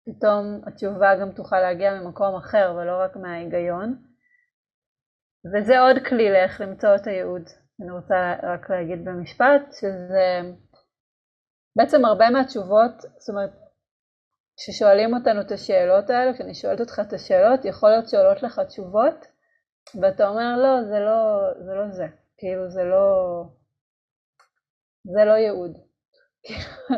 שפתאום 0.08 0.60
התשובה 0.66 1.16
גם 1.20 1.32
תוכל 1.32 1.60
להגיע 1.60 1.94
ממקום 1.94 2.36
אחר, 2.36 2.74
ולא 2.76 3.02
רק 3.04 3.16
מההיגיון. 3.16 4.02
וזה 5.54 5.80
עוד 5.80 5.96
כלי 6.08 6.30
לאיך 6.30 6.60
למצוא 6.60 6.94
את 6.94 7.06
הייעוד. 7.06 7.42
אני 7.82 7.90
רוצה 7.90 8.34
רק 8.42 8.70
להגיד 8.70 9.04
במשפט, 9.04 9.72
שזה... 9.72 10.40
בעצם 11.76 12.04
הרבה 12.04 12.30
מהתשובות, 12.30 13.00
זאת 13.18 13.28
אומרת, 13.28 13.50
כששואלים 14.56 15.14
אותנו 15.14 15.40
את 15.40 15.50
השאלות 15.52 16.10
האלה, 16.10 16.34
כשאני 16.34 16.54
שואלת 16.54 16.80
אותך 16.80 17.00
את 17.08 17.12
השאלות, 17.12 17.64
יכול 17.64 17.90
להיות 17.90 18.08
שעולות 18.08 18.42
לך 18.42 18.60
תשובות, 18.68 19.26
ואתה 20.00 20.28
אומר, 20.28 20.56
לא, 20.56 20.82
זה 20.84 21.00
לא 21.00 21.40
זה. 21.58 21.74
לא 21.74 21.88
זה. 21.88 22.06
כאילו, 22.38 22.68
זה 22.70 22.84
לא... 22.84 23.44
זה 25.04 25.24
לא 25.24 25.32
ייעוד. 25.32 25.78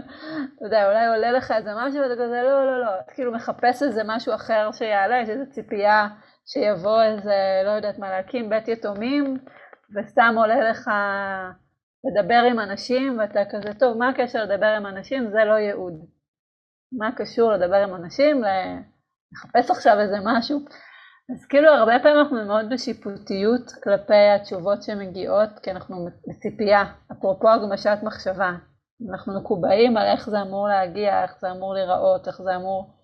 אתה 0.56 0.64
יודע, 0.64 0.86
אולי 0.88 1.06
עולה 1.06 1.32
לך 1.32 1.50
איזה 1.50 1.70
משהו 1.76 2.00
ואתה 2.02 2.14
כזה, 2.14 2.42
לא, 2.42 2.66
לא, 2.66 2.80
לא, 2.80 2.90
כאילו 3.14 3.32
מחפש 3.32 3.82
איזה 3.82 4.02
משהו 4.06 4.34
אחר 4.34 4.72
שיעלה, 4.72 5.20
יש 5.22 5.28
איזו 5.28 5.50
ציפייה 5.50 6.08
שיבוא 6.46 7.02
איזה, 7.02 7.62
לא 7.64 7.70
יודעת 7.70 7.98
מה, 7.98 8.10
להקים 8.10 8.48
בית 8.48 8.68
יתומים, 8.68 9.38
וסתם 9.96 10.34
עולה 10.36 10.70
לך 10.70 10.90
לדבר 12.04 12.42
עם 12.50 12.60
אנשים, 12.60 13.18
ואתה 13.18 13.40
כזה, 13.50 13.74
טוב, 13.78 13.96
מה 13.96 14.08
הקשר 14.08 14.44
לדבר 14.44 14.66
עם 14.66 14.86
אנשים? 14.86 15.30
זה 15.30 15.44
לא 15.44 15.52
ייעוד. 15.52 15.92
מה 16.98 17.12
קשור 17.16 17.52
לדבר 17.52 17.76
עם 17.76 17.94
אנשים? 17.94 18.42
לחפש 19.32 19.70
עכשיו 19.70 20.00
איזה 20.00 20.16
משהו. 20.24 20.58
אז 21.32 21.46
כאילו 21.46 21.68
הרבה 21.68 21.92
פעמים 22.02 22.18
אנחנו 22.18 22.46
מאוד 22.46 22.66
בשיפוטיות 22.70 23.72
כלפי 23.82 24.28
התשובות 24.36 24.82
שמגיעות, 24.82 25.50
כי 25.62 25.70
אנחנו 25.70 26.08
בציפייה, 26.28 26.84
אפרופו 27.12 27.50
הגמשת 27.50 27.98
מחשבה. 28.02 28.52
אנחנו 29.10 29.40
מקובעים 29.40 29.96
על 29.96 30.06
איך 30.06 30.30
זה 30.30 30.42
אמור 30.42 30.68
להגיע, 30.68 31.22
איך 31.22 31.40
זה 31.40 31.50
אמור 31.50 31.74
להיראות, 31.74 32.28
איך 32.28 32.42
זה 32.42 32.56
אמור... 32.56 32.94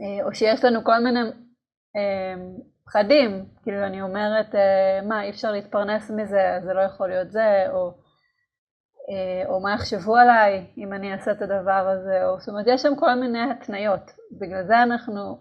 אה, 0.00 0.26
או 0.26 0.34
שיש 0.34 0.64
לנו 0.64 0.84
כל 0.84 0.98
מיני 1.04 1.20
אה, 1.96 2.34
פחדים, 2.86 3.44
כאילו 3.62 3.86
אני 3.86 4.02
אומרת, 4.02 4.54
אה, 4.54 5.00
מה, 5.02 5.22
אי 5.22 5.30
אפשר 5.30 5.52
להתפרנס 5.52 6.10
מזה, 6.10 6.58
זה 6.64 6.72
לא 6.72 6.80
יכול 6.80 7.08
להיות 7.08 7.30
זה, 7.30 7.66
או, 7.70 7.94
או 9.46 9.60
מה 9.60 9.74
יחשבו 9.74 10.16
עליי 10.16 10.66
אם 10.78 10.92
אני 10.92 11.12
אעשה 11.12 11.32
את 11.32 11.42
הדבר 11.42 11.88
הזה, 11.88 12.26
או 12.26 12.40
זאת 12.40 12.48
אומרת, 12.48 12.66
יש 12.68 12.82
שם 12.82 12.96
כל 12.96 13.14
מיני 13.14 13.50
התניות, 13.50 14.10
בגלל 14.40 14.66
זה 14.66 14.82
אנחנו, 14.82 15.38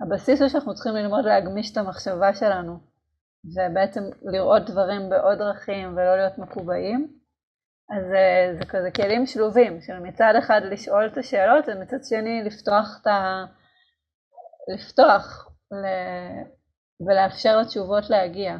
הבסיס 0.00 0.40
הוא 0.40 0.48
שאנחנו 0.48 0.74
צריכים 0.74 0.94
ללמוד 0.94 1.24
להגמיש 1.24 1.72
את 1.72 1.76
המחשבה 1.76 2.34
שלנו, 2.34 2.78
ובעצם 3.44 4.00
לראות 4.22 4.70
דברים 4.70 5.10
בעוד 5.10 5.38
דרכים 5.38 5.92
ולא 5.96 6.16
להיות 6.16 6.38
מקובעים. 6.38 7.22
אז 7.96 8.06
זה, 8.06 8.56
זה 8.58 8.66
כזה 8.70 8.90
כלים 8.90 9.26
שלובים, 9.26 9.80
של 9.80 9.98
מצד 9.98 10.32
אחד 10.38 10.60
לשאול 10.64 11.06
את 11.06 11.16
השאלות 11.16 11.64
ומצד 11.68 12.04
שני 12.04 12.42
לפתוח 12.44 12.98
את 13.02 13.06
ה... 13.06 13.44
לפתוח 14.74 15.48
ל... 15.72 15.84
ולאפשר 17.06 17.56
לתשובות 17.56 18.10
להגיע, 18.10 18.56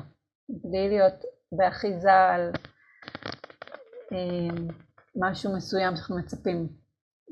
בלי 0.48 0.88
להיות 0.88 1.24
באחיזה 1.52 2.12
על 2.12 2.50
אה, 4.12 4.56
משהו 5.16 5.56
מסוים 5.56 5.96
שאנחנו 5.96 6.18
מצפים. 6.18 6.68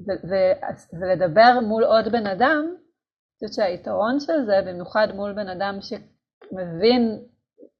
ו- 0.06 0.28
ו- 0.28 0.98
ולדבר 1.00 1.60
מול 1.62 1.84
עוד 1.84 2.08
בן 2.12 2.26
אדם, 2.26 2.64
אני 2.66 3.48
חושבת 3.48 3.52
שהיתרון 3.52 4.20
של 4.20 4.44
זה, 4.46 4.60
במיוחד 4.66 5.08
מול 5.14 5.32
בן 5.32 5.48
אדם 5.48 5.78
שמבין 5.80 7.24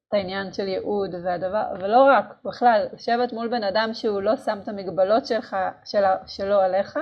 את 0.08 0.14
העניין 0.14 0.52
של 0.52 0.68
ייעוד 0.68 1.14
והדבר, 1.24 1.64
ולא 1.80 2.02
רק, 2.02 2.24
בכלל, 2.44 2.86
לשבת 2.92 3.32
מול 3.32 3.48
בן 3.48 3.64
אדם 3.64 3.90
שהוא 3.92 4.22
לא 4.22 4.36
שם 4.36 4.58
את 4.62 4.68
המגבלות 4.68 5.26
שלך, 5.26 5.56
של, 5.84 6.04
שלו 6.26 6.60
עליך, 6.60 6.98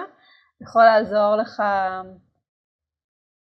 יכול 0.63 0.85
לעזור 0.85 1.37
לך 1.37 1.63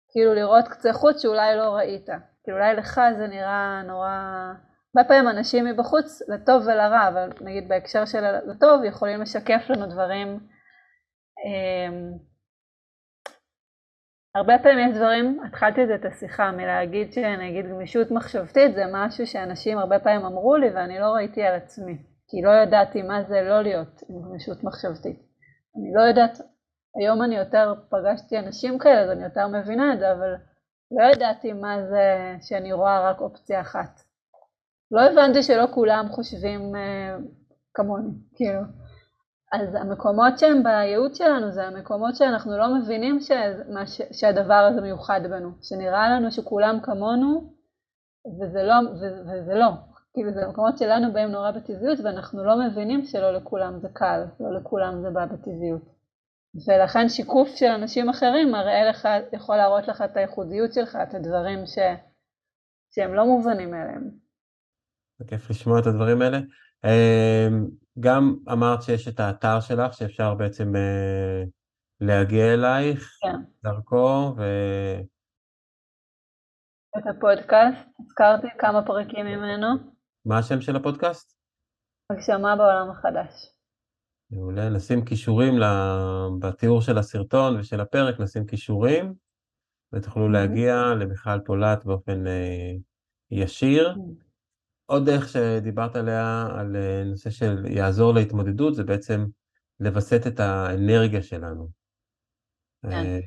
כאילו 0.10 0.34
לראות 0.34 0.68
קצה 0.68 0.94
חוץ 0.94 1.22
שאולי 1.22 1.58
לא 1.58 1.76
ראית. 1.76 2.10
כאילו 2.44 2.58
אולי 2.58 2.76
לך 2.76 3.02
זה 3.18 3.28
נראה 3.28 3.82
נורא... 3.88 4.10
הרבה 4.96 5.08
פעמים 5.08 5.30
אנשים 5.30 5.66
מבחוץ, 5.66 6.22
לטוב 6.30 6.64
ולרע, 6.66 7.08
אבל 7.08 7.30
נגיד 7.42 7.68
בהקשר 7.68 8.06
של 8.06 8.24
לטוב, 8.46 8.84
יכולים 8.84 9.22
לשקף 9.22 9.70
לנו 9.70 9.86
דברים 9.86 10.40
אה, 11.46 12.18
הרבה 14.36 14.54
פעמים 14.64 14.90
יש 14.90 14.96
דברים, 14.96 15.40
התחלתי 15.48 15.82
את 15.96 16.06
השיחה 16.06 16.52
מלהגיד 16.52 17.14
שנגיד 17.14 17.66
גמישות 17.66 18.12
מחשבתית 18.12 18.76
זה 18.76 18.84
משהו 18.92 19.28
שאנשים 19.28 19.78
הרבה 19.78 20.00
פעמים 20.00 20.26
אמרו 20.26 20.56
לי 20.56 20.70
ואני 20.70 21.00
לא 21.00 21.06
ראיתי 21.06 21.44
על 21.44 21.56
עצמי, 21.56 21.98
כי 22.28 22.42
לא 22.42 22.52
ידעתי 22.64 23.02
מה 23.02 23.24
זה 23.24 23.42
לא 23.42 23.62
להיות 23.62 24.02
עם 24.10 24.22
גמישות 24.22 24.64
מחשבתית. 24.64 25.20
אני 25.78 25.94
לא 25.94 26.02
יודעת, 26.02 26.38
היום 27.00 27.24
אני 27.24 27.36
יותר 27.38 27.74
פגשתי 27.90 28.40
אנשים 28.40 28.80
כאלה 28.80 29.02
אז 29.02 29.10
אני 29.10 29.24
יותר 29.24 29.48
מבינה 29.48 29.94
את 29.94 30.00
זה, 30.00 30.12
אבל 30.12 30.36
לא 30.98 31.04
ידעתי 31.04 31.54
מה 31.54 31.88
זה 31.90 32.36
שאני 32.42 32.74
רואה 32.74 33.10
רק 33.10 33.22
אופציה 33.22 33.62
אחת. 33.62 34.02
לא 34.92 35.02
הבנתי 35.02 35.44
שלא 35.44 35.66
כולם 35.74 36.08
חושבים 36.12 36.76
אה, 36.76 37.18
כמוני, 37.74 38.12
כאילו. 38.36 38.62
אז 39.54 39.76
המקומות 39.76 40.40
שהם 40.40 40.64
בייעוד 40.64 41.16
שלנו 41.16 41.52
זה 41.52 41.68
המקומות 41.68 42.16
שאנחנו 42.16 42.58
לא 42.58 42.76
מבינים 42.76 43.20
ש... 43.20 43.32
שהדבר 44.12 44.54
הזה 44.54 44.82
מיוחד 44.82 45.22
בנו, 45.30 45.50
שנראה 45.62 46.10
לנו 46.10 46.32
שכולם 46.32 46.80
כמונו 46.84 47.54
וזה 48.42 48.64
לא, 48.64 48.74
ו... 48.74 49.30
וזה 49.30 49.54
לא, 49.54 49.70
כאילו 50.14 50.32
זה 50.32 50.46
המקומות 50.46 50.78
שלנו 50.78 51.14
בהם 51.14 51.32
נורא 51.32 51.52
בטבעיות 51.52 52.00
ואנחנו 52.04 52.44
לא 52.44 52.68
מבינים 52.68 53.06
שלא 53.06 53.32
לכולם 53.32 53.80
זה 53.80 53.88
קל, 53.94 54.24
לא 54.40 54.54
לכולם 54.54 55.02
זה 55.02 55.10
בא 55.10 55.26
בטבעיות. 55.26 55.93
ולכן 56.68 57.10
שיקוף 57.10 57.50
של 57.56 57.66
אנשים 57.66 58.10
אחרים 58.10 58.52
מראה 58.52 58.90
לך, 58.90 59.08
יכול 59.34 59.56
להראות 59.58 59.88
לך 59.88 60.02
את 60.02 60.18
הייחודיות 60.18 60.74
שלך, 60.74 60.98
את 61.04 61.14
הדברים 61.14 61.66
ש... 61.66 61.78
שהם 62.92 63.14
לא 63.14 63.26
מובנים 63.26 63.72
מאליהם. 63.72 64.10
זה 65.20 65.26
כיף 65.28 65.50
לשמוע 65.50 65.80
את 65.80 65.88
הדברים 65.88 66.22
האלה. 66.22 66.38
אמ, 66.86 67.68
גם 68.00 68.36
אמרת 68.52 68.82
שיש 68.82 69.08
את 69.08 69.20
האתר 69.20 69.60
שלך, 69.60 69.94
שאפשר 69.94 70.36
בעצם 70.36 70.76
אה, 70.76 71.44
להגיע 72.02 72.54
אלייך 72.54 73.18
כן. 73.22 73.38
דרכו, 73.64 74.36
ו... 74.38 74.42
את 76.98 77.04
הפודקאסט, 77.08 77.88
הזכרתי 78.00 78.48
כמה 78.60 78.86
פרקים 78.86 79.26
ממנו. 79.26 79.68
מה 80.26 80.38
השם 80.38 80.62
של 80.62 80.76
הפודקאסט? 80.76 81.38
הגשמה 82.10 82.56
בעולם 82.56 82.92
החדש. 82.92 83.54
מעולה, 84.36 84.70
נשים 84.70 85.06
כישורים 85.06 85.54
בתיאור 86.40 86.82
של 86.82 86.98
הסרטון 86.98 87.60
ושל 87.60 87.82
הפרק, 87.82 88.20
נשים 88.20 88.46
כישורים, 88.46 89.14
ותוכלו 89.94 90.30
להגיע 90.30 90.76
למיכל 91.00 91.40
פולט 91.46 91.86
באופן 91.86 92.28
אה, 92.28 92.74
ישיר. 93.32 93.96
עוד 94.86 95.06
דרך 95.06 95.30
שדיברת 95.30 95.96
עליה, 95.96 96.48
על 96.58 96.76
אה, 96.76 97.04
נושא 97.06 97.30
של 97.30 97.66
יעזור 97.66 98.14
להתמודדות, 98.14 98.76
זה 98.76 98.84
בעצם 98.84 99.26
לווסת 99.80 100.28
את 100.28 100.40
האנרגיה 100.40 101.24
שלנו. 101.24 101.68
כן. 102.82 102.92
אה, 102.92 103.20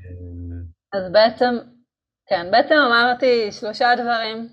אז 0.92 1.12
בעצם, 1.12 1.54
כן, 2.28 2.50
בעצם 2.50 2.74
אמרתי 2.74 3.52
שלושה 3.52 3.88
דברים, 3.96 4.48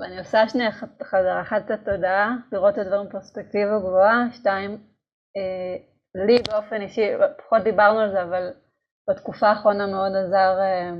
ואני 0.00 0.18
עושה 0.18 0.48
שנייה 0.48 0.70
חזרה, 1.02 1.42
אחת 1.42 1.62
את 1.64 1.70
התודעה, 1.70 2.36
לראות 2.52 2.74
את 2.74 2.78
הדברים 2.78 3.08
בפרספקטיבה 3.08 3.78
גבוהה, 3.78 4.24
שתיים, 4.32 4.70
אה, 5.36 5.76
לי 6.26 6.38
באופן 6.50 6.80
אישי, 6.80 7.10
פחות 7.38 7.62
דיברנו 7.62 7.98
על 8.00 8.10
זה, 8.10 8.22
אבל 8.22 8.50
בתקופה 9.10 9.48
האחרונה 9.48 9.86
מאוד 9.86 10.12
עזר 10.16 10.58
אה, 10.60 10.90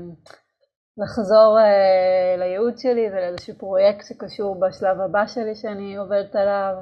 לחזור 1.03 1.59
uh, 1.59 2.39
לייעוד 2.39 2.77
שלי 2.77 3.09
ולאיזשהו 3.09 3.57
פרויקט 3.57 4.05
שקשור 4.05 4.59
בשלב 4.59 5.01
הבא 5.01 5.27
שלי 5.27 5.55
שאני 5.55 5.97
עובדת 5.97 6.35
עליו. 6.35 6.73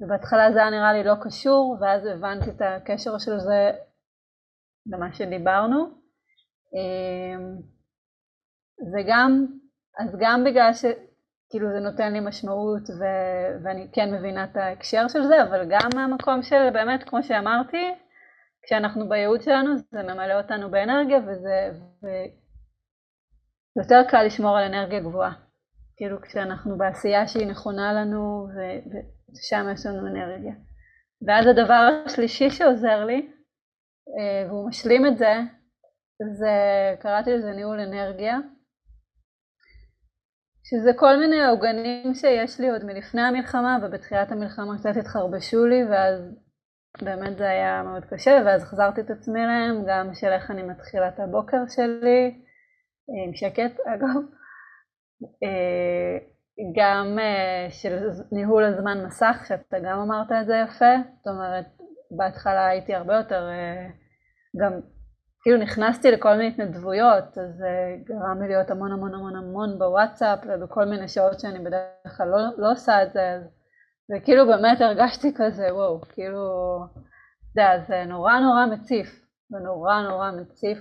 ובהתחלה 0.00 0.52
זה 0.52 0.58
היה 0.58 0.70
נראה 0.70 0.92
לי 0.92 1.04
לא 1.04 1.14
קשור 1.22 1.76
ואז 1.80 2.06
הבנתי 2.06 2.50
את 2.50 2.60
הקשר 2.60 3.18
של 3.18 3.38
זה 3.38 3.70
למה 4.86 5.12
שדיברנו 5.12 5.84
um, 6.74 7.62
וגם, 8.94 9.46
אז 9.98 10.16
גם 10.20 10.44
בגלל 10.44 10.70
שכאילו 11.48 11.68
זה 11.72 11.80
נותן 11.80 12.12
לי 12.12 12.20
משמעות 12.20 12.90
ו... 12.90 13.04
ואני 13.64 13.88
כן 13.92 14.14
מבינה 14.14 14.44
את 14.44 14.56
ההקשר 14.56 15.08
של 15.08 15.22
זה 15.22 15.42
אבל 15.42 15.66
גם 15.70 15.88
מהמקום 15.94 16.42
של 16.42 16.70
באמת 16.72 17.04
כמו 17.08 17.22
שאמרתי 17.22 17.94
כשאנחנו 18.62 19.08
בייעוד 19.08 19.42
שלנו 19.42 19.76
זה 19.76 20.02
ממלא 20.02 20.34
אותנו 20.34 20.70
באנרגיה 20.70 21.18
וזה 21.18 21.70
ו... 22.02 22.06
יותר 23.78 24.02
קל 24.10 24.22
לשמור 24.22 24.58
על 24.58 24.64
אנרגיה 24.64 25.00
גבוהה. 25.00 25.32
כאילו 25.96 26.22
כשאנחנו 26.22 26.78
בעשייה 26.78 27.26
שהיא 27.26 27.46
נכונה 27.46 27.92
לנו 27.92 28.48
ושם 29.32 29.66
יש 29.72 29.86
לנו 29.86 30.06
אנרגיה. 30.06 30.54
ואז 31.26 31.46
הדבר 31.46 31.88
השלישי 32.06 32.50
שעוזר 32.50 33.04
לי, 33.04 33.28
אה, 34.18 34.48
והוא 34.48 34.68
משלים 34.68 35.06
את 35.06 35.18
זה, 35.18 35.34
זה, 36.32 36.50
קראתי 37.00 37.30
לזה 37.32 37.52
ניהול 37.52 37.80
אנרגיה, 37.80 38.38
שזה 40.70 40.90
כל 40.96 41.16
מיני 41.16 41.44
עוגנים 41.44 42.14
שיש 42.14 42.60
לי 42.60 42.70
עוד 42.70 42.84
מלפני 42.84 43.22
המלחמה, 43.22 43.78
ובתחילת 43.82 44.32
המלחמה 44.32 44.78
קצת 44.78 44.96
התחרבשו 45.00 45.66
לי, 45.66 45.84
ואז 45.84 46.20
באמת 47.02 47.36
זה 47.38 47.48
היה 47.48 47.82
מאוד 47.82 48.04
קשה, 48.04 48.42
ואז 48.46 48.62
החזרתי 48.62 49.00
את 49.00 49.10
עצמי 49.10 49.40
להם, 49.40 49.84
גם 49.88 50.14
של 50.14 50.26
איך 50.28 50.50
אני 50.50 50.62
מתחילה 50.62 51.08
את 51.08 51.20
הבוקר 51.20 51.56
שלי, 51.68 52.40
עם 53.26 53.34
שקט 53.34 53.80
אגב, 53.94 54.22
אה, 55.44 56.18
גם 56.76 57.18
אה, 57.18 57.70
של 57.70 58.08
ניהול 58.32 58.64
הזמן 58.64 59.06
מסך, 59.06 59.44
שאתה 59.48 59.78
גם 59.78 59.98
אמרת 59.98 60.32
את 60.40 60.46
זה 60.46 60.62
יפה, 60.64 60.94
זאת 61.16 61.26
אומרת, 61.26 61.66
בהתחלה 62.10 62.66
הייתי 62.66 62.94
הרבה 62.94 63.14
יותר 63.16 63.48
אה, 63.48 63.88
גם 64.60 64.72
כאילו 65.42 65.58
נכנסתי 65.58 66.10
לכל 66.10 66.34
מיני 66.34 66.48
התנדבויות, 66.48 67.38
אז 67.38 67.56
זה 67.58 67.96
גרם 68.04 68.42
לי 68.42 68.48
להיות 68.48 68.70
המון 68.70 68.92
המון 68.92 69.14
המון 69.14 69.36
המון 69.36 69.78
בוואטסאפ 69.78 70.38
ובכל 70.48 70.84
מיני 70.84 71.08
שעות 71.08 71.40
שאני 71.40 71.58
בדרך 71.58 72.16
כלל 72.16 72.28
לא, 72.28 72.38
לא 72.58 72.72
עושה 72.72 73.02
את 73.02 73.12
זה, 73.12 73.32
אז 73.32 73.42
וכאילו 74.10 74.46
באמת 74.46 74.80
הרגשתי 74.80 75.34
כזה, 75.36 75.74
וואו, 75.74 76.00
כאילו, 76.00 76.40
אתה 76.94 77.60
יודע, 77.60 77.84
זה 77.88 78.04
נורא 78.04 78.38
נורא 78.38 78.66
מציף, 78.66 79.06
זה 79.50 79.58
נורא 79.58 80.02
נורא 80.02 80.30
מציף, 80.30 80.78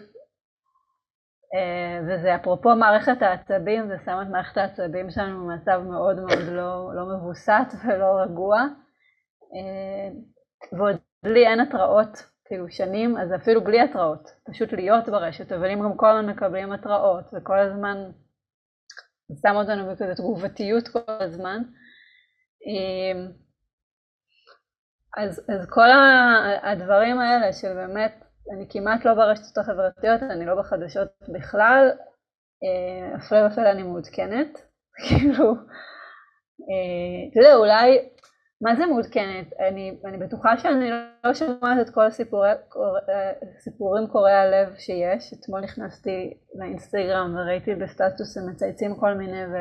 אה, 1.55 1.99
וזה 2.07 2.35
אפרופו 2.35 2.75
מערכת 2.75 3.21
העצבים, 3.21 3.87
זה 3.87 3.95
שם 4.05 4.19
את 4.21 4.27
מערכת 4.27 4.57
העצבים 4.57 5.09
שלנו 5.09 5.47
במצב 5.47 5.81
מאוד 5.89 6.19
מאוד 6.19 6.47
לא, 6.51 6.91
לא 6.95 7.05
מבוסת 7.05 7.67
ולא 7.85 8.21
רגוע, 8.23 8.57
אה, 9.53 10.09
ועוד 10.77 10.95
לי 11.23 11.47
אין 11.47 11.59
התראות 11.59 12.23
כאילו 12.47 12.69
שנים, 12.69 13.17
אז 13.17 13.35
אפילו 13.35 13.63
בלי 13.63 13.81
התראות, 13.81 14.29
פשוט 14.51 14.73
להיות 14.73 15.09
ברשת, 15.09 15.51
אבל 15.51 15.69
אם 15.71 15.79
גם 15.83 15.97
כל 15.97 16.09
הזמן 16.09 16.29
מקבלים 16.29 16.71
התראות 16.71 17.25
וכל 17.33 17.59
הזמן 17.59 17.97
שם 19.41 19.55
אותנו 19.55 19.91
בכזה 19.91 20.15
תגובתיות 20.15 20.87
כל 20.87 20.99
הזמן, 21.19 21.61
אמ, 22.67 23.31
אז, 25.17 25.41
אז 25.49 25.69
כל 25.69 25.89
הדברים 26.63 27.19
האלה 27.19 27.53
של 27.53 27.73
באמת, 27.73 28.23
אני 28.55 28.65
כמעט 28.69 29.05
לא 29.05 29.13
ברשתות 29.13 29.57
החברתיות, 29.57 30.23
אני 30.23 30.45
לא 30.45 30.55
בחדשות 30.55 31.07
בכלל, 31.33 31.91
אה, 32.63 33.15
הפלא 33.15 33.47
ופלא 33.47 33.71
אני 33.71 33.83
מעודכנת, 33.83 34.61
כאילו, 35.07 35.53
אה, 36.67 37.19
אתה 37.31 37.39
יודע, 37.39 37.55
אולי 37.55 38.09
מה 38.61 38.75
זה 38.75 38.85
מעודכנת? 38.85 39.53
אני, 39.59 39.99
אני 40.05 40.17
בטוחה 40.17 40.57
שאני 40.57 40.89
לא 41.23 41.33
שומעת 41.33 41.77
את 41.81 41.93
כל 41.93 42.05
הסיפורי, 42.05 42.49
הסיפורים 43.57 44.07
קורעי 44.07 44.33
הלב 44.33 44.75
שיש. 44.77 45.33
אתמול 45.33 45.61
נכנסתי 45.61 46.37
לאינסטגרם 46.55 47.35
וראיתי 47.35 47.75
בסטטוס 47.75 48.37
הם 48.37 48.49
מצייצים 48.49 48.95
כל 48.99 49.13
מיני 49.13 49.45
ו... 49.45 49.55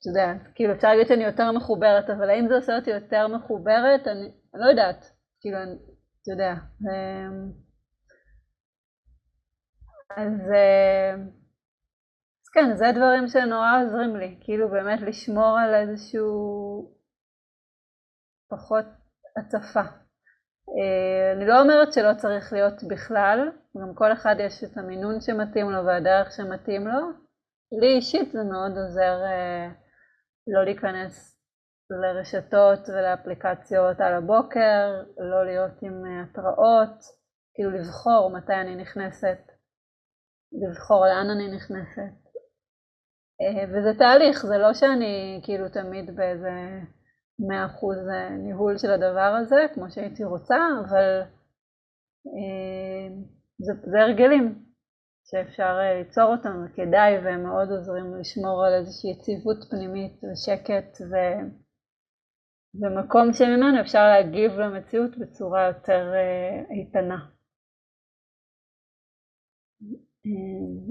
אתה 0.00 0.10
יודע, 0.10 0.32
כאילו 0.54 0.72
אפשר 0.72 0.88
להגיד 0.88 1.06
שאני 1.06 1.24
יותר 1.24 1.52
מחוברת, 1.52 2.10
אבל 2.10 2.30
האם 2.30 2.48
זה 2.48 2.54
עושה 2.54 2.76
אותי 2.76 2.90
יותר 2.90 3.28
מחוברת? 3.28 4.06
אני, 4.06 4.30
אני 4.54 4.62
לא 4.62 4.70
יודעת. 4.70 5.04
כאילו, 5.40 5.58
אתה 6.22 6.30
יודע. 6.32 6.54
אז, 10.16 10.32
אז 12.40 12.48
כן, 12.54 12.76
זה 12.76 12.84
דברים 12.94 13.28
שנורא 13.28 13.82
עוזרים 13.82 14.16
לי, 14.16 14.38
כאילו 14.40 14.68
באמת 14.68 15.00
לשמור 15.00 15.58
על 15.58 15.74
איזשהו 15.74 17.01
פחות 18.52 18.84
הצפה. 19.36 19.80
אה, 19.80 21.32
אני 21.36 21.46
לא 21.46 21.60
אומרת 21.62 21.92
שלא 21.92 22.14
צריך 22.16 22.52
להיות 22.52 22.84
בכלל, 22.88 23.50
גם 23.80 23.94
כל 23.94 24.12
אחד 24.12 24.36
יש 24.38 24.64
את 24.64 24.78
המינון 24.78 25.20
שמתאים 25.20 25.70
לו 25.70 25.86
והדרך 25.86 26.32
שמתאים 26.32 26.86
לו. 26.86 27.00
לי 27.80 27.96
אישית 27.96 28.32
זה 28.32 28.44
מאוד 28.44 28.72
עוזר 28.78 29.24
אה, 29.24 29.68
לא 30.46 30.64
להיכנס 30.64 31.38
לרשתות 31.90 32.88
ולאפליקציות 32.88 34.00
על 34.00 34.14
הבוקר, 34.14 35.02
לא 35.18 35.44
להיות 35.46 35.82
עם 35.82 36.06
אה, 36.06 36.22
התראות, 36.22 36.98
כאילו 37.54 37.70
לבחור 37.70 38.30
מתי 38.36 38.54
אני 38.54 38.76
נכנסת, 38.76 39.40
לבחור 40.52 41.06
לאן 41.06 41.30
אני 41.30 41.56
נכנסת. 41.56 42.22
וזה 43.72 43.98
תהליך, 43.98 44.46
זה 44.46 44.58
לא 44.58 44.74
שאני 44.74 45.40
כאילו 45.44 45.68
תמיד 45.68 46.16
באיזה 46.16 46.50
100% 47.42 47.44
אה, 48.10 48.30
ניהול 48.30 48.78
של 48.78 48.90
הדבר 48.90 49.36
הזה, 49.40 49.66
כמו 49.74 49.90
שהייתי 49.90 50.24
רוצה, 50.24 50.56
אבל 50.84 51.20
אה, 52.26 53.16
זה, 53.58 53.72
זה 53.90 54.00
הרגלים 54.00 54.64
שאפשר 55.24 55.78
אה, 55.80 56.02
ליצור 56.02 56.24
אותם, 56.24 56.64
וכדאי, 56.64 57.18
והם 57.24 57.42
מאוד 57.42 57.68
עוזרים 57.70 58.16
לשמור 58.20 58.64
על 58.66 58.72
איזושהי 58.74 59.10
יציבות 59.10 59.56
פנימית 59.70 60.20
ושקט, 60.24 61.00
ו... 61.10 61.14
ומקום 62.74 63.32
שממנו 63.32 63.80
אפשר 63.80 64.04
להגיב 64.08 64.52
למציאות 64.52 65.18
בצורה 65.18 65.66
יותר 65.66 66.12
איתנה. 66.70 67.26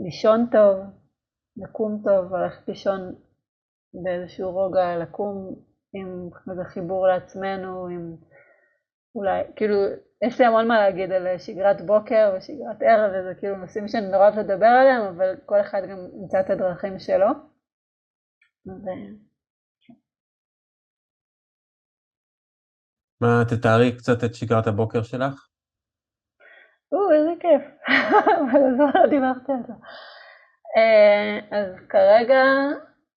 לישון 0.04 0.48
טוב, 0.52 0.80
לקום 1.58 2.02
טוב, 2.06 2.34
ללכת 2.34 2.68
לישון 2.68 3.16
באיזשהו 3.94 4.52
רוגע, 4.52 4.98
לקום 4.98 5.56
עם 5.94 6.30
איזה 6.52 6.64
חיבור 6.64 7.08
לעצמנו, 7.08 7.88
עם 7.88 8.16
אולי, 9.16 9.44
כאילו, 9.56 9.76
יש 10.22 10.40
לי 10.42 10.46
המון 10.46 10.68
מה 10.68 10.80
להגיד 10.80 11.12
על 11.12 11.38
שגרת 11.38 11.82
בוקר 11.86 12.34
ושגרת 12.38 12.82
ערב, 12.82 13.12
וזה 13.12 13.40
כאילו 13.40 13.56
נושאים 13.56 13.88
שאני 13.88 14.08
נורא 14.12 14.30
אוהבת 14.30 14.38
לדבר 14.38 14.66
עליהם, 14.66 15.02
אבל 15.02 15.36
כל 15.46 15.62
אחד 15.62 15.82
גם 15.90 15.98
ימצא 16.22 16.40
את 16.40 16.50
הדרכים 16.50 17.00
שלו. 17.00 17.28
ו... 18.68 18.72
מה, 23.22 23.44
תתארי 23.50 23.98
קצת 23.98 24.24
את 24.24 24.36
שגרת 24.36 24.68
הבוקר 24.68 25.04
שלך? 25.04 25.48
או, 26.92 27.12
איזה 27.12 27.32
כיף, 27.40 27.62
אבל 28.42 28.60
לא 28.78 29.10
דיברתי 29.10 29.52
על 29.52 29.60
זה. 29.68 29.74
אה, 30.78 31.60
אז 31.60 31.88
כרגע, 31.90 32.44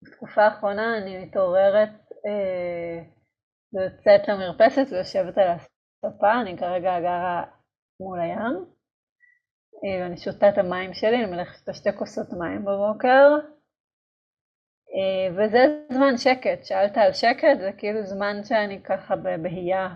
בתקופה 0.02 0.44
האחרונה 0.44 0.98
אני 0.98 1.26
מתעוררת 1.26 1.90
אה, 2.28 3.04
ויוצאת 3.74 4.28
למרפסת 4.28 4.92
ויושבת 4.92 5.38
על 5.38 5.48
הספה, 5.48 6.42
אני 6.42 6.58
כרגע 6.58 7.00
גרה 7.00 7.44
מול 8.00 8.20
הים, 8.20 8.66
אה, 9.84 10.04
ואני 10.04 10.18
שותה 10.18 10.50
את 10.50 10.58
המים 10.58 10.94
שלי, 10.94 11.16
אני 11.16 11.32
מלכת 11.32 11.68
לשתי 11.68 11.90
כוסות 11.98 12.28
מים 12.40 12.66
בבוקר, 12.66 13.30
אה, 14.94 15.36
וזה 15.36 15.60
זמן 15.92 16.18
שקט, 16.18 16.66
שאלת 16.66 16.98
על 16.98 17.14
שקט, 17.14 17.60
זה 17.60 17.72
כאילו 17.78 18.06
זמן 18.06 18.44
שאני 18.44 18.84
ככה 18.84 19.16
בבהייה, 19.16 19.90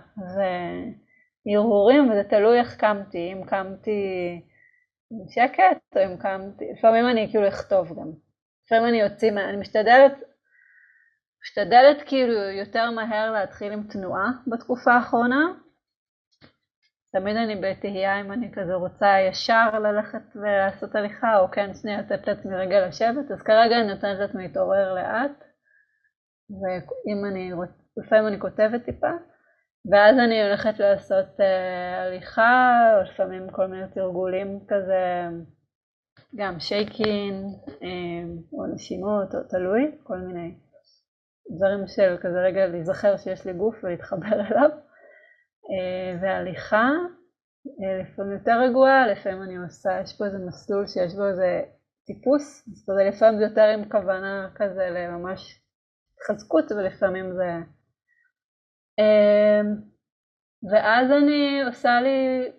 והרהורים, 1.46 2.12
וזה 2.12 2.24
תלוי 2.30 2.60
איך 2.60 2.76
קמתי, 2.78 3.34
אם 3.34 3.46
קמתי 3.46 4.02
עם 5.12 5.28
שקט, 5.30 5.98
או 5.98 6.04
אם 6.06 6.18
קמתי, 6.18 6.66
לפעמים 6.78 7.10
אני 7.10 7.28
כאילו 7.32 7.48
אכתוב 7.48 7.88
גם, 8.00 8.12
לפעמים 8.66 8.86
אני 8.86 8.98
יוצאים, 8.98 9.38
אני 9.38 9.58
משתדלת 9.58 10.14
משתדלת 11.44 11.98
כאילו 12.06 12.34
יותר 12.34 12.92
מהר 12.92 13.32
להתחיל 13.32 13.74
עם 13.74 13.84
תנועה 13.84 14.32
בתקופה 14.48 14.92
האחרונה. 14.94 15.46
תמיד 17.14 17.38
אני 17.38 17.56
בתהייה 17.56 18.22
אם 18.22 18.32
אני 18.32 18.52
כזה 18.54 18.74
רוצה 18.74 19.08
ישר 19.30 19.80
ללכת 19.80 20.36
ולעשות 20.36 20.96
הליכה, 20.96 21.40
או 21.40 21.52
כן 21.52 21.74
שנייה 21.74 22.02
לתת 22.02 22.28
לעצמי 22.28 22.56
רגע 22.56 22.88
לשבת, 22.88 23.32
אז 23.32 23.42
כרגע 23.42 23.76
אני 23.76 23.94
נותנת 23.94 24.20
לעצמי 24.20 24.48
להתעורר 24.48 24.94
לאט, 24.94 25.44
ואם 26.50 27.26
אני 27.32 27.54
רוצה, 27.54 27.74
לפעמים 27.98 28.28
אני 28.28 28.40
כותבת 28.40 28.86
טיפה, 28.86 29.12
ואז 29.92 30.16
אני 30.18 30.44
הולכת 30.44 30.80
לעשות 30.80 31.40
uh, 31.40 31.44
הליכה, 31.98 32.80
או 32.96 33.02
לפעמים 33.02 33.50
כל 33.52 33.68
מיני 33.68 33.88
תרגולים 33.94 34.60
כזה, 34.68 35.26
גם 36.36 36.60
שייקין, 36.60 37.46
uh, 37.68 38.54
או 38.54 38.66
נשימות, 38.74 39.36
או 39.36 39.40
תלוי, 39.50 39.92
כל 40.04 40.18
מיני 40.18 40.56
דברים 41.56 41.88
של 41.88 42.18
כזה 42.22 42.40
רגע 42.42 42.68
להיזכר 42.68 43.18
שיש 43.18 43.46
לי 43.46 43.54
גוף 43.54 43.76
ולהתחבר 43.84 44.40
אליו. 44.52 44.70
אה, 45.70 46.20
והליכה, 46.22 46.90
אה, 47.68 48.02
לפעמים 48.02 48.32
יותר 48.32 48.60
רגועה, 48.62 49.08
לפעמים 49.08 49.44
אני 49.44 49.58
עושה, 49.58 50.00
יש 50.04 50.18
פה 50.18 50.26
איזה 50.26 50.38
מסלול 50.38 50.88
שיש 50.88 51.14
בו 51.16 51.28
איזה 51.28 51.62
טיפוס, 52.06 52.68
אז 52.68 52.86
כזה 52.90 53.04
לפעמים 53.04 53.40
זה 53.40 53.44
יותר 53.44 53.62
עם 53.62 53.90
כוונה 53.90 54.50
כזה 54.56 54.90
לממש 54.90 55.62
התחזקות 56.14 56.72
ולפעמים 56.72 57.34
זה... 57.34 57.52
אה, 59.00 59.62
ואז 60.72 61.12
אני 61.12 61.62
עושה 61.68 62.02
לי 62.02 62.52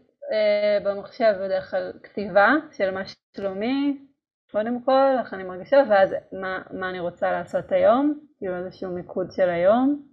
במחשב 0.84 1.34
בדרך 1.40 1.70
כלל 1.70 1.92
כתיבה 2.02 2.48
של 2.72 2.90
מה 2.90 3.02
שלומי, 3.36 4.07
קודם 4.50 4.84
כל, 4.84 5.16
איך 5.20 5.34
אני 5.34 5.44
מרגישה, 5.44 5.76
ואז 5.90 6.14
מה, 6.32 6.62
מה 6.70 6.90
אני 6.90 7.00
רוצה 7.00 7.32
לעשות 7.32 7.72
היום, 7.72 8.20
כאילו 8.38 8.56
איזשהו 8.56 8.90
מיקוד 8.90 9.26
של 9.32 9.48
היום, 9.48 10.06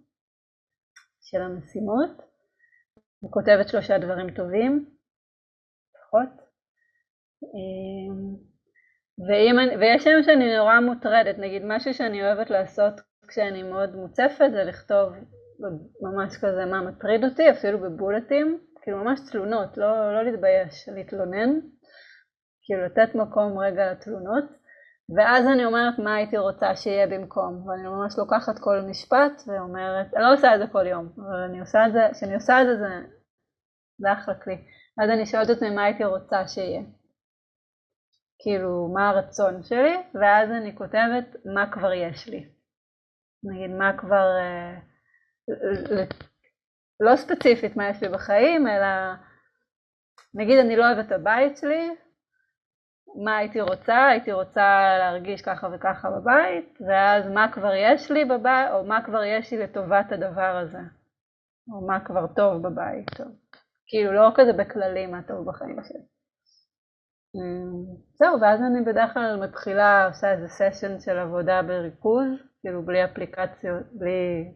של 1.21 1.41
המשימות. 1.41 2.09
אני 3.23 3.31
כותבת 3.31 3.67
שלושה 3.67 3.97
דברים 3.97 4.31
טובים, 4.31 4.85
לפחות. 5.95 6.29
אמ, 7.43 8.35
ואם 9.27 9.59
אני, 9.59 9.77
ויש 9.77 10.05
ימים 10.05 10.23
שאני 10.23 10.57
נורא 10.57 10.79
מוטרדת, 10.79 11.37
נגיד 11.37 11.61
משהו 11.65 11.93
שאני 11.93 12.23
אוהבת 12.23 12.49
לעשות 12.49 12.93
כשאני 13.27 13.63
מאוד 13.63 13.95
מוצפת 13.95 14.49
זה 14.51 14.63
לכתוב 14.63 15.13
ממש 16.01 16.37
כזה 16.37 16.65
מה 16.65 16.81
מטריד 16.81 17.23
אותי, 17.23 17.51
אפילו 17.51 17.79
בבולטים, 17.79 18.59
כאילו 18.81 18.97
ממש 18.97 19.19
תלונות, 19.31 19.77
לא, 19.77 20.13
לא 20.13 20.23
להתבייש, 20.23 20.89
להתלונן, 20.89 21.59
כאילו 22.65 22.85
לתת 22.85 23.15
מקום 23.15 23.59
רגע 23.59 23.91
לתלונות, 23.91 24.43
ואז 25.15 25.45
אני 25.53 25.65
אומרת 25.65 25.99
מה 25.99 26.15
הייתי 26.15 26.37
רוצה 26.37 26.75
שיהיה 26.75 27.07
במקום, 27.07 27.67
ואני 27.67 27.87
ממש 27.87 28.17
לוקחת 28.17 28.59
כל 28.59 28.81
משפט 28.89 29.41
ואומרת, 29.47 30.13
אני 30.13 30.23
לא 30.23 30.33
עושה 30.33 30.55
את 30.55 30.59
זה 30.59 30.65
כל 30.71 30.87
יום, 30.87 31.09
אבל 31.17 31.41
אני 31.49 31.59
עושה 31.59 31.87
את 31.87 31.93
זה, 31.93 31.99
כשאני 32.11 32.35
עושה 32.35 32.61
את 32.61 32.67
זה 32.67 32.77
זה, 32.77 33.07
זה 33.97 34.13
אחלה 34.13 34.35
כלי. 34.35 34.57
אז 35.03 35.09
אני 35.09 35.25
שואלת 35.25 35.49
את 35.49 35.55
עצמי 35.55 35.69
מה 35.69 35.83
הייתי 35.83 36.05
רוצה 36.05 36.47
שיהיה. 36.47 36.81
כאילו, 38.39 38.87
מה 38.93 39.09
הרצון 39.09 39.63
שלי, 39.63 39.95
ואז 40.13 40.49
אני 40.49 40.75
כותבת 40.75 41.35
מה 41.45 41.71
כבר 41.71 41.93
יש 41.93 42.27
לי. 42.27 42.49
נגיד, 43.43 43.71
מה 43.71 43.97
כבר... 43.97 44.27
אה, 44.39 44.77
לא 46.99 47.15
ספציפית 47.15 47.75
מה 47.75 47.89
יש 47.89 48.03
לי 48.03 48.09
בחיים, 48.09 48.67
אלא 48.67 49.13
נגיד 50.33 50.59
אני 50.59 50.75
לא 50.75 50.85
אוהבת 50.85 51.07
את 51.07 51.11
הבית 51.11 51.57
שלי, 51.57 51.95
מה 53.25 53.37
הייתי 53.37 53.61
רוצה? 53.61 54.07
הייתי 54.07 54.31
רוצה 54.31 54.97
להרגיש 54.99 55.41
ככה 55.41 55.67
וככה 55.73 56.09
בבית, 56.11 56.77
ואז 56.87 57.27
מה 57.27 57.51
כבר 57.51 57.73
יש 57.73 58.11
לי 58.11 58.25
בבית, 58.25 58.71
או 58.71 58.83
מה 58.83 59.05
כבר 59.05 59.23
יש 59.23 59.53
לי 59.53 59.59
לטובת 59.59 60.11
הדבר 60.11 60.61
הזה, 60.63 60.79
או 61.73 61.87
מה 61.87 62.05
כבר 62.05 62.27
טוב 62.27 62.67
בבית. 62.67 63.09
טוב. 63.17 63.27
כאילו 63.87 64.11
לא 64.11 64.31
כזה 64.35 64.53
בכללי 64.53 65.07
מה 65.07 65.21
טוב 65.27 65.49
בחיים 65.49 65.77
שלי. 65.83 65.99
אמ, 67.35 67.95
זהו, 68.19 68.41
ואז 68.41 68.59
אני 68.61 68.85
בדרך 68.85 69.13
כלל 69.13 69.39
מתחילה, 69.43 70.07
עושה 70.07 70.31
איזה 70.31 70.47
סשן 70.47 70.99
של 70.99 71.17
עבודה 71.17 71.61
בריכוז, 71.61 72.27
כאילו 72.61 72.85
בלי 72.85 73.05
אפליקציות, 73.05 73.83
בלי 73.91 74.51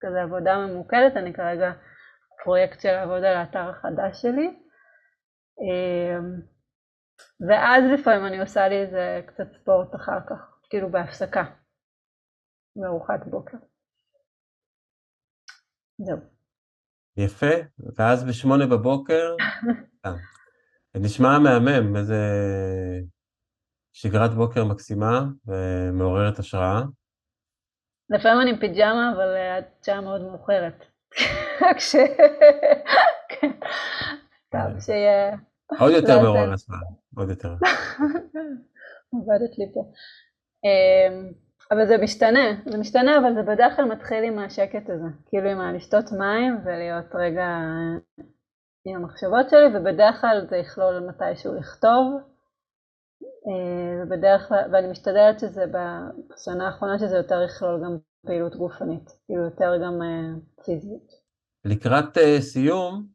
כזה 0.00 0.22
עבודה 0.22 0.56
ממוקדת, 0.58 1.16
אני 1.16 1.32
כרגע 1.32 1.72
פרויקט 2.44 2.80
של 2.80 2.92
לעבוד 2.92 3.24
על 3.24 3.36
האתר 3.36 3.68
החדש 3.70 4.22
שלי. 4.22 4.48
ואז 7.48 7.84
לפעמים 7.94 8.26
אני 8.26 8.40
עושה 8.40 8.68
לי 8.68 8.82
איזה 8.82 9.20
קצת 9.26 9.52
ספורט 9.60 9.94
אחר 9.94 10.18
כך, 10.28 10.58
כאילו 10.70 10.90
בהפסקה, 10.90 11.44
בארוחת 12.76 13.26
בוקר. 13.26 13.56
זהו. 15.98 16.18
יפה, 17.16 17.54
ואז 17.98 18.24
בשמונה 18.24 18.66
בבוקר, 18.66 19.36
אה, 20.06 20.12
נשמע 20.94 21.38
מהמם, 21.38 21.96
איזה 21.96 22.16
שגרת 23.92 24.30
בוקר 24.30 24.64
מקסימה 24.64 25.20
ומעוררת 25.46 26.38
השראה. 26.38 26.82
לפעמים 28.10 28.40
אני 28.40 28.50
עם 28.50 28.60
פיג'מה, 28.60 29.12
אבל 29.16 29.36
אה, 29.36 29.56
עד 29.56 29.64
שעה 29.82 30.00
מאוד 30.00 30.20
מאוחרת. 30.20 30.84
רק 31.66 31.78
ש... 31.78 31.96
כן. 33.28 33.50
טוב, 34.50 34.80
שיהיה... 34.80 35.49
עוד 35.78 35.92
יותר 35.92 36.22
מעורר 36.22 36.52
השראה, 36.52 36.78
עוד 37.16 37.28
יותר. 37.28 37.54
עובדת 39.12 39.58
לי 39.58 39.72
פה. 39.74 39.92
אמ, 40.64 41.32
אבל 41.70 41.86
זה 41.86 41.96
משתנה, 41.96 42.62
זה 42.66 42.78
משתנה, 42.78 43.18
אבל 43.18 43.34
זה 43.34 43.42
בדרך 43.42 43.76
כלל 43.76 43.84
מתחיל 43.84 44.24
עם 44.24 44.38
השקט 44.38 44.90
הזה, 44.90 45.08
כאילו 45.26 45.50
עם 45.50 45.60
הלשתות 45.60 46.12
מים 46.12 46.58
ולהיות 46.64 47.14
רגע 47.14 47.46
עם 48.84 48.96
המחשבות 48.96 49.50
שלי, 49.50 49.76
ובדרך 49.76 50.20
כלל 50.20 50.46
זה 50.50 50.56
יכלול 50.56 51.08
מתישהו 51.08 51.54
לכתוב, 51.54 52.20
אה, 53.22 54.02
ובדרך 54.02 54.48
כלל, 54.48 54.62
ואני 54.72 54.90
משתדלת 54.90 55.40
שזה 55.40 55.64
בשנה 55.66 56.66
האחרונה 56.66 56.98
שזה 56.98 57.16
יותר 57.16 57.42
יכלול 57.42 57.84
גם 57.84 57.98
פעילות 58.26 58.56
גופנית, 58.56 59.10
כאילו 59.26 59.44
יותר 59.44 59.72
גם 59.84 60.02
אה, 60.02 60.64
פיזית. 60.64 61.12
לקראת 61.64 62.18
סיום, 62.40 63.06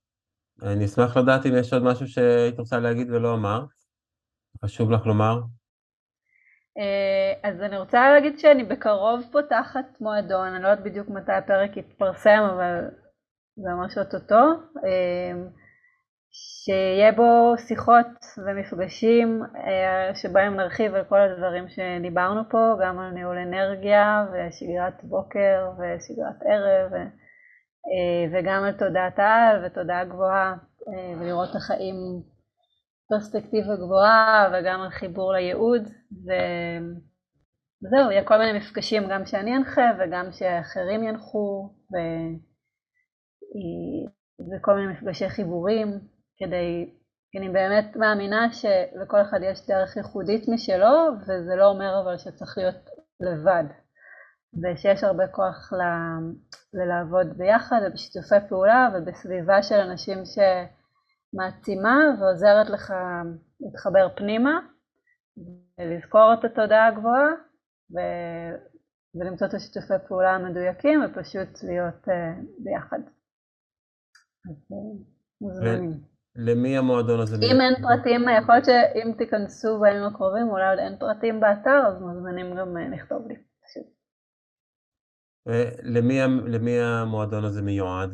אני 0.64 0.86
אשמח 0.86 1.18
לדעת 1.18 1.46
אם 1.46 1.52
יש 1.60 1.74
עוד 1.74 1.84
משהו 1.84 2.08
שהיית 2.08 2.60
רוצה 2.60 2.80
להגיד 2.80 3.12
ולא 3.12 3.34
אמרת, 3.34 3.70
חשוב 4.66 4.92
לך 4.92 5.06
לומר. 5.06 5.42
אז 7.44 7.62
אני 7.62 7.78
רוצה 7.78 8.14
להגיד 8.14 8.40
שאני 8.40 8.64
בקרוב 8.64 9.22
פותחת 9.32 9.86
מועדון, 10.02 10.48
אני 10.48 10.64
לא 10.64 10.68
יודעת 10.68 10.86
בדיוק 10.86 11.10
מתי 11.10 11.32
הפרק 11.32 11.78
יתפרסם, 11.78 12.40
אבל 12.54 12.82
זה 13.56 13.70
ממש 13.70 13.98
אוטוטו. 13.98 14.44
שיהיה 16.38 17.12
בו 17.12 17.54
שיחות 17.58 18.08
ומפגשים 18.46 19.44
אה, 19.56 20.16
שבהם 20.16 20.56
נרחיב 20.56 20.96
על 20.96 21.04
כל 21.04 21.20
הדברים 21.20 21.70
שדיברנו 21.70 22.42
פה, 22.50 22.76
גם 22.82 23.00
על 23.00 23.10
ניהול 23.12 23.38
אנרגיה 23.38 24.26
ושגרת 24.32 25.04
בוקר 25.04 25.70
ושגרת 25.78 26.42
ערב 26.46 26.94
אה, 26.94 27.06
וגם 28.34 28.64
על 28.64 28.72
תודעת 28.72 29.20
העל 29.20 29.66
ותודעה 29.66 30.06
גבוהה 30.06 30.54
אה, 30.88 31.14
ולראות 31.20 31.50
את 31.52 31.56
החיים 31.56 31.96
פרספקטיבה 33.10 33.76
גבוהה 33.76 34.50
וגם 34.54 34.82
על 34.82 34.90
חיבור 34.90 35.34
לייעוד 35.34 35.84
וזהו, 37.84 38.12
יהיה 38.12 38.24
כל 38.24 38.38
מיני 38.38 38.58
מפגשים 38.58 39.04
גם 39.10 39.26
שאני 39.26 39.58
אנחה 39.58 39.92
וגם 40.00 40.32
שאחרים 40.32 41.04
ינחו 41.04 41.70
ו... 41.92 41.96
וכל 44.52 44.76
מיני 44.76 44.94
מפגשי 44.94 45.30
חיבורים 45.30 45.88
כדי, 46.38 46.94
כי 47.32 47.38
אני 47.38 47.50
באמת 47.50 47.96
מאמינה 47.96 48.54
שלכל 48.54 49.22
אחד 49.22 49.40
יש 49.44 49.68
דרך 49.68 49.98
ייחודית 49.98 50.48
משלו, 50.48 51.08
וזה 51.22 51.56
לא 51.56 51.66
אומר 51.66 52.02
אבל 52.04 52.18
שצריך 52.18 52.58
להיות 52.58 52.90
לבד, 53.20 53.64
ושיש 54.64 55.04
הרבה 55.04 55.28
כוח 55.28 55.74
ל, 55.74 55.82
ללעבוד 56.74 57.38
ביחד 57.38 57.80
ובשיתופי 57.88 58.36
פעולה 58.50 58.90
ובסביבה 58.94 59.64
של 59.64 59.76
אנשים 59.76 60.18
שמעצימה 61.34 61.98
ועוזרת 62.20 62.70
לך 62.70 62.94
להתחבר 63.60 64.08
פנימה 64.16 64.60
ולזכור 65.80 66.34
את 66.34 66.46
התודעה 66.46 66.88
הגבוהה 66.88 67.32
ו... 67.92 67.98
ולמצוא 69.16 69.48
את 69.48 69.54
השיתופי 69.54 69.94
פעולה 70.08 70.32
המדויקים 70.36 71.04
ופשוט 71.06 71.64
להיות 71.64 72.08
uh, 72.08 72.12
ביחד. 72.60 73.00
אז 74.50 74.72
uh, 74.72 75.04
מוזמנים. 75.42 76.00
למי 76.36 76.78
המועדון 76.78 77.20
הזה? 77.20 77.36
אם 77.36 77.62
אין 77.62 77.74
פרטים, 77.82 78.22
יכול 78.42 78.56
להיות 78.56 78.66
שאם 78.66 79.12
תיכנסו 79.18 79.80
בימים 79.80 80.04
הקרובים, 80.04 80.48
אולי 80.50 80.70
עוד 80.70 80.80
אין 80.80 80.98
פרטים 81.00 81.40
באתר, 81.40 81.82
אז 81.88 82.02
מוזמנים 82.02 82.56
גם 82.56 82.78
אה, 82.78 82.90
לכתוב 82.90 83.28
לי. 83.28 83.36
למי, 85.84 86.20
למי 86.48 86.80
המועדון 86.80 87.46
הזה 87.46 87.62
מיועד? 87.62 88.10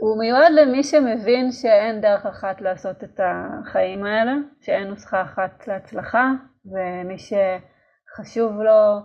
הוא 0.00 0.18
מיועד 0.18 0.52
למי 0.52 0.84
שמבין 0.84 1.52
שאין 1.52 2.00
דרך 2.00 2.26
אחת 2.26 2.60
לעשות 2.60 3.04
את 3.04 3.20
החיים 3.20 4.04
האלה, 4.04 4.32
שאין 4.60 4.88
נוסחה 4.88 5.22
אחת 5.22 5.66
להצלחה, 5.68 6.30
ומי 6.64 7.16
שחשוב 7.18 8.52
לו 8.52 8.98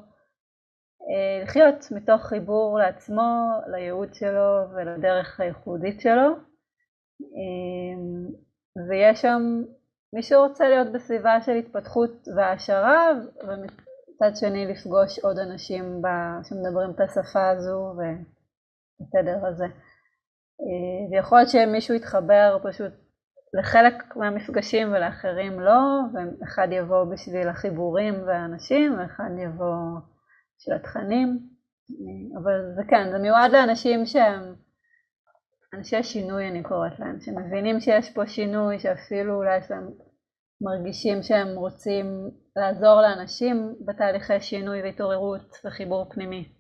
אה, 1.10 1.44
לחיות 1.44 1.92
מתוך 1.92 2.26
חיבור 2.26 2.80
לעצמו, 2.80 3.52
לייעוד 3.72 4.14
שלו 4.14 4.70
ולדרך 4.76 5.40
הייחודית 5.40 6.02
שלו. 6.02 6.36
אמ, 7.22 8.28
ויש 8.90 9.22
שם 9.22 9.42
מי 10.14 10.24
שרוצה 10.24 10.70
להיות 10.70 10.92
בסביבה 10.92 11.42
של 11.42 11.52
התפתחות 11.52 12.28
והעשרה, 12.36 13.12
ומצד 14.22 14.36
שני 14.36 14.66
לפגוש 14.66 15.20
עוד 15.20 15.40
אנשים 15.40 16.02
שמדברים 16.44 16.92
את 16.92 17.00
השפה 17.00 17.50
הזו 17.50 17.94
ובתדר 17.94 19.46
הזה. 19.46 19.66
אה, 20.62 21.12
ויכול 21.12 21.38
להיות 21.38 21.50
שמישהו 21.50 21.96
יתחבר 21.96 22.58
פשוט 22.64 22.94
לחלק 23.54 24.16
מהמפגשים 24.16 24.88
ולאחרים 24.88 25.60
לא, 25.60 25.80
ואחד 26.14 26.68
יבוא 26.72 27.04
בשביל 27.04 27.48
החיבורים 27.48 28.14
והאנשים, 28.28 29.00
ואחד 29.00 29.30
יבוא 29.38 30.00
בשביל 30.58 30.76
התכנים. 30.76 31.40
אה, 31.92 32.42
אבל 32.42 32.76
זה 32.76 32.82
כן, 32.90 33.12
זה 33.12 33.18
מיועד 33.18 33.52
לאנשים 33.52 34.06
שהם 34.06 34.56
אנשי 35.74 36.04
שינוי 36.04 36.48
אני 36.50 36.64
קוראת 36.64 37.00
להם, 37.00 37.20
שמבינים 37.22 37.80
שיש 37.80 38.14
פה 38.14 38.28
שינוי, 38.28 38.80
שאפילו 38.80 39.36
אולי 39.36 39.62
שהם 39.62 39.90
מרגישים 40.62 41.24
שהם 41.24 41.48
רוצים 41.56 42.06
לעזור 42.56 43.02
לאנשים 43.02 43.76
בתהליכי 43.86 44.42
שינוי 44.42 44.82
והתעוררות 44.82 45.56
וחיבור 45.66 46.10
פנימי, 46.14 46.54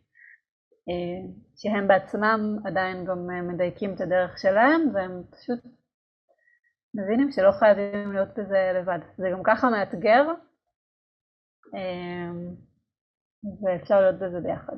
אה, 0.89 1.33
שהם 1.55 1.87
בעצמם 1.87 2.57
עדיין 2.65 3.05
גם 3.05 3.27
מדייקים 3.47 3.95
את 3.95 4.01
הדרך 4.01 4.37
שלהם 4.37 4.81
והם 4.93 5.23
פשוט 5.31 5.59
מבינים 6.93 7.31
שלא 7.31 7.51
חייבים 7.59 8.11
להיות 8.11 8.29
בזה 8.37 8.71
לבד. 8.75 8.99
זה 9.17 9.27
גם 9.31 9.43
ככה 9.43 9.69
מאתגר 9.69 10.23
אה, 11.75 12.31
ואפשר 13.63 14.01
להיות 14.01 14.15
בזה 14.15 14.39
ביחד. 14.43 14.77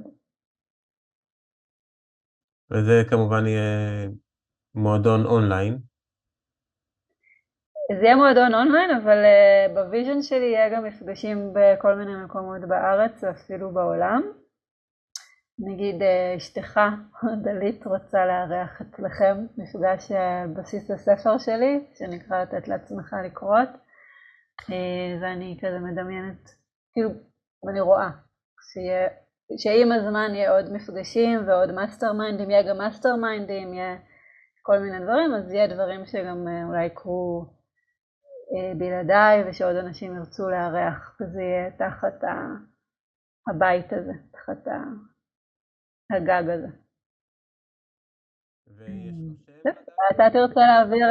וזה 2.71 3.09
כמובן 3.09 3.47
יהיה 3.47 4.07
מועדון 4.75 5.25
אונליין. 5.25 5.88
זה 7.97 8.05
יהיה 8.05 8.15
מועדון 8.15 8.53
אונליין, 8.55 8.91
אבל 8.91 9.23
uh, 9.23 9.73
ב 9.73 9.80
vision 9.80 10.21
שלי 10.21 10.45
יהיה 10.45 10.69
גם 10.69 10.83
מפגשים 10.83 11.53
בכל 11.53 11.95
מיני 11.95 12.23
מקומות 12.23 12.61
בארץ 12.67 13.23
ואפילו 13.23 13.71
בעולם. 13.71 14.21
נגיד 15.59 16.01
uh, 16.01 16.37
אשתך, 16.37 16.79
דלית, 17.43 17.85
רוצה 17.85 18.25
לארח 18.25 18.81
אצלכם 18.81 19.45
מפגש 19.57 20.11
uh, 20.11 20.15
בסיס 20.59 20.91
הספר 20.91 21.37
שלי, 21.37 21.85
שנקרא 21.93 22.41
לתת 22.41 22.67
לעצמך 22.67 23.15
לקרות, 23.25 23.69
ואני 25.21 25.57
כזה 25.61 25.79
מדמיינת, 25.79 26.49
כאילו, 26.93 27.09
אני 27.71 27.81
רואה, 27.81 28.09
שיהיה, 28.73 29.07
שעם 29.57 29.91
הזמן 29.91 30.31
יהיה 30.33 30.51
עוד 30.51 30.73
מפגשים 30.73 31.47
ועוד 31.47 31.71
mastermind 31.71 32.13
ים, 32.13 32.51
יהיה 32.51 32.69
גם 32.69 32.77
mastermind 32.77 33.15
ים, 33.15 33.73
יהיה 33.73 33.97
כל 34.61 34.79
מיני 34.79 34.99
דברים, 35.03 35.33
אז 35.33 35.53
יהיה 35.53 35.67
דברים 35.67 36.05
שגם 36.05 36.47
אה, 36.47 36.63
אולי 36.67 36.85
יקרו 36.85 37.45
אה, 37.45 37.58
בלעדיי 38.77 39.49
ושעוד 39.49 39.75
אנשים 39.75 40.15
ירצו 40.15 40.49
לארח, 40.49 41.17
וזה 41.21 41.41
יהיה 41.41 41.71
תחת 41.71 42.23
הבית 43.49 43.93
הזה, 43.93 44.13
תחת 44.31 44.71
הגג 46.11 46.49
הזה. 46.49 46.67
אתה 50.11 50.23
תרצה 50.33 50.59
להעביר 50.59 51.07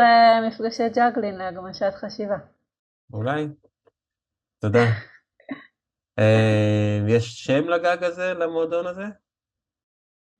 מפגשי 0.49 0.89
ג'אגלין 0.97 1.35
להגמשת 1.35 1.95
חשיבה. 1.95 2.39
אולי. 3.13 3.47
תודה. 4.61 4.85
יש 7.09 7.45
שם 7.45 7.69
לגג 7.69 8.05
הזה, 8.05 8.35
למועדון 8.35 8.87
הזה? 8.87 9.05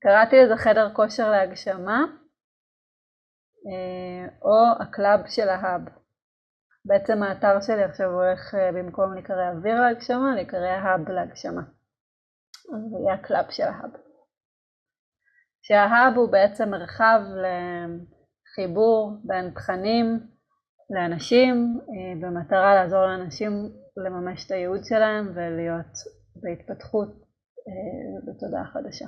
קראתי 0.01 0.35
לזה 0.35 0.57
חדר 0.57 0.93
כושר 0.93 1.31
להגשמה, 1.31 1.99
אה, 3.67 4.27
או 4.41 4.81
ה 4.81 4.90
club 4.90 5.27
של 5.27 5.49
ה 5.49 5.59
hub. 5.59 5.98
בעצם 6.85 7.23
האתר 7.23 7.61
שלי 7.61 7.83
עכשיו 7.83 8.09
הולך 8.11 8.55
אה, 8.55 8.71
במקום 8.71 9.13
להיקרא 9.13 9.51
אוויר 9.51 9.81
להגשמה, 9.81 10.35
להיקרא 10.35 10.67
hub 10.67 11.09
להגשמה. 11.09 11.61
אז 12.75 12.81
זה 12.91 12.97
יהיה 13.03 13.13
ה 13.13 13.19
club 13.19 13.45
של 13.49 13.63
ה 13.63 13.69
hub. 13.69 13.91
שה 15.61 15.87
hub 15.87 16.13
הוא 16.15 16.31
בעצם 16.31 16.69
מרחב 16.69 17.19
לחיבור 17.43 19.17
בין 19.23 19.51
תכנים 19.51 20.19
לאנשים, 20.89 21.79
אה, 21.89 22.21
במטרה 22.21 22.75
לעזור 22.75 23.05
לאנשים 23.05 23.51
לממש 23.97 24.45
את 24.45 24.51
הייעוד 24.51 24.83
שלהם 24.83 25.31
ולהיות 25.35 25.93
בהתפתחות 26.35 27.09
בתודעה 28.27 28.65
חדשה. 28.65 29.05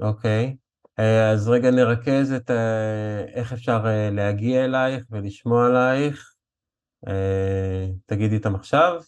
אוקיי. 0.00 0.44
אה, 0.44 0.52
אז 0.96 1.48
רגע 1.48 1.70
נרכז 1.70 2.32
את 2.32 2.50
אה, 2.50 3.24
איך 3.34 3.52
אפשר 3.52 3.80
אה, 3.86 4.08
להגיע 4.12 4.64
אלייך 4.64 5.04
ולשמוע 5.10 5.66
עלייך. 5.66 6.28
תגידי 8.06 8.36
אותם 8.36 8.54
עכשיו. 8.54 9.00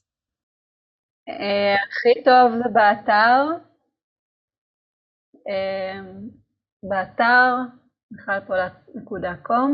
הכי 1.85 2.25
טוב 2.25 2.53
זה 2.57 2.69
באתר. 2.73 3.47
באתר 6.83 7.57
מיכלפולט.com 8.11 9.71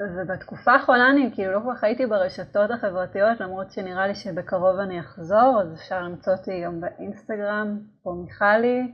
ובתקופה 0.00 0.72
האחרונה 0.72 1.10
אני 1.10 1.30
כאילו 1.34 1.52
לא 1.52 1.60
כל 1.64 1.74
כך 1.76 1.84
הייתי 1.84 2.06
ברשתות 2.06 2.70
החברתיות, 2.70 3.40
למרות 3.40 3.70
שנראה 3.70 4.06
לי 4.06 4.14
שבקרוב 4.14 4.78
אני 4.78 5.00
אחזור, 5.00 5.60
אז 5.62 5.74
אפשר 5.74 6.02
למצוא 6.02 6.32
אותי 6.32 6.62
גם 6.64 6.80
באינסטגרם, 6.80 7.80
פה 8.02 8.10
מיכלי, 8.24 8.92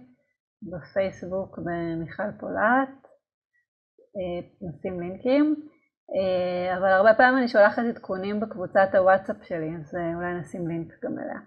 בפייסבוק 0.63 1.59
במיכל 1.59 2.31
פולט, 2.41 3.09
אה, 4.17 4.69
נשים 4.69 5.01
לינקים, 5.01 5.55
אה, 6.15 6.79
אבל 6.79 6.89
הרבה 6.89 7.15
פעמים 7.15 7.39
אני 7.39 7.49
שולחת 7.49 7.83
עדכונים 7.89 8.41
בקבוצת 8.41 8.89
הוואטסאפ 8.95 9.37
שלי, 9.43 9.77
אז 9.81 9.97
אה, 9.97 10.15
אולי 10.15 10.35
נשים 10.41 10.69
לינק 10.69 10.93
גם 11.05 11.19
אליה. 11.19 11.41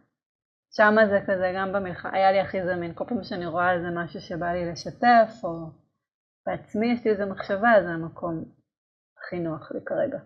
שם 0.76 0.96
זה 1.10 1.20
כזה 1.28 1.54
גם 1.56 1.74
במלחמה, 1.74 2.12
היה 2.14 2.32
לי 2.32 2.40
הכי 2.40 2.58
זמין, 2.66 2.94
כל 2.96 3.06
פעם 3.08 3.24
שאני 3.24 3.46
רואה 3.46 3.74
איזה 3.74 3.88
משהו 3.96 4.22
שבא 4.22 4.52
לי 4.52 4.72
לשתף, 4.72 5.44
או 5.44 5.70
בעצמי 6.46 6.94
יש 6.94 7.06
לי 7.06 7.12
איזה 7.12 7.26
מחשבה, 7.26 7.72
זה 7.84 7.90
המקום 7.90 8.44
הכי 9.22 9.40
נוח 9.40 9.72
לי 9.72 9.80
כרגע. 9.86 10.20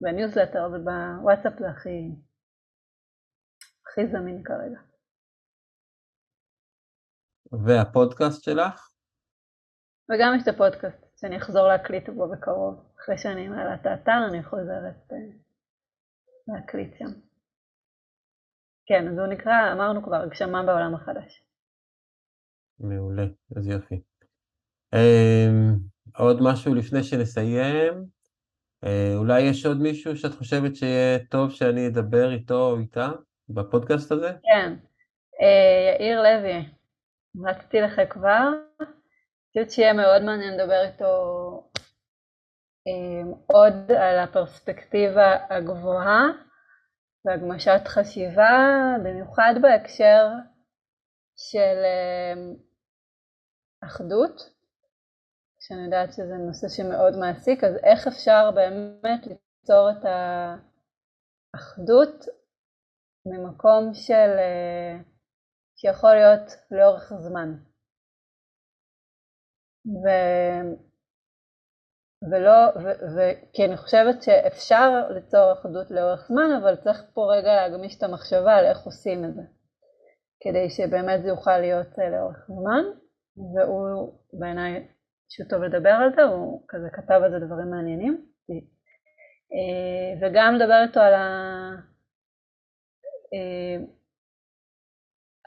והניוזלטר 0.00 0.68
ובוואטסאפ 0.72 1.58
זה 1.58 1.68
הכי, 1.68 1.98
הכי 3.86 4.06
זמין 4.12 4.42
כרגע. 4.44 4.80
והפודקאסט 7.66 8.42
שלך? 8.42 8.90
וגם 10.10 10.32
יש 10.36 10.42
את 10.42 10.54
הפודקאסט, 10.54 11.18
שאני 11.20 11.36
אחזור 11.36 11.68
להקליט 11.68 12.08
בו 12.08 12.28
בקרוב. 12.28 12.92
אחרי 12.98 13.18
שאני 13.18 13.48
מעלה 13.48 13.74
את 13.74 13.86
האתר, 13.86 14.20
אני 14.30 14.44
חוזרת 14.44 15.12
אה, 15.12 15.16
להקליט 16.48 16.94
שם. 16.98 17.20
כן, 18.86 19.08
אז 19.08 19.18
הוא 19.18 19.26
נקרא, 19.26 19.72
אמרנו 19.72 20.02
כבר, 20.02 20.16
הגשמה 20.16 20.62
בעולם 20.66 20.94
החדש. 20.94 21.44
מעולה, 22.80 23.22
אז 23.56 23.66
יופי. 23.66 24.02
Um, 24.94 25.78
עוד 26.18 26.36
משהו 26.42 26.74
לפני 26.74 27.02
שנסיים? 27.02 28.17
אה, 28.84 29.14
אולי 29.16 29.40
יש 29.40 29.66
עוד 29.66 29.80
מישהו 29.80 30.16
שאת 30.16 30.32
חושבת 30.34 30.76
שיהיה 30.76 31.18
טוב 31.30 31.50
שאני 31.50 31.86
אדבר 31.86 32.32
איתו 32.32 32.70
או 32.70 32.78
איתה 32.78 33.08
בפודקאסט 33.48 34.12
הזה? 34.12 34.28
כן, 34.42 34.74
אה, 35.40 35.96
יאיר 36.00 36.22
לוי, 36.22 36.68
רציתי 37.46 37.80
לך 37.80 38.00
כבר. 38.10 38.48
אני 38.80 38.88
חושבת 39.48 39.70
שיהיה 39.70 39.92
מאוד 39.92 40.22
מעניין 40.22 40.54
לדבר 40.54 40.84
איתו 40.86 41.04
אה, 42.88 43.32
עוד 43.46 43.92
על 43.92 44.18
הפרספקטיבה 44.18 45.36
הגבוהה 45.50 46.24
והגמשת 47.24 47.80
חשיבה, 47.86 48.68
במיוחד 49.04 49.54
בהקשר 49.62 50.28
של 51.36 51.76
אחדות. 53.84 54.57
שאני 55.68 55.84
יודעת 55.84 56.12
שזה 56.12 56.36
נושא 56.46 56.68
שמאוד 56.68 57.16
מעסיק, 57.20 57.64
אז 57.64 57.76
איך 57.84 58.06
אפשר 58.06 58.50
באמת 58.54 59.26
ליצור 59.26 59.90
את 59.90 60.04
האחדות 61.54 62.24
ממקום 63.26 63.94
של, 63.94 64.30
אה, 64.38 64.98
שיכול 65.76 66.10
להיות 66.14 66.46
לאורך 66.70 67.12
זמן. 67.18 67.54
ו, 69.86 70.06
ולא, 72.30 72.58
ו, 72.82 72.86
ו, 73.14 73.18
כי 73.52 73.64
אני 73.64 73.76
חושבת 73.76 74.22
שאפשר 74.22 75.08
ליצור 75.10 75.52
אחדות 75.52 75.90
לאורך 75.90 76.28
זמן, 76.28 76.50
אבל 76.62 76.76
צריך 76.76 77.02
פה 77.14 77.20
רגע 77.36 77.54
להגמיש 77.54 77.98
את 77.98 78.02
המחשבה 78.02 78.54
על 78.56 78.64
איך 78.64 78.78
עושים 78.84 79.24
את 79.24 79.34
זה, 79.34 79.42
כדי 80.40 80.70
שבאמת 80.70 81.22
זה 81.22 81.28
יוכל 81.28 81.58
להיות 81.58 81.98
אה, 81.98 82.10
לאורך 82.10 82.46
זמן, 82.48 82.84
והוא 83.54 84.12
בעיניי 84.32 84.97
שהוא 85.28 85.48
טוב 85.48 85.62
לדבר 85.62 85.90
על 85.90 86.14
זה, 86.14 86.22
הוא 86.22 86.64
כזה 86.68 86.88
כתב 86.92 87.20
על 87.24 87.30
זה 87.30 87.46
דברים 87.46 87.70
מעניינים. 87.70 88.26
אה, 89.52 90.20
וגם 90.20 90.54
לדבר 90.54 90.82
איתו 90.88 91.00
על 91.00 91.14
ה... 91.14 91.26
אה, 93.34 93.84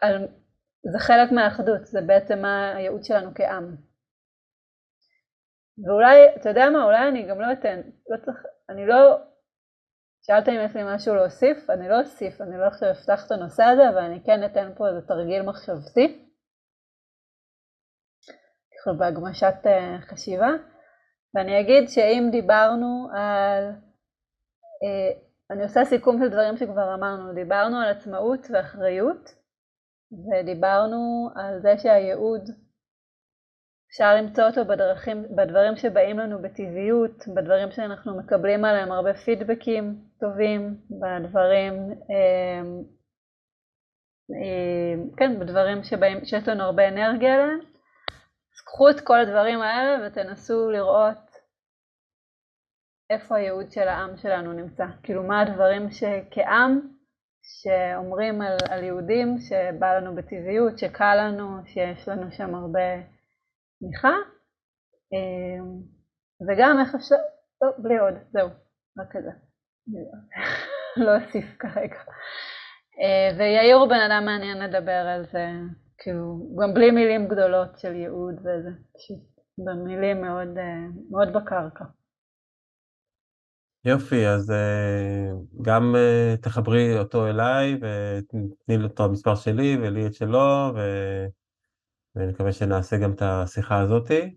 על... 0.02 0.28
זה 0.92 1.00
חלק 1.00 1.32
מהאחדות, 1.32 1.86
זה 1.86 2.02
בעצם 2.02 2.40
מה 2.40 2.76
הייעוד 2.76 3.04
שלנו 3.04 3.32
כעם. 3.36 3.76
ואולי, 5.86 6.36
אתה 6.36 6.50
יודע 6.50 6.70
מה, 6.74 6.84
אולי 6.84 7.08
אני 7.10 7.28
גם 7.30 7.42
לא 7.42 7.54
אתן, 7.54 7.82
לא 8.10 8.18
צריך, 8.26 8.38
אני 8.70 8.88
לא, 8.88 9.18
שאלת 10.22 10.50
אם 10.50 10.54
יש 10.66 10.76
לי 10.76 10.82
משהו 10.96 11.16
להוסיף, 11.16 11.70
אני 11.70 11.90
לא 11.90 12.00
אוסיף, 12.00 12.42
אני 12.42 12.58
לא 12.58 12.66
עכשיו 12.66 12.92
אפתח 12.92 13.26
את 13.26 13.32
הנושא 13.32 13.64
הזה, 13.64 13.90
אבל 13.90 13.98
אני 13.98 14.24
כן 14.24 14.46
אתן 14.46 14.72
פה 14.78 14.88
איזה 14.88 15.08
תרגיל 15.08 15.42
מחשבתי. 15.42 16.31
ככה 18.82 18.94
בהגמשת 18.94 19.56
אה, 19.66 19.98
חשיבה. 20.02 20.50
ואני 21.36 21.60
אגיד 21.60 21.90
שאם 21.90 22.28
דיברנו 22.32 23.10
על, 23.14 23.64
אה, 24.84 25.12
אני 25.52 25.64
עושה 25.64 25.86
סיכום 25.86 26.20
של 26.20 26.30
דברים 26.30 26.58
שכבר 26.58 26.94
אמרנו, 26.94 27.34
דיברנו 27.34 27.78
על 27.78 27.90
עצמאות 27.90 28.48
ואחריות, 28.54 29.36
ודיברנו 30.12 31.30
על 31.36 31.62
זה 31.62 31.78
שהייעוד, 31.78 32.42
אפשר 33.92 34.16
למצוא 34.16 34.44
אותו 34.44 34.66
בדרכים, 34.66 35.36
בדברים 35.36 35.76
שבאים 35.76 36.20
לנו 36.20 36.42
בטבעיות, 36.42 37.28
בדברים 37.36 37.72
שאנחנו 37.72 38.18
מקבלים 38.18 38.66
עליהם 38.66 38.92
הרבה 38.92 39.14
פידבקים 39.14 40.02
טובים, 40.20 40.78
בדברים, 40.90 41.74
אה, 42.12 42.62
כן, 45.18 45.40
בדברים 45.40 45.84
שבאים, 45.84 46.26
שיש 46.26 46.48
לנו 46.48 46.64
הרבה 46.64 46.88
אנרגיה 46.88 47.34
עליהם. 47.34 47.71
אז 48.56 48.62
קחו 48.66 48.90
את 48.90 49.02
כל 49.04 49.20
הדברים 49.20 49.62
האלה 49.62 50.08
ותנסו 50.08 50.72
לראות 50.72 51.32
איפה 53.10 53.36
הייעוד 53.36 53.72
של 53.72 53.88
העם 53.88 54.18
שלנו 54.18 54.54
נמצא. 54.54 54.86
כאילו 55.04 55.24
מה 55.24 55.42
הדברים 55.42 55.92
שכעם, 55.92 56.80
שאומרים 57.44 58.42
על, 58.42 58.58
על 58.70 58.84
יהודים 58.84 59.38
שבא 59.40 59.98
לנו 59.98 60.16
בטבעיות, 60.16 60.78
שקל 60.78 61.16
לנו, 61.16 61.46
שיש 61.66 62.08
לנו 62.08 62.32
שם 62.32 62.56
הרבה 62.56 63.02
תמיכה, 63.80 64.16
אמ, 65.14 65.82
וגם 66.48 66.78
איך 66.80 66.96
אפשר, 66.96 67.16
טוב, 67.60 67.72
בלי 67.78 67.98
עוד, 67.98 68.14
זהו, 68.32 68.50
רק 69.00 69.08
כזה. 69.12 69.32
לא 71.06 71.12
אוסיף 71.16 71.58
כרגע. 71.60 72.00
אה, 73.02 73.38
ויאיר 73.38 73.76
הוא 73.76 73.90
בן 73.90 74.12
אדם 74.12 74.26
מעניין 74.26 74.58
לדבר 74.58 75.08
על 75.08 75.26
זה. 75.26 75.48
כאילו, 76.04 76.56
גם 76.62 76.74
בלי 76.74 76.92
מילים 76.92 77.28
גדולות 77.28 77.80
של 77.80 77.96
ייעוד 77.96 78.36
וזה, 78.40 78.70
פשוט 78.98 79.20
במילים 79.58 80.22
מאוד, 80.22 80.58
אה, 80.58 80.88
מאוד 81.12 81.28
בקרקע. 81.34 81.86
יופי, 83.86 84.28
אז 84.28 84.52
אה, 84.52 85.32
גם 85.62 85.96
אה, 85.96 86.36
תחברי 86.42 87.00
אותו 87.00 87.28
אליי 87.28 87.76
ותתני 87.76 88.78
לו 88.78 88.88
את 88.88 89.00
המספר 89.00 89.36
שלי 89.36 89.78
ולי 89.82 90.08
את 90.08 90.14
שלו, 90.14 90.74
ואני 92.16 92.32
מקווה 92.32 92.52
שנעשה 92.52 92.98
גם 92.98 93.14
את 93.14 93.22
השיחה 93.22 93.80
הזאתי. 93.80 94.36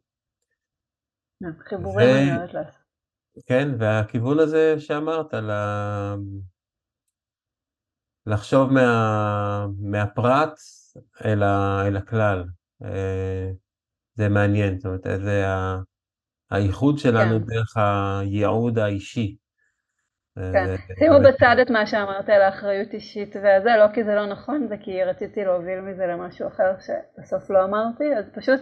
חיבורים 1.60 2.08
אני 2.08 2.36
אוהבת 2.36 2.54
לעשות. 2.54 2.84
כן, 3.46 3.68
והכיוון 3.78 4.38
הזה 4.38 4.80
שאמרת, 4.80 5.34
ל... 5.34 5.50
לחשוב 8.26 8.72
מה... 8.72 9.66
מהפרט 9.80 10.58
אל, 11.24 11.42
ה... 11.42 11.82
אל 11.86 11.96
הכלל. 11.96 12.44
אה, 12.84 13.50
זה 14.14 14.28
מעניין, 14.28 14.78
זאת 14.78 14.86
אומרת, 14.86 15.06
איזה 15.06 15.48
ה... 15.48 15.78
הייחוד 16.50 16.98
שלנו 16.98 17.38
כן. 17.40 17.46
דרך 17.46 17.76
הייעוד 17.76 18.78
האישי. 18.78 19.36
כן, 20.36 20.66
שימו 20.98 21.14
בצד 21.28 21.56
את 21.62 21.70
מה 21.70 21.86
שאמרת 21.86 22.28
על 22.28 22.42
האחריות 22.42 22.92
אישית 22.94 23.36
וזה, 23.36 23.70
לא 23.78 23.94
כי 23.94 24.04
זה 24.04 24.14
לא 24.14 24.26
נכון, 24.26 24.66
זה 24.68 24.76
כי 24.76 25.04
רציתי 25.04 25.44
להוביל 25.44 25.80
מזה 25.80 26.06
למשהו 26.06 26.48
אחר 26.48 26.74
שבסוף 26.80 27.50
לא 27.50 27.64
אמרתי, 27.64 28.04
אז 28.18 28.24
פשוט 28.34 28.60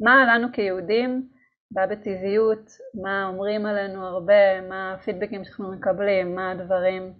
מה 0.00 0.24
לנו 0.24 0.48
כיהודים 0.52 1.28
בא 1.70 1.86
בטבעיות, 1.86 2.70
מה 3.02 3.26
אומרים 3.28 3.66
עלינו 3.66 4.06
הרבה, 4.06 4.60
מה 4.68 4.94
הפידבקים 4.94 5.44
שאנחנו 5.44 5.72
מקבלים, 5.72 6.34
מה 6.34 6.50
הדברים. 6.50 7.12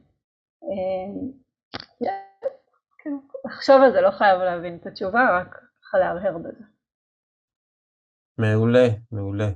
לחשוב 3.45 3.83
על 3.83 3.93
זה, 3.93 4.01
לא 4.01 4.11
חייב 4.11 4.41
להבין 4.41 4.79
את 4.81 4.87
התשובה, 4.87 5.41
רק 5.41 5.55
ככה 5.83 5.99
להרהר 5.99 6.39
בזה. 6.39 6.65
מעולה, 8.39 8.89
מעולה. 9.13 9.49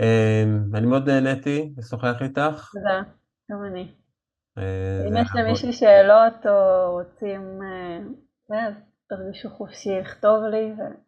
אה, 0.00 0.44
אני 0.74 0.86
מאוד 0.86 1.08
נהניתי 1.08 1.74
לשוחח 1.78 2.22
איתך. 2.22 2.70
תודה. 2.72 3.02
גם 3.50 3.64
אני. 3.64 3.94
אה, 4.58 5.08
אם 5.08 5.16
יש 5.16 5.28
למישהו 5.34 5.72
שאלות 5.72 6.46
או 6.46 6.92
רוצים, 6.92 7.60
אה, 8.50 8.68
תרגישו 9.08 9.50
חופשי 9.50 10.00
לכתוב 10.00 10.44
לי 10.44 10.72
ואשמח 10.72 11.00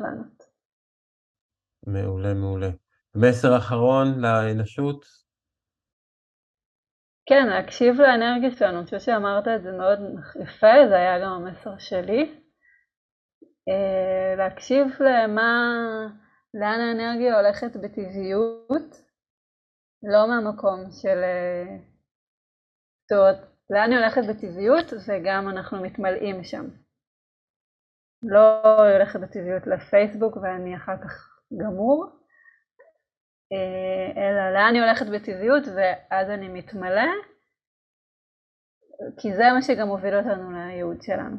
לענות. 0.00 0.42
מעולה, 1.86 2.34
מעולה. 2.34 2.70
מסר 3.16 3.56
אחרון 3.58 4.20
לאנושות? 4.20 5.23
כן, 7.26 7.46
להקשיב 7.46 7.94
לאנרגיה 8.00 8.50
שלנו, 8.50 8.78
אני 8.78 8.84
חושבת 8.84 9.00
שאמרת 9.00 9.48
את 9.48 9.62
זה 9.62 9.72
מאוד 9.72 9.98
יפה, 10.42 10.88
זה 10.88 10.94
היה 10.94 11.18
גם 11.18 11.32
המסר 11.32 11.78
שלי. 11.78 12.40
אה, 13.68 14.36
להקשיב 14.36 14.86
למה, 15.00 15.70
לאן 16.54 16.80
האנרגיה 16.80 17.40
הולכת 17.40 17.76
בטבעיות, 17.76 19.02
לא 20.02 20.28
מהמקום 20.28 20.90
של... 21.02 21.18
אה, 21.22 21.76
זאת 23.10 23.18
אומרת, 23.18 23.50
לאן 23.70 23.90
היא 23.90 23.98
הולכת 23.98 24.22
בטבעיות 24.28 24.92
וגם 25.08 25.48
אנחנו 25.48 25.82
מתמלאים 25.82 26.44
שם. 26.44 26.64
לא 28.22 28.62
הולכת 28.92 29.20
בטבעיות 29.20 29.66
לפייסבוק 29.66 30.36
ואני 30.36 30.76
אחר 30.76 30.96
כך 31.04 31.40
גמור, 31.60 32.06
אלא 34.16 34.52
לאן 34.54 34.74
היא 34.74 34.82
הולכת 34.82 35.06
בטבעיות 35.06 35.64
ואז 35.76 36.30
אני 36.30 36.48
מתמלא, 36.48 37.10
כי 39.20 39.34
זה 39.34 39.44
מה 39.54 39.62
שגם 39.62 39.88
מוביל 39.88 40.16
אותנו 40.16 40.52
לייעוד 40.52 41.02
שלנו. 41.02 41.36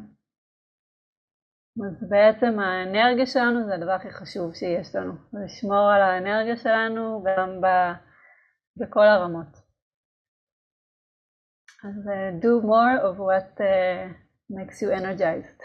אז 1.86 2.08
בעצם 2.10 2.60
האנרגיה 2.60 3.26
שלנו 3.26 3.66
זה 3.66 3.74
הדבר 3.74 3.92
הכי 3.92 4.10
חשוב 4.10 4.54
שיש 4.54 4.94
לנו, 4.94 5.12
לשמור 5.44 5.90
על 5.90 6.02
האנרגיה 6.02 6.56
שלנו 6.56 7.24
גם 7.26 7.60
ב... 7.60 7.66
בכל 8.76 9.04
הרמות. 9.04 9.66
אז 11.84 12.06
uh, 12.06 12.32
do 12.42 12.62
more 12.62 12.98
of 13.08 13.18
what 13.18 13.60
uh, 13.60 13.64
makes 14.50 14.82
you 14.82 14.90
energized. 14.90 15.60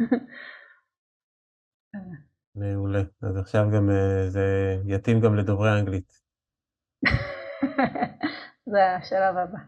מעולה. 2.56 3.02
אז 3.22 3.36
עכשיו 3.36 3.62
גם 3.74 3.88
uh, 3.88 4.30
זה 4.30 4.76
יתאים 4.84 5.20
גם 5.20 5.36
לדוברי 5.36 5.80
אנגלית. 5.80 6.12
זה 8.72 8.96
השלב 8.96 9.36
הבא. 9.36 9.58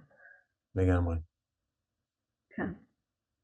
לגמרי. 0.75 1.17
כן, 2.51 2.73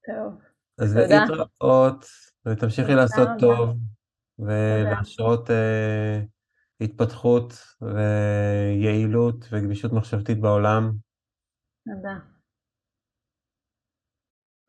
טוב. 0.07 0.41
אז 0.79 0.97
להתראות, 0.97 2.05
ותמשיכי 2.47 2.95
לעשות 2.95 3.29
טוב, 3.41 3.77
ולהשרות... 4.39 5.51
Uh, 5.51 6.35
התפתחות 6.81 7.53
ויעילות 7.81 9.45
וגמישות 9.51 9.93
מחשבתית 9.93 10.41
בעולם. 10.41 10.93
תודה. 11.85 12.19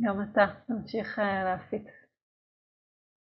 גם 0.02 0.22
אתה, 0.22 0.46
תמשיך 0.68 1.20
אה, 1.20 1.44
להפיץ. 1.44 2.05